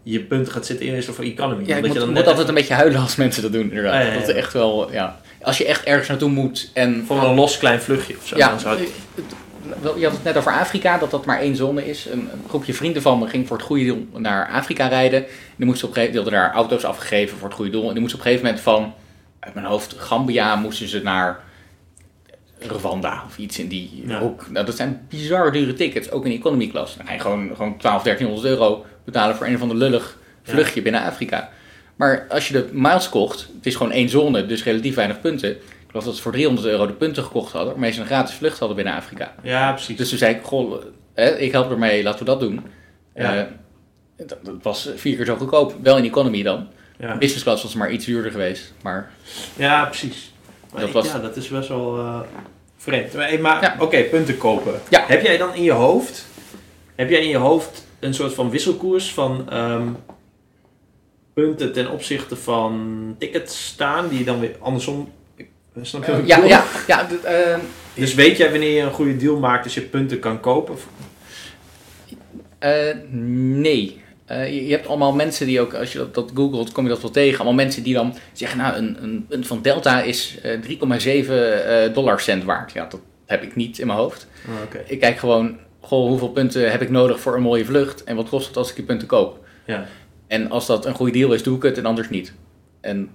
je 0.07 0.19
punten 0.19 0.51
gaat 0.53 0.65
zitten 0.65 0.85
inwisselen 0.85 1.15
voor 1.15 1.25
economy. 1.25 1.63
ja, 1.65 1.77
moet, 1.79 1.87
je 1.93 1.99
dan 1.99 2.05
moet 2.07 2.13
net 2.17 2.27
altijd 2.27 2.47
een 2.47 2.53
beetje 2.53 2.73
huilen 2.73 3.01
als 3.01 3.15
mensen 3.15 3.41
dat 3.41 3.51
doen, 3.51 3.69
inderdaad. 3.69 4.05
Ja. 4.05 4.13
Dat 4.13 4.27
is 4.29 4.35
echt 4.35 4.53
wel, 4.53 4.91
ja. 4.91 5.19
Als 5.41 5.57
je 5.57 5.65
echt 5.65 5.83
ergens 5.83 6.07
naartoe 6.07 6.29
moet 6.29 6.69
en... 6.73 7.03
voor 7.07 7.23
een 7.23 7.35
los 7.35 7.57
klein 7.57 7.81
vluchtje 7.81 8.15
of 8.17 8.27
zo. 8.27 8.37
Ja, 8.37 8.49
dan 8.49 8.59
zou 8.59 8.79
het- 8.79 8.89
je 9.97 10.03
had 10.03 10.13
het 10.13 10.23
net 10.23 10.37
over 10.37 10.51
Afrika, 10.51 10.97
dat 10.97 11.11
dat 11.11 11.25
maar 11.25 11.39
één 11.39 11.55
zone 11.55 11.87
is. 11.89 12.05
Een, 12.05 12.19
een 12.19 12.49
groepje 12.49 12.73
vrienden 12.73 13.01
van 13.01 13.19
me 13.19 13.27
ging 13.27 13.47
voor 13.47 13.57
het 13.57 13.65
goede 13.65 13.85
doel 13.85 14.07
naar 14.13 14.49
Afrika 14.49 14.87
rijden. 14.87 15.19
En 15.25 15.29
die, 15.55 15.65
moesten 15.65 15.87
op 15.87 15.95
een 15.95 16.01
gegeven, 16.01 16.21
hadden 16.23 16.39
daar 16.41 16.53
auto's 16.53 16.83
afgegeven 16.83 17.37
voor 17.37 17.47
het 17.47 17.57
goede 17.57 17.71
doel. 17.71 17.87
En 17.87 17.91
die 17.91 18.01
moesten 18.01 18.19
op 18.19 18.25
een 18.25 18.31
gegeven 18.31 18.45
moment 18.55 18.63
van, 18.73 18.93
uit 19.39 19.53
mijn 19.53 19.65
hoofd, 19.65 19.95
Gambia 19.97 20.55
moesten 20.55 20.87
ze 20.87 21.01
naar 21.03 21.39
Rwanda 22.59 23.23
of 23.27 23.37
iets 23.37 23.59
in 23.59 23.67
die 23.67 24.03
Ja. 24.07 24.19
hoek. 24.19 24.45
Nou, 24.49 24.65
dat 24.65 24.75
zijn 24.75 25.05
bizar 25.09 25.51
dure 25.51 25.73
tickets, 25.73 26.11
ook 26.11 26.25
in 26.25 26.31
economy 26.31 26.67
class. 26.67 26.97
Dan 26.97 27.05
ga 27.07 27.13
je 27.13 27.19
gewoon, 27.19 27.49
gewoon 27.55 27.77
12, 27.77 28.03
1300 28.03 28.47
euro 28.53 28.85
betalen 29.05 29.35
voor 29.35 29.45
een 29.47 29.55
of 29.55 29.61
ander 29.61 29.77
lullig 29.77 30.17
vluchtje 30.43 30.81
binnen 30.81 31.01
Afrika. 31.01 31.49
Maar 31.95 32.25
als 32.29 32.47
je 32.47 32.53
de 32.53 32.69
miles 32.71 33.09
kocht, 33.09 33.47
het 33.55 33.65
is 33.65 33.75
gewoon 33.75 33.91
één 33.91 34.09
zone, 34.09 34.45
dus 34.45 34.63
relatief 34.63 34.95
weinig 34.95 35.21
punten. 35.21 35.49
Ik 35.51 35.61
geloof 35.87 36.03
dat 36.05 36.15
ze 36.15 36.21
voor 36.21 36.31
300 36.31 36.67
euro 36.67 36.87
de 36.87 36.93
punten 36.93 37.23
gekocht 37.23 37.51
hadden, 37.51 37.71
waarmee 37.71 37.91
ze 37.91 37.99
een 37.99 38.05
gratis 38.05 38.35
vlucht 38.35 38.59
hadden 38.59 38.75
binnen 38.77 38.93
Afrika. 38.95 39.33
ja, 39.43 39.71
precies. 39.71 39.97
Dus 39.97 40.09
toen 40.09 40.17
zei 40.17 40.35
ik, 40.35 40.41
goh, 40.43 40.81
hè, 41.13 41.37
ik 41.37 41.51
help 41.51 41.71
ermee, 41.71 42.03
laten 42.03 42.19
we 42.19 42.25
dat 42.25 42.39
doen. 42.39 42.61
Ja. 43.15 43.35
Eh, 43.37 43.43
dat, 44.27 44.37
dat 44.43 44.55
was 44.61 44.89
vier 44.95 45.15
keer 45.15 45.25
zo 45.25 45.35
goedkoop, 45.35 45.75
wel 45.83 45.97
in 45.97 46.03
economy 46.05 46.43
dan. 46.43 46.67
ja. 46.99 47.17
Business 47.17 47.43
class 47.43 47.63
was 47.63 47.73
maar 47.75 47.91
iets 47.91 48.05
duurder 48.05 48.31
geweest, 48.31 48.73
maar 48.81 49.11
ja, 49.55 49.85
precies. 49.85 50.33
Maar 50.71 50.79
Dat 50.79 50.89
ik- 50.89 50.95
was- 50.95 51.07
Ja, 51.11 51.19
dat 51.19 51.35
is 51.37 51.47
best 51.47 51.67
wel 51.69 51.97
eh, 51.97 52.19
vreemd. 52.77 53.13
Maar, 53.13 53.27
hey, 53.27 53.37
maar 53.39 53.61
Ja. 53.61 53.75
oké, 53.79 54.03
punten 54.03 54.37
kopen. 54.37 54.73
Ja. 54.89 55.03
Heb 55.07 55.21
jij 55.23 55.37
dan 55.37 55.53
in 55.55 55.63
je 55.63 55.71
hoofd, 55.71 56.25
heb 56.95 57.09
jij 57.09 57.21
in 57.21 57.29
je 57.29 57.37
hoofd 57.37 57.84
een 57.99 58.13
soort 58.13 58.33
van 58.33 58.49
wisselkoers 58.49 59.13
van 59.13 59.49
ehm, 59.49 59.87
punten 61.33 61.73
ten 61.73 61.91
opzichte 61.91 62.35
van 62.35 63.15
tickets 63.19 63.65
staan, 63.67 64.07
die 64.07 64.23
dan 64.23 64.39
weer 64.39 64.55
andersom... 64.59 65.11
ik- 65.35 65.49
Snap 65.81 66.05
je 66.05 66.21
ja, 66.25 66.43
ja, 66.43 66.63
ja, 66.87 67.03
dit, 67.03 67.23
eh, 67.23 67.57
Dus 67.93 68.13
weet 68.13 68.37
jij 68.37 68.51
wanneer 68.51 68.71
je 68.75 68.81
een 68.81 68.91
goede 68.91 69.17
deal 69.17 69.39
maakt 69.39 69.63
als 69.63 69.73
je 69.73 69.81
punten 69.81 70.19
kan 70.19 70.39
kopen? 70.39 70.75
Eh, 72.59 72.95
nee. 73.11 74.01
Eh, 74.25 74.53
je, 74.53 74.65
je 74.65 74.71
hebt 74.71 74.87
allemaal 74.87 75.13
mensen 75.13 75.47
die 75.47 75.61
ook, 75.61 75.73
als 75.73 75.91
je 75.91 75.97
dat, 75.97 76.13
dat 76.13 76.31
googelt, 76.33 76.71
kom 76.71 76.83
je 76.83 76.89
dat 76.89 77.01
wel 77.01 77.11
tegen. 77.11 77.35
Allemaal 77.35 77.53
mensen 77.65 77.83
die 77.83 77.93
dan 77.93 78.15
zeggen, 78.33 78.57
nou, 78.57 78.75
een, 78.75 79.03
een 79.03 79.25
punt 79.29 79.47
van 79.47 79.61
Delta 79.61 80.01
is 80.01 80.37
eh 80.41 80.59
3,7 80.61 81.29
eh, 81.29 81.93
dollar 81.93 82.19
cent 82.19 82.43
waard. 82.43 82.71
Ja, 82.71 82.85
dat 82.89 82.99
heb 83.25 83.43
ik 83.43 83.55
niet 83.55 83.79
in 83.79 83.87
mijn 83.87 83.99
hoofd. 83.99 84.27
Oh, 84.47 84.61
Oké. 84.63 84.83
Ik 84.87 84.99
kijk 84.99 85.17
gewoon, 85.17 85.57
goh, 85.85 86.07
hoeveel 86.07 86.29
punten 86.29 86.71
heb 86.71 86.81
ik 86.81 86.89
nodig 86.89 87.19
voor 87.19 87.35
een 87.35 87.41
mooie 87.41 87.65
vlucht? 87.65 88.03
En 88.03 88.15
wat 88.15 88.29
kost 88.29 88.47
het 88.47 88.57
als 88.57 88.69
ik 88.69 88.75
die 88.75 88.85
punten 88.85 89.07
koop? 89.07 89.45
Ja. 89.65 89.85
En 90.27 90.51
als 90.51 90.65
dat 90.65 90.85
een 90.85 90.93
goede 90.93 91.11
deal 91.11 91.33
is, 91.33 91.43
doe 91.43 91.55
ik 91.55 91.63
het 91.63 91.77
en 91.77 91.85
anders 91.85 92.09
niet. 92.09 92.33
En 92.81 93.09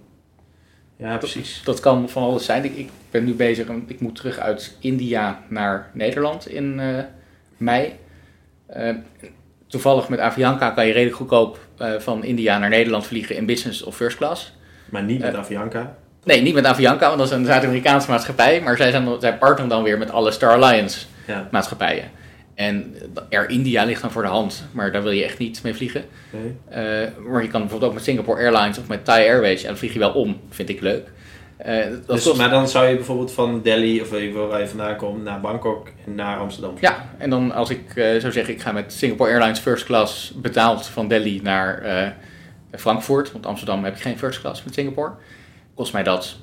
ja, 0.97 1.17
precies. 1.17 1.61
dat 1.65 1.81
kan 1.81 2.09
van 2.09 2.23
alles 2.23 2.45
zijn. 2.45 2.65
Ik, 2.65 2.77
ik 2.77 2.91
ben 3.11 3.25
nu 3.25 3.35
bezig, 3.35 3.67
ik 3.87 4.01
moet 4.01 4.15
terug 4.15 4.39
uit 4.39 4.77
India 4.81 5.41
naar 5.49 5.91
Nederland 5.93 6.49
in 6.49 6.81
eh, 6.81 7.05
mei. 7.57 7.93
Eh, 8.67 8.95
toevallig 9.67 10.09
met 10.09 10.19
Avianca 10.19 10.71
kan 10.71 10.87
je 10.87 10.93
redelijk 10.93 11.17
goedkoop 11.17 11.59
eh, 11.79 11.93
van 11.99 12.25
India 12.25 12.59
naar 12.59 12.69
Nederland 12.69 13.07
vliegen 13.07 13.37
in 13.37 13.47
business 13.47 13.83
of 13.83 13.97
first 13.97 14.17
class. 14.17 14.53
Maar 14.91 15.03
niet 15.03 15.21
met 15.21 15.35
Avianca. 15.35 15.97
Nee, 16.25 16.43
niet 16.43 16.55
met 16.55 16.65
Avianca, 16.65 17.07
want 17.07 17.19
dat 17.19 17.31
is 17.31 17.37
een 17.37 17.45
Zuid-Amerikaanse 17.45 18.11
maatschappij. 18.11 18.61
Maar 18.61 18.77
zij, 18.77 18.91
zijn, 18.91 19.21
zij 19.21 19.39
partneren 19.39 19.69
dan 19.69 19.83
weer 19.83 19.99
met 19.99 20.11
alle 20.11 20.31
Star 20.31 20.63
Alliance 20.63 21.07
Ja. 21.27 21.49
maatschappijen. 21.51 22.11
En 22.61 22.95
Air 23.31 23.49
India 23.49 23.85
ligt 23.85 24.01
dan 24.03 24.11
voor 24.11 24.23
de 24.23 24.29
hand, 24.29 24.65
maar 24.73 24.93
daar 24.93 25.03
wil 25.03 25.13
je 25.13 25.25
echt 25.25 25.39
niet 25.39 25.63
mee 25.63 25.75
vliegen. 25.75 26.05
Nee. 26.31 26.57
Eh, 26.69 27.09
maar 27.29 27.43
je 27.43 27.49
kan 27.49 27.61
bijvoorbeeld 27.61 27.91
ook 27.91 27.95
met 27.97 28.05
Singapore 28.05 28.41
Airlines 28.43 28.79
of 28.79 28.89
met 28.89 29.05
Thai 29.05 29.29
Airways. 29.29 29.63
En 29.63 29.69
dan 29.69 29.77
vlieg 29.77 29.93
je 29.93 29.99
wel 29.99 30.13
om, 30.13 30.41
vind 30.51 30.69
ik 30.69 30.81
leuk. 30.81 31.11
Eh, 31.57 31.85
dat 31.85 32.07
Dus, 32.07 32.25
kost- 32.25 32.37
Maar 32.37 32.51
dan 32.51 32.69
zou 32.69 32.87
je 32.87 32.95
bijvoorbeeld 32.95 33.33
van 33.33 33.63
Delhi, 33.63 34.01
of 34.01 34.13
ik 34.13 34.35
waar 34.35 34.61
je 34.61 34.69
vandaan 34.69 34.97
komt, 34.97 35.23
naar 35.25 35.41
Bangkok 35.41 35.89
en 36.07 36.15
naar 36.15 36.39
Amsterdam. 36.39 36.75
Ja, 36.81 37.11
en 37.19 37.31
dan 37.31 37.53
als 37.53 37.71
ik 37.71 37.97
eh, 37.97 38.21
zou 38.21 38.33
zeggen, 38.33 38.55
ik 38.55 38.61
ga 38.61 38.73
met 38.73 38.93
Singapore 38.93 39.31
Airlines 39.31 39.59
first 39.59 39.85
class 39.85 40.33
betaald 40.37 40.87
van 40.87 41.09
Delhi 41.09 41.41
naar 41.43 41.83
Frankfurt. 42.73 43.33
Want 43.33 43.47
Amsterdam 43.47 43.85
heb 43.85 43.95
ik 43.95 44.01
geen 44.03 44.19
first 44.19 44.41
class 44.41 44.65
met 44.65 44.75
Singapore. 44.75 45.13
Kost 45.75 45.93
mij 45.93 46.03
dat 46.03 46.37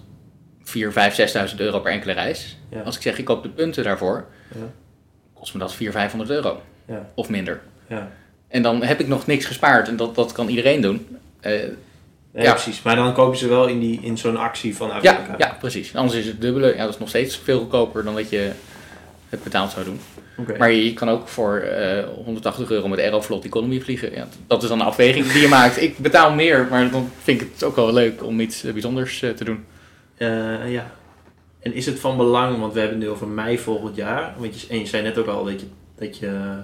4, 0.63 0.91
5, 0.91 1.15
6.000 1.49 1.59
euro 1.59 1.79
per 1.79 1.91
enkele 1.91 2.13
reis. 2.13 2.57
Ja. 2.69 2.81
Als 2.81 2.95
ik 2.95 3.01
zeg, 3.01 3.17
ik 3.17 3.25
koop 3.25 3.43
de 3.43 3.49
punten 3.49 3.83
daarvoor, 3.83 4.25
Ja. 4.55 4.71
Kost 5.39 5.53
me 5.53 5.59
dat 5.59 5.73
400, 5.73 6.11
500 6.11 6.29
euro. 6.29 6.61
Ja. 6.87 7.07
Of 7.15 7.29
minder. 7.29 7.61
Ja. 7.87 8.11
En 8.47 8.61
dan 8.61 8.83
heb 8.83 8.99
ik 8.99 9.07
nog 9.07 9.25
niks 9.27 9.45
gespaard 9.45 9.87
en 9.87 9.95
dat, 9.95 10.15
dat 10.15 10.31
kan 10.31 10.47
iedereen 10.47 10.81
doen. 10.81 11.07
Eh, 11.39 11.51
Nee, 12.31 12.45
Ja. 12.45 12.51
precies. 12.53 12.81
Maar 12.81 12.95
dan 12.95 13.13
kopen 13.13 13.37
ze 13.37 13.47
wel 13.47 13.67
in, 13.67 13.79
die, 13.79 13.99
in 14.01 14.17
zo'n 14.17 14.37
actie 14.37 14.75
van 14.75 14.87
ja, 14.87 14.93
Afrika. 14.95 15.35
ja, 15.37 15.57
precies. 15.59 15.95
Anders 15.95 16.19
is 16.19 16.25
het 16.25 16.41
dubbele. 16.41 16.75
Ja, 16.75 16.83
dat 16.83 16.93
is 16.93 16.99
nog 16.99 17.09
steeds 17.09 17.37
veel 17.37 17.59
goedkoper 17.59 18.03
dan 18.03 18.15
dat 18.15 18.29
je 18.29 18.51
het 19.29 19.43
betaald 19.43 19.71
zou 19.71 19.85
doen. 19.85 19.99
Maar 20.57 20.71
je 20.71 20.93
kan 20.93 21.09
ook 21.09 21.27
voor 21.27 21.57
eh 21.57 22.03
180 22.25 22.69
euro 22.71 22.87
met 22.87 22.99
Aeroflot 22.99 23.45
Economy 23.45 23.79
vliegen. 23.81 24.11
Ja, 24.13 24.27
dat 24.47 24.63
is 24.63 24.69
dan 24.69 24.79
een 24.79 24.85
afweging 24.85 25.31
die 25.31 25.41
je 25.41 25.47
maakt. 25.47 25.81
Ik 25.81 25.97
betaal 25.97 26.33
meer, 26.33 26.67
maar 26.69 26.91
dan 26.91 27.11
vind 27.23 27.41
ik 27.41 27.47
het 27.53 27.63
ook 27.63 27.75
wel 27.75 27.93
leuk 27.93 28.23
om 28.23 28.39
iets 28.39 28.63
eh, 28.63 28.71
bijzonders 28.73 29.19
te 29.19 29.43
doen. 29.43 29.65
Ja. 30.67 30.91
En 31.67 31.73
is 31.73 31.85
het 31.85 31.99
van 31.99 32.17
belang, 32.17 32.59
want 32.59 32.73
we 32.73 32.79
hebben 32.79 32.97
het 32.97 33.07
nu 33.07 33.13
over 33.13 33.27
mei 33.27 33.59
volgend 33.59 33.95
jaar. 33.95 34.33
Want 34.37 34.61
je, 34.61 34.67
en 34.69 34.79
je 34.79 34.85
zei 34.85 35.03
net 35.03 35.17
ook 35.17 35.27
al 35.27 35.43
dat 35.43 35.59
je, 35.59 35.67
dat 35.97 36.17
je 36.17 36.55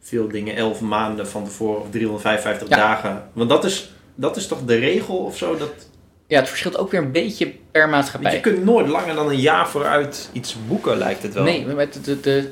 veel 0.00 0.28
dingen 0.28 0.56
11 0.56 0.80
maanden 0.80 1.28
van 1.28 1.44
tevoren 1.44 1.80
of 1.82 1.90
355 1.90 2.68
Ja. 2.68 2.76
dagen. 2.76 3.28
Want 3.32 3.48
dat 3.48 3.64
is, 3.64 3.90
dat 4.14 4.36
is 4.36 4.46
toch 4.46 4.64
de 4.64 4.76
regel 4.76 5.16
of 5.16 5.36
zo? 5.36 5.56
Dat, 5.56 5.70
Ja, 6.26 6.38
het 6.38 6.48
verschilt 6.48 6.76
ook 6.78 6.90
weer 6.90 7.00
een 7.00 7.12
beetje 7.12 7.52
per 7.70 7.88
maatschappij. 7.88 8.30
want 8.32 8.44
je 8.44 8.50
kunt 8.52 8.64
nooit 8.64 8.88
langer 8.88 9.14
dan 9.14 9.28
een 9.28 9.40
jaar 9.40 9.68
vooruit 9.68 10.28
iets 10.32 10.56
boeken, 10.68 10.98
lijkt 10.98 11.22
het 11.22 11.34
wel. 11.34 11.44
Nee, 11.44 11.64
met 11.66 11.92
de, 11.94 12.00
de, 12.00 12.20
de 12.20 12.50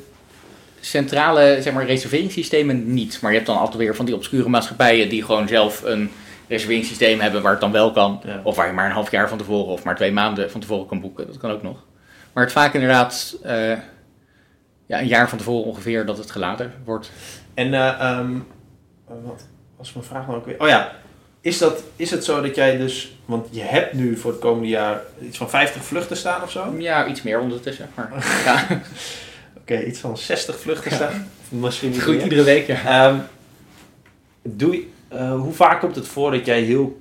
centrale 0.81 1.59
zeg 1.61 1.73
maar, 1.73 1.87
reserveringssystemen 1.87 2.95
niet. 2.95 3.19
Maar 3.21 3.31
je 3.31 3.37
hebt 3.37 3.49
dan 3.49 3.59
altijd 3.59 3.77
weer 3.77 3.97
van 3.97 4.05
die 4.05 4.15
obscure 4.15 4.49
maatschappijen 4.49 5.09
die 5.09 5.25
gewoon 5.25 5.49
zelf 5.49 5.83
een 5.85 6.11
reserveringssysteem 6.49 7.21
hebben 7.21 7.43
waar 7.43 7.53
het 7.53 7.61
dan 7.61 7.73
wel 7.73 7.93
kan. 7.93 8.21
Ja. 8.25 8.41
Of 8.43 8.57
waar 8.57 8.67
je 8.67 8.73
maar 8.73 8.87
een 8.87 8.93
half 8.93 9.11
jaar 9.11 9.29
van 9.29 9.39
tevoren 9.39 9.73
of 9.73 9.85
maar 9.85 9.97
twee 9.97 10.13
maanden 10.13 10.51
van 10.51 10.61
tevoren 10.61 10.87
kan 10.87 11.01
boeken. 11.01 11.27
Dat 11.27 11.37
kan 11.37 11.51
ook 11.51 11.63
nog. 11.63 11.85
Maar 12.33 12.45
het 12.45 12.53
vaak 12.53 12.75
inderdaad 12.75 13.37
eh, 13.43 13.79
ja, 14.87 15.01
een 15.01 15.07
jaar 15.07 15.29
van 15.29 15.39
tevoren 15.39 15.65
ongeveer 15.65 16.07
dat 16.07 16.19
het 16.19 16.31
geladen 16.31 16.73
wordt. 16.85 17.11
En 17.55 17.75
eh, 17.75 18.01
ehm, 18.01 18.33
wat 19.07 19.47
was 19.77 19.93
mijn 19.93 20.07
vraag 20.07 20.27
nou 20.27 20.39
ook 20.39 20.47
weer? 20.47 20.61
Oh 20.61 20.69
ja, 20.69 20.93
is, 21.41 21.59
dat, 21.59 21.83
is 21.97 22.11
het 22.11 22.25
zo 22.25 22.41
dat 22.41 22.55
jij 22.55 22.77
dus, 22.77 23.17
want 23.25 23.47
je 23.51 23.61
hebt 23.61 23.93
nu 23.93 24.17
voor 24.17 24.31
het 24.31 24.41
komende 24.41 24.69
jaar 24.69 25.01
iets 25.21 25.37
van 25.37 25.51
50 25.51 25.85
vluchten 25.85 26.17
staan 26.17 26.43
of 26.43 26.51
zo? 26.51 26.65
Oké, 26.65 26.79
Ja, 26.79 27.07
iets 27.07 27.23
meer 27.23 27.41
ondertussen. 27.41 27.89
Maar 27.95 28.11
ja, 29.67 29.81
iets 29.83 29.99
van 29.99 30.19
60 30.19 30.61
vluchten 30.61 30.93
staan. 30.93 31.29
Misschien 31.49 31.91
niet 31.91 32.03
goed 32.03 32.23
iedere 32.23 32.43
week. 32.43 32.67
Ja. 32.67 33.09
Ehm, 33.09 33.19
doe 34.43 34.85
eh, 35.15 35.41
hoe 35.41 35.53
vaak 35.53 35.81
komt 35.81 35.97
het 35.97 36.09
voor 36.09 36.31
dat 36.31 36.47
jij 36.47 36.61
heel 36.63 37.01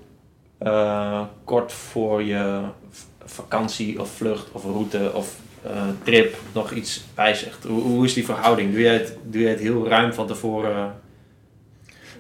eh, 0.58 1.22
kort 1.44 1.72
voor 1.72 2.24
je 2.24 2.62
vakantie 3.26 4.02
of 4.02 4.10
vlucht 4.10 4.52
of 4.52 4.64
route 4.64 5.12
of 5.14 5.40
eh, 5.64 5.88
trip 6.04 6.36
nog 6.54 6.72
iets 6.72 7.04
wijzigt? 7.16 7.64
Hoe, 7.64 7.82
hoe 7.82 8.06
is 8.06 8.14
die 8.14 8.26
verhouding? 8.26 8.72
Doe 8.72 8.82
jij, 8.82 8.94
het, 8.94 9.18
doe 9.24 9.42
jij 9.42 9.52
het 9.52 9.60
heel 9.60 9.88
ruim 9.88 10.14
van 10.14 10.28
tevoren? 10.28 10.96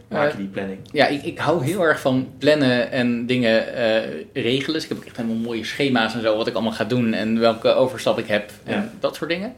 Maak 0.07 0.31
je 0.31 0.37
die 0.37 0.47
planning? 0.47 0.79
Ja, 0.91 1.07
ik, 1.07 1.23
ik 1.23 1.37
hou 1.37 1.63
heel 1.63 1.81
erg 1.81 1.99
van 1.99 2.27
plannen 2.37 2.91
en 2.91 3.25
dingen 3.25 3.65
regelen. 4.33 4.73
Dus 4.73 4.83
ik 4.83 4.89
heb 4.89 5.05
echt 5.05 5.17
helemaal 5.17 5.37
mooie 5.37 5.63
schema's 5.63 6.13
en 6.13 6.21
zo, 6.21 6.37
wat 6.37 6.47
ik 6.47 6.53
allemaal 6.53 6.71
ga 6.71 6.83
doen 6.83 7.13
en 7.13 7.39
welke 7.39 7.73
overstap 7.73 8.19
ik 8.19 8.27
heb 8.27 8.51
en 8.63 8.73
Ja. 8.73 8.89
dat 8.99 9.15
soort 9.15 9.29
dingen. 9.29 9.55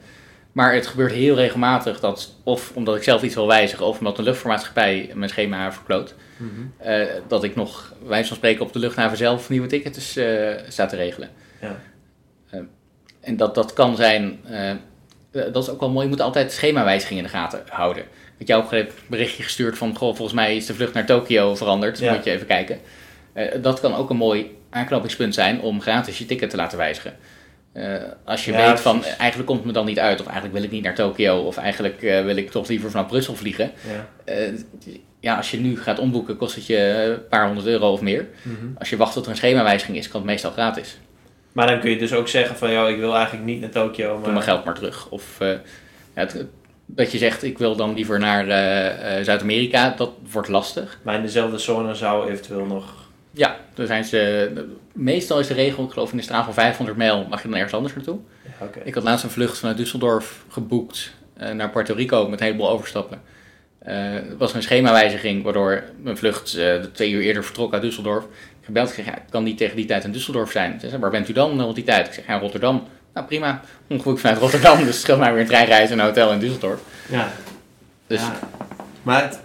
Maar 0.56 0.74
het 0.74 0.88
gebeurt 0.88 1.12
heel 1.12 1.36
regelmatig 1.36 2.00
dat, 2.00 2.36
of 2.44 2.72
omdat 2.76 2.96
ik 2.96 3.04
zelf 3.04 3.24
iets 3.24 3.36
wil 3.36 3.48
wijzigen, 3.48 3.86
of 3.86 3.98
omdat 3.98 4.18
een 4.18 4.24
luchtvaartmaatschappij 4.24 5.12
mijn 5.14 5.30
schema 5.30 5.72
verkloot, 5.72 6.16
eh, 6.78 7.06
dat 7.28 7.44
ik 7.44 7.56
nog, 7.56 7.94
wijze 8.06 8.28
van 8.28 8.38
spreken, 8.38 8.66
op 8.66 8.74
de 8.74 8.80
luchthaven 8.80 9.18
zelf 9.18 9.50
nieuwe 9.50 9.68
tickets 9.68 10.16
eh 10.16 10.54
sta 10.68 10.86
te 10.86 10.96
regelen. 10.96 11.30
Ja. 11.62 11.80
Eh, 12.50 12.60
en 13.22 13.38
dat, 13.38 13.56
dat 13.56 13.74
kan 13.74 13.96
zijn, 13.96 14.40
dat 15.32 15.64
is 15.64 15.70
ook 15.70 15.80
wel 15.80 15.90
mooi, 15.90 16.06
je 16.06 16.12
moet 16.12 16.22
altijd 16.22 16.52
schemawijzigingen 16.52 17.24
in 17.24 17.30
de 17.30 17.38
gaten 17.38 17.64
houden. 17.70 18.04
Ik 18.38 18.48
jou 18.48 18.64
ook 18.64 18.72
een 18.72 18.88
berichtje 19.08 19.44
gestuurd 19.44 19.78
van, 19.78 19.96
goh, 19.96 20.16
volgens 20.16 20.34
mij 20.34 20.56
is 20.56 20.66
de 20.66 20.74
vlucht 20.74 20.94
naar 20.94 21.06
Tokio 21.06 21.56
veranderd, 21.56 22.00
Ja. 22.00 22.14
moet 22.14 22.24
je 22.24 22.32
even 22.32 22.48
kijken. 22.48 22.80
Dat 23.62 23.80
kan 23.80 23.96
ook 23.96 24.10
een 24.10 24.18
mooi 24.18 24.58
aanknopingspunt 24.70 25.34
zijn 25.34 25.62
om 25.62 25.82
gratis 25.82 26.18
je 26.18 26.26
ticket 26.26 26.50
te 26.50 26.56
laten 26.56 26.78
wijzigen. 26.78 27.18
Eh, 27.76 27.94
als 28.24 28.46
je 28.46 28.52
Ja, 28.52 28.70
weet 28.70 28.80
van, 28.80 29.00
precies. 29.00 29.18
eigenlijk 29.18 29.48
komt 29.48 29.58
het 29.60 29.68
me 29.68 29.74
dan 29.74 29.86
niet 29.86 30.00
uit, 30.00 30.20
of 30.20 30.26
eigenlijk 30.26 30.56
wil 30.56 30.64
ik 30.64 30.72
niet 30.72 30.84
naar 30.84 30.96
Tokio, 30.96 31.38
of 31.38 31.58
eigenlijk 31.58 32.02
eh, 32.04 32.24
wil 32.24 32.36
ik 32.36 32.52
toch 32.52 32.68
liever 32.68 32.92
vanaf 32.92 33.08
Brussel 33.08 33.36
vliegen. 33.36 33.72
Ja. 33.88 34.34
Eh, 34.34 34.54
ja, 35.20 35.36
als 35.38 35.52
je 35.52 35.58
nu 35.60 35.82
gaat 35.82 36.00
omboeken, 36.00 36.38
kost 36.38 36.56
het 36.56 36.66
je 36.66 36.78
een 36.78 37.28
paar 37.28 37.46
honderd 37.46 37.68
euro 37.68 37.92
of 37.92 38.02
meer. 38.02 38.28
Mhm. 38.42 38.56
Als 38.80 38.90
je 38.90 38.98
wacht 38.98 39.14
tot 39.14 39.26
er 39.26 39.32
een 39.32 39.38
schemawijziging 39.38 39.98
is, 39.98 40.08
kan 40.08 40.20
het 40.22 40.30
meestal 40.30 40.52
gratis. 40.52 40.98
Maar 41.52 41.68
dan 41.68 41.80
kun 41.80 41.90
je 41.90 41.98
dus 41.98 42.14
ook 42.14 42.28
zeggen 42.28 42.56
van, 42.56 42.72
joh, 42.72 42.90
ik 42.90 42.98
wil 42.98 43.16
eigenlijk 43.16 43.46
niet 43.46 43.62
naar 43.62 43.70
Tokio, 43.70 44.12
Doe 44.14 44.20
maar... 44.22 44.32
mijn 44.32 44.44
geld 44.44 44.66
maar 44.66 44.74
terug. 44.76 45.10
Of 45.10 45.36
ja, 45.40 45.60
het- 46.14 46.46
dat 46.86 47.12
je 47.12 47.18
zegt, 47.18 47.44
ik 47.44 47.58
wil 47.58 47.76
dan 47.76 47.94
liever 47.94 48.20
naar 48.20 48.46
Zuid-Amerika, 49.24 49.94
dat 49.98 50.12
wordt 50.32 50.48
lastig. 50.48 51.00
Maar 51.02 51.16
in 51.16 51.22
dezelfde 51.22 51.58
zone 51.58 51.96
zou 51.96 52.30
eventueel 52.32 52.66
nog... 52.66 53.05
Ja, 53.36 53.56
dan 53.74 53.88
zijn 53.88 54.04
ze, 54.06 54.52
meestal 54.94 55.40
is 55.40 55.48
de 55.48 55.54
regel, 55.54 55.84
ik 55.84 55.92
geloof 55.92 56.12
in 56.12 56.18
de 56.18 56.24
straal 56.24 56.44
van 56.44 56.54
500 56.54 56.98
mijl, 56.98 57.26
mag 57.30 57.42
je 57.42 57.48
dan 57.48 57.56
ergens 57.58 57.74
anders 57.74 57.94
naartoe. 57.94 58.18
Ja. 58.60 58.68
Ik 58.84 58.94
had 58.94 59.04
laatst 59.04 59.24
een 59.24 59.30
vlucht 59.30 59.58
vanuit 59.58 59.78
Düsseldorf 59.88 60.26
geboekt 60.50 61.12
eh, 61.38 61.52
naar 61.52 61.70
Puerto 61.70 61.94
Rico 61.94 62.28
met 62.30 62.40
een 62.40 62.46
heleboel 62.46 62.70
overstappen. 62.70 63.22
Eh, 63.80 63.96
Het 64.14 64.38
was 64.38 64.54
een 64.54 64.62
schemawijziging, 64.62 65.44
waardoor 65.44 65.84
mijn 66.02 66.18
vlucht 66.18 66.56
eh, 66.58 66.76
twee 66.76 67.12
uur 67.12 67.22
eerder 67.22 67.44
vertrok 67.44 67.74
uit 67.74 67.84
Düsseldorf. 67.84 68.24
Ik 68.60 68.66
gebeld, 68.66 68.90
ik 68.90 68.96
zeg, 68.96 69.06
ja, 69.06 69.16
ik 69.16 69.24
kan 69.30 69.44
niet 69.44 69.58
tegen 69.58 69.76
die 69.76 69.86
tijd 69.86 70.04
in 70.04 70.14
Düsseldorf 70.14 70.52
zijn. 70.52 70.80
Ze 70.80 70.90
zei, 70.90 71.02
waar 71.02 71.12
bent 71.12 71.30
u 71.30 71.34
dan 71.34 71.62
rond 71.62 71.76
die 71.76 71.84
tijd? 71.84 72.08
Ik 72.08 72.14
zeg, 72.14 72.28
ja, 72.28 72.38
Rotterdam. 72.40 72.84
Nou, 73.14 73.28
prima. 73.28 73.62
Ongeboekt 73.90 74.20
vanuit 74.20 74.40
Rotterdam, 74.40 74.78
dus 74.78 74.86
het 74.94 74.96
scheelt 74.96 75.20
mij 75.20 75.32
weer 75.32 75.42
een 75.42 75.48
treinreis 75.48 75.90
en 75.90 76.00
een 76.00 76.06
hotel 76.06 76.32
in 76.32 76.40
Düsseldorf. 76.42 76.80
Ja. 77.10 77.32
Dus 78.08 78.22
Ja. 78.22 78.40
Maar 79.04 79.22
het- 79.24 79.40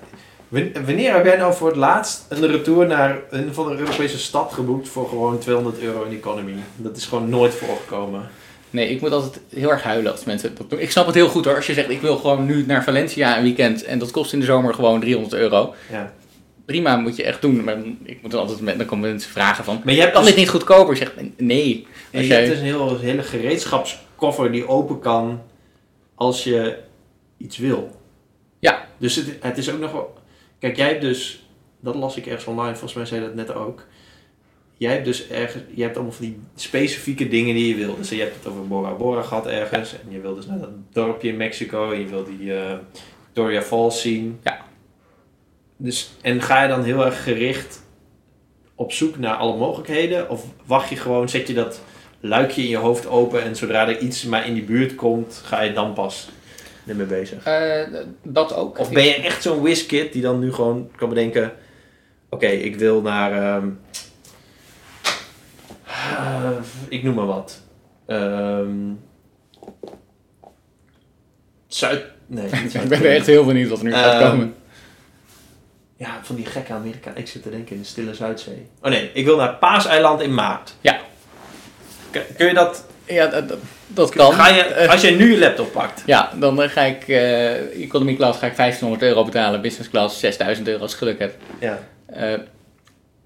wanneer 0.85 1.15
heb 1.15 1.25
jij 1.25 1.37
nou 1.37 1.55
voor 1.55 1.69
het 1.69 1.77
laatst 1.77 2.27
een 2.29 2.47
retour 2.47 2.87
naar 2.87 3.19
een 3.31 3.55
van 3.55 3.69
de 3.69 3.77
Europese 3.77 4.19
stad 4.19 4.53
geboekt 4.53 4.89
voor 4.89 5.09
gewoon 5.09 5.39
200 5.39 5.79
euro 5.79 6.05
in 6.05 6.17
economy? 6.17 6.55
Dat 6.77 6.97
is 6.97 7.07
gewoon 7.07 7.29
nooit 7.29 7.55
voorgekomen. 7.55 8.29
nee, 8.71 8.89
ik 8.89 9.01
moet 9.01 9.13
altijd 9.13 9.41
heel 9.49 9.71
erg 9.71 9.83
huilen 9.83 10.13
als 10.13 10.25
mensen 10.25 10.55
dat 10.55 10.71
doen. 10.71 10.81
Ik 10.81 10.91
snap 10.91 11.07
het 11.07 11.15
heel 11.15 11.29
goed 11.29 11.45
hoor, 11.45 11.57
als 11.57 11.67
je 11.67 11.75
zegt, 11.75 11.91
ik 11.91 12.01
wil 12.01 12.17
gewoon 12.17 12.47
nu 12.47 12.67
naar 12.67 12.85
Valencia 12.85 13.37
een 13.37 13.43
weekend 13.43 13.85
en 13.85 13.99
dat 13.99 14.11
kost 14.11 14.33
in 14.33 14.41
de 14.41 14.45
zomer 14.45 14.75
gewoon 14.75 15.01
300 15.01 15.35
euro. 15.35 15.75
Ja. 15.91 16.13
Prima, 16.65 16.97
moet 16.97 17.17
je 17.17 17.23
echt 17.23 17.43
doen. 17.43 17.65
Maar 17.65 17.77
ik 18.03 18.23
moet 18.23 18.31
dan 18.31 18.41
altijd 18.41 18.61
met, 18.61 18.79
dan 18.79 18.87
komen 18.87 19.11
mensen 19.11 19.31
vragen 19.31 19.65
van, 19.65 19.81
Maar 19.85 19.95
je 19.95 20.01
hebt 20.01 20.13
kan 20.13 20.23
dus, 20.23 20.31
dit 20.31 20.41
niet 20.41 20.51
goedkoper? 20.51 20.93
Ik 20.93 20.99
zeg, 20.99 21.13
nee. 21.37 21.87
Als 22.15 22.27
je 22.27 22.33
hebt 22.33 22.49
dus 22.49 22.59
een 22.59 22.65
heel, 22.65 22.99
hele 22.99 23.23
gereedschapskoffer 23.23 24.53
die 24.53 24.69
open 24.69 24.99
kan 24.99 25.43
als 26.15 26.45
je 26.45 26.77
iets 27.37 27.59
wil. 27.59 27.91
Ja. 28.59 28.87
Dus 28.99 29.15
het, 29.15 29.37
het 29.41 29.59
is 29.59 29.71
ook 29.71 29.81
nog 29.81 29.93
wel... 29.93 30.19
Kijk, 30.61 30.77
jij 30.77 30.89
hebt 30.89 31.01
dus... 31.01 31.45
Dat 31.81 31.95
las 31.95 32.17
ik 32.17 32.27
ergens 32.27 32.45
online, 32.45 32.71
volgens 32.71 32.95
mij 32.95 33.07
zei 33.07 33.21
dat 33.21 33.35
net 33.35 33.55
ook. 33.55 33.87
Jij 34.77 34.93
hebt 34.93 35.05
dus 35.05 35.29
ergens... 35.29 35.63
Je 35.75 35.83
hebt 35.83 35.95
allemaal 35.95 36.15
van 36.15 36.25
die 36.25 36.39
specifieke 36.55 37.29
dingen 37.29 37.55
die 37.55 37.69
je 37.69 37.85
wil. 37.85 37.97
Dus 37.97 38.09
je 38.09 38.21
hebt 38.21 38.35
het 38.37 38.47
over 38.47 38.67
Bora 38.67 38.95
Bora 38.95 39.23
gehad 39.23 39.47
ergens. 39.47 39.93
En 39.93 40.13
je 40.13 40.21
wil 40.21 40.35
dus 40.35 40.47
naar 40.47 40.59
dat 40.59 40.71
dorpje 40.93 41.29
in 41.29 41.37
Mexico. 41.37 41.91
En 41.91 41.99
je 41.99 42.07
wil 42.07 42.25
die 42.25 42.55
eh, 42.55 42.77
Victoria 43.25 43.63
Falls 43.63 44.01
zien. 44.01 44.39
Ja. 44.43 44.65
Dus, 45.77 46.11
en 46.21 46.43
ga 46.43 46.63
je 46.63 46.69
dan 46.69 46.83
heel 46.83 47.05
erg 47.05 47.23
gericht 47.23 47.83
op 48.75 48.93
zoek 48.93 49.19
naar 49.19 49.35
alle 49.35 49.57
mogelijkheden? 49.57 50.31
Of 50.31 50.45
wacht 50.67 50.89
je 50.89 50.97
gewoon, 50.97 51.29
zet 51.29 51.49
je 51.49 51.55
dat 51.55 51.83
luikje 52.21 52.63
in 52.63 52.69
je 52.69 52.77
hoofd 52.77 53.07
open... 53.07 53.43
en 53.43 53.57
zodra 53.57 53.89
er 53.89 53.99
iets 53.99 54.25
maar 54.25 54.47
in 54.47 54.55
die 54.55 54.65
buurt 54.65 54.95
komt, 54.95 55.41
ga 55.45 55.63
je 55.63 55.73
dan 55.73 55.93
pas 55.93 56.29
ermee 56.87 57.07
bezig? 57.07 57.45
Eh, 57.45 57.83
dat 58.23 58.55
ook. 58.55 58.79
Of 58.79 58.91
ben 58.93 59.05
je 59.05 59.15
echt 59.15 59.43
zo'n 59.43 59.61
whiskid 59.61 60.13
die 60.13 60.23
dan 60.23 60.39
nu 60.39 60.53
gewoon 60.53 60.91
kan 60.97 61.09
bedenken... 61.09 61.53
Oké, 62.29 62.47
ik 62.47 62.77
wil 62.77 63.01
naar... 63.01 63.33
ehm, 63.33 63.69
eh, 65.87 66.51
ik 66.89 67.03
noem 67.03 67.15
maar 67.15 67.27
wat. 67.27 67.61
Ehm, 68.07 68.71
Zuid... 71.67 72.05
Nee, 72.27 72.47
ik 72.83 72.89
ben 72.89 72.99
er 73.05 73.15
echt 73.15 73.27
heel 73.27 73.45
benieuwd 73.45 73.69
wat 73.69 73.79
er 73.79 73.85
nu 73.85 73.93
gaat 73.93 74.21
Ehm, 74.21 74.31
komen. 74.31 74.55
Ja, 75.97 76.21
van 76.23 76.37
die 76.37 76.47
gekke 76.47 76.73
Amerika. 76.73 77.13
Ik 77.15 77.29
zit 77.29 77.43
te 77.43 77.51
denken 77.51 77.75
in 77.75 77.81
de 77.83 77.87
Stille 77.89 78.15
Zuidzee. 78.15 78.67
Oh 78.83 78.91
nee, 78.91 79.11
ik 79.15 79.25
wil 79.25 79.37
naar 79.37 79.55
Paaseiland 79.55 80.21
in 80.21 80.35
maart. 80.35 80.75
Ja. 80.81 81.01
Kun 82.11 82.47
je 82.47 82.55
dat... 82.55 82.85
Ja, 83.11 83.27
dat, 83.87 84.11
kan. 84.11 84.33
Ga 84.33 84.49
je, 84.49 84.63
Eh, 84.63 84.91
als 84.91 85.01
jij 85.01 85.11
nu 85.15 85.31
je 85.33 85.39
laptop 85.39 85.73
pakt... 85.73 86.03
ja, 86.07 86.31
dan 86.39 86.63
eh, 86.63 86.69
ga 86.69 86.83
ik, 86.83 87.09
eh 87.09 87.83
economy 87.83 88.15
class 88.15 88.39
ga 88.39 88.47
ik 88.47 88.57
1500 88.57 89.03
euro 89.11 89.25
betalen, 89.25 89.61
business 89.61 89.91
class 89.91 90.21
6000 90.21 90.69
euro 90.69 90.83
als 90.83 90.93
ik 90.93 90.99
geluk 90.99 91.19
heb. 91.19 91.35
Ja. 91.61 91.79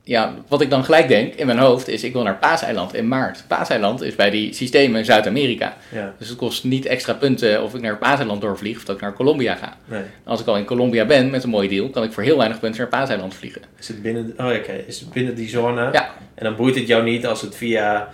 Ja, 0.06 0.34
wat 0.48 0.60
ik 0.60 0.70
dan 0.70 0.84
gelijk 0.84 1.08
denk 1.08 1.34
in 1.34 1.46
mijn 1.46 1.58
hoofd 1.58 1.88
is, 1.88 2.04
ik 2.04 2.12
wil 2.12 2.22
naar 2.22 2.36
Paaseiland 2.38 2.94
in 2.94 3.08
maart. 3.08 3.44
Paaseiland 3.48 4.02
is 4.02 4.14
bij 4.14 4.30
die 4.30 4.52
systemen 4.54 5.04
Zuid-Amerika. 5.04 5.76
Ja, 5.92 6.14
Dus 6.18 6.28
het 6.28 6.36
kost 6.38 6.64
niet 6.64 6.86
extra 6.86 7.12
punten 7.12 7.62
of 7.62 7.74
ik 7.74 7.80
naar 7.80 7.98
Paaseiland 7.98 8.40
doorvlieg 8.40 8.76
of 8.76 8.84
dat 8.84 8.96
ik 8.96 9.02
naar 9.02 9.12
Colombia 9.14 9.54
ga. 9.54 9.76
nee. 9.84 10.02
Als 10.24 10.40
ik 10.40 10.46
al 10.46 10.56
in 10.56 10.64
Colombia 10.64 11.04
ben 11.04 11.30
met 11.30 11.42
een 11.42 11.50
mooie 11.50 11.68
deal, 11.68 11.90
kan 11.90 12.02
ik 12.02 12.12
voor 12.12 12.22
heel 12.22 12.36
weinig 12.36 12.60
punten 12.60 12.80
naar 12.80 12.88
Paaseiland 12.90 13.34
vliegen. 13.34 13.62
Is 13.78 13.88
het 13.88 14.02
binnen... 14.02 14.34
Oh 14.38 14.52
ja, 14.52 14.56
oké. 14.58 14.72
Is 14.86 15.00
het 15.00 15.12
binnen 15.12 15.34
die 15.34 15.48
zone? 15.48 15.88
Ja. 15.92 16.10
En 16.34 16.44
dan 16.44 16.56
boeit 16.56 16.74
het 16.74 16.86
jou 16.86 17.02
niet 17.02 17.26
als 17.26 17.40
het 17.40 17.56
via 17.56 18.08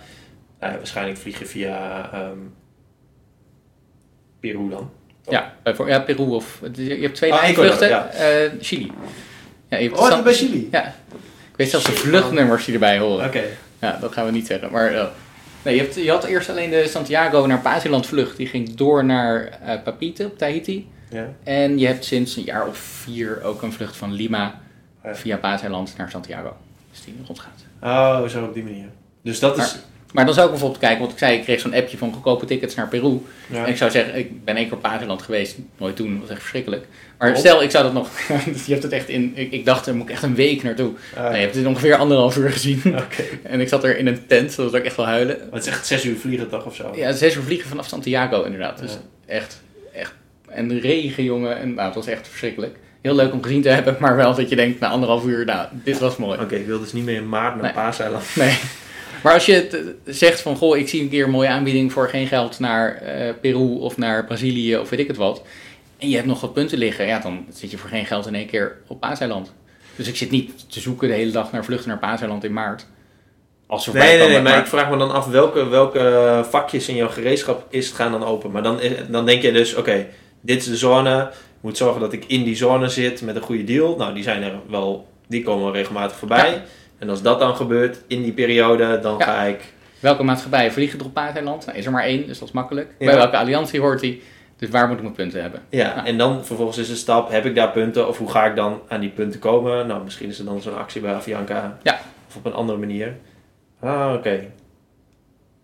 Nou 0.61 0.73
ja, 0.73 0.77
waarschijnlijk 0.79 1.17
vlieg 1.17 1.39
je 1.39 1.45
via 1.45 2.09
ehm, 2.13 2.37
Peru 4.39 4.69
dan. 4.69 4.91
Ja, 5.29 5.53
bij 5.63 5.75
voor, 5.75 5.87
ja, 5.89 5.99
Peru 5.99 6.23
of... 6.23 6.61
Je 6.73 6.97
hebt 7.01 7.15
twee 7.15 7.33
Ah, 7.33 7.43
vluchten. 7.43 7.87
ja. 7.89 8.07
eh, 8.07 8.51
Chili. 8.61 8.91
Ja, 9.69 9.77
je 9.77 9.83
hebt 9.87 9.97
Oh, 9.99 10.07
San- 10.07 10.23
bij 10.23 10.33
Chili? 10.33 10.67
Ja. 10.71 10.85
Ik 11.51 11.55
weet 11.57 11.69
zelfs 11.69 11.85
de 11.85 11.91
vluchtnummers 11.91 12.65
die 12.65 12.73
erbij 12.73 12.99
horen. 12.99 13.25
Oké. 13.27 13.43
Ja, 13.79 13.97
dat 14.01 14.11
gaan 14.13 14.25
we 14.25 14.31
niet 14.31 14.47
zeggen. 14.47 14.71
Maar 14.71 14.93
eh, 14.93 15.05
nee, 15.63 15.75
je, 15.75 15.81
hebt, 15.81 15.95
je 15.95 16.09
had 16.09 16.23
eerst 16.23 16.49
alleen 16.49 16.69
de 16.69 16.87
Santiago 16.87 17.45
naar 17.45 17.59
Paziland 17.59 18.05
vlucht. 18.05 18.37
Die 18.37 18.47
ging 18.47 18.73
door 18.75 19.05
naar 19.05 19.43
eh, 19.65 19.83
Papite 19.83 20.25
op 20.25 20.37
Tahiti. 20.37 20.89
Ja. 21.09 21.27
En 21.43 21.77
je 21.79 21.87
hebt 21.87 22.05
sinds 22.05 22.35
een 22.35 22.43
jaar 22.43 22.67
of 22.67 22.77
vier 22.77 23.43
ook 23.43 23.61
een 23.61 23.73
vlucht 23.73 23.97
van 23.97 24.13
Lima 24.13 24.61
via 25.03 25.37
Paziland 25.37 25.93
naar 25.97 26.09
Santiago. 26.09 26.55
Dus 26.91 27.03
die 27.03 27.15
rondgaat. 27.27 27.65
Oh, 27.81 28.27
zo 28.27 28.43
op 28.43 28.53
die 28.53 28.63
manier. 28.63 28.85
Dus 29.23 29.39
dat 29.39 29.57
is... 29.57 29.77
Maar 30.13 30.25
dan 30.25 30.33
zou 30.33 30.45
ik 30.45 30.51
bijvoorbeeld 30.51 30.81
kijken, 30.81 30.99
want 30.99 31.11
ik 31.11 31.17
zei, 31.17 31.37
ik 31.37 31.43
kreeg 31.43 31.59
zo'n 31.59 31.73
appje 31.73 31.97
van 31.97 32.13
goedkope 32.13 32.45
tickets 32.45 32.75
naar 32.75 32.87
Peru. 32.87 33.21
Ja. 33.47 33.63
En 33.63 33.69
ik 33.69 33.77
zou 33.77 33.91
zeggen, 33.91 34.15
ik 34.17 34.45
ben 34.45 34.55
één 34.55 34.65
keer 34.65 34.75
op 34.75 34.81
Paziland 34.81 35.21
geweest, 35.21 35.57
nooit 35.77 35.95
toen, 35.95 36.11
dat 36.11 36.19
was 36.21 36.29
echt 36.29 36.39
verschrikkelijk. 36.39 36.85
Maar 37.17 37.37
stel, 37.37 37.63
ik 37.63 37.71
zou 37.71 37.83
dat 37.83 37.93
nog, 37.93 38.09
je 38.65 38.71
hebt 38.71 38.83
het 38.83 38.91
echt 38.91 39.09
in, 39.09 39.31
ik, 39.35 39.51
ik 39.51 39.65
dacht, 39.65 39.87
er 39.87 39.95
moet 39.95 40.05
ik 40.07 40.11
echt 40.13 40.23
een 40.23 40.35
week 40.35 40.63
naartoe. 40.63 40.91
Ah, 41.15 41.23
nee, 41.23 41.33
je 41.33 41.41
hebt 41.41 41.55
het 41.55 41.65
ongeveer 41.65 41.95
anderhalf 41.95 42.37
uur 42.37 42.51
gezien. 42.51 42.81
En 43.43 43.59
ik 43.61 43.67
zat 43.67 43.83
er 43.83 43.97
in 43.97 44.07
een 44.07 44.27
tent, 44.27 44.55
dat 44.55 44.71
was 44.71 44.79
ook 44.79 44.85
echt 44.85 44.95
wel 44.95 45.05
huilen. 45.05 45.37
Maar 45.37 45.47
het 45.59 45.65
is 45.65 45.71
echt 45.71 45.85
zes 45.87 46.05
uur 46.05 46.15
vliegen 46.17 46.49
toch 46.49 46.65
of 46.65 46.75
zo? 46.75 46.91
Ja, 46.95 47.11
zes 47.11 47.35
uur 47.35 47.43
vliegen 47.43 47.67
vanaf 47.69 47.87
Santiago 47.87 48.43
inderdaad. 48.43 48.79
Dus 48.79 48.91
Ja. 48.91 49.33
echt, 49.33 49.61
echt. 49.93 50.13
En 50.49 50.67
de 50.67 50.79
regen, 50.79 51.23
jongen. 51.23 51.57
En 51.59 51.73
nou, 51.73 51.85
het 51.85 51.95
was 51.95 52.07
echt 52.07 52.27
verschrikkelijk. 52.27 52.75
Heel 53.01 53.15
leuk 53.15 53.33
om 53.33 53.43
gezien 53.43 53.61
te 53.61 53.69
hebben, 53.69 53.95
maar 53.99 54.15
wel 54.15 54.35
dat 54.35 54.49
je 54.49 54.55
denkt 54.55 54.79
na 54.79 54.87
anderhalf 54.87 55.25
uur, 55.25 55.45
nou, 55.45 55.67
dit 55.71 55.99
was 55.99 56.17
mooi. 56.17 56.39
Oké, 56.39 56.55
ik 56.55 56.65
wil 56.65 56.79
dus 56.79 56.93
niet 56.93 57.05
meer 57.05 57.15
in 57.15 57.29
maart 57.29 57.53
naar 57.53 57.63
Nee. 57.63 57.73
Paaseiland. 57.73 58.23
Nee. 58.35 58.57
Maar 59.23 59.33
als 59.33 59.45
je 59.45 59.53
het, 59.53 59.73
eh, 59.73 59.81
zegt 60.05 60.41
van, 60.41 60.55
goh, 60.55 60.77
ik 60.77 60.89
zie 60.89 61.01
een 61.01 61.09
keer 61.09 61.23
een 61.23 61.29
mooie 61.29 61.47
aanbieding 61.47 61.91
voor 61.91 62.09
geen 62.09 62.27
geld 62.27 62.59
naar 62.59 62.95
eh, 62.95 63.33
Peru 63.41 63.79
of 63.79 63.97
naar 63.97 64.25
Brazilië 64.25 64.77
of 64.77 64.89
weet 64.89 64.99
ik 64.99 65.07
het 65.07 65.17
wat. 65.17 65.41
En 65.97 66.09
je 66.09 66.15
hebt 66.15 66.27
nog 66.27 66.41
wat 66.41 66.53
punten 66.53 66.77
liggen, 66.77 67.07
ja, 67.07 67.19
dan 67.19 67.45
zit 67.53 67.71
je 67.71 67.77
voor 67.77 67.89
geen 67.89 68.05
geld 68.05 68.27
in 68.27 68.35
één 68.35 68.47
keer 68.47 68.77
op 68.87 68.99
Paaseiland. 68.99 69.53
Dus 69.95 70.07
ik 70.07 70.15
zit 70.15 70.31
niet 70.31 70.71
te 70.71 70.79
zoeken 70.79 71.07
de 71.07 71.13
hele 71.13 71.31
dag 71.31 71.51
naar 71.51 71.65
vluchten 71.65 71.89
naar 71.89 71.99
Paaseiland 71.99 72.43
in 72.43 72.53
maart. 72.53 72.85
Als 73.67 73.85
Nee, 73.85 74.17
nee, 74.17 74.27
nee, 74.27 74.41
maar 74.41 74.59
ik 74.59 74.65
vraag 74.65 74.89
me 74.89 74.97
dan 74.97 75.11
af 75.11 75.27
welke, 75.27 75.67
welke 75.67 76.45
vakjes 76.49 76.87
in 76.87 76.95
jouw 76.95 77.09
gereedschap 77.09 77.65
is 77.69 77.89
gaan 77.89 78.11
dan 78.11 78.23
open. 78.23 78.51
Maar 78.51 78.63
dan, 78.63 78.79
dan 79.09 79.25
denk 79.25 79.41
je 79.41 79.51
dus, 79.51 79.75
oké, 79.75 80.07
dit 80.41 80.57
is 80.57 80.65
de 80.65 80.77
zone. 80.77 81.21
Ik 81.31 81.67
moet 81.67 81.77
zorgen 81.77 82.01
dat 82.01 82.13
ik 82.13 82.25
in 82.27 82.43
die 82.43 82.55
zone 82.55 82.89
zit 82.89 83.21
met 83.21 83.35
een 83.35 83.41
goede 83.41 83.63
deal. 83.63 83.95
Nou, 83.95 84.13
die 84.13 84.23
zijn 84.23 84.43
er 84.43 84.59
wel, 84.69 85.07
die 85.27 85.43
komen 85.43 85.71
regelmatig 85.71 86.17
voorbij. 86.17 86.51
Ja. 86.51 86.63
En 87.01 87.09
als 87.09 87.21
dat 87.21 87.39
dan 87.39 87.55
gebeurt 87.55 88.01
in 88.07 88.21
die 88.23 88.31
periode, 88.33 88.99
dan 88.99 89.17
Ja. 89.17 89.25
ga 89.25 89.41
ik... 89.43 89.73
Welke 89.99 90.23
maatschappijen 90.23 90.71
vliegen 90.71 90.99
er 90.99 91.05
op? 91.05 91.13
Nou, 91.43 91.59
is 91.73 91.85
er 91.85 91.91
maar 91.91 92.03
één, 92.03 92.27
dus 92.27 92.39
dat 92.39 92.47
is 92.47 92.53
makkelijk. 92.53 92.87
Ja. 92.99 93.05
Bij 93.05 93.15
welke 93.15 93.37
alliantie 93.37 93.79
hoort 93.79 93.99
die? 93.99 94.21
Dus 94.57 94.69
waar 94.69 94.87
moet 94.87 94.95
ik 94.97 95.03
mijn 95.03 95.15
punten 95.15 95.41
hebben? 95.41 95.61
Ja, 95.69 95.85
Ja. 95.95 96.05
en 96.05 96.17
dan 96.17 96.45
vervolgens 96.45 96.77
is 96.77 96.87
de 96.87 96.95
stap, 96.95 97.29
heb 97.31 97.45
ik 97.45 97.55
daar 97.55 97.71
punten 97.71 98.07
of 98.07 98.17
hoe 98.17 98.29
ga 98.31 98.45
ik 98.45 98.55
dan 98.55 98.79
aan 98.87 98.99
die 98.99 99.09
punten 99.09 99.39
komen? 99.39 99.87
Nou, 99.87 100.03
misschien 100.03 100.29
is 100.29 100.39
er 100.39 100.45
dan 100.45 100.61
zo'n 100.61 100.77
actie 100.77 101.01
bij 101.01 101.13
Avianca. 101.13 101.77
Ja. 101.83 101.99
Of 102.27 102.35
op 102.35 102.45
een 102.45 102.53
andere 102.53 102.77
manier. 102.77 103.15
Ah, 103.79 104.13
oké. 104.17 104.39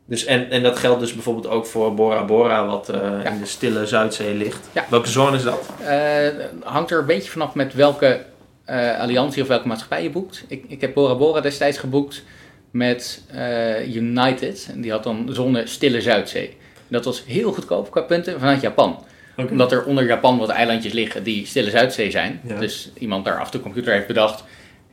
Dus 0.05 0.25
en, 0.25 0.49
en 0.49 0.63
dat 0.63 0.77
geldt 0.79 0.99
dus 0.99 1.13
bijvoorbeeld 1.13 1.47
ook 1.47 1.65
voor 1.65 1.93
Bora 1.93 2.25
Bora, 2.25 2.65
wat 2.65 2.89
eh, 2.89 3.01
Ja. 3.23 3.29
in 3.29 3.39
de 3.39 3.45
stille 3.45 3.85
Zuidzee 3.85 4.33
ligt. 4.35 4.69
Ja. 4.71 4.85
Welke 4.89 5.09
zone 5.09 5.35
is 5.35 5.43
dat? 5.43 5.69
Eh, 5.85 6.27
hangt 6.63 6.91
er 6.91 6.99
een 6.99 7.05
beetje 7.05 7.31
vanaf 7.31 7.53
met 7.55 7.73
welke 7.73 8.25
eh, 8.67 8.99
alliantie 8.99 9.41
of 9.41 9.47
welke 9.47 9.67
maatschappij 9.67 10.03
je 10.03 10.09
boekt. 10.09 10.45
Ik, 10.47 10.63
ik 10.67 10.81
heb 10.81 10.93
Bora 10.93 11.15
Bora 11.15 11.41
destijds 11.41 11.77
geboekt 11.77 12.23
met 12.71 13.23
eh, 13.31 13.95
United. 13.95 14.69
En 14.71 14.81
die 14.81 14.91
had 14.91 15.03
dan 15.03 15.29
zone 15.31 15.67
Stille 15.67 16.01
Zuidzee. 16.01 16.57
Dat 16.87 17.05
was 17.05 17.23
heel 17.25 17.53
goedkoop 17.53 17.91
qua 17.91 18.01
punten 18.01 18.39
vanuit 18.39 18.61
Japan. 18.61 19.03
Omdat 19.49 19.71
er 19.71 19.85
onder 19.85 20.05
Japan 20.05 20.37
wat 20.37 20.49
eilandjes 20.49 20.93
liggen 20.93 21.23
die 21.23 21.45
Stille 21.45 21.69
Zuidzee 21.69 22.11
zijn. 22.11 22.41
Ja. 22.43 22.59
Dus 22.59 22.91
iemand 22.97 23.25
daar 23.25 23.39
achter 23.39 23.59
de 23.59 23.65
computer 23.65 23.93
heeft 23.93 24.07
bedacht... 24.07 24.43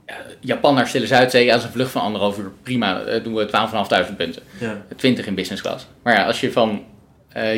ja, 0.06 0.16
Japan 0.40 0.74
naar 0.74 0.88
Stille 0.88 1.06
Zuidzee, 1.06 1.44
ja, 1.44 1.56
is 1.56 1.64
een 1.64 1.70
vlucht 1.70 1.90
van 1.90 2.02
anderhalf 2.02 2.38
uur. 2.38 2.52
Prima, 2.62 3.00
eh, 3.00 3.24
doen 3.24 3.34
we 3.34 3.46
12.500 4.10 4.16
punten. 4.16 4.42
Ja. 4.60 4.84
20 4.96 5.26
in 5.26 5.34
business 5.34 5.62
class. 5.62 5.86
Maar 6.02 6.14
ja, 6.14 6.26
als 6.26 6.40
je 6.40 6.52
van 6.52 6.84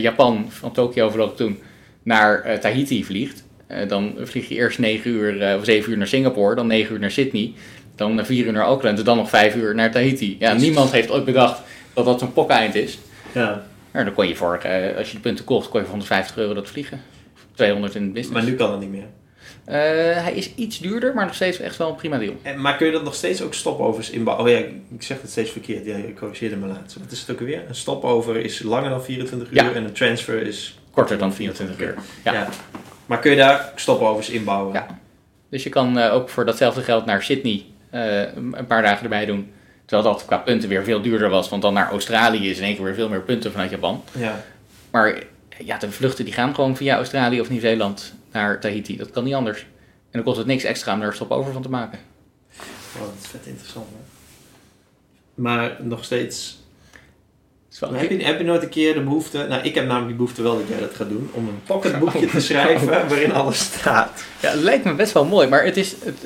Japan, 0.00 0.46
van 0.48 0.72
Tokio 0.72 1.26
ik 1.26 1.36
toen, 1.36 1.58
naar 2.02 2.60
Tahiti 2.60 3.04
vliegt, 3.04 3.44
dan 3.88 4.14
vlieg 4.22 4.48
je 4.48 4.54
eerst 4.54 4.78
9 4.78 5.10
uur 5.10 5.42
eh, 5.42 5.56
of 5.58 5.64
7 5.64 5.90
uur 5.92 5.98
naar 5.98 6.06
Singapore, 6.06 6.54
dan 6.54 6.66
9 6.66 6.94
uur 6.94 7.00
naar 7.00 7.10
Sydney, 7.10 7.52
dan 7.94 8.24
4 8.26 8.46
uur 8.46 8.52
naar 8.52 8.64
Auckland 8.64 8.98
en 8.98 9.04
dan 9.04 9.16
nog 9.16 9.28
5 9.28 9.54
uur 9.54 9.74
naar 9.74 9.90
Tahiti. 9.90 10.36
Ja, 10.38 10.52
niemand 10.52 10.92
heeft 10.92 11.10
ooit 11.10 11.24
bedacht 11.24 11.60
dat 11.94 12.04
dat 12.04 12.18
zo'n 12.20 12.32
pokeind 12.32 12.74
is. 12.74 12.98
ja. 13.32 13.66
Maar 13.90 14.04
dan 14.04 14.14
kon 14.14 14.28
je 14.28 14.36
voor, 14.36 14.56
eh, 14.56 14.96
als 14.96 15.08
je 15.08 15.14
de 15.14 15.20
punten 15.22 15.44
kocht, 15.44 15.68
kon 15.68 15.78
je 15.80 15.86
voor 15.86 15.94
150 15.94 16.36
euro 16.36 16.54
dat 16.54 16.68
vliegen. 16.68 17.00
Of 17.34 17.40
200 17.54 17.94
in 17.94 18.12
business. 18.12 18.34
Maar 18.34 18.44
nu 18.50 18.54
kan 18.56 18.70
dat 18.70 18.80
niet 18.80 18.90
meer. 18.90 19.04
Eh, 19.64 19.74
hij 20.22 20.32
is 20.34 20.54
iets 20.54 20.78
duurder, 20.78 21.14
maar 21.14 21.24
nog 21.24 21.34
steeds 21.34 21.58
echt 21.58 21.76
wel 21.76 21.88
een 21.88 21.94
prima 21.94 22.18
deal. 22.18 22.34
En, 22.42 22.60
maar 22.60 22.76
kun 22.76 22.86
je 22.86 22.92
dat 22.92 23.04
nog 23.04 23.14
steeds 23.14 23.42
ook 23.42 23.54
stopovers 23.54 24.10
inbouwen? 24.10 24.44
Oh 24.46 24.50
ja, 24.50 24.58
ik 24.58 25.02
zeg 25.02 25.20
het 25.20 25.30
steeds 25.30 25.50
verkeerd. 25.50 25.84
Ja, 25.84 25.96
je 25.96 26.14
corrigeerde 26.18 26.56
me 26.56 26.66
laatst. 26.66 26.96
Wat 26.98 27.12
is 27.12 27.20
het 27.20 27.30
ook 27.30 27.38
alweer? 27.40 27.62
Een 27.68 27.74
stopover 27.74 28.36
is 28.36 28.62
langer 28.62 28.90
dan 28.90 29.04
24 29.04 29.48
uur 29.50 29.54
Ja. 29.54 29.72
en 29.72 29.84
een 29.84 29.92
transfer 29.92 30.42
is... 30.42 30.78
Korter 30.90 31.18
dan 31.18 31.34
24 31.34 31.78
uur. 31.80 31.94
Ja. 32.24 32.48
Maar 33.07 33.18
kun 33.18 33.30
je 33.30 33.36
daar 33.36 33.72
stopovers 33.74 34.30
inbouwen? 34.30 34.74
Ja. 34.74 34.86
Dus 35.48 35.62
je 35.62 35.70
kan 35.70 35.98
eh, 35.98 36.14
ook 36.14 36.28
voor 36.28 36.44
datzelfde 36.44 36.82
geld 36.82 37.04
naar 37.04 37.22
Sydney 37.22 37.64
eh, 37.90 38.34
een 38.34 38.66
paar 38.66 38.82
dagen 38.82 39.02
erbij 39.02 39.26
doen. 39.26 39.52
Terwijl 39.84 40.12
dat 40.12 40.24
qua 40.24 40.36
punten 40.36 40.68
weer 40.68 40.84
veel 40.84 41.02
duurder 41.02 41.28
was. 41.28 41.48
Want 41.48 41.62
dan 41.62 41.74
naar 41.74 41.90
Australië 41.90 42.50
is 42.50 42.59
in 42.59 42.64
één 42.64 42.74
keer 42.74 42.84
weer 42.84 42.94
veel 42.94 43.09
meer 43.09 43.22
punten 43.22 43.50
vanuit 43.50 43.70
Japan. 43.70 44.04
Ja. 44.12 44.44
Maar 44.90 45.22
ja, 45.64 45.78
de 45.78 45.90
vluchten 45.90 46.24
die 46.24 46.34
gaan 46.34 46.54
gewoon 46.54 46.76
via 46.76 46.96
Australië 46.96 47.40
of 47.40 47.50
Nieuw-Zeeland 47.50 48.14
naar 48.32 48.61
Tahiti. 48.61 48.96
Dat 48.96 49.11
kan 49.11 49.24
niet 49.24 49.34
anders. 49.34 49.61
En 49.61 49.66
dan 50.11 50.22
kost 50.22 50.36
het 50.36 50.46
niks 50.46 50.64
extra 50.64 50.94
om 50.94 51.00
daar 51.00 51.14
stopover 51.14 51.52
van 51.52 51.62
te 51.62 51.70
maken. 51.70 51.98
Oh, 52.96 53.00
dat 53.00 53.14
is 53.22 53.26
vet 53.26 53.46
interessant. 53.46 53.86
Hè? 53.86 53.96
Maar 55.34 55.76
nog 55.80 56.04
steeds... 56.04 56.64
Heb, 57.81 58.11
je, 58.11 58.24
heb 58.24 58.39
je 58.39 58.45
nooit 58.45 58.62
een 58.62 58.68
keer 58.68 58.95
de 58.95 59.01
behoefte... 59.01 59.47
Nou, 59.49 59.62
ik 59.62 59.74
heb 59.74 59.85
namelijk 59.85 60.07
die 60.07 60.16
behoefte 60.16 60.43
wel 60.43 60.57
dat 60.59 60.68
jij 60.68 60.81
dat 60.81 60.95
gaat 60.95 61.09
doen. 61.09 61.31
Om 61.33 61.49
een 61.49 61.61
pocketboekje 61.66 62.27
te 62.27 62.41
schrijven 62.41 62.87
waarin 63.09 63.33
alles 63.33 63.59
staat. 63.59 64.24
Ja, 64.41 64.51
het 64.51 64.61
lijkt 64.61 64.85
me 64.85 64.95
best 64.95 65.12
wel 65.12 65.24
mooi. 65.24 65.49
Maar 65.49 65.64
het 65.64 65.77
is... 65.77 65.91
Het, 66.05 66.22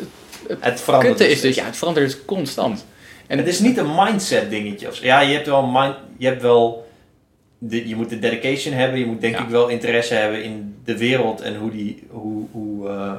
het 0.48 0.58
Het 0.64 0.80
verandert 0.80 1.16
kutte 1.16 1.32
is 1.32 1.40
dus, 1.40 1.54
ja, 1.54 1.64
het 1.64 1.76
verandert 1.76 2.06
dus 2.06 2.24
constant. 2.24 2.86
En 3.26 3.38
Het 3.38 3.46
is 3.46 3.58
niet 3.58 3.76
een 3.78 3.94
mindset 3.96 4.50
dingetje. 4.50 4.88
Ja, 5.00 5.20
je 5.20 5.34
hebt 5.34 5.46
wel, 5.46 5.66
mind, 5.66 5.94
je, 6.16 6.26
hebt 6.26 6.42
wel 6.42 6.90
de, 7.58 7.88
je 7.88 7.96
moet 7.96 8.10
de 8.10 8.18
dedication 8.18 8.74
hebben. 8.74 8.98
Je 8.98 9.06
moet 9.06 9.20
denk 9.20 9.34
Ja. 9.36 9.42
ik 9.42 9.48
wel 9.48 9.68
interesse 9.68 10.14
hebben 10.14 10.42
in 10.42 10.74
de 10.84 10.98
wereld 10.98 11.40
en 11.40 11.56
hoe 11.56 11.70
die, 11.70 12.02
hoe, 12.10 12.46
hoe, 12.52 12.88
eh, 12.88 13.12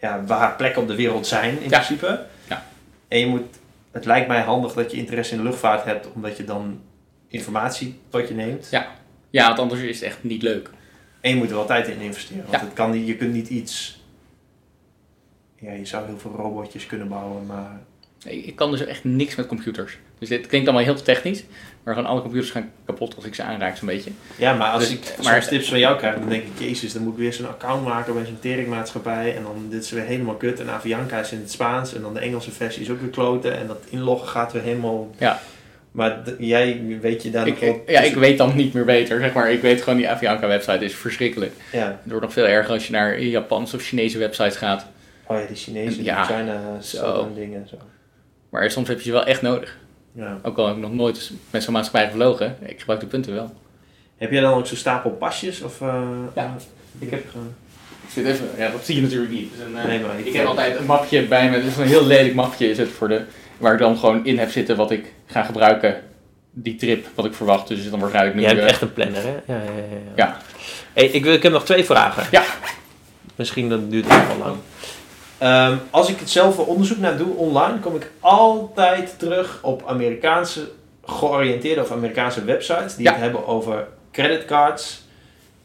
ja, 0.00 0.22
waar 0.26 0.56
plekken 0.56 0.82
op 0.82 0.88
de 0.88 0.94
wereld 0.94 1.26
zijn 1.26 1.50
in 1.62 1.68
Ja. 1.70 1.78
principe. 1.78 2.20
Ja. 2.48 2.66
En 3.08 3.18
je 3.18 3.26
moet, 3.26 3.42
het 3.92 4.04
lijkt 4.04 4.28
mij 4.28 4.40
handig 4.40 4.72
dat 4.72 4.90
je 4.90 4.96
interesse 4.96 5.32
in 5.34 5.38
de 5.38 5.44
luchtvaart 5.48 5.84
hebt, 5.84 6.06
omdat 6.14 6.36
je 6.36 6.44
dan 6.44 6.80
informatie 7.32 7.98
tot 8.08 8.28
je 8.28 8.34
neemt. 8.34 8.68
Ja. 8.70 8.86
Ja, 9.30 9.46
want 9.46 9.58
anders 9.58 9.80
is 9.80 9.94
het 10.00 10.08
echt 10.08 10.18
niet 10.24 10.42
leuk. 10.42 10.70
En 11.20 11.30
je 11.30 11.36
moet 11.36 11.48
er 11.50 11.54
wel 11.56 11.66
tijd 11.66 11.88
in 11.88 12.00
investeren. 12.00 12.42
Want 12.42 12.54
Ja. 12.54 12.60
het 12.60 12.72
kan 12.72 12.90
niet, 12.90 13.06
je 13.06 13.16
kunt 13.16 13.32
niet 13.32 13.48
iets... 13.48 14.00
Ja, 15.58 15.72
je 15.72 15.84
zou 15.86 16.06
heel 16.06 16.18
veel 16.18 16.34
robotjes 16.36 16.86
kunnen 16.86 17.08
bouwen, 17.08 17.46
maar... 17.46 17.80
Ik 18.24 18.56
kan 18.56 18.70
dus 18.70 18.84
echt 18.86 19.04
niks 19.04 19.34
met 19.34 19.46
computers. 19.46 19.98
Dus 20.18 20.28
dit 20.28 20.46
klinkt 20.46 20.68
allemaal 20.68 20.86
heel 20.86 21.02
technisch. 21.02 21.44
Maar 21.82 21.94
gewoon 21.94 22.08
alle 22.08 22.20
computers 22.20 22.50
gaan 22.50 22.70
kapot 22.84 23.16
als 23.16 23.24
ik 23.24 23.34
ze 23.34 23.42
aanraak 23.42 23.76
zo'n 23.76 23.86
beetje. 23.86 24.10
Ja, 24.36 24.54
maar 24.54 24.70
als 24.70 24.82
Dus- 24.88 24.92
ik 24.92 25.14
maar- 25.22 25.32
soms 25.32 25.48
tips 25.48 25.68
van 25.68 25.78
jou 25.78 25.96
krijg, 25.98 26.18
dan 26.18 26.28
denk 26.28 26.42
ik, 26.42 26.58
jezus, 26.58 26.92
dan 26.92 27.02
moet 27.02 27.12
ik 27.12 27.18
weer 27.18 27.32
zo'n 27.32 27.48
account 27.48 27.84
maken 27.84 28.14
bij 28.14 28.24
zo'n 28.24 28.38
teringmaatschappij. 28.40 29.36
En 29.36 29.42
dan 29.42 29.66
dit 29.70 29.82
is 29.84 29.90
weer 29.90 30.04
helemaal 30.04 30.34
kut. 30.34 30.60
En 30.60 30.70
Avianca 30.70 31.18
is 31.20 31.32
in 31.32 31.38
het 31.38 31.50
Spaans. 31.50 31.94
En 31.94 32.02
dan 32.02 32.14
de 32.14 32.20
Engelse 32.20 32.50
versie 32.50 32.82
is 32.82 32.90
ook 32.90 33.00
weer 33.00 33.10
kloten. 33.10 33.58
En 33.58 33.66
dat 33.66 33.84
inloggen 33.88 34.28
gaat 34.28 34.52
weer 34.52 34.62
helemaal... 34.62 35.10
Ja. 35.18 35.40
Maar 35.92 36.18
jij 36.38 36.82
weet 37.00 37.22
je 37.22 37.30
daar 37.30 37.46
Ik, 37.46 37.60
nog 37.60 37.70
op... 37.70 37.88
ja, 37.88 38.00
ik 38.00 38.14
weet 38.14 38.38
dan 38.38 38.56
niet 38.56 38.72
meer 38.72 38.84
beter, 38.84 39.20
zeg 39.20 39.32
maar. 39.32 39.52
Ik 39.52 39.60
weet 39.60 39.82
gewoon, 39.82 39.98
die 39.98 40.08
Avianca 40.08 40.46
website 40.46 40.84
is 40.84 40.94
verschrikkelijk. 40.94 41.52
Ja. 41.72 41.86
Het 42.02 42.10
wordt 42.10 42.22
nog 42.24 42.32
veel 42.32 42.46
erger 42.46 42.72
als 42.72 42.86
je 42.86 42.92
naar 42.92 43.20
Japanse 43.20 43.76
of 43.76 43.82
Chinese 43.82 44.18
websites 44.18 44.56
gaat. 44.56 44.86
Oh 45.26 45.38
ja, 45.40 45.46
die 45.46 45.56
Chinezen, 45.56 46.04
Ja, 46.04 46.26
die 46.26 46.36
China 46.36 46.80
zo. 46.80 47.32
Dingen. 47.34 47.68
Zo. 47.70 47.76
Maar 48.50 48.70
soms 48.70 48.88
heb 48.88 48.98
je 48.98 49.04
ze 49.04 49.12
wel 49.12 49.24
echt 49.24 49.42
nodig. 49.42 49.76
Ja. 50.14 50.38
Ook 50.42 50.58
al 50.58 50.66
heb 50.66 50.76
ik 50.76 50.82
nog 50.82 50.92
nooit 50.94 51.30
met 51.50 51.62
zo'n 51.62 51.72
maatschappij 51.72 52.10
gevlogen. 52.10 52.56
Ik 52.66 52.78
gebruik 52.78 53.00
de 53.00 53.06
punten 53.06 53.34
wel. 53.34 53.52
Heb 54.16 54.30
jij 54.30 54.40
dan 54.40 54.54
ook 54.54 54.66
zo'n 54.66 54.76
stapel 54.76 55.10
pasjes? 55.10 55.62
Of, 55.62 55.80
eh, 55.80 56.02
Ja, 56.34 56.56
ik 56.98 57.10
heb 57.10 57.24
gewoon... 57.30 57.54
Ik 58.06 58.10
zit 58.12 58.26
even, 58.26 58.46
ja, 58.58 58.70
dat 58.70 58.84
zie 58.84 58.96
je 58.96 59.02
natuurlijk 59.02 59.32
niet. 59.32 59.50
Dus 59.56 59.66
een, 59.66 59.76
eh, 59.76 59.84
Nee, 59.84 60.00
maar 60.00 60.18
ik- 60.18 60.26
ik 60.26 60.32
heb 60.32 60.46
altijd 60.46 60.78
een 60.78 60.86
mapje 60.86 61.22
bij 61.26 61.50
me. 61.50 61.62
Dus 61.62 61.76
een 61.76 61.86
heel 61.86 62.06
lelijk 62.06 62.34
mapje 62.34 62.70
is 62.70 62.78
het 62.78 62.88
voor 62.88 63.08
de, 63.08 63.20
waar 63.62 63.72
ik 63.72 63.78
dan 63.78 63.98
gewoon 63.98 64.24
in 64.24 64.38
heb 64.38 64.50
zitten 64.50 64.76
wat 64.76 64.90
ik 64.90 65.12
ga 65.26 65.42
gebruiken. 65.42 66.02
Die 66.50 66.74
trip, 66.74 67.06
wat 67.14 67.24
ik 67.24 67.34
verwacht. 67.34 67.68
Dus 67.68 67.90
dan 67.90 68.00
waarschijnlijk 68.00 68.36
nu... 68.36 68.42
Jij 68.42 68.50
hebt 68.50 68.62
eh, 68.62 68.68
echt 68.68 68.80
een 68.80 68.92
planner, 68.92 69.22
hè? 69.22 69.28
Ja, 69.28 69.42
ja, 69.46 69.62
ja. 69.62 69.62
ja. 70.14 70.26
Ja. 70.26 70.36
Hey, 70.92 71.04
ik, 71.04 71.24
wil, 71.24 71.32
ik 71.32 71.42
heb 71.42 71.52
nog 71.52 71.64
twee 71.64 71.84
vragen. 71.84 72.26
Ja. 72.30 72.42
Misschien 73.34 73.68
dat 73.68 73.90
duurt 73.90 74.12
het 74.12 74.26
wel 74.26 74.36
lang. 74.46 74.56
Ehm, 75.38 75.76
als 75.90 76.08
ik 76.08 76.18
het 76.18 76.30
zelf 76.30 76.56
wel 76.56 76.64
onderzoek 76.64 76.98
naar 76.98 77.16
doe 77.16 77.34
online, 77.34 77.78
kom 77.78 77.96
ik 77.96 78.10
altijd 78.20 79.18
terug 79.18 79.58
op 79.62 79.82
Amerikaanse 79.86 80.70
georiënteerd 81.04 81.78
over 81.78 81.96
Amerikaanse 81.96 82.44
websites 82.44 82.96
die 82.96 83.04
Ja. 83.04 83.12
het 83.12 83.20
hebben 83.20 83.46
over 83.46 83.86
creditcards 84.12 85.02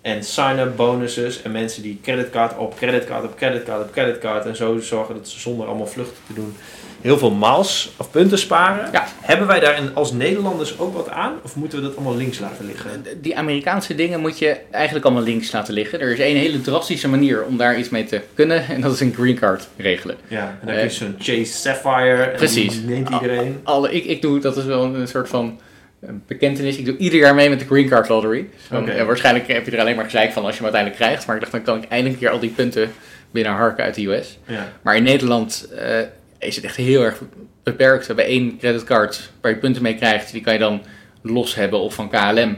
en 0.07 0.23
sign-up 0.23 0.75
bonuses 0.75 1.41
en 1.41 1.51
mensen 1.51 1.81
die 1.81 1.99
creditcard 2.03 2.57
op 2.57 2.75
creditcard 2.77 3.23
op 3.23 3.35
creditcard 3.35 3.81
op 3.83 3.91
creditcard 3.91 4.45
en 4.45 4.55
zo 4.55 4.79
zorgen 4.79 5.15
dat 5.15 5.27
ze 5.27 5.39
zonder 5.39 5.67
allemaal 5.67 5.87
vluchten 5.87 6.15
te 6.27 6.33
doen 6.33 6.55
heel 7.01 7.17
veel 7.17 7.31
miles 7.31 7.89
of 7.97 8.11
punten 8.11 8.37
sparen. 8.39 8.89
Ja. 8.91 9.07
Hebben 9.21 9.47
wij 9.47 9.59
daar 9.59 9.81
als 9.93 10.11
Nederlanders 10.11 10.79
ook 10.79 10.93
wat 10.93 11.09
aan 11.09 11.33
of 11.43 11.55
moeten 11.55 11.77
we 11.79 11.83
dat 11.85 11.95
allemaal 11.95 12.15
links 12.15 12.39
laten 12.39 12.65
liggen? 12.65 13.03
Die 13.21 13.37
Amerikaanse 13.37 13.95
dingen 13.95 14.19
moet 14.19 14.39
je 14.39 14.57
eigenlijk 14.71 15.05
allemaal 15.05 15.23
links 15.23 15.51
laten 15.51 15.73
liggen. 15.73 15.99
Er 15.99 16.11
is 16.11 16.19
één 16.19 16.35
hele 16.37 16.61
drastische 16.61 17.07
manier 17.09 17.43
om 17.45 17.57
daar 17.57 17.79
iets 17.79 17.89
mee 17.89 18.03
te 18.03 18.21
kunnen. 18.33 18.67
En 18.67 18.81
dat 18.81 18.93
is 18.93 18.99
een 18.99 19.13
green 19.13 19.35
card 19.35 19.67
regelen. 19.77 20.15
Ja, 20.27 20.39
en 20.61 20.65
dan 20.65 20.75
Eh, 20.75 20.81
heb 20.81 20.89
je 20.89 20.95
zo'n 20.95 21.15
Chase 21.19 21.45
Sapphire 21.53 22.23
en 22.23 22.35
Precies. 22.37 22.73
die 22.73 22.85
neemt 22.89 23.09
iedereen. 23.09 23.59
Alle, 23.63 23.91
ik, 23.91 24.05
ik 24.05 24.21
doe, 24.21 24.39
dat 24.39 24.57
is 24.57 24.65
wel 24.65 24.83
een 24.83 25.07
soort 25.07 25.29
van 25.29 25.59
eh, 25.99 26.09
bekentenis. 26.27 26.77
Ik 26.77 26.85
doe 26.85 26.97
ieder 26.97 27.19
jaar 27.19 27.35
mee 27.35 27.49
met 27.49 27.59
de 27.59 27.65
Green 27.65 27.87
Card 27.87 28.09
Lottery. 28.09 28.47
Dus 28.53 28.67
dan, 28.69 28.81
Oké. 28.81 28.93
ja, 28.93 29.05
waarschijnlijk 29.05 29.47
heb 29.47 29.65
je 29.65 29.71
er 29.71 29.79
alleen 29.79 29.95
maar 29.95 30.05
gezeik 30.05 30.31
van 30.31 30.43
als 30.43 30.57
je 30.57 30.63
hem 30.63 30.73
uiteindelijk 30.73 31.03
krijgt. 31.03 31.27
Maar 31.27 31.35
ik 31.35 31.41
dacht, 31.41 31.53
dan 31.53 31.63
kan 31.63 31.83
ik 31.83 31.89
eindelijk 31.89 32.13
een 32.13 32.27
keer 32.27 32.33
al 32.35 32.39
die 32.39 32.49
punten 32.49 32.91
binnenharken 33.31 33.83
uit 33.83 33.95
de 33.95 34.05
US. 34.05 34.37
Ja. 34.45 34.73
Maar 34.81 34.95
in 34.95 35.03
Nederland 35.03 35.67
eh, 35.75 35.99
is 36.39 36.55
het 36.55 36.65
echt 36.65 36.75
heel 36.75 37.03
erg 37.03 37.21
beperkt. 37.63 38.07
We 38.07 38.13
hebben 38.13 38.25
één 38.25 38.57
creditcard 38.57 39.31
waar 39.41 39.51
je 39.51 39.57
punten 39.57 39.81
mee 39.81 39.95
krijgt. 39.95 40.31
Die 40.31 40.41
kan 40.41 40.53
je 40.53 40.59
dan 40.59 40.81
los 41.21 41.55
hebben 41.55 41.79
of 41.79 41.93
van 41.93 42.09
KLM. 42.09 42.57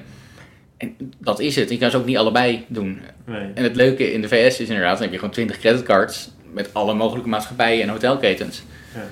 En 0.78 0.96
dat 1.18 1.40
is 1.40 1.56
het. 1.56 1.70
Je 1.70 1.78
kan 1.78 1.92
ze 1.92 1.98
ook 1.98 2.06
niet 2.06 2.18
allebei 2.18 2.66
doen. 2.68 3.02
Nee. 3.26 3.52
En 3.54 3.64
het 3.64 3.76
leuke 3.76 4.14
in 4.14 4.22
de 4.22 4.28
VS 4.28 4.60
is 4.60 4.68
inderdaad, 4.68 4.94
dan 4.94 5.02
heb 5.02 5.12
je 5.12 5.18
gewoon 5.18 5.34
20 5.34 5.60
creditcards 5.60 6.30
met 6.54 6.74
alle 6.74 6.94
mogelijke 6.94 7.30
maatschappijen 7.30 7.84
en 7.84 7.90
hotelketens. 7.90 8.64
Ja. 8.94 9.08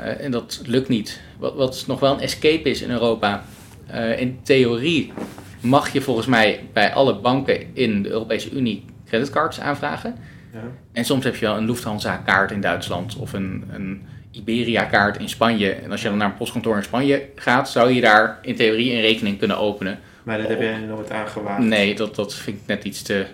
Eh, 0.00 0.24
en 0.24 0.30
dat 0.30 0.60
lukt 0.64 0.88
niet. 0.88 1.20
Wat, 1.38 1.54
wat 1.54 1.84
nog 1.86 2.00
wel 2.00 2.12
een 2.12 2.20
escape 2.20 2.70
is 2.70 2.82
in 2.82 2.90
Europa. 2.90 3.44
Eh, 3.92 4.20
in 4.20 4.38
theorie 4.42 5.12
mag 5.60 5.92
je 5.92 6.00
volgens 6.00 6.26
mij 6.26 6.60
bij 6.72 6.92
alle 6.92 7.14
banken 7.14 7.74
in 7.74 8.02
de 8.02 8.08
Europese 8.08 8.50
Unie 8.50 8.84
creditcards 9.06 9.60
aanvragen. 9.60 10.14
Ja. 10.52 10.60
En 10.92 11.04
soms 11.04 11.24
heb 11.24 11.36
je 11.36 11.46
wel 11.46 11.56
een 11.56 11.66
Lufthansa-kaart 11.66 12.50
in 12.50 12.60
Duitsland 12.60 13.16
of 13.16 13.32
een, 13.32 13.64
een 13.72 14.02
Iberia-kaart 14.30 15.16
in 15.16 15.28
Spanje. 15.28 15.70
En 15.70 15.90
als 15.90 16.02
je 16.02 16.08
dan 16.08 16.18
naar 16.18 16.28
een 16.30 16.36
postkantoor 16.36 16.76
in 16.76 16.82
Spanje 16.82 17.22
gaat, 17.34 17.70
zou 17.70 17.92
je 17.92 18.00
daar 18.00 18.38
in 18.42 18.56
theorie 18.56 18.92
een 18.92 19.00
rekening 19.00 19.38
kunnen 19.38 19.58
openen. 19.58 19.98
Maar 20.22 20.38
dat 20.38 20.48
heb 20.48 20.60
jij 20.60 20.78
nooit 20.78 21.10
aangewaagd. 21.10 21.62
Nee, 21.62 21.94
dat, 21.94 22.14
dat 22.14 22.34
vind 22.34 22.56
ik 22.56 22.66
net 22.66 22.84
iets 22.84 23.02
te 23.02 23.26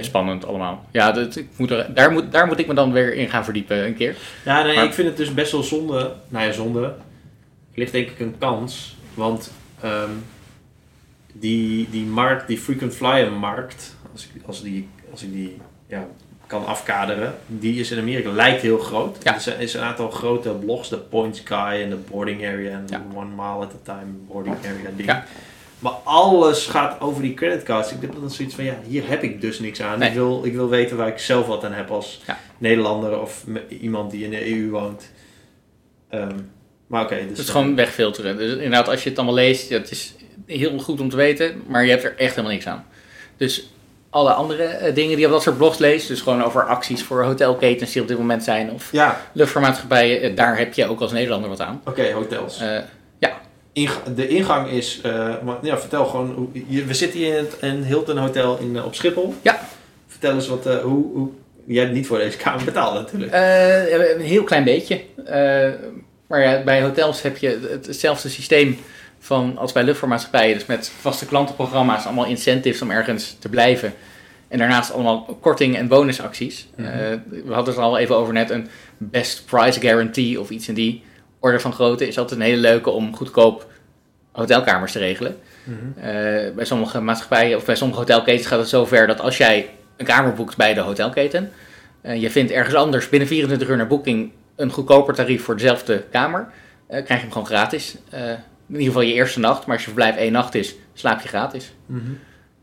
spannend 0.00 0.46
allemaal. 0.46 0.84
Ja, 0.90 1.12
dat, 1.12 1.36
ik 1.36 1.48
moet 1.56 1.70
er, 1.70 1.94
daar, 1.94 2.12
moet, 2.12 2.32
daar 2.32 2.46
moet 2.46 2.58
ik 2.58 2.66
me 2.66 2.74
dan 2.74 2.92
weer 2.92 3.14
in 3.14 3.28
gaan 3.28 3.44
verdiepen 3.44 3.86
een 3.86 3.94
keer. 3.94 4.16
Ja, 4.44 4.62
nee, 4.62 4.74
Maar- 4.74 4.84
ik 4.84 4.92
vind 4.92 5.08
het 5.08 5.16
dus 5.16 5.34
best 5.34 5.52
wel 5.52 5.62
zonde. 5.62 6.12
Nou 6.28 6.46
ja, 6.46 6.52
zonde. 6.52 6.94
Ligt 7.74 7.92
denk 7.92 8.08
ik 8.10 8.20
een 8.20 8.34
kans. 8.38 8.96
Want 9.14 9.50
ehm, 9.80 10.10
die, 11.32 11.88
die 11.90 12.04
markt, 12.04 12.46
die 12.46 12.58
frequent 12.58 12.94
flyer 12.94 13.32
markt, 13.32 13.96
als 14.12 14.28
ik, 14.34 14.42
als 14.46 14.62
die, 14.62 14.88
als 15.10 15.22
ik 15.22 15.32
die 15.32 15.56
ja, 15.86 16.06
kan 16.46 16.66
afkaderen, 16.66 17.34
die 17.46 17.80
is 17.80 17.90
in 17.90 17.98
Amerika 17.98 18.30
lijkt 18.30 18.62
heel 18.62 18.78
groot. 18.78 19.16
Ja. 19.22 19.34
Er 19.34 19.40
zijn- 19.40 19.60
is 19.60 19.74
een 19.74 19.80
aantal 19.82 20.10
grote 20.10 20.50
blogs, 20.50 20.88
de 20.88 20.98
Points 20.98 21.40
Guy 21.44 21.82
en 21.82 21.90
de 21.90 21.96
Boarding 22.10 22.44
Area 22.46 22.70
en 22.78 22.84
Ja. 22.88 23.02
One 23.14 23.30
Mile 23.30 23.42
at 23.66 23.72
a 23.88 23.94
Time 23.94 24.12
Boarding 24.28 24.56
Area 24.56 24.90
ding. 24.96 25.08
Ja. 25.08 25.24
Maar 25.78 25.92
alles 26.04 26.66
gaat 26.66 27.00
over 27.00 27.22
die 27.22 27.34
creditcards. 27.34 27.92
Ik 27.92 28.00
heb 28.00 28.12
dan 28.14 28.30
zoiets 28.30 28.54
van, 28.54 28.64
ja, 28.64 28.76
hier 28.86 29.08
heb 29.08 29.22
ik 29.22 29.40
dus 29.40 29.60
niks 29.60 29.82
aan. 29.82 29.98
Nee. 29.98 30.08
Ik, 30.08 30.14
wil, 30.14 30.44
ik 30.44 30.52
wil 30.54 30.68
weten 30.68 30.96
waar 30.96 31.08
ik 31.08 31.18
zelf 31.18 31.46
wat 31.46 31.64
aan 31.64 31.72
heb 31.72 31.90
als. 31.90 32.22
Nederlander 32.58 33.20
of 33.20 33.44
iemand 33.80 34.10
die 34.10 34.24
in 34.24 34.30
de 34.30 34.50
EU 34.50 34.70
woont. 34.70 35.10
Ehm, 36.08 36.36
maar 36.86 37.02
oké, 37.04 37.14
dus... 37.14 37.22
Dus 37.28 37.30
het 37.38 37.46
is 37.46 37.52
gewoon 37.52 37.74
wegfilteren. 37.76 38.36
Dus 38.36 38.52
inderdaad, 38.52 38.88
als 38.88 39.02
je 39.02 39.08
het 39.08 39.18
allemaal 39.18 39.36
leest, 39.36 39.68
ja, 39.68 39.78
het 39.78 39.90
is 39.90 40.14
heel 40.46 40.78
goed 40.78 41.00
om 41.00 41.08
te 41.08 41.16
weten, 41.16 41.62
maar 41.66 41.84
je 41.84 41.90
hebt 41.90 42.04
er 42.04 42.14
echt 42.16 42.30
helemaal 42.30 42.52
niks 42.52 42.66
aan. 42.66 42.84
Dus 43.36 43.68
alle 44.10 44.32
andere 44.32 44.62
eh, 44.62 44.94
dingen 44.94 45.10
die 45.10 45.18
je 45.18 45.26
op 45.26 45.32
dat 45.32 45.42
soort 45.42 45.56
blogs 45.56 45.78
leest, 45.78 46.08
dus 46.08 46.20
gewoon 46.20 46.44
over 46.44 46.66
acties 46.66 47.02
voor 47.02 47.24
hotelketens 47.24 47.92
die 47.92 48.02
op 48.02 48.08
dit 48.08 48.18
moment 48.18 48.44
zijn, 48.44 48.70
of 48.70 48.92
Ja, 48.92 49.20
luchtvaartmaatschappijen, 49.32 50.20
eh, 50.22 50.36
daar 50.36 50.58
heb 50.58 50.74
je 50.74 50.86
ook 50.88 51.00
als 51.00 51.12
Nederlander 51.12 51.48
wat 51.48 51.60
aan. 51.60 51.80
oké, 51.84 52.12
hotels. 52.12 52.60
Eh, 52.60 52.78
Ing- 53.72 54.02
de 54.14 54.28
ingang 54.28 54.70
is... 54.70 55.00
eh, 55.02 55.34
maar, 55.44 55.56
ja, 55.62 55.78
vertel 55.78 56.04
gewoon... 56.06 56.32
Hoe, 56.32 56.84
we 56.84 56.94
zitten 56.94 57.18
hier 57.18 57.36
in 57.36 57.46
het 57.76 57.84
Hilton 57.86 58.16
Hotel 58.18 58.58
in, 58.58 58.76
eh, 58.76 58.84
op 58.84 58.94
Schiphol. 58.94 59.34
Ja. 59.42 59.68
Vertel 60.06 60.34
eens 60.34 60.48
wat... 60.48 60.66
eh, 60.66 60.76
hoe, 60.78 61.04
hoe... 61.14 61.28
Jij 61.66 61.82
hebt 61.82 61.94
niet 61.94 62.06
voor 62.06 62.18
deze 62.18 62.36
kamer 62.36 62.64
betaald 62.64 62.94
natuurlijk. 62.94 63.32
Eh, 63.32 64.10
een 64.14 64.20
heel 64.20 64.44
klein 64.44 64.64
beetje. 64.64 65.00
Maar 66.34 66.42
ja, 66.42 66.62
bij 66.62 66.82
hotels 66.82 67.22
heb 67.22 67.36
je 67.36 67.48
het- 67.70 67.86
hetzelfde 67.86 68.28
systeem 68.28 68.78
van 69.18 69.58
als 69.58 69.72
bij 69.72 69.82
luchtvaartmaatschappijen. 69.84 70.54
Dus 70.54 70.66
met 70.66 70.88
vaste 71.00 71.26
klantenprogramma's, 71.26 72.04
allemaal 72.04 72.24
incentives 72.26 72.82
om 72.82 72.90
ergens 72.90 73.36
te 73.38 73.48
blijven. 73.48 73.94
En 74.48 74.58
daarnaast 74.58 74.92
allemaal 74.92 75.38
korting- 75.40 75.76
en 75.76 75.88
bonusacties. 75.88 76.68
Mhm. 76.76 76.86
Eh, 76.88 76.94
we 77.28 77.52
hadden 77.52 77.66
het 77.66 77.76
er 77.76 77.82
al 77.88 77.98
even 77.98 78.16
over 78.16 78.32
net. 78.32 78.50
Een 78.50 78.68
best 78.98 79.44
price 79.46 79.80
guarantee 79.80 80.40
of 80.40 80.50
iets 80.50 80.68
in 80.68 80.74
die 80.74 81.02
orde 81.40 81.60
van 81.60 81.72
grootte 81.72 82.06
is 82.08 82.18
altijd 82.18 82.40
een 82.40 82.46
hele 82.46 82.60
leuke 82.60 82.90
om 82.90 83.16
goedkoop 83.16 83.66
hotelkamers 84.32 84.92
te 84.92 84.98
regelen. 84.98 85.36
Mhm. 85.64 86.06
Eh, 86.06 86.54
bij 86.54 86.64
sommige 86.64 87.00
maatschappijen 87.00 87.56
of 87.56 87.64
bij 87.64 87.76
sommige 87.76 88.00
hotelketens 88.00 88.46
gaat 88.46 88.58
het 88.58 88.68
zover 88.68 89.06
dat 89.06 89.20
als 89.20 89.36
jij 89.36 89.70
een 89.96 90.06
kamer 90.06 90.32
boekt 90.32 90.56
bij 90.56 90.74
de 90.74 90.80
hotelketen, 90.80 91.52
eh, 92.00 92.20
je 92.20 92.30
vindt 92.30 92.50
ergens 92.52 92.74
anders 92.74 93.08
binnen 93.08 93.28
24 93.28 93.68
uur 93.68 93.76
naar 93.76 93.86
boeking 93.86 94.30
een 94.56 94.70
goedkoper 94.70 95.14
tarief 95.14 95.44
voor 95.44 95.56
dezelfde 95.56 96.04
kamer, 96.10 96.48
eh, 96.86 97.04
krijg 97.04 97.08
je 97.08 97.26
hem 97.26 97.32
gewoon 97.32 97.46
gratis. 97.46 97.96
Eh, 98.10 98.28
in 98.68 98.80
ieder 98.80 98.86
geval 98.86 99.02
je 99.02 99.12
eerste 99.12 99.40
nacht, 99.40 99.66
maar 99.66 99.76
als 99.76 99.84
je 99.84 99.90
verblijf 99.90 100.16
één 100.16 100.32
nacht 100.32 100.54
is, 100.54 100.74
slaap 100.92 101.20
je 101.20 101.28
gratis. 101.28 101.72
Mhm. 101.86 102.00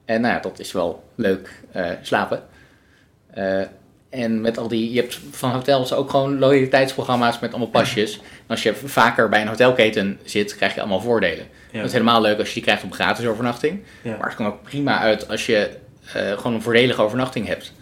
En 0.06 0.22
nou 0.22 0.34
ja, 0.34 0.40
dat 0.40 0.60
is 0.60 0.72
wel 0.72 1.04
leuk 1.16 1.50
eh, 1.72 1.90
slapen. 2.02 2.44
En 4.10 4.42
met 4.42 4.58
al 4.58 4.68
die, 4.68 4.94
je 4.94 5.00
hebt 5.00 5.20
van 5.32 5.52
hotels 5.52 5.94
ook 5.94 6.10
gewoon 6.10 6.40
loyaliteitsprogramma's 6.40 7.40
met 7.40 7.50
allemaal 7.50 7.70
pasjes. 7.70 8.18
En 8.18 8.48
als 8.48 8.64
je 8.64 8.76
vaker 8.76 9.30
bij 9.30 9.42
een 9.42 9.48
hotelketen 9.48 10.20
zit, 10.24 10.56
krijg 10.56 10.74
je 10.74 10.80
allemaal 10.80 11.02
voordelen. 11.02 11.46
Ja. 11.72 11.78
Dat 11.78 11.86
is 11.86 11.92
helemaal 11.92 12.22
leuk 12.22 12.38
als 12.38 12.48
je 12.48 12.54
die 12.54 12.64
krijgt 12.64 12.84
op 12.84 12.94
gratis 12.94 13.26
overnachting. 13.26 13.84
Ja. 14.02 14.18
Maar 14.18 14.28
het 14.28 14.36
kan 14.36 14.46
ook 14.46 14.64
prima 14.64 15.00
uit 15.00 15.30
als 15.30 15.46
je 15.46 15.70
gewoon 16.06 16.54
een 16.54 16.62
voordelige 16.62 17.02
overnachting 17.02 17.48
hebt. 17.48 17.74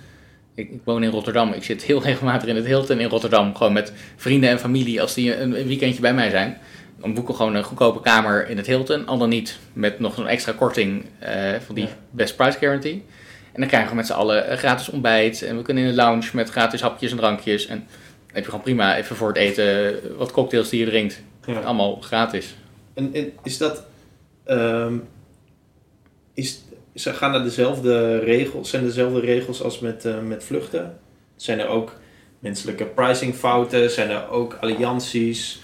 Ik, 0.60 0.72
ik 0.72 0.80
woon 0.84 1.04
in 1.04 1.10
Rotterdam. 1.10 1.52
Ik 1.54 1.64
zit 1.64 1.84
heel 1.84 2.02
regelmatig 2.10 2.50
in 2.50 2.56
het 2.56 2.66
Hilton 2.66 3.00
in 3.00 3.10
Rotterdam. 3.10 3.56
Gewoon 3.56 3.74
met 3.74 3.94
vrienden 4.16 4.50
en 4.50 4.60
familie 4.60 5.02
als 5.02 5.14
die 5.14 5.36
een, 5.36 5.60
een 5.60 5.68
weekendje 5.68 6.02
bij 6.02 6.14
mij 6.14 6.30
zijn. 6.30 6.58
Dan 7.00 7.14
boeken 7.14 7.32
we 7.34 7.40
gewoon 7.40 7.56
een 7.56 7.64
goedkope 7.64 8.02
kamer 8.02 8.50
in 8.50 8.58
het 8.58 8.66
Hilton. 8.66 9.06
Al 9.08 9.18
dan 9.18 9.30
niet 9.30 9.60
met 9.74 10.00
nog 10.00 10.18
een 10.18 10.28
extra 10.28 10.52
korting 10.52 11.06
eh, 11.20 11.54
van 11.66 11.76
die 11.76 11.84
Ja. 11.84 11.90
best 12.12 12.36
price 12.36 12.58
guarantee. 12.58 13.04
En 13.52 13.60
dan 13.60 13.68
krijgen 13.68 13.90
we 13.90 13.96
met 13.96 14.06
z'n 14.06 14.14
allen 14.14 14.48
eh, 14.48 14.58
gratis 14.58 14.90
ontbijt. 14.90 15.42
En 15.42 15.58
we 15.58 15.64
kunnen 15.64 15.84
in 15.84 15.90
de 15.90 15.96
lounge 15.96 16.30
met 16.34 16.50
gratis 16.50 16.82
hapjes 16.82 17.12
en 17.12 17.18
drankjes. 17.18 17.66
En 17.68 17.78
dan 17.78 17.88
heb 18.34 18.44
je 18.44 18.50
gewoon 18.50 18.64
prima 18.64 18.98
even 18.98 19.16
voor 19.16 19.28
het 19.28 19.38
eten 19.38 20.00
wat 20.18 20.32
cocktails 20.32 20.70
die 20.70 20.80
je 20.80 20.86
drinkt. 20.86 21.22
Ja. 21.46 21.60
Allemaal 21.60 21.96
gratis. 21.96 22.56
En, 22.94 23.14
en 23.14 23.32
is 23.44 23.58
dat... 23.58 23.84
ehm, 24.46 24.98
is, 26.34 26.62
is, 27.08 27.18
gaan 27.18 27.34
er 27.34 27.44
dezelfde 27.44 28.20
regels, 28.20 28.70
zijn 28.70 28.84
dezelfde 28.84 29.20
regels 29.20 29.64
als 29.64 29.80
met, 29.80 30.06
eh, 30.06 30.20
met 30.20 30.44
vluchten? 30.44 31.00
Zijn 31.36 31.60
er 31.60 31.68
ook 31.68 31.94
menselijke 32.40 32.86
pricingfouten? 32.86 33.92
Zijn 33.92 34.10
er 34.10 34.30
ook 34.30 34.58
allianties? 34.62 35.60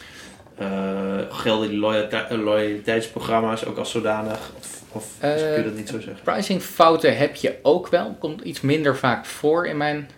Eh, 0.58 1.18
gelden 1.30 1.70
die 1.70 1.78
loyalite- 1.78 2.16
eh, 2.18 2.38
loyaliteitsprogramma's 2.44 3.66
ook 3.66 3.78
als 3.78 3.92
zodanig? 3.92 4.52
Of, 4.58 4.82
of 4.92 5.06
Eh, 5.20 5.34
kun 5.36 5.42
je 5.58 5.64
dat 5.64 5.76
niet 5.76 5.90
zo 5.90 6.00
zeggen? 6.00 6.24
Pricingfouten 6.24 7.18
heb 7.18 7.36
je 7.36 7.56
ook 7.62 7.88
wel. 7.88 8.16
Komt 8.20 8.42
iets 8.42 8.62
minder 8.62 8.98
vaak 8.98 9.26
voor 9.26 9.68
in 9.68 9.78
mijn 9.78 10.10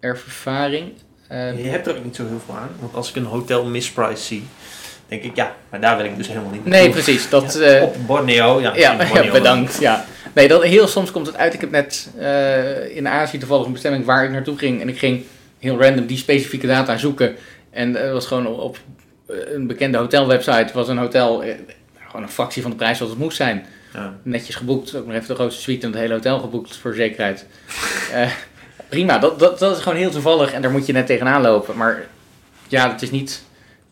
ervaring. 0.00 0.92
Je 1.28 1.68
hebt 1.68 1.86
er 1.86 1.96
ook 1.96 2.04
niet 2.04 2.16
zo 2.16 2.26
heel 2.26 2.40
veel 2.46 2.54
aan. 2.54 2.70
Want 2.80 2.94
als 2.94 3.08
ik 3.08 3.16
een 3.16 3.24
hotel 3.24 3.64
misprice 3.64 4.22
zie, 4.22 4.46
denk 5.10 5.22
ik, 5.22 5.36
ja, 5.36 5.54
maar 5.70 5.80
daar 5.80 5.96
wil 5.96 6.06
ik 6.06 6.16
dus 6.16 6.28
helemaal 6.28 6.50
niet 6.50 6.64
nee, 6.64 6.90
precies. 6.90 7.28
Dat, 7.28 7.54
Ja, 7.54 7.60
eh, 7.60 7.82
op 7.82 7.96
Borneo, 8.06 8.60
ja. 8.60 8.72
ja, 8.74 8.96
Borneo 8.96 9.22
ja, 9.24 9.32
bedankt. 9.32 9.80
Ja. 9.80 10.04
Nee, 10.32 10.48
dat, 10.48 10.62
heel 10.62 10.86
soms 10.86 11.10
komt 11.10 11.26
het 11.26 11.36
uit. 11.36 11.54
Ik 11.54 11.60
heb 11.60 11.70
net 11.70 12.10
eh, 12.18 12.96
in 12.96 13.08
Azië 13.08 13.38
toevallig 13.38 13.66
een 13.66 13.72
bestemming 13.72 14.04
waar 14.04 14.24
ik 14.24 14.30
naartoe 14.30 14.58
ging. 14.58 14.80
En 14.80 14.88
ik 14.88 14.98
ging 14.98 15.22
heel 15.58 15.80
random 15.82 16.06
die 16.06 16.16
specifieke 16.16 16.66
data 16.66 16.96
zoeken. 16.96 17.36
En 17.70 17.94
het 17.94 18.12
was 18.12 18.26
gewoon 18.26 18.46
op, 18.46 18.78
eh, 19.30 19.54
een 19.54 19.66
bekende 19.66 19.98
hotelwebsite. 19.98 20.70
was 20.72 20.88
een 20.88 20.98
hotel, 20.98 21.42
eh, 21.42 21.54
gewoon 22.06 22.22
een 22.22 22.28
fractie 22.28 22.62
van 22.62 22.70
de 22.70 22.76
prijs 22.76 22.98
wat 22.98 23.08
het 23.08 23.18
moest 23.18 23.36
zijn. 23.36 23.66
Ja. 23.94 24.14
netjes 24.22 24.54
geboekt. 24.54 24.94
Ook 24.94 25.06
nog 25.06 25.14
even 25.14 25.28
de 25.28 25.34
grootste 25.34 25.62
suite 25.62 25.86
in 25.86 25.92
het 25.92 26.00
hele 26.00 26.14
hotel 26.14 26.38
geboekt 26.38 26.76
voor 26.76 26.94
zekerheid. 26.94 27.46
Eh, 28.12 28.30
prima, 28.88 29.18
dat, 29.18 29.38
dat, 29.38 29.58
dat 29.58 29.76
is 29.76 29.82
gewoon 29.82 29.98
heel 29.98 30.10
toevallig 30.10 30.52
en 30.52 30.62
daar 30.62 30.70
moet 30.70 30.86
je 30.86 30.92
net 30.92 31.06
tegenaan 31.06 31.42
lopen. 31.42 31.76
Maar 31.76 32.06
ja, 32.68 32.88
dat 32.88 33.02
is 33.02 33.10
niet... 33.10 33.42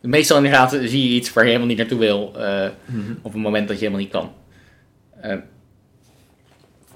Meestal 0.01 0.37
inderdaad 0.37 0.71
zie 0.71 1.09
je 1.09 1.15
iets 1.15 1.33
waar 1.33 1.43
je 1.45 1.49
helemaal 1.49 1.69
niet 1.69 1.79
naartoe 1.79 1.99
wil 1.99 2.33
eh, 2.37 2.69
Mhm. 2.85 3.13
op 3.23 3.35
een 3.35 3.41
moment 3.41 3.69
dat 3.69 3.77
je 3.79 3.85
helemaal 3.85 4.03
niet 4.05 4.13
kan. 4.13 4.33
Eh, 5.21 5.37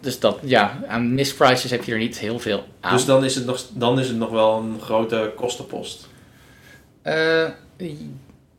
dus 0.01 0.21
dat, 0.21 0.39
ja, 0.43 0.81
aan 0.89 1.15
misprices 1.15 1.71
heb 1.71 1.85
je 1.85 1.93
er 1.93 1.99
niet 1.99 2.19
heel 2.19 2.39
veel 2.39 2.65
aan. 2.81 2.93
Dus 2.93 3.05
dan 3.05 3.25
is, 3.25 3.35
het 3.35 3.47
nog, 3.47 3.65
dan 3.75 3.99
is 4.01 4.09
het 4.09 4.17
nog 4.17 4.31
wel 4.31 4.59
een 4.59 4.81
grote 4.81 5.33
kostenpost. 5.37 6.09
Eh, 7.03 7.49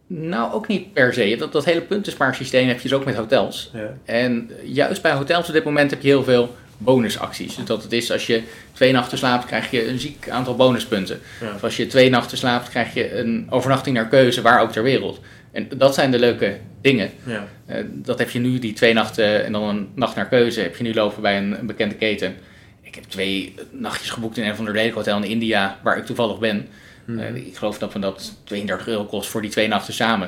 Nou, 0.07 0.53
ook 0.53 0.67
niet 0.67 0.93
per 0.93 1.13
se. 1.13 1.35
Dat, 1.39 1.51
dat 1.51 1.65
hele 1.65 1.81
puntenspaarsysteem 1.81 2.67
heb 2.67 2.79
je 2.79 2.89
dus 2.89 2.97
ook 2.97 3.05
met 3.05 3.15
hotels. 3.15 3.71
Ja. 3.73 3.93
En 4.05 4.51
juist 4.63 5.01
bij 5.01 5.13
hotels 5.13 5.47
op 5.47 5.53
dit 5.53 5.63
moment 5.63 5.91
heb 5.91 6.01
je 6.01 6.07
heel 6.07 6.23
veel 6.23 6.55
bonusacties. 6.77 7.55
Dus 7.55 7.65
dat 7.65 7.83
het 7.83 7.91
is 7.91 8.11
als 8.11 8.27
je 8.27 8.41
twee 8.73 8.91
nachten 8.91 9.17
slaapt, 9.17 9.45
krijg 9.45 9.71
je 9.71 9.87
een 9.87 9.99
ziek 9.99 10.29
aantal 10.29 10.55
bonuspunten. 10.55 11.19
Ja. 11.41 11.53
Of 11.55 11.63
als 11.63 11.77
je 11.77 11.87
twee 11.87 12.09
nachten 12.09 12.37
slaapt, 12.37 12.69
krijg 12.69 12.93
je 12.93 13.17
een 13.17 13.47
overnachting 13.49 13.95
naar 13.95 14.07
keuze, 14.07 14.41
waar 14.41 14.61
ook 14.61 14.71
ter 14.71 14.83
wereld. 14.83 15.19
En 15.51 15.67
dat 15.77 15.93
zijn 15.93 16.11
de 16.11 16.19
leuke 16.19 16.57
dingen. 16.81 17.09
Ja. 17.25 17.47
Eh, 17.65 17.83
dat 17.89 18.19
heb 18.19 18.29
je 18.29 18.39
nu, 18.39 18.59
die 18.59 18.73
twee 18.73 18.93
nachten 18.93 19.45
en 19.45 19.51
dan 19.51 19.63
een 19.63 19.89
nacht 19.95 20.15
naar 20.15 20.27
keuze, 20.27 20.61
heb 20.61 20.75
je 20.75 20.83
nu 20.83 20.93
lopen 20.93 21.21
bij 21.21 21.37
een, 21.37 21.59
een 21.59 21.65
bekende 21.65 21.95
keten. 21.95 22.35
Ik 22.81 22.95
heb 22.95 23.03
twee 23.03 23.53
nachtjes 23.71 24.09
geboekt 24.09 24.37
in 24.37 24.47
een 24.47 24.55
van 24.55 24.65
de 24.65 24.71
lelijke 24.71 24.97
hotel 24.97 25.17
in 25.17 25.29
India, 25.29 25.79
waar 25.83 25.97
ik 25.97 26.05
toevallig 26.05 26.39
ben. 26.39 26.67
Mhm. 27.05 27.19
Eh, 27.19 27.35
ik 27.35 27.57
geloof 27.57 27.77
dat 27.77 27.93
me 27.93 27.99
dat 27.99 28.33
32 28.43 28.87
euro 28.87 29.05
kost 29.05 29.29
voor 29.29 29.41
die 29.41 29.51
twee 29.51 29.67
nachten 29.67 29.93
samen. 29.93 30.27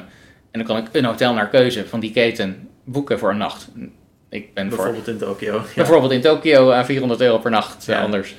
En 0.52 0.60
dan 0.60 0.64
kan 0.64 0.78
ik 0.78 0.88
een 0.92 1.06
hotel 1.06 1.34
naar 1.34 1.50
keuze 1.50 1.88
van 1.88 2.00
die 2.00 2.12
keten 2.12 2.68
boeken 2.84 3.20
voor 3.20 3.30
een 3.30 3.38
nacht. 3.38 3.68
Ik 4.36 4.53
ben 4.53 4.68
voor, 4.70 4.76
Bijvoorbeeld 4.78 5.07
in 5.07 5.18
Tokio. 5.18 5.53
Ja. 5.53 5.64
bijvoorbeeld 5.76 6.12
in 6.12 6.22
Tokio 6.22 6.72
aan 6.72 6.86
400 6.86 7.22
euro 7.22 7.38
per 7.38 7.52
nacht 7.52 7.88
eh, 7.88 7.95
Ja. 7.95 8.02
anders. 8.02 8.36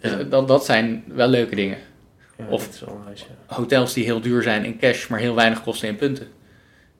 Dus 0.00 0.12
dat, 0.28 0.48
dat 0.48 0.64
zijn 0.64 1.04
wel 1.06 1.28
leuke 1.28 1.54
dingen. 1.54 1.78
Of- 2.48 2.68
nice. 3.08 3.24
Hotels 3.46 3.92
die 3.92 4.04
heel 4.04 4.20
duur 4.20 4.42
zijn 4.42 4.64
in 4.64 4.78
cash, 4.78 5.06
maar 5.08 5.18
heel 5.18 5.34
weinig 5.34 5.62
kosten 5.62 5.88
in 5.88 5.96
punten. 5.96 6.26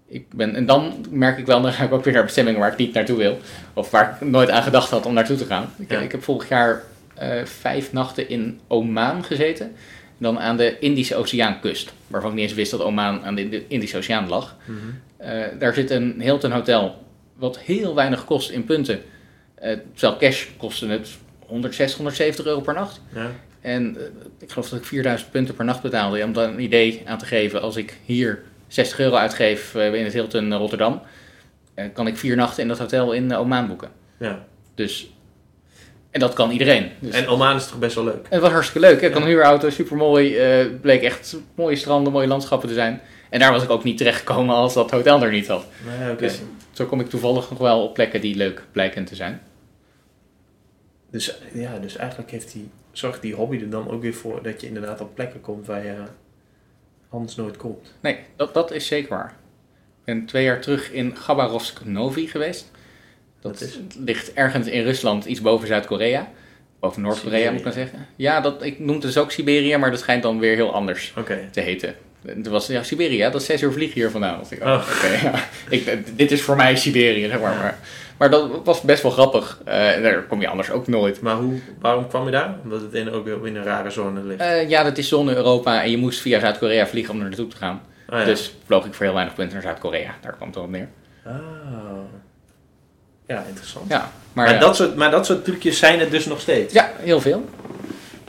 Ik 0.09 0.33
ben, 0.35 0.55
en 0.55 0.67
dan 0.67 1.07
merk 1.11 1.39
ik 1.39 1.47
wel, 1.47 1.63
dan 1.63 1.73
ga 1.73 1.85
ik 1.85 1.93
ook 1.93 2.05
weer 2.05 2.13
naar 2.15 2.25
bestemmingen 2.25 2.61
waar 2.61 2.73
ik 2.73 2.79
niet 2.79 2.95
naartoe 2.95 3.17
wil. 3.17 3.39
Of 3.73 3.91
waar 3.91 4.19
ik 4.21 4.29
nooit 4.29 4.51
aan 4.51 4.63
gedacht 4.63 4.91
had 4.91 5.07
om 5.07 5.13
naartoe 5.15 5.37
te 5.37 5.45
gaan. 5.45 5.71
Ik, 5.79 5.91
ik 5.91 6.13
heb 6.13 6.23
vorig 6.23 6.49
jaar 6.49 6.83
eh, 7.15 7.45
vijf 7.45 7.93
nachten 7.93 8.29
in 8.29 8.61
Oman 8.69 9.25
gezeten. 9.25 9.73
Dan 10.19 10.39
aan 10.41 10.57
de 10.57 10.79
Indische 10.79 11.17
Oceaankust. 11.17 11.93
Waarvan 12.07 12.31
ik 12.31 12.37
niet 12.37 12.45
eens 12.47 12.55
wist 12.55 12.71
dat 12.71 12.81
Oman 12.83 13.25
aan 13.25 13.35
de 13.35 13.43
Indi- 13.43 13.65
Indische 13.69 13.97
Oceaan 13.97 14.29
lag. 14.29 14.57
Eh, 15.17 15.41
daar 15.59 15.75
zit 15.75 15.91
een 15.91 16.15
Hilton 16.21 16.51
hotel. 16.51 17.05
Wat 17.43 17.59
heel 17.59 17.95
weinig 17.95 18.25
kost 18.25 18.51
in 18.51 18.65
punten. 18.65 19.01
Eh, 19.55 19.77
terwijl 19.95 20.19
cash 20.19 20.47
kostte 20.57 20.87
het 20.87 21.09
160, 21.47 21.97
170 21.97 22.45
euro 22.47 22.61
per 22.61 22.75
nacht. 22.75 23.01
Ja. 23.15 23.31
En 23.61 23.97
eh, 23.97 24.03
ik 24.41 24.51
geloof 24.51 24.69
dat 24.69 24.79
ik 24.79 24.85
4000 24.85 25.31
punten 25.31 25.55
per 25.55 25.65
nacht 25.65 25.83
betaalde. 25.83 26.25
Om 26.25 26.33
dan 26.33 26.49
een 26.53 26.61
idee 26.61 27.03
aan 27.07 27.19
te 27.19 27.25
geven. 27.27 27.63
Als 27.63 27.77
ik 27.77 27.97
hier 28.05 28.43
60 28.69 28.99
euro 28.99 29.17
uitgeef 29.17 29.75
eh, 29.75 29.95
in 29.95 30.05
het 30.05 30.13
Hilton 30.13 30.55
Rotterdam. 30.55 31.03
kan 31.93 32.07
ik 32.07 32.17
vier 32.17 32.37
nachten 32.37 32.63
in 32.63 32.69
dat 32.69 32.79
hotel 32.79 33.13
in 33.13 33.35
Oman 33.37 33.67
boeken. 33.67 33.91
ja. 34.17 34.45
Dus, 34.75 35.11
en 36.11 36.21
dat 36.21 36.33
kan 36.35 36.51
iedereen. 36.51 36.91
Dus, 36.99 37.15
En 37.15 37.27
Oman 37.29 37.57
is 37.57 37.67
toch 37.67 37.79
best 37.79 37.95
wel 37.95 38.05
leuk? 38.05 38.15
en 38.23 38.27
het 38.31 38.41
was 38.41 38.51
hartstikke 38.51 38.87
leuk. 38.89 39.01
Ik 39.01 39.15
Ja. 39.15 39.21
een 39.21 39.27
huurauto, 39.27 39.71
super 39.71 39.97
mooi. 39.97 40.37
bleek 40.81 41.03
echt 41.03 41.37
mooie 41.55 41.77
stranden, 41.77 42.13
mooie 42.13 42.27
landschappen 42.27 42.69
te 42.69 42.75
zijn. 42.75 43.01
En 43.31 43.39
daar 43.41 43.53
was 43.53 43.63
ik 43.63 43.71
ook 43.71 43.85
niet 43.85 43.97
terechtgekomen 43.99 44.55
als 44.55 44.75
dat 44.75 44.91
hotel 44.91 45.23
er 45.23 45.31
niet 45.31 45.47
had. 45.47 45.67
Nee. 45.99 46.17
Dus 46.17 46.41
zo 46.83 46.89
kom 46.89 47.01
ik 47.01 47.09
toevallig 47.09 47.51
nog 47.51 47.59
wel 47.59 47.83
op 47.83 47.95
plekken 47.95 48.21
die 48.21 48.37
leuk 48.37 48.63
blijken 48.73 49.05
te 49.05 49.15
zijn. 49.15 49.41
Dus, 51.11 51.39
ja, 51.53 51.79
dus 51.79 51.97
eigenlijk 51.97 52.31
heeft 52.31 52.53
die, 52.53 52.69
zorgt 52.93 53.23
die 53.23 53.35
hobby 53.35 53.61
er 53.61 53.71
dan 53.71 53.91
ook 53.91 54.03
weer 54.03 54.15
voor 54.15 54.43
dat 54.43 54.61
je 54.61 54.67
inderdaad 54.67 55.01
op 55.01 55.15
plekken 55.15 55.41
komt 55.41 55.67
waar 55.67 55.85
je 55.85 56.03
anders 57.09 57.37
nooit 57.37 57.57
komt. 57.57 57.95
Nee, 58.01 58.19
dat, 58.37 58.55
dat 58.55 58.71
is 58.71 58.87
zeker 58.87 59.09
waar. 59.09 59.35
Ik 59.99 60.05
ben 60.05 60.27
twee 60.27 60.45
jaar 60.45 60.61
terug 60.61 60.91
in 60.93 61.13
Khabarovsk 61.13 61.85
Novi 61.85 62.27
geweest. 62.27 62.71
Dat 63.41 63.61
is 63.61 63.79
ligt 63.99 64.33
ergens 64.33 64.67
in 64.67 64.83
Rusland, 64.83 65.25
iets 65.25 65.41
boven 65.41 65.67
Zuid-Korea. 65.67 66.33
Boven 66.81 67.03
Noord-Korea 67.03 67.51
moet 67.51 67.59
ik 67.59 67.65
maar 67.65 67.73
zeggen. 67.73 68.07
Ja, 68.17 68.41
dat, 68.41 68.63
ik 68.63 68.79
noemde 68.79 68.93
het 68.93 69.03
dus 69.03 69.19
ook 69.19 69.31
Siberië, 69.31 69.77
maar 69.77 69.91
dat 69.91 70.01
schijnt 70.01 70.23
dan 70.23 70.39
weer 70.39 70.55
heel 70.55 70.73
anders 70.73 71.15
te 71.51 71.61
heten. 71.61 71.95
Het 72.27 72.47
was 72.49 72.67
ja, 72.67 72.83
Siberië, 72.83 73.19
dat 73.19 73.35
is 73.35 73.45
zes 73.45 73.63
uur 73.63 73.73
vliegen 73.73 73.95
hier 74.01 74.11
vandaan. 74.11 74.41
Ik, 74.49 74.63
oh, 74.63 74.67
Oh. 74.69 75.21
ja. 75.23 75.33
ik, 75.69 76.17
dit 76.17 76.31
is 76.31 76.43
voor 76.43 76.57
mij 76.57 76.77
Siberië, 76.77 77.29
zeg 77.29 77.41
maar. 77.41 77.57
Maar, 77.57 77.79
maar 78.19 78.31
dat 78.31 78.49
was 78.65 78.81
best 78.81 79.03
wel 79.03 79.13
grappig. 79.13 79.61
Eh, 79.65 79.75
daar 80.03 80.23
kom 80.23 80.41
je 80.41 80.49
anders 80.49 80.71
ook 80.71 80.87
nooit. 80.89 81.21
Maar 81.21 81.37
hoe, 81.37 81.61
waarom 81.81 82.09
kwam 82.09 82.25
je 82.25 82.31
daar? 82.31 82.57
Omdat 82.63 82.81
het 82.81 82.95
in, 82.95 83.11
ook 83.11 83.27
in 83.27 83.57
een 83.57 83.65
rare 83.65 83.91
zone 83.91 84.23
ligt. 84.23 84.41
Eh, 84.41 84.69
ja, 84.69 84.83
dat 84.83 84.99
is 84.99 85.09
zone 85.09 85.35
Europa 85.37 85.83
en 85.83 85.91
je 85.91 85.97
moest 85.97 86.21
via 86.21 86.41
Zuid-Korea 86.41 86.87
vliegen 86.87 87.15
om 87.15 87.21
er 87.21 87.27
naartoe 87.27 87.49
te 87.49 87.57
gaan. 87.57 87.81
Ja. 88.09 88.25
Dus 88.25 88.55
vloog 88.67 88.85
ik 88.87 88.95
voor 88.95 89.05
heel 89.05 89.15
weinig 89.15 89.35
punten 89.35 89.55
naar 89.55 89.63
Zuid-Korea. 89.63 90.15
Daar 90.21 90.33
kwam 90.33 90.47
het 90.47 90.57
wel 90.57 90.65
op 90.65 90.71
neer. 90.71 90.89
Ah. 91.25 91.33
Ja, 93.27 93.45
interessant. 93.49 93.89
Ja, 93.91 93.99
maar, 94.33 94.45
Maar, 94.47 94.55
ja. 94.55 94.61
dat 94.61 94.77
soort, 94.77 94.97
maar 94.97 95.11
dat 95.11 95.27
soort 95.27 95.45
trucjes 95.45 95.79
zijn 95.79 96.01
er 96.01 96.11
dus 96.11 96.27
nog 96.27 96.41
steeds. 96.41 96.73
Ja, 96.75 96.91
heel 96.99 97.21
veel. 97.21 97.45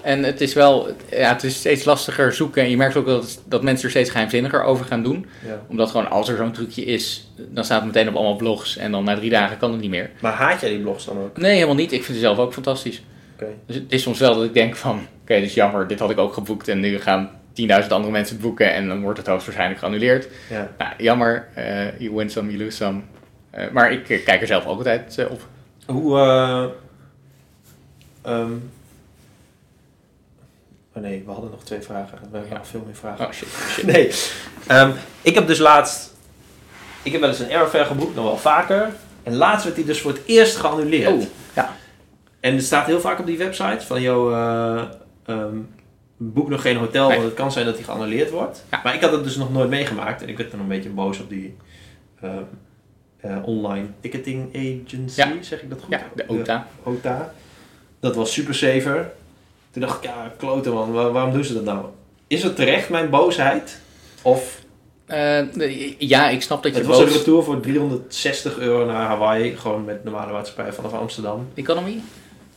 En 0.04 0.24
het 0.24 0.42
is 0.42 0.54
wel, 0.54 0.88
ja, 1.10 1.34
het 1.34 1.44
is 1.44 1.56
steeds 1.56 1.86
lastiger 1.86 2.34
zoeken. 2.34 2.64
En 2.64 2.70
je 2.70 2.78
merkt 2.78 2.96
ook 2.96 3.06
dat, 3.06 3.42
dat 3.46 3.64
mensen 3.64 3.84
er 3.86 3.90
steeds 3.92 4.10
geheimzinniger 4.10 4.64
over 4.64 4.86
gaan 4.86 5.04
doen. 5.04 5.26
Ja. 5.46 5.62
Omdat 5.68 5.92
gewoon 5.92 6.10
als 6.10 6.30
er 6.30 6.38
zo'n 6.38 6.52
trucje 6.52 6.86
is, 6.86 7.32
dan 7.36 7.64
staat 7.64 7.84
het 7.84 7.94
meteen 7.94 8.08
op 8.08 8.16
allemaal 8.16 8.36
blogs. 8.36 8.78
En 8.78 8.92
dan 8.92 9.04
na 9.04 9.16
drie 9.16 9.30
dagen 9.30 9.58
kan 9.58 9.72
het 9.72 9.82
niet 9.82 9.90
meer. 9.90 10.10
Maar 10.20 10.34
haat 10.34 10.62
jij 10.62 10.70
die 10.70 10.80
blogs 10.80 11.06
dan 11.06 11.18
ook? 11.18 11.38
Nee, 11.38 11.54
helemaal 11.54 11.76
niet. 11.76 11.92
Ik 11.92 12.04
vind 12.04 12.18
het 12.18 12.26
zelf 12.26 12.38
ook 12.38 12.54
fantastisch. 12.54 13.04
Oké. 13.34 13.46
Dus 13.66 13.76
het 13.76 13.92
is 13.92 14.02
soms 14.02 14.20
wel 14.20 14.36
dat 14.36 14.44
ik 14.44 14.54
denk 14.54 14.76
van, 14.76 15.08
oké, 15.22 15.34
dit 15.36 15.44
is 15.44 15.54
jammer. 15.54 15.88
Dit 15.88 16.00
had 16.00 16.10
ik 16.10 16.18
ook 16.18 16.34
geboekt. 16.34 16.68
En 16.68 16.80
nu 16.80 17.00
gaan 17.00 17.30
10.000 17.62 17.88
andere 17.90 18.12
mensen 18.12 18.36
het 18.36 18.46
boeken. 18.46 18.74
En 18.74 18.88
dan 18.88 19.02
wordt 19.02 19.18
het 19.18 19.28
hoogstwaarschijnlijk 19.28 19.80
geannuleerd. 19.80 20.28
Ja. 20.50 20.72
Nou, 20.78 20.92
jammer. 20.98 21.48
eh 21.54 22.00
you 22.00 22.16
win 22.16 22.30
some, 22.30 22.52
you 22.52 22.64
lose 22.64 22.76
some. 22.78 23.02
Eh, 23.50 23.66
maar 23.72 23.92
ik 23.92 24.10
eh, 24.10 24.24
kijk 24.26 24.42
er 24.42 24.48
zelf 24.48 24.66
ook 24.66 24.78
altijd 24.78 25.28
op. 25.30 25.48
Hoe, 25.86 26.18
eh 26.20 26.64
ehm, 28.22 28.52
oh 30.96 31.02
nee, 31.04 31.24
we 31.26 31.32
hadden 31.32 31.50
nog 31.52 31.64
twee 31.64 31.82
vragen. 31.82 32.18
We 32.18 32.28
hebben 32.38 32.50
Ja. 32.50 32.58
nog 32.58 32.68
veel 32.68 32.84
meer 32.86 32.96
vragen. 32.96 33.26
Oh 33.26 33.32
shit, 33.32 33.48
shit. 33.74 33.86
Nee. 33.86 34.12
Ehm, 34.68 34.92
ik 35.22 35.36
heb 35.36 35.48
dus 35.48 35.58
laatst... 35.60 36.12
Ik 37.04 37.12
heb 37.12 37.22
wel 37.22 37.30
eens 37.30 37.40
een 37.40 37.52
airfare 37.52 37.86
geboekt, 37.86 38.16
nog 38.16 38.26
wel 38.26 38.38
vaker. 38.38 38.90
En 39.24 39.36
laatst 39.36 39.64
werd 39.64 39.76
die 39.76 39.86
dus 39.86 40.02
voor 40.02 40.12
het 40.12 40.22
eerst 40.26 40.56
geannuleerd. 40.56 41.12
Oh, 41.12 41.24
ja. 41.54 41.76
En 42.40 42.54
er 42.56 42.62
staat 42.62 42.86
heel 42.86 43.00
vaak 43.00 43.20
op 43.20 43.26
die 43.26 43.38
website 43.38 43.86
van... 43.86 44.02
Yo, 44.02 44.32
eh, 44.32 44.84
ehm, 45.26 45.58
boek 46.18 46.50
nog 46.50 46.62
geen 46.62 46.78
hotel, 46.78 47.08
want 47.10 47.24
het 47.24 47.34
kan 47.34 47.52
zijn 47.52 47.66
dat 47.66 47.76
die 47.76 47.84
geannuleerd 47.86 48.30
wordt. 48.30 48.64
Ja. 48.72 48.80
Maar 48.84 48.96
ik 48.96 49.02
had 49.02 49.12
het 49.12 49.24
dus 49.24 49.36
nog 49.36 49.52
nooit 49.52 49.70
meegemaakt. 49.70 50.22
En 50.22 50.30
ik 50.30 50.38
werd 50.38 50.52
dan 50.52 50.60
een 50.60 50.68
beetje 50.68 50.90
boos 50.90 51.20
op 51.20 51.30
die... 51.30 51.58
ehm, 52.22 52.42
eh, 53.20 53.38
online 53.48 53.88
ticketing 54.00 54.56
agency, 54.56 55.20
Ja. 55.22 55.32
zeg 55.42 55.62
ik 55.62 55.70
dat 55.70 55.80
goed? 55.82 55.90
Ja, 55.90 56.02
de 56.16 56.24
OTA. 56.28 56.68
OTA. 56.84 57.34
Dat 58.00 58.16
was 58.16 58.34
super 58.34 58.56
saver. 58.56 59.12
Toen 59.74 59.82
dacht 59.82 59.98
ik, 59.98 60.04
ja, 60.10 60.32
kloten 60.38 60.74
man, 60.74 60.92
waar- 60.92 61.12
waarom 61.12 61.34
doen 61.34 61.44
ze 61.44 61.54
dat 61.54 61.64
nou? 61.64 61.86
Is 62.28 62.44
het 62.44 62.56
terecht, 62.56 62.90
mijn 62.90 63.10
boosheid? 63.10 63.80
Of 64.22 64.62
Eh, 65.06 66.00
ja, 66.00 66.30
ik 66.30 66.42
snap 66.42 66.64
dat 66.64 66.72
je 66.72 66.78
het 66.78 66.88
was 66.88 67.00
een 67.00 67.08
retour 67.08 67.44
voor 67.44 67.60
360 67.60 68.58
euro 68.58 68.86
naar 68.86 69.06
Hawaii, 69.08 69.56
gewoon 69.58 69.86
met 69.86 70.04
normale 70.04 70.32
maatschappij 70.32 70.74
vanaf 70.74 70.94
Amsterdam. 70.94 71.48
Economy? 71.56 72.00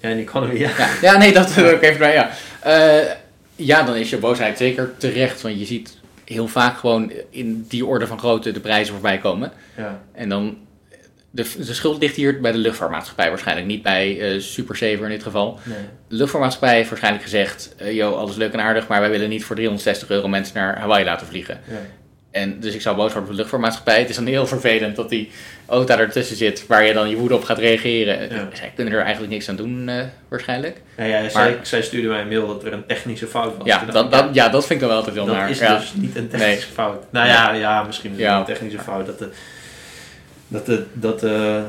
Ja, 0.00 0.08
in 0.08 0.18
economy, 0.18 0.58
ja. 0.58 0.70
Ja, 0.78 0.88
ja 1.02 1.16
nee, 1.16 1.32
dat 1.32 1.54
wil 1.54 1.70
ik 1.70 1.82
even 1.82 1.98
bij, 1.98 2.12
ja. 2.14 2.30
Eh, 2.60 3.10
ja, 3.56 3.82
dan 3.82 3.94
is 3.96 4.10
je 4.10 4.18
boosheid 4.18 4.58
zeker 4.58 4.94
terecht, 4.98 5.42
want 5.42 5.58
je 5.58 5.64
ziet 5.64 5.96
heel 6.24 6.48
vaak 6.48 6.78
gewoon 6.78 7.12
in 7.30 7.64
die 7.68 7.86
orde 7.86 8.06
van 8.06 8.18
grootte 8.18 8.50
de 8.52 8.60
prijzen 8.60 8.92
voorbij 8.92 9.18
komen. 9.18 9.52
ja. 9.76 10.00
En 10.12 10.28
dan, 10.28 10.56
de, 11.36 11.64
de 11.66 11.74
schuld 11.74 12.00
ligt 12.00 12.16
hier 12.16 12.40
bij 12.40 12.52
de 12.52 12.58
luchtvaartmaatschappij 12.58 13.28
waarschijnlijk, 13.28 13.66
niet 13.66 13.82
bij 13.82 14.20
eh 14.20 14.40
Supersaver 14.40 15.04
in 15.04 15.10
dit 15.10 15.22
geval. 15.22 15.58
Nee. 15.62 15.76
De 16.08 16.14
luchtvaartmaatschappij 16.16 16.76
heeft 16.76 16.88
waarschijnlijk 16.88 17.24
gezegd, 17.24 17.74
eh 17.78 17.92
yo, 17.92 18.14
alles 18.14 18.36
leuk 18.36 18.52
en 18.52 18.60
aardig, 18.60 18.86
maar 18.86 19.00
wij 19.00 19.10
willen 19.10 19.28
niet 19.28 19.44
voor 19.44 19.56
360 19.56 20.10
euro 20.10 20.28
mensen 20.28 20.56
naar 20.56 20.78
Hawaii 20.78 21.04
laten 21.04 21.26
vliegen. 21.26 21.60
Ja. 21.68 21.74
En 22.30 22.60
dus 22.60 22.74
ik 22.74 22.80
zou 22.80 22.96
boos 22.96 23.04
worden 23.04 23.22
op 23.22 23.28
de 23.30 23.34
luchtvaartmaatschappij. 23.36 23.98
Het 23.98 24.08
is 24.08 24.16
dan 24.16 24.26
heel 24.26 24.46
vervelend 24.46 24.96
dat 24.96 25.08
die 25.08 25.30
OTA 25.66 25.98
ertussen 25.98 26.36
zit, 26.36 26.66
waar 26.66 26.84
je 26.84 26.92
dan 26.92 27.08
je 27.08 27.16
woede 27.16 27.34
op 27.34 27.44
gaat 27.44 27.58
reageren. 27.58 28.20
Ja. 28.20 28.48
Zij 28.52 28.72
kunnen 28.74 28.94
er 28.94 29.00
eigenlijk 29.00 29.32
niks 29.32 29.48
aan 29.48 29.56
doen, 29.56 29.88
eh, 29.88 30.04
waarschijnlijk. 30.28 30.80
Nou 30.96 31.10
ja, 31.10 31.28
zij, 31.28 31.50
Maar- 31.50 31.66
zij 31.66 31.82
stuurde 31.82 32.08
mij 32.08 32.20
een 32.20 32.28
mail 32.28 32.46
dat 32.46 32.64
er 32.64 32.72
een 32.72 32.86
technische 32.86 33.26
fout 33.26 33.56
was. 33.56 33.66
Ja 33.66 33.84
dat, 33.84 34.10
dat, 34.10 34.28
ja, 34.32 34.48
dat 34.48 34.66
vind 34.66 34.72
ik 34.72 34.80
dan 34.80 34.88
wel 34.88 34.98
altijd 34.98 35.16
heel 35.16 35.26
dat 35.26 35.34
naar. 35.34 35.50
is 35.50 35.58
ja. 35.58 35.78
dus 35.78 35.92
niet 35.94 36.16
een 36.16 36.28
technische 36.28 36.72
fout. 36.72 37.04
Nou 37.10 37.26
ja, 37.26 37.52
ja 37.52 37.82
misschien 37.82 38.12
is 38.16 38.24
het 38.24 38.34
een 38.34 38.44
technische 38.44 38.78
fout 38.78 39.06
dat 39.06 39.18
de, 39.18 39.28
dat 40.48 40.66
de, 40.66 40.84
dat 40.92 41.20
de 41.20 41.64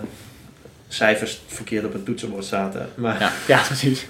cijfers 0.88 1.40
verkeerd 1.48 1.86
op 1.86 1.94
het 1.94 2.06
toetsenbord 2.06 2.46
zaten. 2.46 2.90
Maar 2.96 3.20
Ja, 3.20 3.32
ja, 3.48 3.62
precies. 3.62 4.08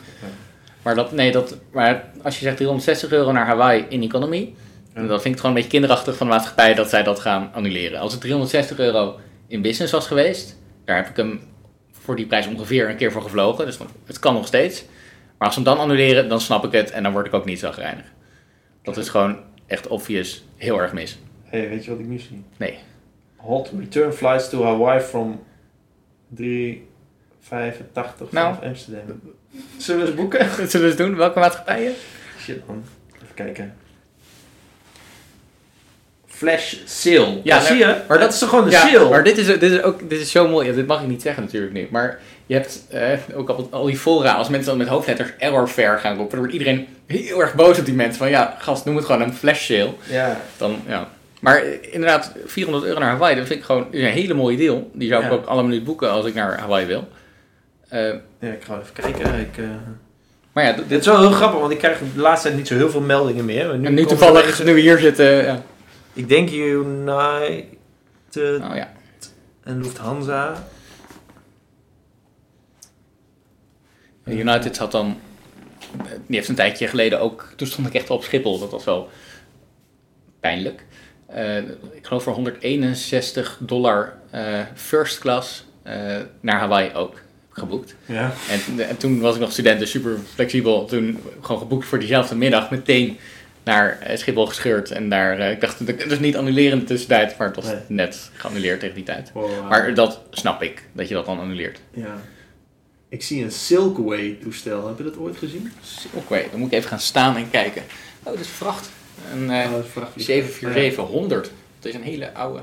Maar, 0.81 0.95
dat, 0.95 1.11
nee, 1.11 1.31
dat, 1.31 1.57
maar 1.71 2.03
als 2.23 2.35
je 2.35 2.43
zegt 2.43 2.55
360 2.55 3.11
euro 3.11 3.31
naar 3.31 3.45
Hawaii 3.45 3.85
in 3.89 4.03
economy, 4.03 4.53
dan 4.93 5.07
vind 5.07 5.25
ik 5.25 5.31
het 5.31 5.39
gewoon 5.39 5.45
een 5.45 5.53
beetje 5.53 5.69
kinderachtig 5.69 6.17
van 6.17 6.27
de 6.27 6.33
maatschappij 6.33 6.73
dat 6.73 6.89
zij 6.89 7.03
dat 7.03 7.19
gaan 7.19 7.49
annuleren. 7.53 7.99
Als 7.99 8.11
het 8.11 8.21
360 8.21 8.79
euro 8.79 9.19
in 9.47 9.61
business 9.61 9.91
was 9.91 10.07
geweest, 10.07 10.57
daar 10.85 10.95
heb 10.95 11.09
ik 11.09 11.15
hem 11.15 11.41
voor 11.91 12.15
die 12.15 12.25
prijs 12.25 12.47
ongeveer 12.47 12.89
een 12.89 12.95
keer 12.95 13.11
voor 13.11 13.21
gevlogen. 13.21 13.65
Dus 13.65 13.77
het 14.05 14.19
kan 14.19 14.33
nog 14.33 14.47
steeds. 14.47 14.83
Maar 15.37 15.47
als 15.47 15.53
ze 15.53 15.61
hem 15.63 15.69
dan 15.69 15.79
annuleren, 15.79 16.29
dan 16.29 16.41
snap 16.41 16.65
ik 16.65 16.71
het 16.71 16.91
en 16.91 17.03
dan 17.03 17.11
word 17.11 17.25
ik 17.25 17.33
ook 17.33 17.45
niet 17.45 17.59
zo 17.59 17.71
gereinigd. 17.71 18.07
Dat 18.83 18.97
is 18.97 19.09
gewoon 19.09 19.37
echt 19.65 19.87
obvious 19.87 20.43
heel 20.55 20.81
erg 20.81 20.93
mis. 20.93 21.17
hey, 21.43 21.69
weet 21.69 21.85
je 21.85 21.91
wat 21.91 21.99
ik 21.99 22.05
nu 22.05 22.19
zie? 22.19 22.43
Nee. 22.57 22.77
Hot 23.37 23.69
return 23.79 24.13
flights 24.13 24.49
to 24.49 24.63
Hawaii 24.63 24.99
from 25.01 25.39
385 26.35 28.31
Nou. 28.31 28.53
vanaf 28.55 28.69
Amsterdam. 28.69 29.21
Zullen 29.77 30.01
we 30.01 30.07
eens 30.07 30.15
boeken? 30.15 30.39
Zullen 30.69 30.85
we 30.85 30.85
eens 30.91 30.95
doen? 30.95 31.15
Welke 31.15 31.39
maatschappijen? 31.39 31.93
Shit 32.39 32.67
man. 32.67 32.83
Even 33.15 33.33
kijken. 33.35 33.73
flash 36.27 36.75
sale. 36.85 37.39
Ja, 37.43 37.61
zie 37.61 37.77
je? 37.77 38.01
Maar 38.07 38.19
dat 38.19 38.33
is 38.33 38.39
toch 38.39 38.49
gewoon 38.49 38.65
een 38.65 38.71
Ja, 38.71 38.87
sale? 38.87 39.09
maar 39.09 39.23
dit 39.23 39.37
is, 39.37 39.45
dit 39.45 39.61
is 39.63 39.81
ook 39.81 40.09
dit 40.09 40.19
is 40.19 40.31
zo 40.31 40.47
mooi. 40.47 40.67
Ja, 40.67 40.73
dit 40.73 40.87
mag 40.87 41.01
ik 41.01 41.07
niet 41.07 41.21
zeggen 41.21 41.43
natuurlijk 41.43 41.73
niet. 41.73 41.91
Maar 41.91 42.19
je 42.45 42.53
hebt 42.53 42.85
eh, 42.89 43.11
ook 43.35 43.49
al, 43.49 43.67
al 43.71 43.85
die 43.85 43.97
fora, 43.97 44.33
als 44.33 44.49
mensen 44.49 44.69
dan 44.69 44.77
met 44.77 44.87
hoofdletters 44.87 45.29
error 45.37 45.67
fair 45.67 45.99
gaan 45.99 46.15
roepen, 46.15 46.29
dan 46.31 46.39
wordt 46.39 46.53
iedereen 46.53 46.87
heel 47.05 47.41
erg 47.41 47.55
boos 47.55 47.79
op 47.79 47.85
die 47.85 47.93
mensen. 47.93 48.17
Van 48.17 48.29
ja, 48.29 48.55
gast, 48.59 48.85
noem 48.85 48.95
het 48.95 49.05
gewoon 49.05 49.21
een 49.21 49.33
flash 49.33 49.65
sale. 49.65 49.93
Ja. 50.09 50.41
Dan, 50.57 50.81
ja. 50.87 51.09
Maar 51.41 51.63
inderdaad, 51.81 52.31
400 52.45 52.85
euro 52.85 52.99
naar 52.99 53.09
Hawaii, 53.09 53.35
dat 53.35 53.47
vind 53.47 53.59
ik 53.59 53.65
gewoon 53.65 53.87
een 53.91 54.05
hele 54.05 54.33
mooie 54.33 54.57
deal. 54.57 54.89
Die 54.93 55.09
zou 55.09 55.23
ik 55.23 55.29
Ja. 55.29 55.35
ook 55.35 55.45
alle 55.45 55.63
minuut 55.63 55.83
boeken 55.83 56.11
als 56.11 56.25
ik 56.25 56.33
naar 56.33 56.59
Hawaii 56.59 56.85
wil. 56.85 57.07
Eh, 57.89 58.13
ja, 58.39 58.51
ik 58.51 58.63
ga 58.63 58.79
even 58.79 58.93
kijken. 58.93 59.39
Ik, 59.39 59.57
eh, 59.57 59.65
maar 60.51 60.63
ja, 60.63 60.71
Dit 60.87 60.99
is 60.99 61.05
wel 61.05 61.19
heel 61.19 61.31
grappig, 61.31 61.59
want 61.59 61.71
ik 61.71 61.77
krijg 61.77 61.99
de 62.13 62.19
laatste 62.21 62.47
tijd 62.47 62.59
niet 62.59 62.67
zo 62.67 62.75
heel 62.75 62.89
veel 62.89 63.01
meldingen 63.01 63.45
meer. 63.45 63.67
Maar 63.67 63.77
nu 63.77 63.85
en 63.87 63.93
nu 63.93 64.05
toevallig, 64.05 64.59
er- 64.59 64.65
nu 64.65 64.73
we 64.73 64.79
hier 64.79 64.97
zitten, 64.97 65.25
ja. 65.45 65.61
Ik 66.13 66.29
denk 66.29 66.49
United 66.51 67.65
Oh 68.37 68.75
ja. 68.75 68.93
en 69.63 69.81
Lufthansa. 69.81 70.63
United 74.25 74.77
had 74.77 74.91
dan, 74.91 75.17
die 76.25 76.35
heeft 76.35 76.49
een 76.49 76.55
tijdje 76.55 76.87
geleden 76.87 77.19
ook, 77.19 77.49
toen 77.55 77.67
stond 77.67 77.87
ik 77.87 77.93
echt 77.93 78.09
op 78.09 78.23
Schiphol, 78.23 78.59
dat 78.59 78.71
was 78.71 78.83
wel 78.83 79.09
pijnlijk. 80.39 80.85
Eh, 81.37 81.57
ik 81.91 82.05
geloof 82.05 82.23
voor 82.23 82.33
161 82.33 83.57
dollar 83.59 84.13
eh, 84.29 84.59
first 84.75 85.19
class 85.19 85.65
eh, 85.83 86.17
naar 86.39 86.59
Hawaii 86.59 86.93
ook 86.93 87.21
geboekt. 87.49 87.95
Ja. 88.05 88.33
En, 88.49 88.87
en 88.89 88.97
toen 88.97 89.19
was 89.19 89.35
ik 89.35 89.41
nog 89.41 89.51
student, 89.51 89.79
dus 89.79 89.91
super 89.91 90.17
flexibel. 90.33 90.85
Toen 90.85 91.19
gewoon 91.41 91.61
geboekt 91.61 91.85
voor 91.85 91.99
diezelfde 91.99 92.35
middag, 92.35 92.69
meteen 92.71 93.17
naar 93.63 93.99
Schiphol 94.13 94.45
gescheurd. 94.45 94.91
En 94.91 95.09
daar, 95.09 95.39
ik 95.39 95.61
dacht, 95.61 95.85
dat 95.87 96.11
is 96.11 96.19
niet 96.19 96.37
annuleren 96.37 96.71
in 96.71 96.79
de 96.79 96.85
tussentijd, 96.85 97.37
maar 97.37 97.47
het 97.47 97.55
was 97.55 97.65
Nee. 97.65 97.75
net 97.87 98.29
geannuleerd 98.33 98.79
tegen 98.79 98.95
die 98.95 99.03
tijd. 99.03 99.31
Wow. 99.33 99.69
Maar 99.69 99.93
dat 99.93 100.21
snap 100.31 100.61
ik, 100.61 100.83
dat 100.91 101.07
je 101.07 101.13
dat 101.13 101.25
dan 101.25 101.39
annuleert. 101.39 101.79
ja. 101.93 102.21
Ik 103.09 103.23
zie 103.23 103.43
een 103.43 103.51
Silkway 103.51 104.37
toestel. 104.41 104.87
Heb 104.87 104.97
je 104.97 105.03
dat 105.03 105.17
ooit 105.17 105.37
gezien? 105.37 105.71
Oké, 106.13 106.43
dan 106.51 106.59
moet 106.59 106.71
ik 106.71 106.77
even 106.77 106.89
gaan 106.89 106.99
staan 106.99 107.35
en 107.35 107.49
kijken. 107.49 107.81
Oh, 108.23 108.31
dit 108.31 108.41
is 108.41 108.47
vracht. 108.47 108.89
Een 109.31 109.49
eh 109.51 109.65
Oh, 109.65 109.71
dat 109.71 109.79
is 109.79 109.85
een 109.85 109.91
vrachtvliegtuig. 109.91 110.95
747-100. 111.47 111.51
Het 111.75 111.85
is 111.85 111.93
een 111.93 112.03
hele 112.03 112.33
oude 112.33 112.61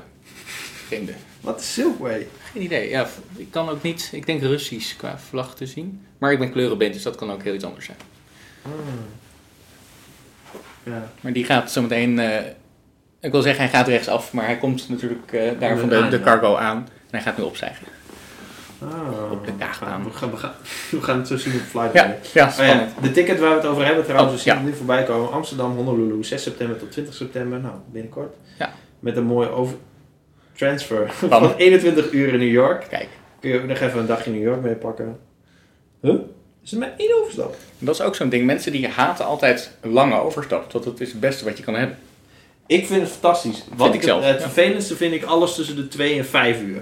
vreemde. 0.85 1.13
Wat 1.41 1.59
is 1.59 1.73
Silkway? 1.73 2.27
Geen 2.51 2.61
idee. 2.61 2.89
Ja, 2.89 3.07
ik 3.35 3.51
kan 3.51 3.69
ook 3.69 3.81
niet, 3.81 4.09
ik 4.11 4.25
denk 4.25 4.41
Russisch 4.41 4.95
qua 4.95 5.17
vlag 5.17 5.55
te 5.55 5.65
zien. 5.65 6.05
Maar 6.17 6.31
ik 6.31 6.39
ben 6.39 6.51
kleurenblind, 6.51 6.93
dus 6.93 7.03
dat 7.03 7.15
kan 7.15 7.31
ook 7.31 7.43
heel 7.43 7.53
iets 7.53 7.63
anders 7.63 7.85
zijn. 7.85 7.97
Ah. 8.61 8.71
Ja. 10.83 11.11
Maar 11.21 11.33
die 11.33 11.45
gaat 11.45 11.71
zometeen, 11.71 12.19
eh 12.19 12.45
ik 13.19 13.31
wil 13.31 13.41
zeggen 13.41 13.63
hij 13.63 13.73
gaat 13.73 13.87
rechtsaf, 13.87 14.33
maar 14.33 14.45
hij 14.45 14.57
komt 14.57 14.89
natuurlijk 14.89 15.33
eh, 15.33 15.59
daar 15.59 15.77
van 15.77 15.89
de, 15.89 16.07
de 16.07 16.21
cargo 16.21 16.55
aan. 16.55 16.77
En 16.77 16.87
hij 17.09 17.21
gaat 17.21 17.37
nu 17.37 17.43
opstijgen. 17.43 17.85
Op 19.31 19.45
de 19.45 19.51
kaagbaan. 19.59 20.03
We 20.03 20.09
gaan, 20.11 20.31
we, 20.31 20.37
gaan, 20.37 20.53
we 20.91 21.01
gaan 21.01 21.17
het 21.17 21.27
zo 21.27 21.37
zien 21.37 21.53
op 21.53 21.59
Flight 21.59 21.93
Ja, 21.93 22.15
ja 22.33 22.45
Oh 22.45 22.51
spannend. 22.51 22.91
ja, 22.95 23.01
de 23.01 23.11
ticket 23.11 23.39
waar 23.39 23.49
we 23.49 23.55
het 23.55 23.65
over 23.65 23.85
hebben 23.85 24.03
trouwens, 24.03 24.31
Oh, 24.31 24.37
we 24.37 24.43
zien 24.43 24.53
ja. 24.53 24.59
het 24.59 24.69
nu 24.69 24.75
voorbij 24.77 25.03
komen. 25.03 25.31
Amsterdam, 25.31 25.75
Honolulu, 25.75 26.23
6 26.23 26.43
september 26.43 26.77
tot 26.77 26.91
20 26.91 27.13
september. 27.13 27.59
Nou, 27.59 27.73
binnenkort. 27.91 28.35
Ja. 28.59 28.73
Met 28.99 29.17
een 29.17 29.23
mooie 29.23 29.49
over 29.49 29.75
transfer 30.53 31.11
Van? 31.13 31.29
van 31.29 31.53
21 31.57 32.11
uur 32.11 32.33
in 32.33 32.39
New 32.39 32.51
York. 32.51 32.85
Kijk, 32.89 33.07
Kun 33.39 33.49
je 33.49 33.59
ook 33.61 33.67
nog 33.67 33.79
even 33.79 33.99
een 33.99 34.05
dagje 34.05 34.31
New 34.31 34.41
York 34.43 34.61
meepakken. 34.61 35.17
Huh? 36.01 36.13
Is 36.63 36.71
het 36.71 36.79
maar 36.79 36.93
één 36.97 37.19
overstap? 37.21 37.55
dat 37.79 37.95
is 37.95 38.01
ook 38.01 38.15
zo'n 38.15 38.29
ding. 38.29 38.45
Mensen 38.45 38.71
die 38.71 38.87
haten 38.87 39.25
altijd 39.25 39.71
lange 39.81 40.19
overstap, 40.19 40.69
tot 40.69 40.85
het 40.85 41.01
is 41.01 41.11
het 41.11 41.19
beste 41.19 41.45
wat 41.45 41.57
je 41.57 41.63
kan 41.63 41.73
hebben. 41.75 41.97
Ik 42.67 42.85
vind 42.85 43.01
het 43.01 43.11
fantastisch. 43.11 43.63
Wat 43.75 43.93
ik 43.93 44.01
zelf, 44.03 44.21
Het, 44.23 44.31
het 44.31 44.39
ja. 44.41 44.49
vervelendste 44.49 44.95
vind 44.95 45.13
ik 45.13 45.23
alles 45.23 45.55
tussen 45.55 45.75
de 45.75 45.87
2 45.87 46.17
en 46.17 46.25
5 46.25 46.61
uur. 46.61 46.81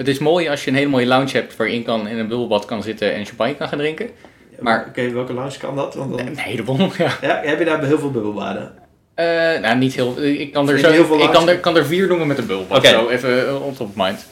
Het 0.00 0.08
is 0.08 0.18
mooi 0.18 0.48
als 0.48 0.64
je 0.64 0.70
een 0.70 0.76
hele 0.76 0.88
mooie 0.88 1.06
lounge 1.06 1.30
hebt 1.32 1.56
waar 1.56 1.68
je 1.68 1.74
in, 1.74 1.82
kan, 1.82 2.08
in 2.08 2.18
een 2.18 2.28
bubbelbad 2.28 2.64
kan 2.64 2.82
zitten 2.82 3.14
en 3.14 3.24
champagne 3.26 3.54
kan 3.54 3.68
gaan 3.68 3.78
drinken. 3.78 4.10
Maar- 4.58 4.84
Oké, 4.88 5.10
welke 5.10 5.32
lounge 5.32 5.58
kan 5.58 5.76
dat? 5.76 5.94
Want 5.94 6.10
dan... 6.18 6.26
Een 6.26 6.38
heleboel, 6.38 6.78
ja. 6.98 7.16
ja, 7.20 7.40
heb 7.44 7.58
je 7.58 7.64
daar 7.64 7.84
heel 7.84 7.98
veel 7.98 8.10
bubbelbaden? 8.10 8.72
Eh, 9.14 9.26
nou, 9.60 9.76
niet 9.76 9.94
heel 9.94 10.22
Ik 10.22 10.52
kan 10.52 10.68
er, 10.68 10.78
zo, 10.78 10.90
heel 10.90 11.04
veel 11.06 11.22
ik 11.22 11.30
kan 11.30 11.48
er, 11.48 11.58
kan 11.58 11.76
er 11.76 11.86
vier 11.86 12.06
noemen 12.06 12.26
met 12.26 12.38
een 12.38 12.46
bubbelbad. 12.46 12.78
Oké. 12.78 12.88
Zo, 12.88 13.08
even 13.08 13.46
eh, 13.48 13.66
on 13.66 13.74
top 13.74 13.88
of 13.88 13.94
mind. 13.94 14.26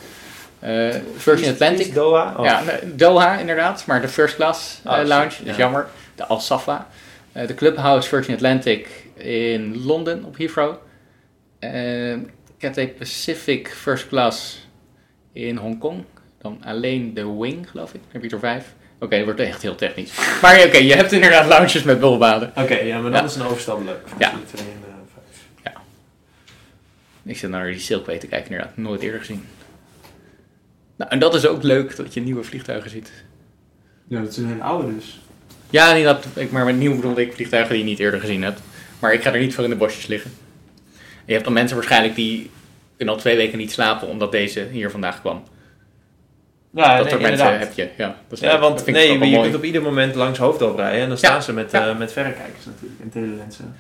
Eh, 0.59 0.95
Virgin 1.17 1.51
Atlantic. 1.53 1.95
Doha? 1.95 2.35
Oh. 2.37 2.45
Ja, 2.45 2.63
Doha 2.85 3.39
inderdaad, 3.39 3.87
maar 3.87 4.01
de 4.01 4.09
first 4.09 4.35
class 4.35 4.81
Ah, 4.85 5.07
lounge, 5.07 5.29
dat 5.29 5.47
is 5.47 5.51
ja. 5.51 5.57
jammer. 5.57 5.87
De 6.15 6.25
Al 6.27 6.41
Safa. 6.41 6.87
De 7.33 7.55
Clubhouse 7.55 8.09
Virgin 8.09 8.35
Atlantic 8.35 8.89
in 9.17 9.83
Londen 9.85 10.25
op 10.25 10.39
Heathrow. 10.39 10.75
Cathay 12.59 12.89
Pacific 12.89 13.69
first 13.69 14.09
class 14.09 14.67
in 15.33 15.57
Hongkong. 15.57 16.05
Dan 16.41 16.59
alleen 16.65 17.15
de 17.15 17.37
Wing, 17.39 17.71
geloof 17.71 17.95
ik. 17.95 18.01
Dan 18.01 18.11
heb 18.13 18.23
je 18.23 18.29
er 18.31 18.39
vijf. 18.39 18.75
Oké, 19.01 19.17
dat 19.17 19.25
wordt 19.25 19.41
echt 19.41 19.63
heel 19.63 19.75
technisch. 19.75 20.13
Maar 20.43 20.59
ja, 20.59 20.67
oké, 20.67 20.77
je 20.77 20.95
hebt 20.95 21.13
inderdaad 21.13 21.47
lounges 21.47 21.83
met 21.83 22.01
bubbelbaden. 22.01 22.53
Oké, 22.57 22.75
ja, 22.79 23.01
maar 23.01 23.11
Ja. 23.13 23.25
is 23.25 23.35
een 23.35 23.43
overstap 23.43 23.85
leuk. 23.85 24.01
Ja. 24.19 24.31
Tussen 24.31 24.41
de 24.41 24.57
2 24.57 24.67
en 24.67 24.81
de 24.81 24.87
5. 25.63 25.75
Ik 27.23 27.37
zit 27.39 27.51
naar 27.51 27.67
die 27.67 27.79
Silkway 27.79 28.19
te 28.19 28.27
kijken, 28.27 28.51
inderdaad. 28.51 28.77
Nooit 28.77 29.03
eerder 29.03 29.21
gezien. 29.21 29.45
Nou, 30.97 31.11
en 31.11 31.19
dat 31.19 31.35
is 31.35 31.47
ook 31.47 31.63
leuk, 31.63 31.97
dat 31.97 32.15
je 32.15 32.21
nieuwe 32.21 32.43
vliegtuigen 32.43 32.91
ziet. 32.91 33.11
Ja, 34.09 34.21
dat 34.21 34.37
een 34.37 34.47
hele 34.47 34.63
oude 34.63 34.95
dus. 34.95 35.21
Ja, 35.71 35.93
niet 35.95 36.05
dat, 36.05 36.27
ik, 36.35 36.51
maar 36.51 36.65
met 36.65 36.77
nieuw 36.77 36.95
bedoelde 36.97 37.23
ik 37.23 37.33
vliegtuigen 37.33 37.73
die 37.75 37.83
je 37.85 37.89
niet 37.91 37.99
eerder 37.99 38.21
gezien 38.21 38.43
hebt. 38.43 38.61
Maar 38.99 39.13
ik 39.13 39.23
ga 39.23 39.33
er 39.33 39.41
niet 39.41 39.55
voor 39.55 39.65
in 39.65 39.71
de 39.71 39.77
bosjes 39.77 40.07
liggen. 40.07 40.31
En 40.97 41.25
je 41.25 41.33
hebt 41.33 41.45
dan 41.45 41.53
mensen 41.53 41.77
waarschijnlijk 41.77 42.15
die 42.15 42.51
kunnen 42.99 43.15
al 43.15 43.21
twee 43.21 43.37
weken 43.37 43.59
niet 43.59 43.73
slapen 43.73 44.09
omdat 44.09 44.33
deze 44.33 44.67
hier 44.71 44.91
vandaag 44.91 45.21
kwam. 45.21 45.43
Ja, 46.75 46.97
dat 46.97 47.01
nee, 47.01 47.09
soort 47.13 47.23
mensen 47.23 47.59
heb 47.59 47.73
je. 47.73 47.89
Ja, 47.97 48.17
dat 48.29 48.39
is 48.39 48.45
Ja, 48.45 48.53
leuk. 48.53 48.61
want 48.61 48.79
Dat 48.79 48.87
nee, 48.87 49.13
je 49.13 49.19
mooi. 49.19 49.43
kunt 49.43 49.55
op 49.55 49.65
ieder 49.65 49.83
moment 49.83 50.15
langs 50.15 50.39
Hoofddorp 50.39 50.77
rijden 50.77 51.01
en 51.01 51.09
dan 51.09 51.19
Ja, 51.21 51.29
staan 51.29 51.43
ze 51.43 51.53
met, 51.53 51.71
ja. 51.71 51.89
eh, 51.89 51.99
met 51.99 52.13
verrekijkers 52.13 52.65
natuurlijk 52.65 53.01
en 53.03 53.11
telelensen. 53.11 53.77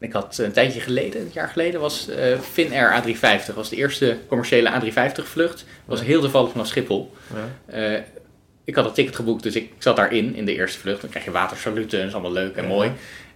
Ik 0.00 0.12
had 0.12 0.38
een 0.38 0.52
tijdje 0.52 0.80
geleden, 0.80 1.20
een 1.20 1.30
jaar 1.32 1.48
geleden, 1.48 1.80
was 1.80 2.08
eh 2.08 2.38
Finnair 2.38 3.02
A350. 3.02 3.46
Dat 3.46 3.54
was 3.54 3.68
de 3.68 3.76
eerste 3.76 4.16
commerciële 4.28 4.70
A350 4.70 5.24
vlucht. 5.24 5.56
Dat 5.58 5.98
was 5.98 6.02
heel 6.02 6.20
toevallig 6.20 6.50
vanaf 6.50 6.66
Schiphol. 6.66 7.12
Ja. 7.34 7.74
Eh, 7.94 8.00
ik 8.64 8.74
had 8.74 8.84
het 8.84 8.94
ticket 8.94 9.16
geboekt, 9.16 9.42
dus 9.42 9.54
ik 9.56 9.72
zat 9.78 9.96
daarin 9.96 10.34
in 10.34 10.44
de 10.44 10.54
eerste 10.54 10.78
vlucht. 10.78 11.00
Dan 11.00 11.10
krijg 11.10 11.24
je 11.24 11.30
watersaluten 11.30 11.98
en 11.98 12.04
dat 12.06 12.08
is 12.08 12.12
allemaal 12.20 12.42
leuk 12.42 12.56
en 12.56 12.66
mooi. 12.66 12.92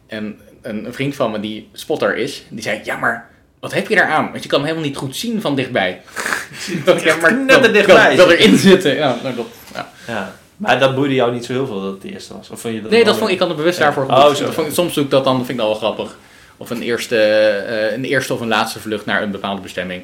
En 0.07 0.41
een, 0.63 0.85
een 0.85 0.93
vriend 0.95 1.15
van 1.15 1.31
me 1.31 1.41
die 1.41 1.69
spotter 1.73 2.17
is, 2.17 2.45
die 2.49 2.63
zei, 2.63 2.81
ja 2.85 2.97
maar 2.97 3.31
wat 3.65 3.75
heb 3.75 3.89
je 3.89 3.95
daar 3.95 4.09
aan? 4.09 4.31
Want 4.31 4.43
je 4.43 4.49
kan 4.49 4.59
hem 4.59 4.69
helemaal 4.69 4.89
niet 4.89 4.97
goed 4.99 5.17
zien 5.17 5.41
van 5.41 5.55
dichtbij. 5.55 6.01
dat 6.85 7.03
ja, 7.03 7.17
maar 7.17 7.35
net 7.37 7.63
dat- 7.63 7.73
dichtbij. 7.73 8.17
Dat, 8.17 8.29
dat 8.29 8.39
erin 8.39 8.57
zitten. 8.59 8.95
Ja, 8.95 9.17
nou, 9.23 9.35
dat, 9.35 9.47
ja. 9.75 9.89
Ja. 10.07 10.33
Maar 10.57 10.79
dat 10.79 10.95
boeide 10.95 11.15
jou 11.15 11.33
niet 11.33 11.45
zo 11.45 11.53
heel 11.53 11.67
veel 11.67 11.81
dat 11.83 11.93
het 11.93 12.03
de 12.03 12.11
eerste 12.13 12.37
was? 12.37 12.51
Of 12.51 12.61
vond 12.61 12.75
je 12.75 12.83
dat 12.83 12.91
Nee, 12.91 13.05
dat 13.05 13.17
vond 13.17 13.31
ik 13.31 13.39
leuk? 13.39 13.49
dan 13.49 13.57
bewust 13.57 13.79
Ja. 13.79 13.85
daarvoor 13.85 14.05
Oh, 14.05 14.17
geboekt. 14.21 14.37
zo. 14.37 14.45
Dat 14.45 14.55
vond 14.55 14.67
ik- 14.67 14.73
soms 14.75 14.95
doe 14.95 15.05
ik 15.05 15.11
dat 15.11 15.25
dan, 15.25 15.37
dat 15.37 15.47
vind 15.47 15.59
ik 15.61 15.65
dat 15.65 15.81
wel 15.81 15.91
grappig. 15.93 16.17
Of 16.57 16.71
een 16.71 16.83
eerste, 16.83 17.17
eh, 17.19 17.93
een 17.93 18.05
eerste 18.05 18.33
of 18.35 18.41
een 18.41 18.49
laatste 18.49 18.81
vlucht 18.81 19.07
naar 19.07 19.23
een 19.23 19.31
bepaalde 19.31 19.61
bestemming. 19.63 20.03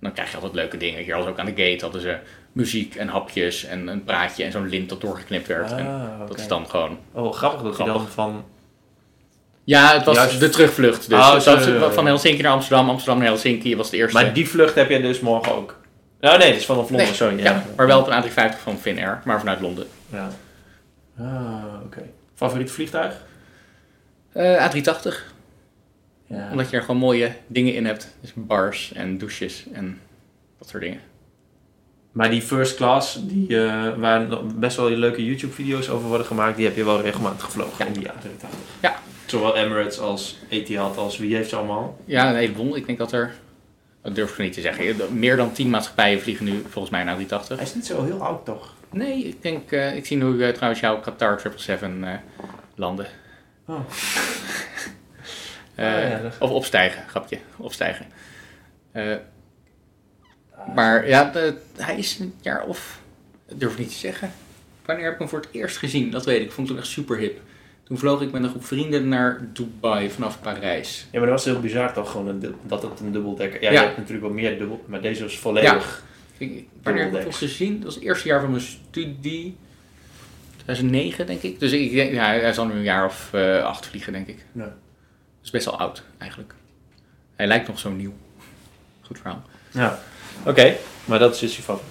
Dan 0.00 0.12
krijg 0.12 0.28
je 0.30 0.34
altijd 0.36 0.54
leuke 0.54 0.76
dingen. 0.76 1.02
Hier 1.04 1.16
was 1.16 1.26
ook 1.26 1.38
aan 1.38 1.46
de 1.54 1.62
gate 1.64 1.84
hadden 1.84 2.00
ze 2.00 2.16
muziek 2.52 2.94
en 2.94 3.08
hapjes 3.08 3.64
en 3.64 3.88
een 3.88 4.04
praatje 4.04 4.44
en 4.44 4.52
zo'n 4.52 4.68
lint 4.68 4.88
dat 4.88 5.00
doorgeknipt 5.00 5.46
werd. 5.46 5.70
En 5.72 5.86
Ah, 5.86 6.28
dat 6.28 6.38
is 6.38 6.46
dan 6.48 6.68
gewoon... 6.68 6.98
Oh, 7.12 7.32
grappig 7.32 7.62
dat 7.62 7.76
je 7.76 7.84
dan 7.84 7.92
Grappig. 7.94 8.12
van... 8.14 8.44
Ja, 9.70 9.92
het 9.94 10.04
was 10.04 10.16
Juist. 10.16 10.40
de 10.40 10.48
terugvlucht. 10.48 11.08
Dus 11.08 11.18
Oh, 11.18 11.38
zo, 11.38 11.90
van 11.90 12.06
Helsinki 12.06 12.42
naar 12.42 12.52
Amsterdam, 12.52 12.88
Amsterdam 12.88 13.18
naar 13.18 13.26
Helsinki 13.28 13.76
was 13.76 13.90
de 13.90 13.96
eerste. 13.96 14.22
Maar 14.22 14.32
die 14.34 14.48
vlucht 14.48 14.74
heb 14.74 14.90
je 14.90 15.00
dus 15.00 15.20
morgen 15.20 15.54
ook? 15.54 15.78
Nou 16.20 16.38
nee, 16.38 16.48
dat 16.50 16.58
is 16.60 16.66
vanaf 16.66 16.88
Londen, 16.88 17.06
Nee, 17.06 17.14
sorry. 17.14 17.42
ja, 17.42 17.64
maar 17.76 17.86
wel 17.86 18.00
op 18.00 18.06
een 18.06 18.22
A350 18.22 18.58
van 18.62 18.78
Finnair, 18.78 19.20
maar 19.24 19.38
vanuit 19.38 19.60
Londen. 19.60 19.86
Ja. 20.12 20.30
Ah, 21.18 21.64
oké. 21.84 22.02
Favoriete 22.34 22.72
vliegtuig? 22.72 23.14
Eh, 24.32 24.64
A380, 24.68 25.32
Ja. 26.26 26.48
omdat 26.50 26.70
je 26.70 26.76
er 26.76 26.82
gewoon 26.82 27.00
mooie 27.00 27.32
dingen 27.46 27.74
in 27.74 27.86
hebt. 27.86 28.14
Dus 28.20 28.32
bars 28.34 28.92
en 28.92 29.18
douches 29.18 29.64
en 29.72 30.00
dat 30.58 30.68
soort 30.68 30.82
dingen. 30.82 31.00
Maar 32.12 32.30
die 32.30 32.42
first 32.42 32.76
class, 32.76 33.18
die, 33.20 33.64
eh, 33.64 33.88
waar 33.96 34.26
best 34.54 34.76
wel 34.76 34.90
leuke 34.90 35.24
YouTube-video's 35.24 35.88
over 35.88 36.08
worden 36.08 36.26
gemaakt, 36.26 36.56
die 36.56 36.66
heb 36.66 36.76
je 36.76 36.84
wel 36.84 37.00
regelmatig 37.00 37.44
gevlogen 37.44 37.74
Ja. 37.78 37.84
in 37.86 37.92
die 37.92 38.08
A380. 38.08 38.58
Ja. 38.80 38.94
Zowel 39.30 39.56
Emirates 39.56 39.98
als 39.98 40.36
Etihad 40.48 40.96
als 40.96 41.18
wie 41.18 41.34
heeft 41.36 41.48
ze 41.48 41.56
allemaal? 41.56 41.98
Ja, 42.04 42.28
een 42.30 42.36
heleboel. 42.36 42.76
Ik 42.76 42.86
denk 42.86 42.98
dat 42.98 43.12
er, 43.12 43.34
dat 44.02 44.14
durf 44.14 44.30
ik 44.32 44.38
niet 44.38 44.52
te 44.52 44.60
zeggen, 44.60 45.18
meer 45.18 45.36
dan 45.36 45.52
10 45.52 45.70
maatschappijen 45.70 46.20
vliegen 46.20 46.44
nu 46.44 46.62
volgens 46.68 46.90
mij 46.90 47.04
naar 47.04 47.16
A380. 47.18 47.46
Hij 47.48 47.56
is 47.62 47.74
niet 47.74 47.86
zo 47.86 48.04
heel 48.04 48.22
oud 48.24 48.44
toch? 48.44 48.74
Nee, 48.90 49.24
ik 49.24 49.42
denk, 49.42 49.72
eh, 49.72 49.96
ik 49.96 50.06
zie 50.06 50.16
nu 50.16 50.44
eh, 50.44 50.52
trouwens 50.52 50.80
jouw 50.80 51.00
Qatar 51.00 51.40
777 51.40 52.08
eh 52.08 52.48
landen. 52.74 53.06
Oh. 53.66 53.80
Eh, 55.74 55.94
Ah, 55.94 56.10
ja, 56.10 56.18
dat- 56.18 56.36
Of 56.38 56.50
opstijgen, 56.50 57.08
grapje, 57.08 57.38
opstijgen. 57.56 58.06
Eh, 58.92 59.16
maar 60.74 61.08
ja, 61.08 61.24
de- 61.30 61.56
hij 61.76 61.98
is 61.98 62.18
een 62.18 62.34
jaar 62.40 62.64
of, 62.64 63.00
dat 63.48 63.60
durf 63.60 63.72
ik 63.72 63.78
niet 63.78 63.88
te 63.88 63.94
zeggen. 63.94 64.32
Wanneer 64.84 65.04
heb 65.04 65.12
ik 65.12 65.18
hem 65.18 65.28
voor 65.28 65.40
het 65.40 65.48
eerst 65.52 65.76
gezien? 65.76 66.10
Dat 66.10 66.24
weet 66.24 66.40
ik, 66.40 66.52
vond 66.52 66.66
ik 66.66 66.72
toen 66.74 66.82
echt 66.82 66.92
super 66.92 67.18
hip. 67.18 67.40
Toen 67.90 67.98
vloog 67.98 68.20
ik 68.22 68.30
met 68.32 68.42
een 68.42 68.48
groep 68.48 68.64
vrienden 68.64 69.08
naar 69.08 69.40
Dubai 69.52 70.10
vanaf 70.10 70.40
Parijs. 70.40 71.06
Ja, 71.12 71.18
maar 71.18 71.28
dat 71.28 71.36
was 71.36 71.44
heel 71.44 71.60
bizar 71.60 71.92
toch 71.92 72.10
gewoon 72.10 72.28
een, 72.28 72.54
dat 72.66 72.82
het 72.82 73.00
een 73.00 73.12
dubbeldekker... 73.12 73.62
Ja, 73.62 73.70
Ja. 73.70 73.80
je 73.80 73.86
hebt 73.86 73.96
natuurlijk 73.98 74.26
wel 74.26 74.34
meer 74.34 74.58
dubbel, 74.58 74.84
maar 74.86 75.00
deze 75.00 75.22
was 75.22 75.38
volledig... 75.38 76.02
Ik, 76.38 76.48
wanneer 76.82 77.02
heb 77.02 77.12
ik 77.12 77.18
Dubbeldeks. 77.18 77.38
gezien? 77.38 77.74
Dat 77.74 77.84
was 77.84 77.94
het 77.94 78.04
eerste 78.04 78.28
jaar 78.28 78.40
van 78.40 78.50
mijn 78.50 78.62
studie. 78.62 79.56
2009 80.56 81.26
denk 81.26 81.42
ik. 81.42 81.60
Dus 81.60 81.72
ik, 81.72 81.92
denk- 81.92 82.12
ja, 82.12 82.24
hij 82.26 82.52
zal 82.52 82.66
nu 82.66 82.72
een 82.72 82.82
jaar 82.82 83.04
of 83.04 83.28
eh, 83.32 83.62
acht 83.64 83.86
vliegen 83.86 84.12
denk 84.12 84.26
ik. 84.26 84.44
Ja. 84.52 84.62
Dat 84.64 84.72
is 85.42 85.50
best 85.50 85.64
wel 85.64 85.78
oud 85.78 86.02
eigenlijk. 86.18 86.54
Hij 87.36 87.46
lijkt 87.46 87.68
nog 87.68 87.78
zo 87.78 87.90
nieuw. 87.90 88.12
Goed 89.00 89.18
verhaal. 89.18 89.42
Ja, 89.70 89.98
oké, 90.46 90.76
maar 91.04 91.18
dat 91.18 91.34
is 91.34 91.40
dus 91.40 91.56
je 91.56 91.62
favoriet. 91.62 91.89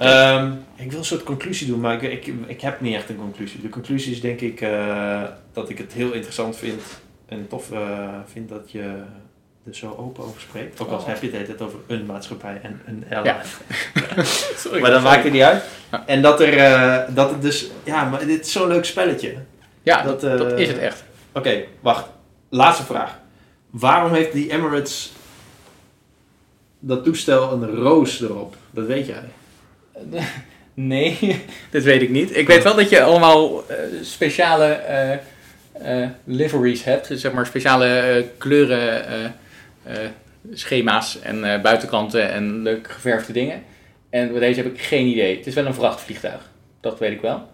Ehm, 0.00 0.52
ik 0.76 0.90
wil 0.90 0.98
een 0.98 1.04
soort 1.04 1.22
conclusie 1.22 1.66
doen, 1.66 1.80
maar 1.80 2.02
ik, 2.02 2.26
ik, 2.26 2.34
ik 2.46 2.60
heb 2.60 2.80
niet 2.80 2.94
echt 2.94 3.08
een 3.08 3.16
conclusie. 3.16 3.60
De 3.60 3.68
conclusie 3.68 4.12
is 4.12 4.20
denk 4.20 4.40
ik 4.40 4.60
eh, 4.60 5.22
dat 5.52 5.68
ik 5.70 5.78
het 5.78 5.92
heel 5.92 6.12
interessant 6.12 6.56
vind 6.56 6.82
en 7.28 7.46
tof 7.48 7.72
eh, 7.72 8.08
vind 8.32 8.48
dat 8.48 8.70
je 8.70 9.02
er 9.66 9.74
zo 9.74 9.94
open 9.98 10.24
over 10.24 10.40
spreekt. 10.40 10.80
Ook 10.80 10.88
al 10.90 10.96
Oh. 10.98 11.06
heb 11.06 11.22
je 11.22 11.30
het 11.30 11.46
hele 11.46 11.64
over 11.64 11.78
een 11.86 12.06
maatschappij 12.06 12.60
en 12.62 12.80
een 12.86 13.04
airline. 13.10 13.44
Sorry, 14.56 14.80
Maar 14.80 14.90
dat 14.90 15.02
maakt 15.02 15.24
het 15.24 15.32
niet 15.32 15.42
uit. 15.42 15.62
Ja. 15.90 16.06
En 16.06 16.22
dat 16.22 16.40
er, 16.40 16.58
eh, 16.58 17.14
dat 17.14 17.30
het 17.30 17.42
dus, 17.42 17.70
ja, 17.84 18.04
maar 18.04 18.26
dit 18.26 18.46
is 18.46 18.52
zo'n 18.52 18.68
leuk 18.68 18.84
spelletje. 18.84 19.34
Ja, 19.82 20.02
dat, 20.02 20.20
dat, 20.20 20.38
dat 20.38 20.58
is 20.58 20.68
het 20.68 20.78
echt. 20.78 21.04
Oké, 21.32 21.64
wacht. 21.80 22.06
Laatste 22.48 22.84
vraag. 22.84 23.18
Waarom 23.70 24.12
heeft 24.12 24.32
die 24.32 24.50
Emirates 24.52 25.12
dat 26.78 27.04
toestel 27.04 27.52
een 27.52 27.66
roos 27.74 28.20
erop? 28.22 28.56
Dat 28.70 28.86
weet 28.86 29.06
jij. 29.06 29.24
Nee, 30.74 31.18
dat 31.70 31.82
weet 31.82 32.02
ik 32.02 32.10
niet. 32.10 32.36
Ik 32.36 32.46
weet 32.46 32.62
wel 32.62 32.74
dat 32.74 32.90
je 32.90 33.02
allemaal 33.02 33.68
eh, 33.68 33.76
speciale 34.02 34.64
eh, 34.66 35.12
eh, 35.72 36.08
liveries 36.24 36.84
hebt. 36.84 37.08
Dus 37.08 37.20
zeg 37.20 37.32
maar 37.32 37.46
speciale 37.46 38.24
kleuren, 38.38 39.06
eh, 39.06 39.24
eh, 39.82 40.08
schema's 40.52 41.20
en 41.20 41.44
eh, 41.44 41.60
buitenkanten 41.60 42.30
en 42.30 42.62
leuk 42.62 42.90
geverfde 42.90 43.32
dingen. 43.32 43.62
En 44.10 44.30
bij 44.30 44.40
deze 44.40 44.62
heb 44.62 44.72
ik 44.72 44.80
geen 44.80 45.06
idee. 45.06 45.36
Het 45.36 45.46
is 45.46 45.54
wel 45.54 45.66
een 45.66 45.74
vrachtvliegtuig. 45.74 46.50
Dat 46.80 46.98
weet 46.98 47.12
ik 47.12 47.20
wel. 47.20 47.48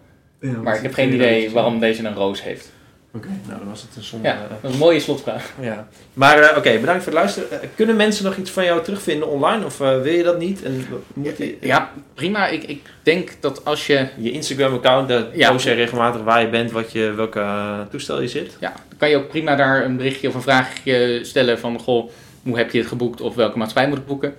Maar 0.63 0.75
ik 0.75 0.81
heb 0.81 0.93
geen 0.93 1.13
idee 1.13 1.51
waarom 1.51 1.79
deze 1.79 2.05
een 2.05 2.13
roos 2.13 2.43
heeft. 2.43 2.71
Oké, 3.13 3.27
nou 3.47 3.59
dan 3.59 3.69
was 3.69 3.81
het 3.81 3.95
een 3.95 4.03
zonde. 4.03 4.27
Ja, 4.27 4.47
dat 4.49 4.57
is 4.61 4.71
een 4.73 4.77
mooie 4.79 4.99
slotvraag. 4.99 5.53
ja. 5.59 5.87
Maar 6.13 6.39
eh, 6.39 6.57
oké, 6.57 6.79
bedankt 6.79 7.03
voor 7.03 7.11
het 7.13 7.21
luisteren. 7.21 7.61
Eh, 7.61 7.67
kunnen 7.75 7.95
mensen 7.95 8.23
nog 8.25 8.35
iets 8.35 8.51
van 8.51 8.63
jou 8.65 8.83
terugvinden 8.83 9.27
online 9.29 9.65
of 9.65 9.81
eh, 9.81 10.01
wil 10.01 10.13
je 10.13 10.23
dat 10.23 10.39
niet? 10.39 10.63
En 10.63 10.85
moet 11.13 11.37
die, 11.37 11.57
Ja, 11.61 11.91
prima. 12.13 12.47
Ik, 12.47 12.63
ik 12.63 12.81
denk 13.03 13.31
dat 13.39 13.65
als 13.65 13.87
je... 13.87 14.07
Je 14.17 14.31
Instagram-account, 14.31 15.07
daar 15.07 15.37
Ja. 15.37 15.51
post 15.51 15.65
je 15.65 15.71
regelmatig 15.73 16.21
waar 16.21 16.41
je 16.41 16.49
bent, 16.49 16.71
wat 16.71 16.91
je, 16.91 17.11
welke 17.13 17.39
eh, 17.39 17.79
toestel 17.89 18.21
je 18.21 18.27
zit. 18.27 18.57
Ja, 18.59 18.73
dan 18.89 18.97
kan 18.97 19.09
je 19.09 19.15
ook 19.17 19.27
prima 19.27 19.55
daar 19.55 19.85
een 19.85 19.97
berichtje 19.97 20.27
of 20.27 20.33
een 20.33 20.41
vraagje 20.41 21.19
stellen 21.23 21.59
van... 21.59 21.79
Goh, 21.79 22.09
hoe 22.43 22.57
heb 22.57 22.71
je 22.71 22.77
het 22.79 22.87
geboekt 22.87 23.21
of 23.21 23.35
welke 23.35 23.57
maatschappij 23.57 23.89
moet 23.89 23.97
ik 23.99 24.05
boeken? 24.05 24.35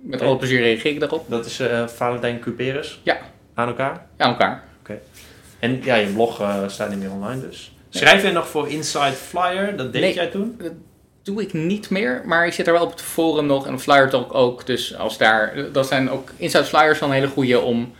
Met 0.00 0.20
Oké. 0.20 0.28
alle 0.28 0.36
plezier 0.38 0.60
reageer 0.60 0.92
ik 0.92 1.00
daarop. 1.00 1.24
Dat 1.30 1.46
is 1.46 1.60
eh 1.60 1.86
Valentijn 1.86 2.38
Cuperus. 2.40 3.00
Ja. 3.02 3.18
Aan 3.54 3.68
elkaar. 3.68 4.06
Ja, 4.18 4.24
elkaar. 4.26 4.64
En 5.58 5.80
ja, 5.82 5.94
je 5.94 6.06
blog 6.06 6.40
eh, 6.40 6.62
staat 6.66 6.90
niet 6.90 6.98
meer 6.98 7.10
online 7.10 7.40
dus. 7.40 7.75
Schrijf 7.90 8.22
je 8.22 8.32
nog 8.32 8.48
voor 8.48 8.68
Inside 8.68 9.12
Flyer? 9.12 9.76
Dat 9.76 9.92
deed 9.92 10.02
Nee. 10.02 10.14
jij 10.14 10.26
toen? 10.26 10.60
doe 11.22 11.42
ik 11.42 11.52
niet 11.52 11.90
meer, 11.90 12.22
maar 12.24 12.46
ik 12.46 12.52
zit 12.52 12.66
er 12.66 12.72
wel 12.72 12.82
op 12.82 12.90
het 12.90 13.02
forum 13.02 13.46
nog 13.46 13.66
en 13.66 13.72
op 13.74 13.80
Flyer 13.80 14.08
Talk 14.10 14.34
ook. 14.34 14.66
Dus 14.66 14.96
als 14.96 15.18
daar, 15.18 15.54
dat 15.72 15.86
zijn 15.86 16.10
ook 16.10 16.30
Inside 16.36 16.64
Flyers 16.64 16.98
wel 16.98 17.08
een 17.08 17.14
hele 17.14 17.26
goede 17.28 17.60
om, 17.60 17.92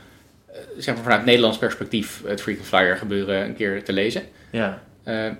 eh, 0.46 0.58
zeg 0.78 0.94
maar 0.94 1.02
vanuit 1.04 1.24
Nederlands 1.24 1.58
perspectief, 1.58 2.22
het 2.26 2.42
Freaking 2.42 2.66
Flyer 2.66 2.96
gebeuren 2.96 3.44
een 3.44 3.54
keer 3.56 3.84
te 3.84 3.92
lezen. 3.92 4.22
Ja. 4.50 4.82
Eh, 5.04 5.26
eh, 5.26 5.34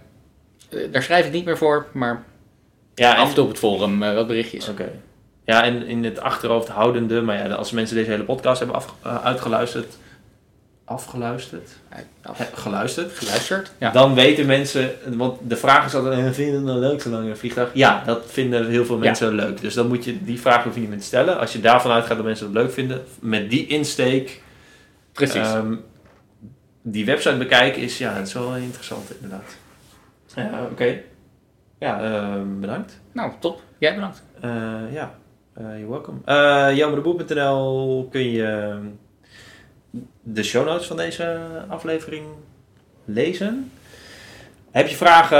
daar 0.93 1.03
schrijf 1.03 1.27
ik 1.27 1.33
niet 1.33 1.45
meer 1.45 1.57
voor, 1.59 1.87
maar 1.93 2.25
Ja, 2.95 3.15
en- 3.15 3.21
af 3.21 3.29
en 3.29 3.35
toe 3.35 3.45
op 3.45 3.51
het 3.51 3.59
forum 3.59 4.03
eh, 4.03 4.15
wat 4.15 4.27
berichtjes. 4.27 4.69
Oké. 4.69 4.89
Ja, 5.45 5.65
en 5.65 5.87
in 5.87 6.05
het 6.05 6.21
achterhoofd 6.21 6.69
houdende, 6.69 7.21
maar 7.23 7.37
ja, 7.49 7.55
als 7.55 7.71
mensen 7.71 7.97
deze 7.97 8.11
hele 8.11 8.25
podcast 8.25 8.59
hebben 8.59 8.77
af, 8.77 8.95
uitgeluisterd, 9.23 9.97
afgeluisterd, 10.89 11.71
af- 12.23 12.39
He- 12.39 12.45
geluisterd, 12.55 13.13
Geluisterd? 13.13 13.73
Ja. 13.79 13.91
dan 13.91 14.15
weten 14.15 14.47
mensen, 14.47 14.91
want 15.17 15.39
de 15.49 15.57
vraag 15.57 15.87
is 15.87 15.95
altijd, 15.95 16.19
eh, 16.19 16.25
vind 16.25 16.37
je 16.37 16.55
het 16.55 16.63
nou 16.65 16.79
leuk 16.79 17.03
zo 17.03 17.11
lang 17.11 17.25
in 17.25 17.31
een 17.31 17.37
vliegtuig? 17.37 17.71
Ja, 17.75 18.03
dat 18.05 18.23
vinden 18.27 18.69
heel 18.69 18.85
veel 18.85 18.99
mensen 18.99 19.35
leuk. 19.35 19.61
Dus 19.61 19.75
dan 19.75 19.89
moet 19.89 20.05
je, 20.05 20.25
die 20.25 20.41
vraag 20.41 20.65
hoef 20.65 20.75
je 20.75 20.81
niet 20.81 20.89
meer 20.89 20.99
te 20.99 21.05
stellen. 21.05 21.39
Als 21.39 21.53
je 21.53 21.61
daarvan 21.61 21.91
uitgaat 21.91 22.17
dat 22.17 22.27
mensen 22.27 22.47
het 22.47 22.55
leuk 22.55 22.73
vinden, 22.73 23.03
met 23.21 23.51
die 23.51 23.67
insteek, 23.67 24.43
Precies. 25.13 25.35
ehm, 25.35 25.75
die 26.83 27.05
website 27.05 27.37
bekijken 27.37 27.83
is, 27.83 27.99
ja, 27.99 28.13
het 28.13 28.27
is 28.27 28.33
wel 28.33 28.57
interessant 28.57 29.11
inderdaad. 29.15 29.57
Ja, 30.35 30.63
oké. 30.71 31.01
Ja, 31.79 32.03
ehm, 32.03 32.61
bedankt. 32.61 33.01
nou, 33.13 33.33
top. 33.39 33.63
Jij 33.79 33.95
bedankt. 33.95 34.23
Eh, 34.41 34.51
ja, 34.93 35.15
eh 35.55 35.65
you're 35.79 35.89
welcome. 35.89 36.19
Uh, 36.27 38.11
kun 38.11 38.31
je 38.31 38.45
ehm, 38.45 38.85
de 40.23 40.43
show 40.43 40.67
notes 40.67 40.87
van 40.87 40.97
deze 40.97 41.41
aflevering 41.69 42.25
lezen. 43.05 43.71
Heb 44.71 44.89
je 44.89 44.97
vragen? 44.97 45.39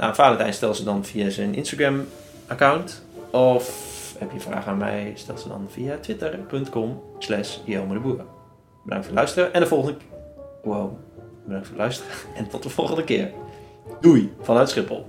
Nou, 0.00 0.14
Valentijn 0.14 0.54
stel 0.54 0.74
ze 0.74 0.84
dan 0.84 1.04
via 1.04 1.30
zijn 1.30 1.54
Instagram 1.54 2.06
account. 2.46 3.04
Of 3.30 3.88
heb 4.18 4.32
je 4.32 4.40
vragen 4.40 4.72
aan 4.72 4.78
mij? 4.78 5.12
Stel 5.14 5.38
ze 5.38 5.48
dan 5.48 5.66
via 5.70 5.96
twitter.com 5.96 7.02
slash 7.18 7.58
Bedankt 7.64 8.28
voor 8.84 8.94
het 8.94 9.10
luisteren. 9.10 9.52
En 9.52 9.60
de 9.60 9.66
volgende... 9.66 9.98
Wow. 10.62 10.92
Bedankt 11.44 11.66
voor 11.66 11.76
het 11.76 11.84
luisteren. 11.84 12.12
En 12.36 12.48
tot 12.48 12.62
de 12.62 12.68
volgende 12.68 13.04
keer. 13.04 13.30
Doei 14.00 14.32
vanuit 14.40 14.70
Schiphol. 14.70 15.06